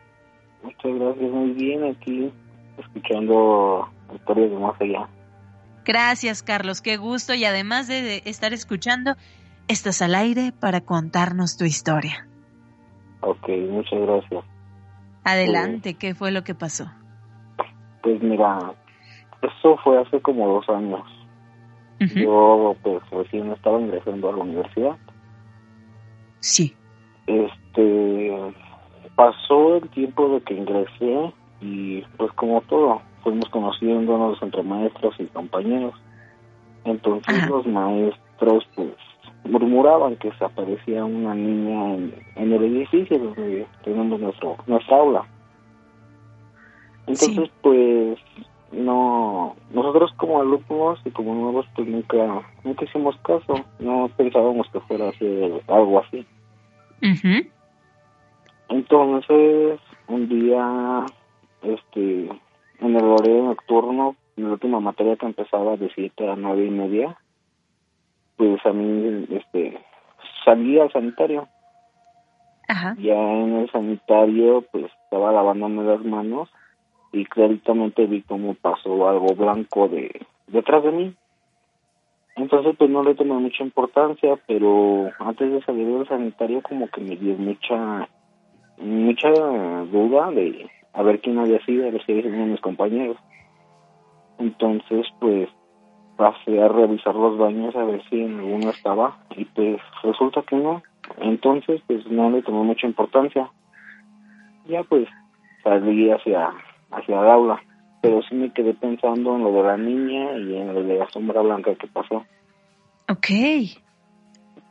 Muchas 0.61 0.94
gracias, 0.99 1.31
muy 1.31 1.49
bien, 1.53 1.84
aquí 1.84 2.31
escuchando 2.77 3.90
historias 4.14 4.52
de 4.52 4.57
más 4.57 4.80
allá. 4.80 5.10
Gracias, 5.90 6.44
Carlos. 6.44 6.84
Qué 6.84 6.98
gusto. 6.98 7.34
Y 7.34 7.45
además 7.45 7.88
de 7.88 8.22
estar 8.26 8.53
escuchando, 8.53 9.16
estás 9.68 10.03
al 10.03 10.14
aire 10.14 10.52
para 10.52 10.82
contarnos 10.82 11.57
tu 11.57 11.66
historia. 11.66 12.28
Ok, 13.22 13.49
muchas 13.72 13.99
gracias. 13.99 14.45
Adelante, 15.24 15.95
¿qué 15.95 16.14
fue 16.14 16.32
lo 16.32 16.44
que 16.44 16.53
pasó? 16.53 16.91
Pues 18.03 18.22
mira, 18.22 18.76
eso 19.41 19.78
fue 19.84 19.99
hace 19.99 20.22
como 20.22 20.48
dos 20.48 20.70
años. 20.70 21.02
Yo 21.99 22.76
pues 22.84 23.02
recién 23.10 23.52
estaba 23.52 23.82
ingresando 23.82 24.30
a 24.30 24.34
la 24.34 24.44
universidad. 24.44 24.95
Sí. 26.40 26.76
Este, 27.26 28.53
pasó 29.16 29.78
el 29.78 29.90
tiempo 29.90 30.30
de 30.36 30.41
que 30.41 30.53
ingresé 30.53 31.34
y 31.61 32.02
pues 32.16 32.32
como 32.34 32.61
todo, 32.61 33.02
fuimos 33.24 33.50
conociéndonos 33.50 34.41
entre 34.41 34.64
maestros 34.64 35.16
y 35.20 35.26
compañeros. 35.26 35.94
Entonces 36.86 37.50
los 37.50 37.66
maestros 37.68 38.68
pues 38.76 38.94
murmuraban 39.44 40.16
que 40.18 40.32
se 40.34 40.46
aparecía 40.46 41.06
una 41.06 41.34
niña 41.34 41.96
en, 41.96 42.54
el 42.54 42.64
edificio 42.64 43.20
donde 43.20 43.68
tenemos 43.84 44.20
nuestro, 44.20 44.58
nuestra 44.68 44.98
aula. 44.98 45.26
Entonces 47.08 47.50
pues 47.62 48.20
no, 48.72 49.56
nosotros 49.74 50.12
como 50.18 50.41
alumnos 50.41 51.00
y 51.06 51.12
como 51.12 51.34
nuevos 51.34 51.66
pues 51.76 51.88
nunca, 51.88 52.41
nunca 52.64 52.86
hicimos 52.86 53.16
caso, 53.24 53.56
no 53.80 54.10
pensábamos 54.16 54.68
que 54.72 54.80
fuera 54.82 55.12
algo 55.68 56.00
así. 56.00 56.26
Entonces 58.70 59.80
un 60.08 60.28
día 60.28 61.06
este 61.64 62.30
en 62.80 62.95
el 62.95 63.03
horario 63.03 63.43
nocturno, 63.43 64.15
en 64.38 64.45
la 64.45 64.51
última 64.51 64.80
materia 64.80 65.15
que 65.15 65.26
empezaba 65.26 65.77
de 65.77 65.91
7 65.93 66.30
a 66.30 66.35
nueve 66.35 66.65
y 66.65 66.69
media, 66.69 67.18
pues 68.38 68.65
a 68.65 68.72
mí 68.72 69.27
este, 69.30 69.80
salí 70.45 70.80
al 70.80 70.91
sanitario. 70.91 71.47
Ya 72.99 73.15
en 73.15 73.57
el 73.57 73.72
sanitario, 73.72 74.64
pues 74.72 74.85
estaba 75.03 75.31
lavándome 75.31 75.84
las 75.84 76.06
manos 76.06 76.49
y 77.11 77.26
claramente 77.26 78.06
vi 78.06 78.22
cómo 78.22 78.53
pasó 78.53 79.10
algo 79.10 79.34
blanco 79.34 79.88
de 79.88 80.26
detrás 80.47 80.84
de 80.84 80.91
mí. 80.91 81.15
Entonces, 82.35 82.76
pues 82.77 82.89
no 82.89 83.03
le 83.03 83.15
tomé 83.15 83.34
mucha 83.34 83.64
importancia, 83.64 84.39
pero 84.47 85.10
antes 85.19 85.51
de 85.51 85.61
salir 85.64 85.88
del 85.88 86.07
sanitario, 86.07 86.61
como 86.61 86.88
que 86.88 87.01
me 87.01 87.15
dio 87.15 87.35
mucha, 87.35 88.07
mucha 88.77 89.30
duda 89.30 90.31
de 90.31 90.69
a 90.94 91.03
ver 91.03 91.22
quién 91.22 91.38
había 91.40 91.64
sido, 91.66 91.88
a 91.88 91.91
ver 91.91 92.03
si 92.06 92.11
había 92.11 92.24
sido 92.24 92.45
mis 92.45 92.61
compañeros. 92.61 93.18
Entonces, 94.38 95.06
pues 95.20 95.49
pasé 96.18 96.61
a 96.61 96.68
revisar 96.68 97.16
los 97.16 97.38
baños 97.38 97.76
a 97.76 97.84
ver 97.86 98.02
si 98.10 98.22
en 98.22 98.40
alguno 98.40 98.72
estaba 98.72 99.18
y 99.36 99.45
pues 99.45 99.82
resulta 100.03 100.41
que 100.41 100.56
no. 100.56 100.82
Entonces, 101.22 101.82
pues 101.88 102.06
no 102.07 102.30
le 102.30 102.41
tomé 102.41 102.64
mucha 102.64 102.88
importancia. 102.88 103.49
Ya 104.68 104.84
pues 104.84 105.07
salí 105.64 106.11
hacia, 106.11 106.52
hacia 106.91 107.20
el 107.22 107.30
aula, 107.30 107.61
pero 108.02 108.22
sí 108.24 108.36
me 108.36 108.52
quedé 108.52 108.74
pensando 108.74 109.36
en 109.36 109.44
lo 109.44 109.52
de 109.52 109.64
la 109.64 109.78
niña 109.78 110.38
y 110.38 110.57
en 110.57 110.74
lo 110.74 110.84
de 110.84 110.99
la 110.99 111.10
sombra 111.10 111.41
blanca 111.41 111.74
que 111.76 111.88
pasó. 111.88 112.26
Ok. 113.10 113.28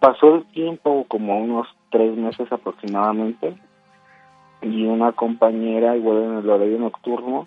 Pasó 0.00 0.36
el 0.36 0.46
tiempo, 0.52 1.04
como 1.08 1.38
unos 1.38 1.66
tres 1.90 2.16
meses 2.16 2.50
aproximadamente, 2.52 3.56
y 4.62 4.84
una 4.84 5.12
compañera 5.12 5.96
igual 5.96 6.22
en 6.24 6.36
el 6.38 6.50
horario 6.50 6.78
nocturno 6.78 7.46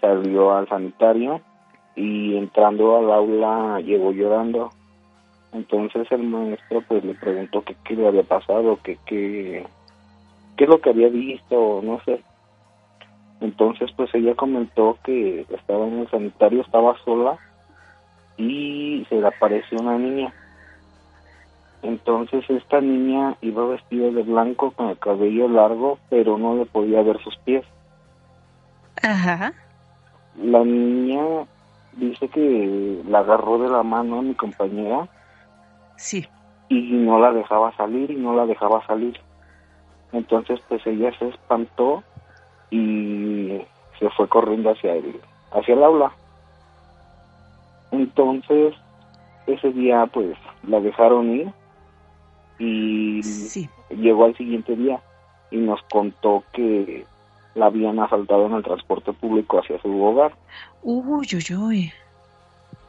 salió 0.00 0.54
al 0.54 0.68
sanitario 0.68 1.40
y 1.94 2.36
entrando 2.36 2.96
al 2.96 3.10
aula 3.10 3.80
llegó 3.80 4.12
llorando. 4.12 4.70
Entonces 5.52 6.06
el 6.10 6.24
maestro 6.24 6.82
pues 6.86 7.04
le 7.04 7.14
preguntó 7.14 7.62
qué, 7.62 7.96
le 7.96 8.06
había 8.06 8.22
pasado 8.22 8.78
que 8.82 8.98
qué 9.06 9.66
qué 10.56 10.64
es 10.64 10.70
lo 10.70 10.80
que 10.80 10.90
había 10.90 11.08
visto 11.08 11.80
no 11.82 12.00
sé. 12.04 12.22
Entonces 13.40 13.90
pues 13.96 14.14
ella 14.14 14.34
comentó 14.34 14.98
que 15.04 15.46
estaba 15.50 15.86
en 15.86 16.00
el 16.00 16.10
sanitario 16.10 16.60
estaba 16.60 16.96
sola 17.04 17.38
y 18.36 19.06
se 19.08 19.20
le 19.20 19.26
apareció 19.26 19.78
una 19.80 19.96
niña 19.96 20.34
entonces 21.86 22.44
esta 22.50 22.80
niña 22.80 23.36
iba 23.42 23.64
vestida 23.66 24.10
de 24.10 24.22
blanco 24.24 24.72
con 24.72 24.88
el 24.88 24.98
cabello 24.98 25.48
largo, 25.48 25.98
pero 26.10 26.36
no 26.36 26.56
le 26.56 26.66
podía 26.66 27.02
ver 27.02 27.22
sus 27.22 27.36
pies. 27.38 27.64
Ajá. 29.02 29.52
La 30.42 30.64
niña 30.64 31.46
dice 31.92 32.28
que 32.28 33.02
la 33.08 33.20
agarró 33.20 33.58
de 33.58 33.68
la 33.68 33.84
mano 33.84 34.18
a 34.18 34.22
mi 34.22 34.34
compañera. 34.34 35.06
Sí. 35.96 36.26
Y 36.68 36.90
no 36.92 37.20
la 37.20 37.32
dejaba 37.32 37.74
salir 37.76 38.10
y 38.10 38.16
no 38.16 38.34
la 38.34 38.46
dejaba 38.46 38.84
salir. 38.86 39.20
Entonces 40.12 40.60
pues 40.68 40.84
ella 40.86 41.16
se 41.18 41.28
espantó 41.28 42.02
y 42.70 43.60
se 44.00 44.10
fue 44.10 44.28
corriendo 44.28 44.70
hacia 44.70 44.94
el, 44.94 45.20
hacia 45.52 45.74
el 45.74 45.84
aula. 45.84 46.10
Entonces 47.92 48.74
ese 49.46 49.70
día 49.70 50.06
pues 50.06 50.36
la 50.66 50.80
dejaron 50.80 51.30
ir 51.30 51.52
y 52.58 53.20
llegó 53.90 54.24
al 54.24 54.36
siguiente 54.36 54.76
día 54.76 55.00
y 55.50 55.58
nos 55.58 55.80
contó 55.90 56.44
que 56.52 57.04
la 57.54 57.66
habían 57.66 57.98
asaltado 57.98 58.46
en 58.46 58.54
el 58.54 58.62
transporte 58.62 59.12
público 59.12 59.58
hacia 59.58 59.80
su 59.80 60.02
hogar. 60.02 60.32
Uy, 60.82 61.26
uy, 61.32 61.56
uy. 61.56 61.92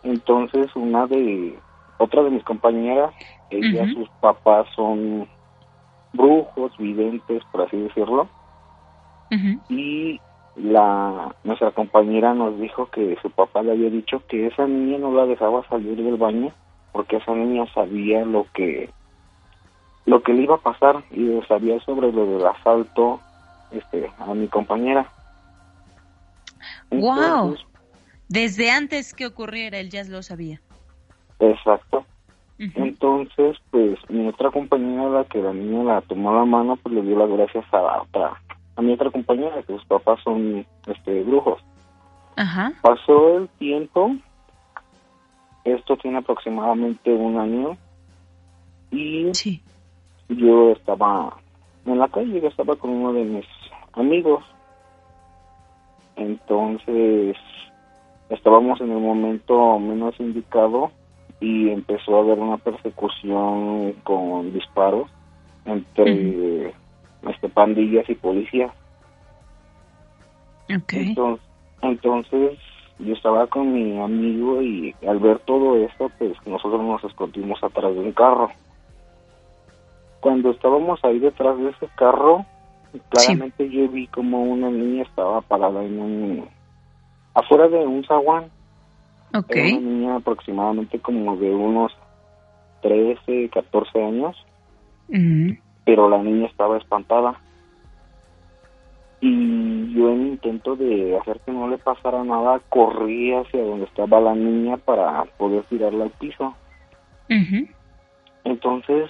Entonces 0.03 0.67
una 0.75 1.07
de, 1.07 1.57
otra 1.97 2.23
de 2.23 2.29
mis 2.29 2.43
compañeras, 2.43 3.13
ella, 3.49 3.85
sus 3.93 4.09
papás 4.21 4.67
son 4.75 5.27
brujos, 6.13 6.77
videntes, 6.77 7.43
por 7.51 7.61
así 7.61 7.77
decirlo. 7.77 8.27
Y 9.69 10.19
la 10.55 11.35
nuestra 11.43 11.71
compañera 11.71 12.33
nos 12.33 12.57
dijo 12.59 12.89
que 12.89 13.17
su 13.21 13.29
papá 13.29 13.61
le 13.61 13.73
había 13.73 13.89
dicho 13.89 14.23
que 14.27 14.47
esa 14.47 14.65
niña 14.65 14.97
no 14.99 15.11
la 15.11 15.25
dejaba 15.25 15.67
salir 15.67 16.01
del 16.01 16.15
baño 16.15 16.51
porque 16.93 17.17
esa 17.17 17.33
niña 17.33 17.65
sabía 17.73 18.25
lo 18.25 18.45
que 18.53 18.89
lo 20.07 20.23
que 20.23 20.33
le 20.33 20.43
iba 20.43 20.55
a 20.55 20.59
pasar 20.59 21.03
y 21.11 21.39
sabía 21.47 21.79
sobre 21.81 22.11
lo 22.11 22.25
del 22.25 22.47
asalto 22.47 23.19
este 23.71 24.09
a 24.17 24.33
mi 24.33 24.47
compañera. 24.47 25.11
wow. 26.89 27.55
Desde 28.29 28.71
antes 28.71 29.13
que 29.13 29.25
ocurriera 29.25 29.77
él 29.77 29.89
ya 29.89 30.03
lo 30.05 30.23
sabía. 30.23 30.61
Exacto. 31.39 32.05
Entonces, 32.57 33.57
pues 33.69 33.99
mi 34.09 34.27
otra 34.27 34.49
compañera, 34.49 35.09
la 35.09 35.25
que 35.25 35.39
la 35.39 35.53
niña 35.53 35.83
la 35.83 36.01
tomó 36.01 36.33
la 36.33 36.43
mano, 36.45 36.75
pues 36.77 36.95
le 36.95 37.03
dio 37.03 37.17
las 37.17 37.29
gracias 37.29 37.65
a 37.71 37.81
la 37.81 38.01
otra, 38.01 38.41
a 38.75 38.81
mi 38.81 38.93
otra 38.93 39.11
compañera, 39.11 39.61
que 39.61 39.73
sus 39.73 39.85
papás 39.85 40.19
son 40.23 40.65
este 40.87 41.21
brujos. 41.23 41.61
Ajá. 42.35 42.73
Pasó 42.81 43.37
el 43.37 43.49
tiempo, 43.59 44.15
esto 45.65 45.97
tiene 45.97 46.17
aproximadamente 46.17 47.13
un 47.13 47.37
año, 47.37 47.77
y 48.89 49.31
yo 50.29 50.71
estaba 50.71 51.37
en 51.85 51.99
la 51.99 52.07
calle, 52.07 52.41
yo 52.41 52.47
estaba 52.47 52.75
con 52.75 52.91
uno 52.91 53.13
de 53.13 53.23
mis 53.23 53.45
amigos. 53.93 54.43
Entonces, 56.15 57.37
estábamos 58.29 58.81
en 58.81 58.91
el 58.91 58.99
momento 58.99 59.79
menos 59.79 60.19
indicado 60.19 60.91
y 61.39 61.69
empezó 61.69 62.17
a 62.17 62.21
haber 62.21 62.39
una 62.39 62.57
persecución 62.57 63.93
con 64.03 64.53
disparos 64.53 65.09
entre 65.65 66.73
este, 67.27 67.49
pandillas 67.49 68.09
y 68.09 68.15
policías. 68.15 68.71
Entonces, 71.09 71.45
entonces 71.81 72.57
yo 72.99 73.13
estaba 73.13 73.47
con 73.47 73.73
mi 73.73 73.99
amigo 73.99 74.61
y 74.61 74.95
al 75.07 75.19
ver 75.19 75.39
todo 75.39 75.77
esto, 75.77 76.11
pues 76.17 76.33
nosotros 76.45 76.81
nos 76.81 77.03
escondimos 77.03 77.63
atrás 77.63 77.93
de 77.93 77.99
un 77.99 78.11
carro. 78.11 78.49
Cuando 80.19 80.51
estábamos 80.51 80.99
ahí 81.03 81.19
detrás 81.19 81.57
de 81.57 81.69
ese 81.69 81.87
carro, 81.95 82.45
claramente 83.09 83.69
yo 83.69 83.87
vi 83.89 84.07
como 84.07 84.43
una 84.43 84.69
niña 84.69 85.03
estaba 85.03 85.41
parada 85.41 85.83
en 85.83 85.99
un 85.99 86.49
afuera 87.33 87.67
de 87.67 87.85
un 87.85 88.03
zaguán 88.05 88.49
Okay. 89.33 89.67
Era 89.69 89.77
una 89.77 89.89
niña 89.89 90.15
aproximadamente 90.15 90.99
como 90.99 91.35
de 91.37 91.53
unos 91.53 91.91
13, 92.81 93.49
14 93.49 94.03
años, 94.03 94.35
pero 95.85 96.09
la 96.09 96.19
niña 96.19 96.47
estaba 96.47 96.77
espantada. 96.77 97.39
Y 99.19 99.93
yo 99.93 100.11
en 100.11 100.27
intento 100.27 100.75
de 100.75 101.17
hacer 101.17 101.39
que 101.41 101.51
no 101.51 101.67
le 101.67 101.77
pasara 101.77 102.23
nada, 102.23 102.61
corrí 102.69 103.33
hacia 103.33 103.63
donde 103.63 103.85
estaba 103.85 104.19
la 104.21 104.35
niña 104.35 104.77
para 104.77 105.25
poder 105.37 105.63
tirarla 105.63 106.05
al 106.05 106.11
piso. 106.11 106.55
Entonces, 108.43 109.09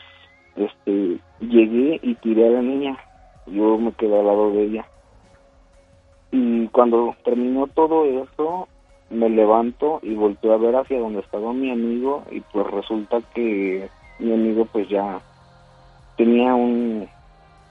este, 0.57 1.19
llegué 1.39 1.99
y 2.01 2.15
tiré 2.15 2.47
a 2.47 2.51
la 2.51 2.61
niña. 2.61 2.97
Yo 3.45 3.77
me 3.77 3.93
quedé 3.93 4.19
al 4.19 4.25
lado 4.25 4.51
de 4.51 4.63
ella. 4.63 4.85
Y 6.31 6.67
cuando 6.67 7.15
terminó 7.23 7.67
todo 7.67 8.05
eso, 8.05 8.67
me 9.09 9.29
levanto 9.29 9.99
y 10.01 10.13
volteo 10.15 10.53
a 10.53 10.57
ver 10.57 10.75
hacia 10.75 10.99
donde 10.99 11.21
estaba 11.21 11.53
mi 11.53 11.71
amigo 11.71 12.23
y 12.29 12.41
pues 12.41 12.67
resulta 12.67 13.21
que 13.33 13.89
mi 14.19 14.33
amigo 14.33 14.65
pues 14.65 14.89
ya 14.89 15.21
tenía 16.17 16.53
un 16.53 17.07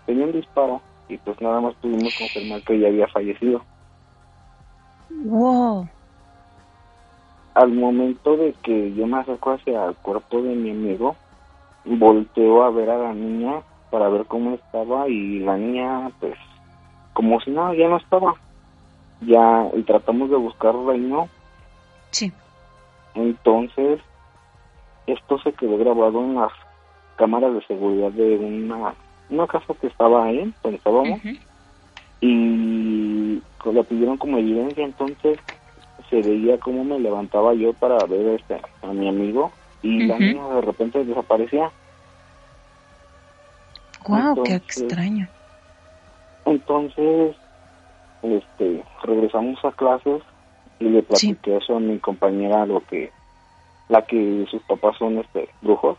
tenía 0.06 0.24
un 0.24 0.32
disparo 0.32 0.80
y 1.08 1.18
pues 1.18 1.40
nada 1.40 1.60
más 1.60 1.74
pudimos 1.74 2.16
confirmar 2.16 2.62
que 2.62 2.78
ya 2.78 2.88
había 2.88 3.06
fallecido. 3.08 3.62
Wow. 5.10 5.88
Al 7.54 7.72
momento 7.72 8.36
de 8.36 8.54
que 8.62 8.92
yo 8.94 9.06
me 9.06 9.18
acerco 9.18 9.52
hacia 9.52 9.86
el 9.86 9.94
cuerpo 9.96 10.42
de 10.42 10.54
mi 10.54 10.70
amigo, 10.70 11.16
volteo 11.86 12.62
a 12.62 12.70
ver 12.70 12.90
a 12.90 12.98
la 12.98 13.14
niña 13.14 13.62
para 13.90 14.08
ver 14.08 14.26
cómo 14.26 14.54
estaba 14.54 15.08
y 15.08 15.38
la 15.40 15.56
niña 15.56 16.10
pues 16.20 16.34
como 17.12 17.40
si 17.40 17.50
nada 17.50 17.74
ya 17.74 17.88
no 17.88 17.96
estaba 17.96 18.34
ya 19.20 19.68
y 19.74 19.82
tratamos 19.82 20.30
de 20.30 20.36
buscarla 20.36 20.94
y 20.94 21.00
no. 21.00 21.28
Sí. 22.10 22.32
Entonces, 23.14 24.00
esto 25.06 25.38
se 25.38 25.52
quedó 25.52 25.78
grabado 25.78 26.22
en 26.22 26.34
las 26.34 26.52
cámaras 27.16 27.54
de 27.54 27.66
seguridad 27.66 28.10
de 28.10 28.36
una, 28.36 28.94
una 29.30 29.46
casa 29.46 29.74
que 29.80 29.86
estaba 29.86 30.24
ahí, 30.24 30.52
donde 30.62 30.78
estábamos, 30.78 31.20
y 32.20 33.42
la 33.64 33.82
pidieron 33.82 34.16
como 34.16 34.38
evidencia, 34.38 34.84
entonces 34.84 35.38
se 36.08 36.22
veía 36.22 36.58
cómo 36.58 36.84
me 36.84 37.00
levantaba 37.00 37.54
yo 37.54 37.72
para 37.72 38.04
ver 38.06 38.40
este, 38.40 38.60
a 38.82 38.86
mi 38.92 39.08
amigo 39.08 39.50
y 39.82 40.06
la 40.06 40.18
niña 40.18 40.48
de 40.48 40.60
repente 40.60 41.04
desaparecía. 41.04 41.70
Wow, 44.06 44.42
qué 44.44 44.54
extraño. 44.54 45.28
Entonces, 46.44 47.36
este, 48.22 48.84
regresamos 49.02 49.64
a 49.64 49.72
clases 49.72 50.22
y 50.78 50.84
le 50.84 51.02
platiqué 51.02 51.56
eso 51.56 51.76
a 51.76 51.80
mi 51.80 51.98
compañera, 51.98 52.66
lo 52.66 52.80
que, 52.80 53.10
la 53.88 54.02
que 54.02 54.46
sus 54.50 54.62
papás 54.62 54.96
son 54.98 55.18
este 55.18 55.48
brujos, 55.62 55.98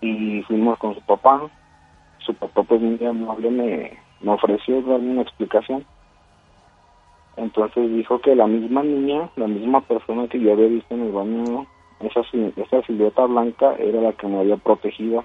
y 0.00 0.42
fuimos 0.42 0.78
con 0.78 0.94
su 0.94 1.00
papá. 1.02 1.42
Su 2.18 2.34
papá, 2.34 2.62
pues, 2.62 2.80
muy 2.80 3.04
amable, 3.06 3.50
me, 3.50 3.98
me 4.20 4.32
ofreció 4.32 4.82
darme 4.82 5.12
una 5.12 5.22
explicación. 5.22 5.84
Entonces 7.36 7.90
dijo 7.92 8.20
que 8.20 8.34
la 8.34 8.46
misma 8.46 8.82
niña, 8.82 9.30
la 9.36 9.46
misma 9.46 9.80
persona 9.82 10.26
que 10.28 10.40
yo 10.40 10.52
había 10.52 10.66
visto 10.66 10.94
en 10.94 11.02
el 11.02 11.12
baño, 11.12 11.66
esa, 12.00 12.20
esa 12.56 12.82
silueta 12.82 13.24
blanca 13.26 13.74
era 13.78 14.00
la 14.00 14.12
que 14.12 14.26
me 14.26 14.38
había 14.40 14.56
protegido, 14.56 15.24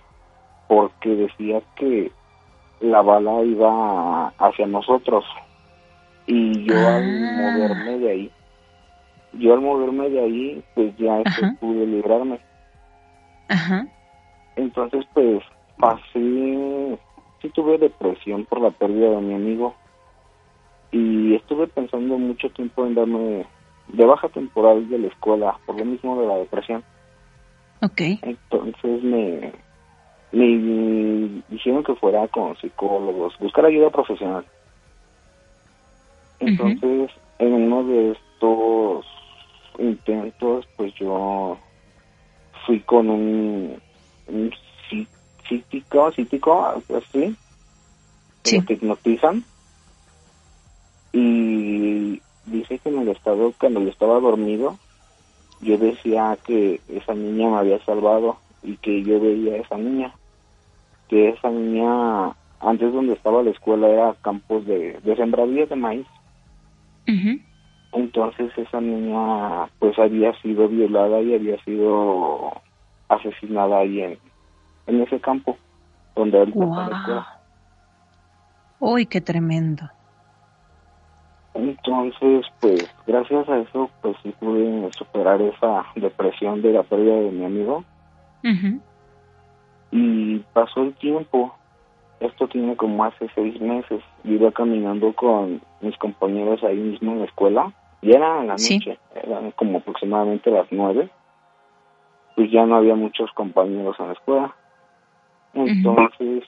porque 0.68 1.10
decía 1.10 1.62
que 1.76 2.12
la 2.80 3.02
bala 3.02 3.44
iba 3.44 4.28
hacia 4.38 4.66
nosotros, 4.66 5.24
y 6.26 6.66
yo 6.66 6.76
al 6.76 7.04
Ah. 7.04 7.54
moverme 7.54 8.00
de 8.00 8.12
ahí, 8.12 8.32
yo 9.34 9.54
al 9.54 9.62
moverme 9.62 10.10
de 10.10 10.20
ahí, 10.20 10.64
pues 10.76 10.96
ya 10.98 11.22
este, 11.22 11.52
pude 11.60 11.86
librarme. 11.86 12.40
Ajá. 13.50 13.88
Entonces, 14.56 15.06
pues 15.14 15.44
pasé, 15.78 16.98
sí 17.42 17.50
tuve 17.54 17.78
depresión 17.78 18.46
por 18.46 18.62
la 18.62 18.70
pérdida 18.72 19.10
de 19.10 19.22
mi 19.22 19.34
amigo 19.34 19.74
y 20.92 21.36
estuve 21.36 21.68
pensando 21.68 22.18
mucho 22.18 22.50
tiempo 22.52 22.86
en 22.86 22.96
darme 22.96 23.46
de 23.88 24.06
baja 24.06 24.30
temporal 24.30 24.90
de 24.90 24.98
la 24.98 25.08
escuela 25.08 25.58
por 25.66 25.78
lo 25.78 25.86
mismo 25.86 26.20
de 26.22 26.28
la 26.28 26.36
depresión. 26.36 26.84
Ok. 27.82 28.02
Entonces 28.22 29.04
me, 29.04 29.54
me 30.32 31.42
dijeron 31.50 31.84
que 31.84 31.96
fuera 31.96 32.28
con 32.30 32.56
psicólogos, 32.58 33.38
buscar 33.40 33.66
ayuda 33.66 33.90
profesional. 33.90 34.46
Entonces, 36.40 37.12
en 37.40 37.54
uno 37.54 37.84
de 37.86 38.12
estos 38.12 39.06
intentos, 39.80 40.68
pues 40.76 40.94
yo 40.96 41.58
fui 42.66 42.80
con 42.82 43.10
un, 43.10 43.82
un 44.28 44.52
psíquico, 45.48 46.66
algo 46.66 46.98
así, 46.98 47.36
que 48.44 48.62
te 48.62 48.74
hipnotizan. 48.74 49.44
Y 51.12 52.22
dice 52.46 52.80
que 52.80 52.90
en 52.90 53.00
el 53.00 53.10
estado, 53.10 53.54
cuando 53.60 53.82
yo 53.82 53.90
estaba 53.90 54.20
dormido, 54.20 54.78
yo 55.62 55.78
decía 55.78 56.38
que 56.46 56.82
esa 56.90 57.14
niña 57.14 57.50
me 57.50 57.58
había 57.58 57.84
salvado 57.86 58.38
y 58.62 58.78
que 58.78 59.04
yo 59.04 59.20
veía 59.20 59.54
a 59.54 59.58
esa 59.58 59.78
niña. 59.78 60.14
Que 61.08 61.30
esa 61.30 61.50
niña, 61.50 62.34
antes 62.60 62.94
donde 62.94 63.14
estaba 63.14 63.44
la 63.44 63.52
escuela, 63.52 63.88
era 63.88 64.16
campos 64.22 64.66
de, 64.66 65.00
de 65.04 65.16
sembradías 65.16 65.70
de 65.70 65.76
maíz. 65.76 66.08
Entonces 67.92 68.52
esa 68.58 68.82
niña 68.82 69.68
pues 69.80 69.98
había 70.00 70.34
sido 70.42 70.68
violada 70.68 71.22
y 71.22 71.36
había 71.36 71.62
sido 71.64 72.52
asesinada 73.08 73.80
ahí 73.80 74.02
en, 74.02 74.18
en 74.88 75.02
ese 75.02 75.20
campo 75.20 75.58
donde 76.16 76.40
la 76.40 76.44
escuela. 76.46 77.40
Uy, 78.80 79.06
qué 79.06 79.22
tremendo. 79.22 79.90
Entonces, 81.54 82.46
pues, 82.60 82.90
gracias 83.06 83.48
a 83.48 83.60
eso, 83.60 83.90
pues 84.02 84.16
sí 84.24 84.34
pude 84.40 84.92
superar 84.94 85.42
esa 85.42 85.86
depresión 85.96 86.62
de 86.62 86.74
la 86.74 86.84
pérdida 86.84 87.16
de 87.16 87.32
mi 87.32 87.46
amigo. 87.46 87.84
Y 89.92 90.40
pasó 90.54 90.82
el 90.82 90.94
tiempo. 90.96 91.54
Esto 92.20 92.48
tiene 92.48 92.76
como 92.76 93.04
hace 93.04 93.28
seis 93.36 93.60
meses. 93.62 94.02
Yo 94.24 94.34
iba 94.34 94.52
caminando 94.52 95.14
con 95.14 95.62
mis 95.82 95.98
compañeros 95.98 96.64
ahí 96.64 96.78
mismo 96.78 97.12
en 97.12 97.20
la 97.20 97.26
escuela. 97.26 97.72
Y 98.02 98.12
era 98.12 98.42
en 98.42 98.48
la 98.48 98.58
Sí. 98.58 98.76
noche, 98.76 98.98
eran 99.16 99.52
como 99.52 99.78
aproximadamente 99.78 100.50
las 100.52 100.68
nueve. 100.72 101.10
Pues 102.36 102.50
ya 102.52 102.66
no 102.66 102.76
había 102.76 102.96
muchos 102.96 103.32
compañeros 103.34 103.96
en 104.00 104.08
la 104.08 104.14
escuela. 104.14 104.56
Entonces, 105.54 106.44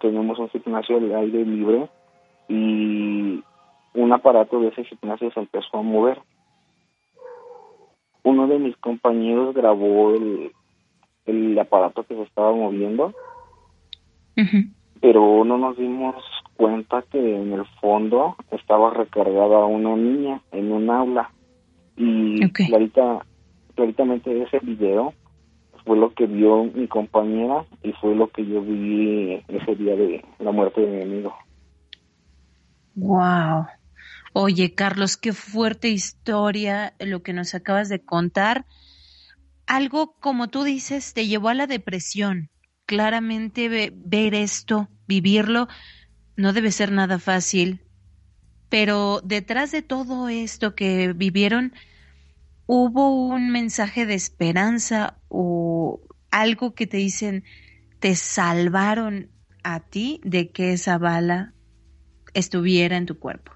tenemos 0.00 0.38
un 0.38 0.48
gimnasio 0.50 0.98
al 0.98 1.14
aire 1.14 1.44
libre 1.44 1.88
y 2.48 3.42
un 3.94 4.12
aparato 4.12 4.60
de 4.60 4.68
ese 4.68 4.84
gimnasio 4.84 5.30
se 5.32 5.40
empezó 5.40 5.78
a 5.78 5.82
mover. 5.82 6.20
Uno 8.22 8.46
de 8.46 8.58
mis 8.58 8.76
compañeros 8.76 9.54
grabó 9.54 10.14
el, 10.14 10.52
el 11.26 11.58
aparato 11.58 12.04
que 12.04 12.14
se 12.14 12.22
estaba 12.22 12.52
moviendo 12.52 13.14
pero 15.00 15.44
no 15.44 15.58
nos 15.58 15.76
dimos 15.76 16.16
cuenta 16.56 17.02
que 17.10 17.36
en 17.36 17.52
el 17.52 17.64
fondo 17.80 18.36
estaba 18.50 18.90
recargada 18.90 19.66
una 19.66 19.94
niña 19.96 20.40
en 20.52 20.72
un 20.72 20.90
aula 20.90 21.30
y 21.96 22.40
clarita, 22.48 23.24
claritamente 23.74 24.42
ese 24.42 24.58
video 24.60 25.12
fue 25.84 25.98
lo 25.98 26.14
que 26.14 26.26
vio 26.26 26.64
mi 26.64 26.88
compañera 26.88 27.64
y 27.82 27.92
fue 27.92 28.14
lo 28.14 28.28
que 28.28 28.46
yo 28.46 28.62
vi 28.62 29.42
ese 29.48 29.76
día 29.76 29.94
de 29.94 30.24
la 30.38 30.50
muerte 30.50 30.80
de 30.80 30.96
mi 30.96 31.02
amigo. 31.02 31.34
Wow. 32.94 33.66
Oye, 34.36 34.74
Carlos, 34.74 35.16
qué 35.16 35.32
fuerte 35.32 35.90
historia 35.90 36.96
lo 36.98 37.22
que 37.22 37.32
nos 37.32 37.54
acabas 37.54 37.88
de 37.88 38.04
contar. 38.04 38.66
Algo, 39.64 40.16
como 40.18 40.48
tú 40.48 40.64
dices, 40.64 41.14
te 41.14 41.28
llevó 41.28 41.50
a 41.50 41.54
la 41.54 41.68
depresión. 41.68 42.50
Claramente 42.84 43.92
ver 43.94 44.34
esto, 44.34 44.88
vivirlo, 45.06 45.68
no 46.34 46.52
debe 46.52 46.72
ser 46.72 46.90
nada 46.90 47.20
fácil. 47.20 47.86
Pero 48.68 49.20
detrás 49.22 49.70
de 49.70 49.82
todo 49.82 50.28
esto 50.28 50.74
que 50.74 51.12
vivieron, 51.12 51.72
hubo 52.66 53.28
un 53.28 53.50
mensaje 53.50 54.04
de 54.04 54.14
esperanza 54.14 55.20
o 55.28 56.00
algo 56.32 56.74
que 56.74 56.88
te 56.88 56.96
dicen, 56.96 57.44
te 58.00 58.16
salvaron 58.16 59.30
a 59.62 59.78
ti 59.78 60.20
de 60.24 60.50
que 60.50 60.72
esa 60.72 60.98
bala 60.98 61.54
estuviera 62.32 62.96
en 62.96 63.06
tu 63.06 63.20
cuerpo. 63.20 63.52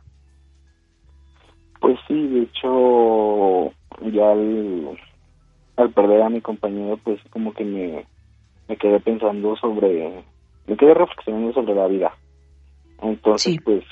Pues 1.80 1.98
sí, 2.06 2.26
de 2.26 2.42
hecho, 2.42 3.72
ya 4.12 4.32
al, 4.32 5.90
perder 5.94 6.22
a 6.22 6.28
mi 6.28 6.40
compañero, 6.40 6.98
pues 7.02 7.20
como 7.30 7.52
que 7.52 7.64
me, 7.64 8.04
me 8.68 8.76
quedé 8.76 9.00
pensando 9.00 9.56
sobre, 9.56 10.24
me 10.66 10.76
quedé 10.76 10.94
reflexionando 10.94 11.52
sobre 11.52 11.74
la 11.74 11.86
vida. 11.86 12.12
Entonces, 13.00 13.58
pues 13.64 13.84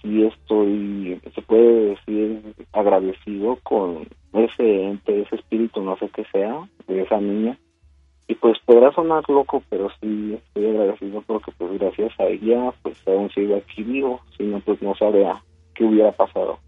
sí 0.00 0.24
estoy, 0.24 1.20
se 1.34 1.42
puede 1.42 1.90
decir, 1.90 2.54
agradecido 2.72 3.58
con 3.62 4.06
ese 4.32 4.84
ente, 4.84 5.22
ese 5.22 5.36
espíritu, 5.36 5.82
no 5.82 5.96
sé 5.96 6.08
qué 6.14 6.24
sea, 6.32 6.68
de 6.86 7.02
esa 7.02 7.20
niña. 7.20 7.58
Y 8.28 8.34
pues 8.36 8.58
podrá 8.64 8.92
sonar 8.92 9.28
loco, 9.28 9.62
pero 9.68 9.88
sí 10.00 10.34
estoy 10.34 10.66
agradecido 10.66 11.22
porque 11.22 11.52
pues 11.52 11.78
gracias 11.78 12.18
a 12.18 12.24
ella 12.24 12.72
pues 12.82 13.06
aún 13.06 13.30
sigo 13.30 13.56
aquí 13.56 13.82
vivo, 13.82 14.20
si 14.36 14.44
no 14.44 14.60
pues 14.60 14.80
no 14.80 14.94
sabría 14.94 15.42
qué 15.74 15.84
hubiera 15.84 16.12
pasado. 16.12 16.58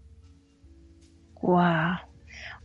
Wow. 1.45 1.97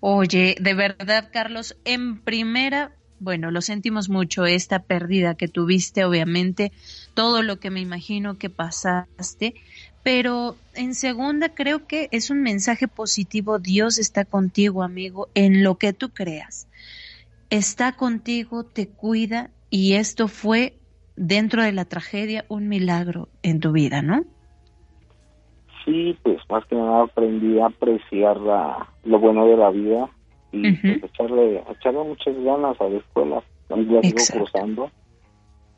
Oye, 0.01 0.57
de 0.59 0.73
verdad, 0.73 1.29
Carlos, 1.31 1.77
en 1.85 2.23
primera, 2.23 2.97
bueno, 3.19 3.51
lo 3.51 3.61
sentimos 3.61 4.09
mucho, 4.09 4.47
esta 4.47 4.85
pérdida 4.85 5.35
que 5.35 5.49
tuviste, 5.49 6.07
obviamente, 6.07 6.73
todo 7.13 7.43
lo 7.43 7.61
que 7.61 7.69
me 7.71 7.81
imagino 7.81 8.39
que 8.39 8.49
pasaste, 8.49 9.55
pero 10.03 10.57
en 10.73 10.95
segunda 10.95 11.55
creo 11.55 11.87
que 11.87 12.09
es 12.11 12.31
un 12.31 12.41
mensaje 12.41 12.89
positivo, 12.89 13.59
Dios 13.59 13.99
está 13.99 14.25
contigo, 14.25 14.83
amigo, 14.83 15.29
en 15.35 15.63
lo 15.63 15.77
que 15.77 15.93
tú 15.93 16.09
creas. 16.09 16.67
Está 17.51 17.93
contigo, 17.93 18.65
te 18.65 18.89
cuida 18.89 19.51
y 19.69 19.93
esto 19.93 20.27
fue 20.27 20.79
dentro 21.17 21.63
de 21.63 21.73
la 21.73 21.85
tragedia 21.85 22.47
un 22.49 22.69
milagro 22.69 23.29
en 23.43 23.61
tu 23.61 23.73
vida, 23.73 24.01
¿no? 24.01 24.25
Sí, 25.85 26.17
pues 26.23 26.39
más 26.49 26.65
que 26.67 26.77
nada 26.77 27.05
aprendí 27.05 27.59
a 27.59 27.67
apreciar 27.67 28.37
la, 28.39 28.89
lo 29.05 29.19
bueno 29.19 29.47
de 29.47 29.57
la 29.57 29.71
vida 29.71 30.09
y 30.53 30.73
pues, 30.73 31.05
echarle, 31.05 31.63
echarle 31.71 32.05
muchas 32.05 32.37
ganas 32.43 32.81
a 32.81 32.89
la 32.89 32.99
escuela. 32.99 33.43
La 33.69 33.77
sigo 33.77 34.01
cruzando, 34.33 34.91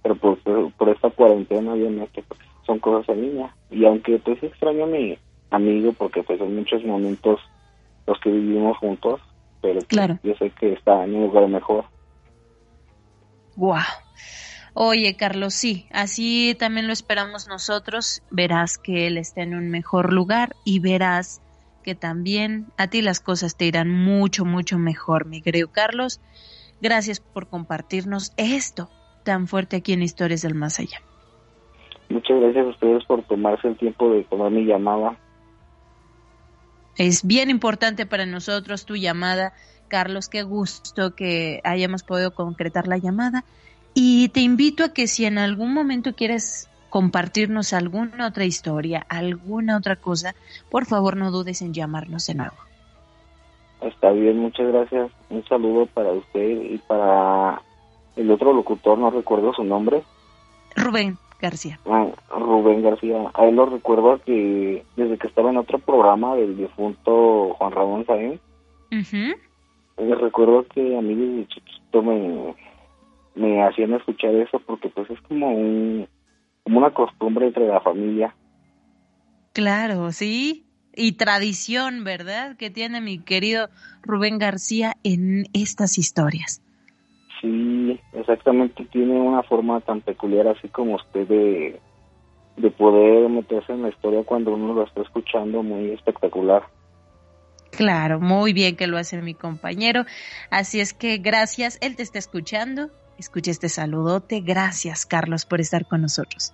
pero 0.03 0.15
pues, 0.17 0.39
por, 0.77 0.89
esta 0.89 1.11
cuarentena 1.11 1.73
obviamente 1.73 2.25
pues, 2.27 2.41
son 2.65 2.79
cosas 2.79 3.09
en 3.11 3.23
línea. 3.23 3.55
Y 3.71 3.85
aunque 3.85 4.19
pues 4.19 4.43
extraño 4.43 4.85
a 4.85 4.87
mi 4.87 5.19
amigo 5.51 5.93
porque 5.93 6.23
pues 6.23 6.41
en 6.41 6.57
muchos 6.57 6.85
momentos 6.85 7.41
los 8.07 8.19
que 8.21 8.31
vivimos 8.31 8.79
juntos, 8.79 9.21
pero 9.61 9.81
pues, 9.89 10.21
yo 10.23 10.35
sé 10.37 10.51
que 10.59 10.73
está 10.73 11.05
en 11.05 11.15
un 11.15 11.23
lugar 11.25 11.49
mejor. 11.49 11.85
Wow. 13.57 13.77
Oye, 14.75 15.17
Carlos, 15.17 15.53
sí, 15.55 15.87
así 15.91 16.57
también 16.59 16.87
lo 16.87 16.93
esperamos 16.93 17.47
nosotros. 17.47 18.23
Verás 18.31 18.79
que 18.79 19.07
él 19.07 19.19
está 19.19 19.43
en 19.43 19.55
un 19.55 19.71
mejor 19.71 20.13
lugar 20.13 20.57
y 20.65 20.79
verás 20.79 21.43
que 21.83 21.95
también 21.95 22.67
a 22.79 22.87
ti 22.87 23.03
las 23.03 23.21
cosas 23.21 23.57
te 23.57 23.67
irán 23.67 23.91
mucho, 23.91 24.45
mucho 24.45 24.79
mejor, 24.79 25.27
mi 25.27 25.43
querido 25.43 25.69
Carlos. 25.71 26.21
Gracias 26.81 27.21
por 27.21 27.49
compartirnos 27.49 28.33
esto 28.37 28.89
tan 29.25 29.47
fuerte 29.47 29.77
aquí 29.77 29.93
en 29.93 30.03
Historias 30.03 30.43
del 30.43 30.55
Más 30.55 30.81
Allá. 30.81 31.03
Muchas 32.09 32.41
gracias 32.41 32.67
a 32.67 32.69
ustedes 32.69 33.05
por 33.05 33.23
tomarse 33.25 33.69
el 33.69 33.77
tiempo 33.77 34.11
de 34.11 34.25
tomar 34.25 34.51
mi 34.51 34.65
llamada. 34.65 35.19
Es 36.97 37.27
bien 37.27 37.51
importante 37.51 38.05
para 38.07 38.27
nosotros 38.27 38.85
tu 38.85 38.97
llamada, 38.97 39.55
Carlos. 39.89 40.29
Qué 40.29 40.43
gusto 40.43 41.15
que 41.15 41.61
hayamos 41.65 42.03
podido 42.03 42.35
concretar 42.35 42.87
la 42.87 42.99
llamada. 42.99 43.45
Y 43.95 44.29
te 44.31 44.41
invito 44.41 44.85
a 44.85 44.93
que 44.93 45.07
si 45.07 45.25
en 45.25 45.39
algún 45.39 45.75
momento 45.75 46.15
quieres 46.15 46.69
compartirnos 46.89 47.73
alguna 47.73 48.27
otra 48.27 48.45
historia, 48.45 49.07
alguna 49.09 49.77
otra 49.77 49.97
cosa, 49.97 50.35
por 50.71 50.87
favor 50.87 51.17
no 51.17 51.31
dudes 51.31 51.63
en 51.63 51.73
llamarnos 51.73 52.27
de 52.27 52.35
nuevo. 52.35 52.57
Está 53.81 54.13
bien, 54.13 54.39
muchas 54.39 54.69
gracias. 54.69 55.11
Un 55.31 55.45
saludo 55.47 55.87
para 55.87 56.13
usted 56.13 56.49
y 56.71 56.79
para 56.87 57.61
el 58.17 58.31
otro 58.31 58.53
locutor, 58.53 58.99
no 58.99 59.11
recuerdo 59.11 59.53
su 59.55 59.65
nombre. 59.65 60.03
Rubén 60.77 61.19
García. 61.41 61.81
Ah, 61.87 62.09
Rubén 62.31 62.83
García. 62.83 63.31
A 63.35 63.47
él 63.47 63.57
lo 63.57 63.67
recuerdo 63.67 64.21
que 64.25 64.85
desde 64.97 65.19
que 65.19 65.27
estaba 65.27 65.51
en 65.51 65.57
otro 65.57 65.79
programa 65.79 66.37
del 66.37 66.57
difunto 66.57 67.55
Juan 67.55 67.73
Ramón 67.73 68.07
Sainz, 68.07 68.41
le 68.91 70.15
recuerdo 70.15 70.65
que 70.67 70.97
a 70.97 71.01
mí 71.01 71.15
desde 71.15 71.49
chiquito 71.49 72.03
me, 72.03 72.55
me 73.35 73.63
hacían 73.63 73.95
escuchar 73.95 74.35
eso 74.35 74.61
porque 74.61 74.89
pues 74.89 75.11
es 75.11 75.21
como 75.23 75.51
un 75.51 76.07
como 76.63 76.79
una 76.79 76.91
costumbre 76.93 77.47
entre 77.47 77.67
la 77.67 77.81
familia. 77.81 78.35
Claro, 79.53 80.13
sí. 80.13 80.67
Y 80.95 81.13
tradición, 81.13 82.05
¿verdad? 82.05 82.57
Que 82.57 82.71
tiene 82.71 83.01
mi 83.01 83.19
querido 83.19 83.69
Rubén 84.03 84.39
García 84.39 84.95
en 85.03 85.47
estas 85.55 85.99
historias. 85.99 86.63
Sí, 87.41 87.99
exactamente. 88.13 88.85
Tiene 88.93 89.19
una 89.19 89.43
forma 89.43 89.81
tan 89.81 90.03
peculiar 90.03 90.47
así 90.49 90.69
como 90.69 90.97
usted 90.97 91.27
de, 91.27 91.81
de 92.57 92.71
poder 92.71 93.29
meterse 93.29 93.73
en 93.73 93.83
la 93.83 93.89
historia 93.89 94.23
cuando 94.23 94.55
uno 94.55 94.75
lo 94.75 94.85
está 94.85 95.01
escuchando, 95.03 95.63
muy 95.63 95.91
espectacular. 95.91 96.63
Claro, 97.71 98.21
muy 98.21 98.53
bien 98.53 98.77
que 98.77 98.87
lo 98.87 98.99
hace 98.99 99.21
mi 99.23 99.35
compañero. 99.35 100.05
Así 100.51 100.79
es 100.79 100.93
que 100.93 101.17
gracias, 101.17 101.79
él 101.81 101.97
te 101.97 102.03
está 102.03 102.19
escuchando 102.19 102.91
escuche 103.23 103.51
este 103.51 103.69
saludote. 103.69 104.41
Gracias, 104.41 105.07
Carlos, 105.07 105.47
por 105.47 105.61
estar 105.61 105.87
con 105.87 106.03
nosotros. 106.03 106.53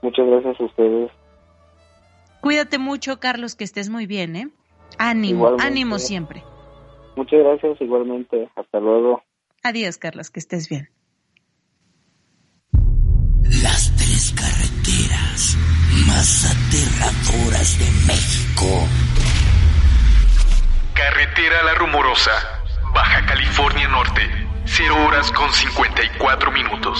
Muchas 0.00 0.26
gracias 0.26 0.60
a 0.60 0.64
ustedes. 0.64 1.10
Cuídate 2.40 2.78
mucho, 2.78 3.20
Carlos, 3.20 3.54
que 3.54 3.64
estés 3.64 3.88
muy 3.88 4.06
bien, 4.06 4.36
¿eh? 4.36 4.48
Ánimo, 4.98 5.56
ánimo 5.58 5.98
siempre. 5.98 6.42
Muchas 7.16 7.40
gracias, 7.40 7.80
igualmente. 7.80 8.48
Hasta 8.56 8.80
luego. 8.80 9.22
Adiós, 9.62 9.98
Carlos, 9.98 10.30
que 10.30 10.40
estés 10.40 10.68
bien. 10.68 10.88
Las 13.62 13.92
tres 13.96 14.34
carreteras 14.36 15.56
más 16.08 16.50
aterradoras 16.50 17.78
de 17.78 17.86
México. 18.06 18.66
Carretera 20.94 21.62
La 21.64 21.74
Rumorosa, 21.74 22.32
Baja 22.94 23.24
California 23.26 23.88
Norte 23.88 24.41
0 24.64 25.06
horas 25.06 25.30
con 25.32 25.52
54 25.52 26.52
minutos. 26.52 26.98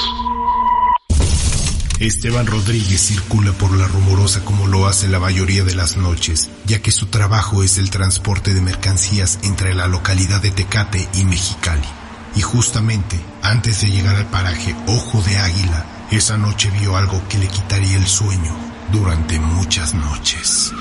Esteban 2.01 2.47
Rodríguez 2.47 3.01
circula 3.01 3.53
por 3.53 3.77
la 3.77 3.87
rumorosa 3.87 4.45
como 4.45 4.67
lo 4.67 4.89
hace 4.89 5.09
la 5.09 5.21
mayoría 5.21 5.63
de 5.63 5.75
las 5.75 5.97
noches, 5.97 6.51
ya 6.65 6.81
que 6.81 6.91
su 6.91 7.07
trabajo 7.07 7.63
es 7.63 7.79
el 7.79 7.91
transporte 7.91 8.55
de 8.55 8.61
mercancías 8.61 9.39
entre 9.45 9.75
la 9.75 9.87
localidad 9.87 10.43
de 10.43 10.51
Tecate 10.51 11.09
y 11.15 11.25
Mexicali. 11.25 11.87
Y 12.35 12.41
justamente, 12.41 13.21
antes 13.43 13.83
de 13.83 13.91
llegar 13.91 14.17
al 14.17 14.27
paraje 14.27 14.75
Ojo 14.87 15.23
de 15.23 15.39
Águila, 15.39 15.87
esa 16.11 16.37
noche 16.37 16.71
vio 16.81 16.97
algo 16.97 17.23
que 17.29 17.39
le 17.39 17.47
quitaría 17.47 17.97
el 17.97 18.07
sueño 18.07 18.55
durante 18.91 19.39
muchas 19.39 19.95
noches. 19.95 20.73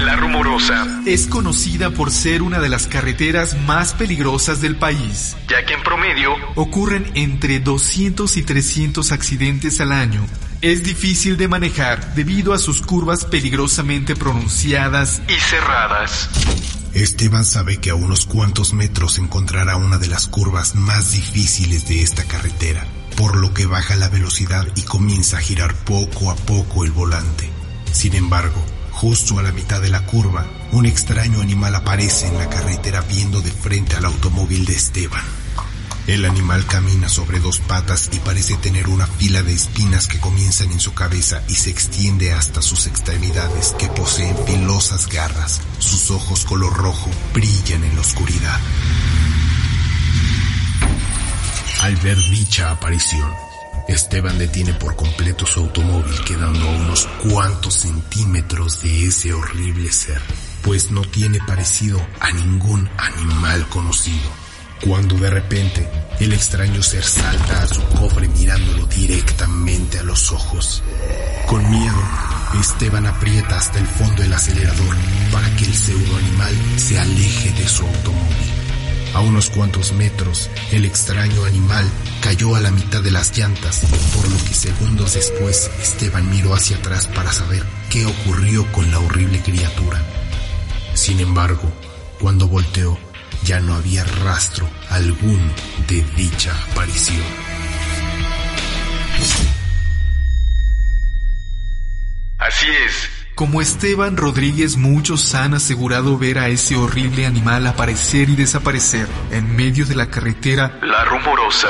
La 0.00 0.16
Rumorosa 0.16 1.02
es 1.04 1.26
conocida 1.26 1.90
por 1.90 2.10
ser 2.10 2.42
una 2.42 2.58
de 2.58 2.68
las 2.68 2.86
carreteras 2.86 3.56
más 3.66 3.92
peligrosas 3.92 4.60
del 4.60 4.76
país, 4.76 5.36
ya 5.48 5.64
que 5.64 5.74
en 5.74 5.82
promedio 5.82 6.34
ocurren 6.54 7.10
entre 7.14 7.60
200 7.60 8.36
y 8.36 8.42
300 8.42 9.12
accidentes 9.12 9.80
al 9.80 9.92
año. 9.92 10.24
Es 10.62 10.82
difícil 10.82 11.36
de 11.36 11.48
manejar 11.48 12.14
debido 12.14 12.54
a 12.54 12.58
sus 12.58 12.80
curvas 12.80 13.24
peligrosamente 13.26 14.16
pronunciadas 14.16 15.20
y 15.28 15.38
cerradas. 15.38 16.30
Esteban 16.94 17.44
sabe 17.44 17.76
que 17.76 17.90
a 17.90 17.94
unos 17.94 18.26
cuantos 18.26 18.72
metros 18.72 19.18
encontrará 19.18 19.76
una 19.76 19.98
de 19.98 20.08
las 20.08 20.26
curvas 20.26 20.74
más 20.74 21.12
difíciles 21.12 21.86
de 21.88 22.02
esta 22.02 22.24
carretera 22.24 22.86
por 23.20 23.36
lo 23.36 23.52
que 23.52 23.66
baja 23.66 23.96
la 23.96 24.08
velocidad 24.08 24.66
y 24.76 24.82
comienza 24.82 25.36
a 25.36 25.40
girar 25.40 25.74
poco 25.74 26.30
a 26.30 26.36
poco 26.36 26.86
el 26.86 26.90
volante. 26.90 27.50
Sin 27.92 28.14
embargo, 28.14 28.64
justo 29.00 29.38
a 29.38 29.42
la 29.42 29.50
mitad 29.50 29.80
de 29.80 29.88
la 29.88 30.04
curva, 30.04 30.46
un 30.72 30.84
extraño 30.84 31.40
animal 31.40 31.74
aparece 31.74 32.26
en 32.26 32.36
la 32.36 32.50
carretera 32.50 33.00
viendo 33.00 33.40
de 33.40 33.50
frente 33.50 33.96
al 33.96 34.04
automóvil 34.04 34.66
de 34.66 34.74
Esteban. 34.74 35.24
El 36.06 36.26
animal 36.26 36.66
camina 36.66 37.08
sobre 37.08 37.40
dos 37.40 37.60
patas 37.60 38.10
y 38.12 38.18
parece 38.18 38.58
tener 38.58 38.88
una 38.88 39.06
fila 39.06 39.42
de 39.42 39.54
espinas 39.54 40.06
que 40.06 40.20
comienzan 40.20 40.70
en 40.70 40.80
su 40.80 40.92
cabeza 40.92 41.42
y 41.48 41.54
se 41.54 41.70
extiende 41.70 42.34
hasta 42.34 42.60
sus 42.60 42.86
extremidades 42.86 43.74
que 43.78 43.88
poseen 43.88 44.36
filosas 44.46 45.08
garras. 45.08 45.62
Sus 45.78 46.10
ojos 46.10 46.44
color 46.44 46.74
rojo 46.74 47.08
brillan 47.32 47.82
en 47.84 47.94
la 47.94 48.02
oscuridad. 48.02 48.60
Al 51.80 51.96
ver 51.96 52.18
dicha 52.28 52.70
aparición, 52.70 53.32
Esteban 53.90 54.38
detiene 54.38 54.72
por 54.74 54.94
completo 54.94 55.46
su 55.46 55.60
automóvil 55.60 56.24
quedando 56.24 56.68
a 56.68 56.72
unos 56.72 57.08
cuantos 57.28 57.74
centímetros 57.74 58.82
de 58.82 59.06
ese 59.06 59.32
horrible 59.32 59.90
ser, 59.90 60.20
pues 60.62 60.90
no 60.90 61.02
tiene 61.02 61.38
parecido 61.46 62.00
a 62.20 62.30
ningún 62.30 62.88
animal 62.96 63.66
conocido 63.68 64.30
cuando 64.84 65.16
de 65.16 65.30
repente 65.30 65.88
el 66.20 66.32
extraño 66.32 66.82
ser 66.82 67.04
salta 67.04 67.62
a 67.62 67.68
su 67.68 67.82
cofre 67.88 68.28
mirándolo 68.28 68.86
directamente 68.86 69.98
a 69.98 70.02
los 70.02 70.32
ojos. 70.32 70.82
Con 71.46 71.68
miedo, 71.70 72.02
Esteban 72.60 73.06
aprieta 73.06 73.58
hasta 73.58 73.78
el 73.78 73.86
fondo 73.86 74.22
el 74.22 74.32
acelerador 74.32 74.96
para 75.32 75.50
que 75.56 75.64
el 75.64 75.74
pseudo 75.74 76.16
animal 76.16 76.54
se 76.76 76.98
aleje 76.98 77.50
de 77.52 77.68
su 77.68 77.84
automóvil. 77.84 78.49
A 79.14 79.20
unos 79.20 79.50
cuantos 79.50 79.92
metros, 79.92 80.48
el 80.70 80.84
extraño 80.84 81.44
animal 81.44 81.88
cayó 82.22 82.54
a 82.54 82.60
la 82.60 82.70
mitad 82.70 83.02
de 83.02 83.10
las 83.10 83.36
llantas, 83.36 83.80
por 84.14 84.28
lo 84.28 84.36
que 84.44 84.54
segundos 84.54 85.14
después 85.14 85.70
Esteban 85.80 86.30
miró 86.30 86.54
hacia 86.54 86.76
atrás 86.76 87.06
para 87.08 87.32
saber 87.32 87.64
qué 87.90 88.06
ocurrió 88.06 88.70
con 88.72 88.90
la 88.90 89.00
horrible 89.00 89.40
criatura. 89.42 90.00
Sin 90.94 91.20
embargo, 91.20 91.72
cuando 92.20 92.46
volteó, 92.46 92.98
ya 93.44 93.60
no 93.60 93.74
había 93.74 94.04
rastro 94.04 94.68
algún 94.90 95.52
de 95.88 96.02
dicha 96.16 96.54
aparición. 96.70 97.24
Así 102.38 102.66
es. 102.66 103.19
Como 103.40 103.62
Esteban 103.62 104.18
Rodríguez, 104.18 104.76
muchos 104.76 105.34
han 105.34 105.54
asegurado 105.54 106.18
ver 106.18 106.38
a 106.38 106.48
ese 106.48 106.76
horrible 106.76 107.24
animal 107.24 107.66
aparecer 107.66 108.28
y 108.28 108.36
desaparecer 108.36 109.08
en 109.30 109.56
medio 109.56 109.86
de 109.86 109.94
la 109.94 110.10
carretera 110.10 110.78
La 110.82 111.06
Rumorosa. 111.06 111.68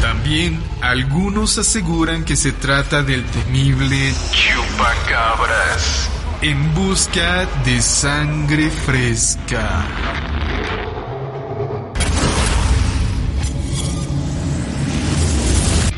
También 0.00 0.60
algunos 0.80 1.56
aseguran 1.56 2.24
que 2.24 2.34
se 2.34 2.50
trata 2.50 3.04
del 3.04 3.24
temible 3.26 4.12
chupacabras 4.32 6.10
en 6.42 6.74
busca 6.74 7.46
de 7.64 7.80
sangre 7.80 8.68
fresca. 8.68 9.86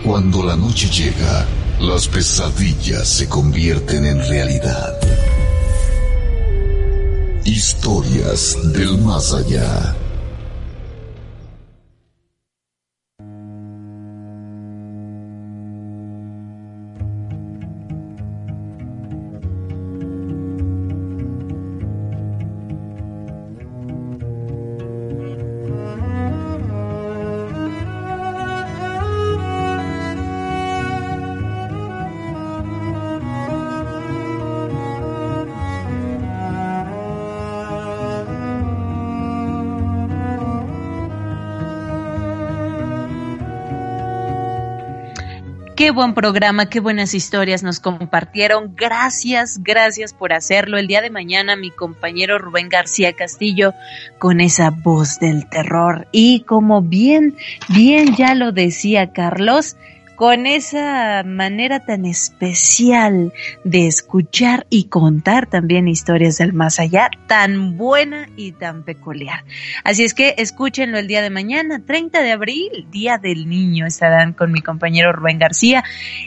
Cuando 0.04 0.42
la 0.44 0.56
noche 0.56 0.90
llega, 0.90 1.46
las 1.80 2.08
pesadillas 2.08 3.08
se 3.08 3.28
convierten 3.28 4.04
en 4.04 4.18
realidad. 4.28 4.98
Historias 7.44 8.56
del 8.72 8.98
más 8.98 9.32
allá. 9.32 9.96
Qué 45.80 45.92
buen 45.92 46.12
programa, 46.12 46.68
qué 46.68 46.78
buenas 46.78 47.14
historias 47.14 47.62
nos 47.62 47.80
compartieron. 47.80 48.74
Gracias, 48.76 49.62
gracias 49.62 50.12
por 50.12 50.34
hacerlo. 50.34 50.76
El 50.76 50.86
día 50.86 51.00
de 51.00 51.08
mañana 51.08 51.56
mi 51.56 51.70
compañero 51.70 52.36
Rubén 52.36 52.68
García 52.68 53.14
Castillo 53.14 53.72
con 54.18 54.42
esa 54.42 54.68
voz 54.68 55.18
del 55.20 55.48
terror. 55.48 56.06
Y 56.12 56.40
como 56.40 56.82
bien, 56.82 57.34
bien 57.70 58.14
ya 58.14 58.34
lo 58.34 58.52
decía 58.52 59.14
Carlos, 59.14 59.78
con 60.20 60.46
esa 60.46 61.22
manera 61.24 61.80
tan 61.80 62.04
especial 62.04 63.32
de 63.64 63.86
escuchar 63.86 64.66
y 64.68 64.84
contar 64.84 65.46
también 65.46 65.88
historias 65.88 66.36
del 66.36 66.52
más 66.52 66.78
allá, 66.78 67.08
tan 67.26 67.78
buena 67.78 68.28
y 68.36 68.52
tan 68.52 68.82
peculiar. 68.82 69.44
Así 69.82 70.04
es 70.04 70.12
que 70.12 70.34
escúchenlo 70.36 70.98
el 70.98 71.06
día 71.06 71.22
de 71.22 71.30
mañana, 71.30 71.82
30 71.86 72.20
de 72.20 72.32
abril, 72.32 72.86
Día 72.90 73.16
del 73.16 73.48
Niño, 73.48 73.86
estarán 73.86 74.34
con 74.34 74.52
mi 74.52 74.60
compañero 74.60 75.10
Rubén 75.10 75.38
García. 75.38 75.84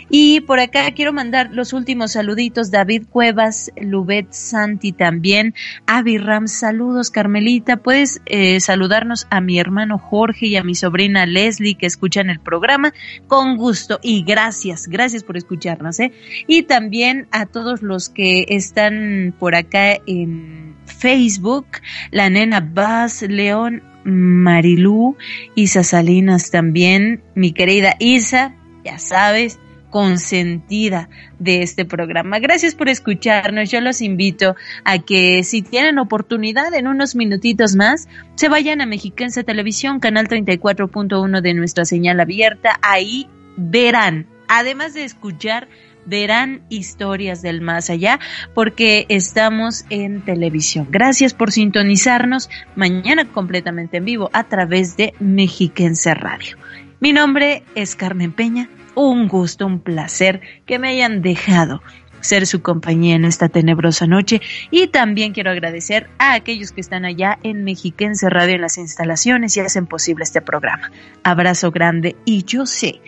Y 0.09 0.41
por 0.41 0.59
acá 0.59 0.89
quiero 0.95 1.13
mandar 1.13 1.51
los 1.51 1.71
últimos 1.71 2.13
saluditos, 2.13 2.71
David 2.71 3.03
Cuevas, 3.11 3.71
Lubet 3.79 4.31
Santi 4.31 4.91
también, 4.91 5.53
Avi 5.85 6.17
Ram, 6.17 6.47
saludos 6.47 7.11
Carmelita, 7.11 7.77
puedes 7.77 8.23
eh, 8.25 8.59
saludarnos 8.59 9.27
a 9.29 9.39
mi 9.39 9.59
hermano 9.59 9.99
Jorge 9.99 10.47
y 10.47 10.55
a 10.55 10.63
mi 10.63 10.73
sobrina 10.73 11.27
Leslie 11.27 11.75
que 11.75 11.85
escuchan 11.85 12.31
el 12.31 12.39
programa, 12.39 12.91
con 13.27 13.55
gusto 13.55 13.82
y 14.01 14.23
gracias, 14.23 14.87
gracias 14.87 15.23
por 15.23 15.37
escucharnos. 15.37 15.99
¿eh? 15.99 16.11
Y 16.47 16.63
también 16.63 17.27
a 17.31 17.45
todos 17.45 17.81
los 17.81 18.09
que 18.09 18.45
están 18.49 19.33
por 19.39 19.55
acá 19.55 19.97
en 20.05 20.75
Facebook, 20.85 21.67
la 22.11 22.29
nena 22.29 22.59
Baz, 22.59 23.21
León, 23.23 23.83
Marilú, 24.03 25.15
Isa 25.55 25.83
Salinas 25.83 26.51
también, 26.51 27.23
mi 27.35 27.53
querida 27.53 27.95
Isa, 27.99 28.55
ya 28.83 28.99
sabes, 28.99 29.59
consentida 29.93 31.07
de 31.37 31.61
este 31.61 31.85
programa. 31.85 32.39
Gracias 32.39 32.73
por 32.73 32.89
escucharnos. 32.89 33.69
Yo 33.69 33.79
los 33.79 34.01
invito 34.01 34.55
a 34.83 34.97
que 34.97 35.43
si 35.43 35.61
tienen 35.61 35.99
oportunidad 35.99 36.73
en 36.73 36.87
unos 36.87 37.15
minutitos 37.15 37.75
más, 37.75 38.09
se 38.33 38.49
vayan 38.49 38.81
a 38.81 38.87
Mexiquense 38.87 39.43
Televisión, 39.43 39.99
canal 39.99 40.27
34.1 40.27 41.41
de 41.41 41.53
nuestra 41.53 41.85
señal 41.85 42.19
abierta. 42.19 42.79
Ahí 42.81 43.29
verán, 43.57 44.27
además 44.47 44.93
de 44.93 45.03
escuchar, 45.03 45.67
verán 46.05 46.63
historias 46.69 47.41
del 47.41 47.61
más 47.61 47.89
allá 47.89 48.19
porque 48.53 49.05
estamos 49.09 49.85
en 49.89 50.21
televisión. 50.21 50.87
Gracias 50.89 51.33
por 51.33 51.51
sintonizarnos 51.51 52.49
mañana 52.75 53.25
completamente 53.25 53.97
en 53.97 54.05
vivo 54.05 54.29
a 54.33 54.43
través 54.45 54.97
de 54.97 55.13
Mexiquense 55.19 56.13
Radio. 56.13 56.57
Mi 56.99 57.13
nombre 57.13 57.63
es 57.75 57.95
Carmen 57.95 58.31
Peña. 58.31 58.69
Un 58.95 59.27
gusto, 59.27 59.65
un 59.65 59.79
placer 59.79 60.41
que 60.65 60.77
me 60.77 60.89
hayan 60.89 61.21
dejado 61.21 61.81
ser 62.21 62.47
su 62.47 62.61
compañía 62.61 63.15
en 63.15 63.25
esta 63.25 63.49
tenebrosa 63.49 64.07
noche 64.07 64.41
y 64.71 64.87
también 64.87 65.33
quiero 65.33 65.51
agradecer 65.51 66.09
a 66.17 66.33
aquellos 66.33 66.71
que 66.71 66.79
están 66.79 67.03
allá 67.03 67.37
en 67.43 67.63
Mexiquense 67.65 68.29
Radio 68.29 68.55
en 68.55 68.61
las 68.61 68.77
instalaciones 68.77 69.57
y 69.57 69.59
hacen 69.59 69.87
posible 69.87 70.23
este 70.23 70.41
programa. 70.41 70.91
Abrazo 71.23 71.71
grande 71.71 72.15
y 72.23 72.43
yo 72.43 72.65
sé 72.65 73.01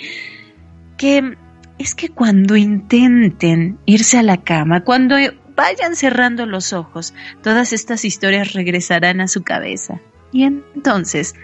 que 0.98 1.38
es 1.78 1.96
que 1.96 2.10
cuando 2.10 2.56
intenten 2.56 3.80
irse 3.86 4.18
a 4.18 4.24
la 4.24 4.38
cama, 4.38 4.84
cuando 4.84 5.16
vayan 5.56 5.96
cerrando 5.96 6.46
los 6.46 6.74
ojos, 6.74 7.14
todas 7.42 7.74
estas 7.74 8.06
historias 8.06 8.54
regresarán 8.54 9.22
a 9.22 9.28
su 9.28 9.44
cabeza. 9.44 10.00
Y 10.32 10.44
entonces 10.44 11.36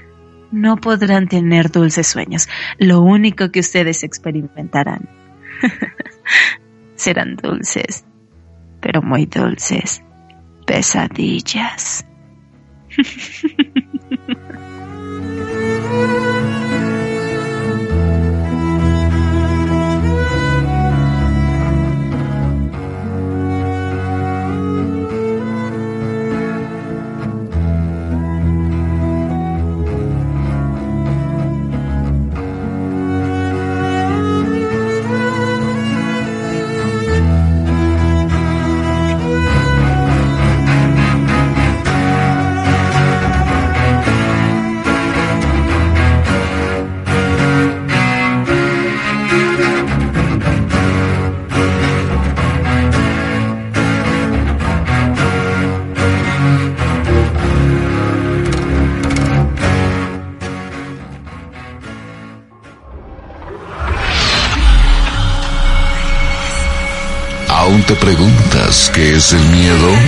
no 0.51 0.77
podrán 0.77 1.27
tener 1.27 1.71
dulces 1.71 2.07
sueños. 2.07 2.49
Lo 2.77 3.01
único 3.01 3.51
que 3.51 3.61
ustedes 3.61 4.03
experimentarán 4.03 5.09
serán 6.95 7.35
dulces, 7.35 8.05
pero 8.81 9.01
muy 9.01 9.25
dulces, 9.25 10.03
pesadillas. 10.65 12.05
miedo? 69.71 69.99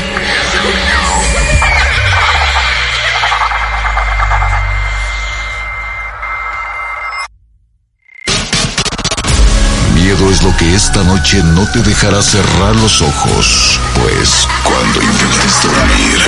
Miedo 9.93 10.31
es 10.31 10.43
lo 10.43 10.55
que 10.57 10.75
esta 10.75 11.03
noche 11.03 11.41
no 11.43 11.65
te 11.67 11.79
dejará 11.79 12.21
cerrar 12.21 12.75
los 12.75 13.01
ojos, 13.01 13.79
pues 13.95 14.47
cuando 14.63 15.01
intentes 15.01 15.63
dormir, 15.63 16.19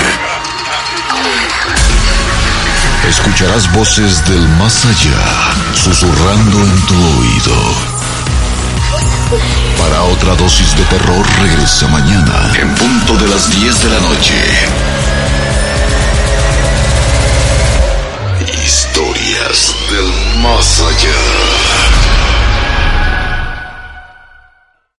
escucharás 3.09 3.71
voces 3.73 4.25
del 4.25 4.47
más 4.57 4.85
allá 4.85 5.53
susurrando 5.73 6.59
en 6.59 6.85
tu 6.85 6.95
oído. 7.19 7.94
Para 9.79 10.03
otra 10.03 10.35
dosis 10.35 10.75
de 10.75 10.83
terror 10.85 11.25
regresa 11.41 11.87
mañana 11.87 12.51
en 12.59 12.73
punto 12.75 13.17
de 13.17 13.27
las 13.27 13.49
10 13.49 13.83
de 13.83 13.89
la 13.89 13.99
noche. 14.01 14.33
Historias 18.63 19.75
del 19.89 20.41
más 20.43 20.81
allá. 20.81 22.14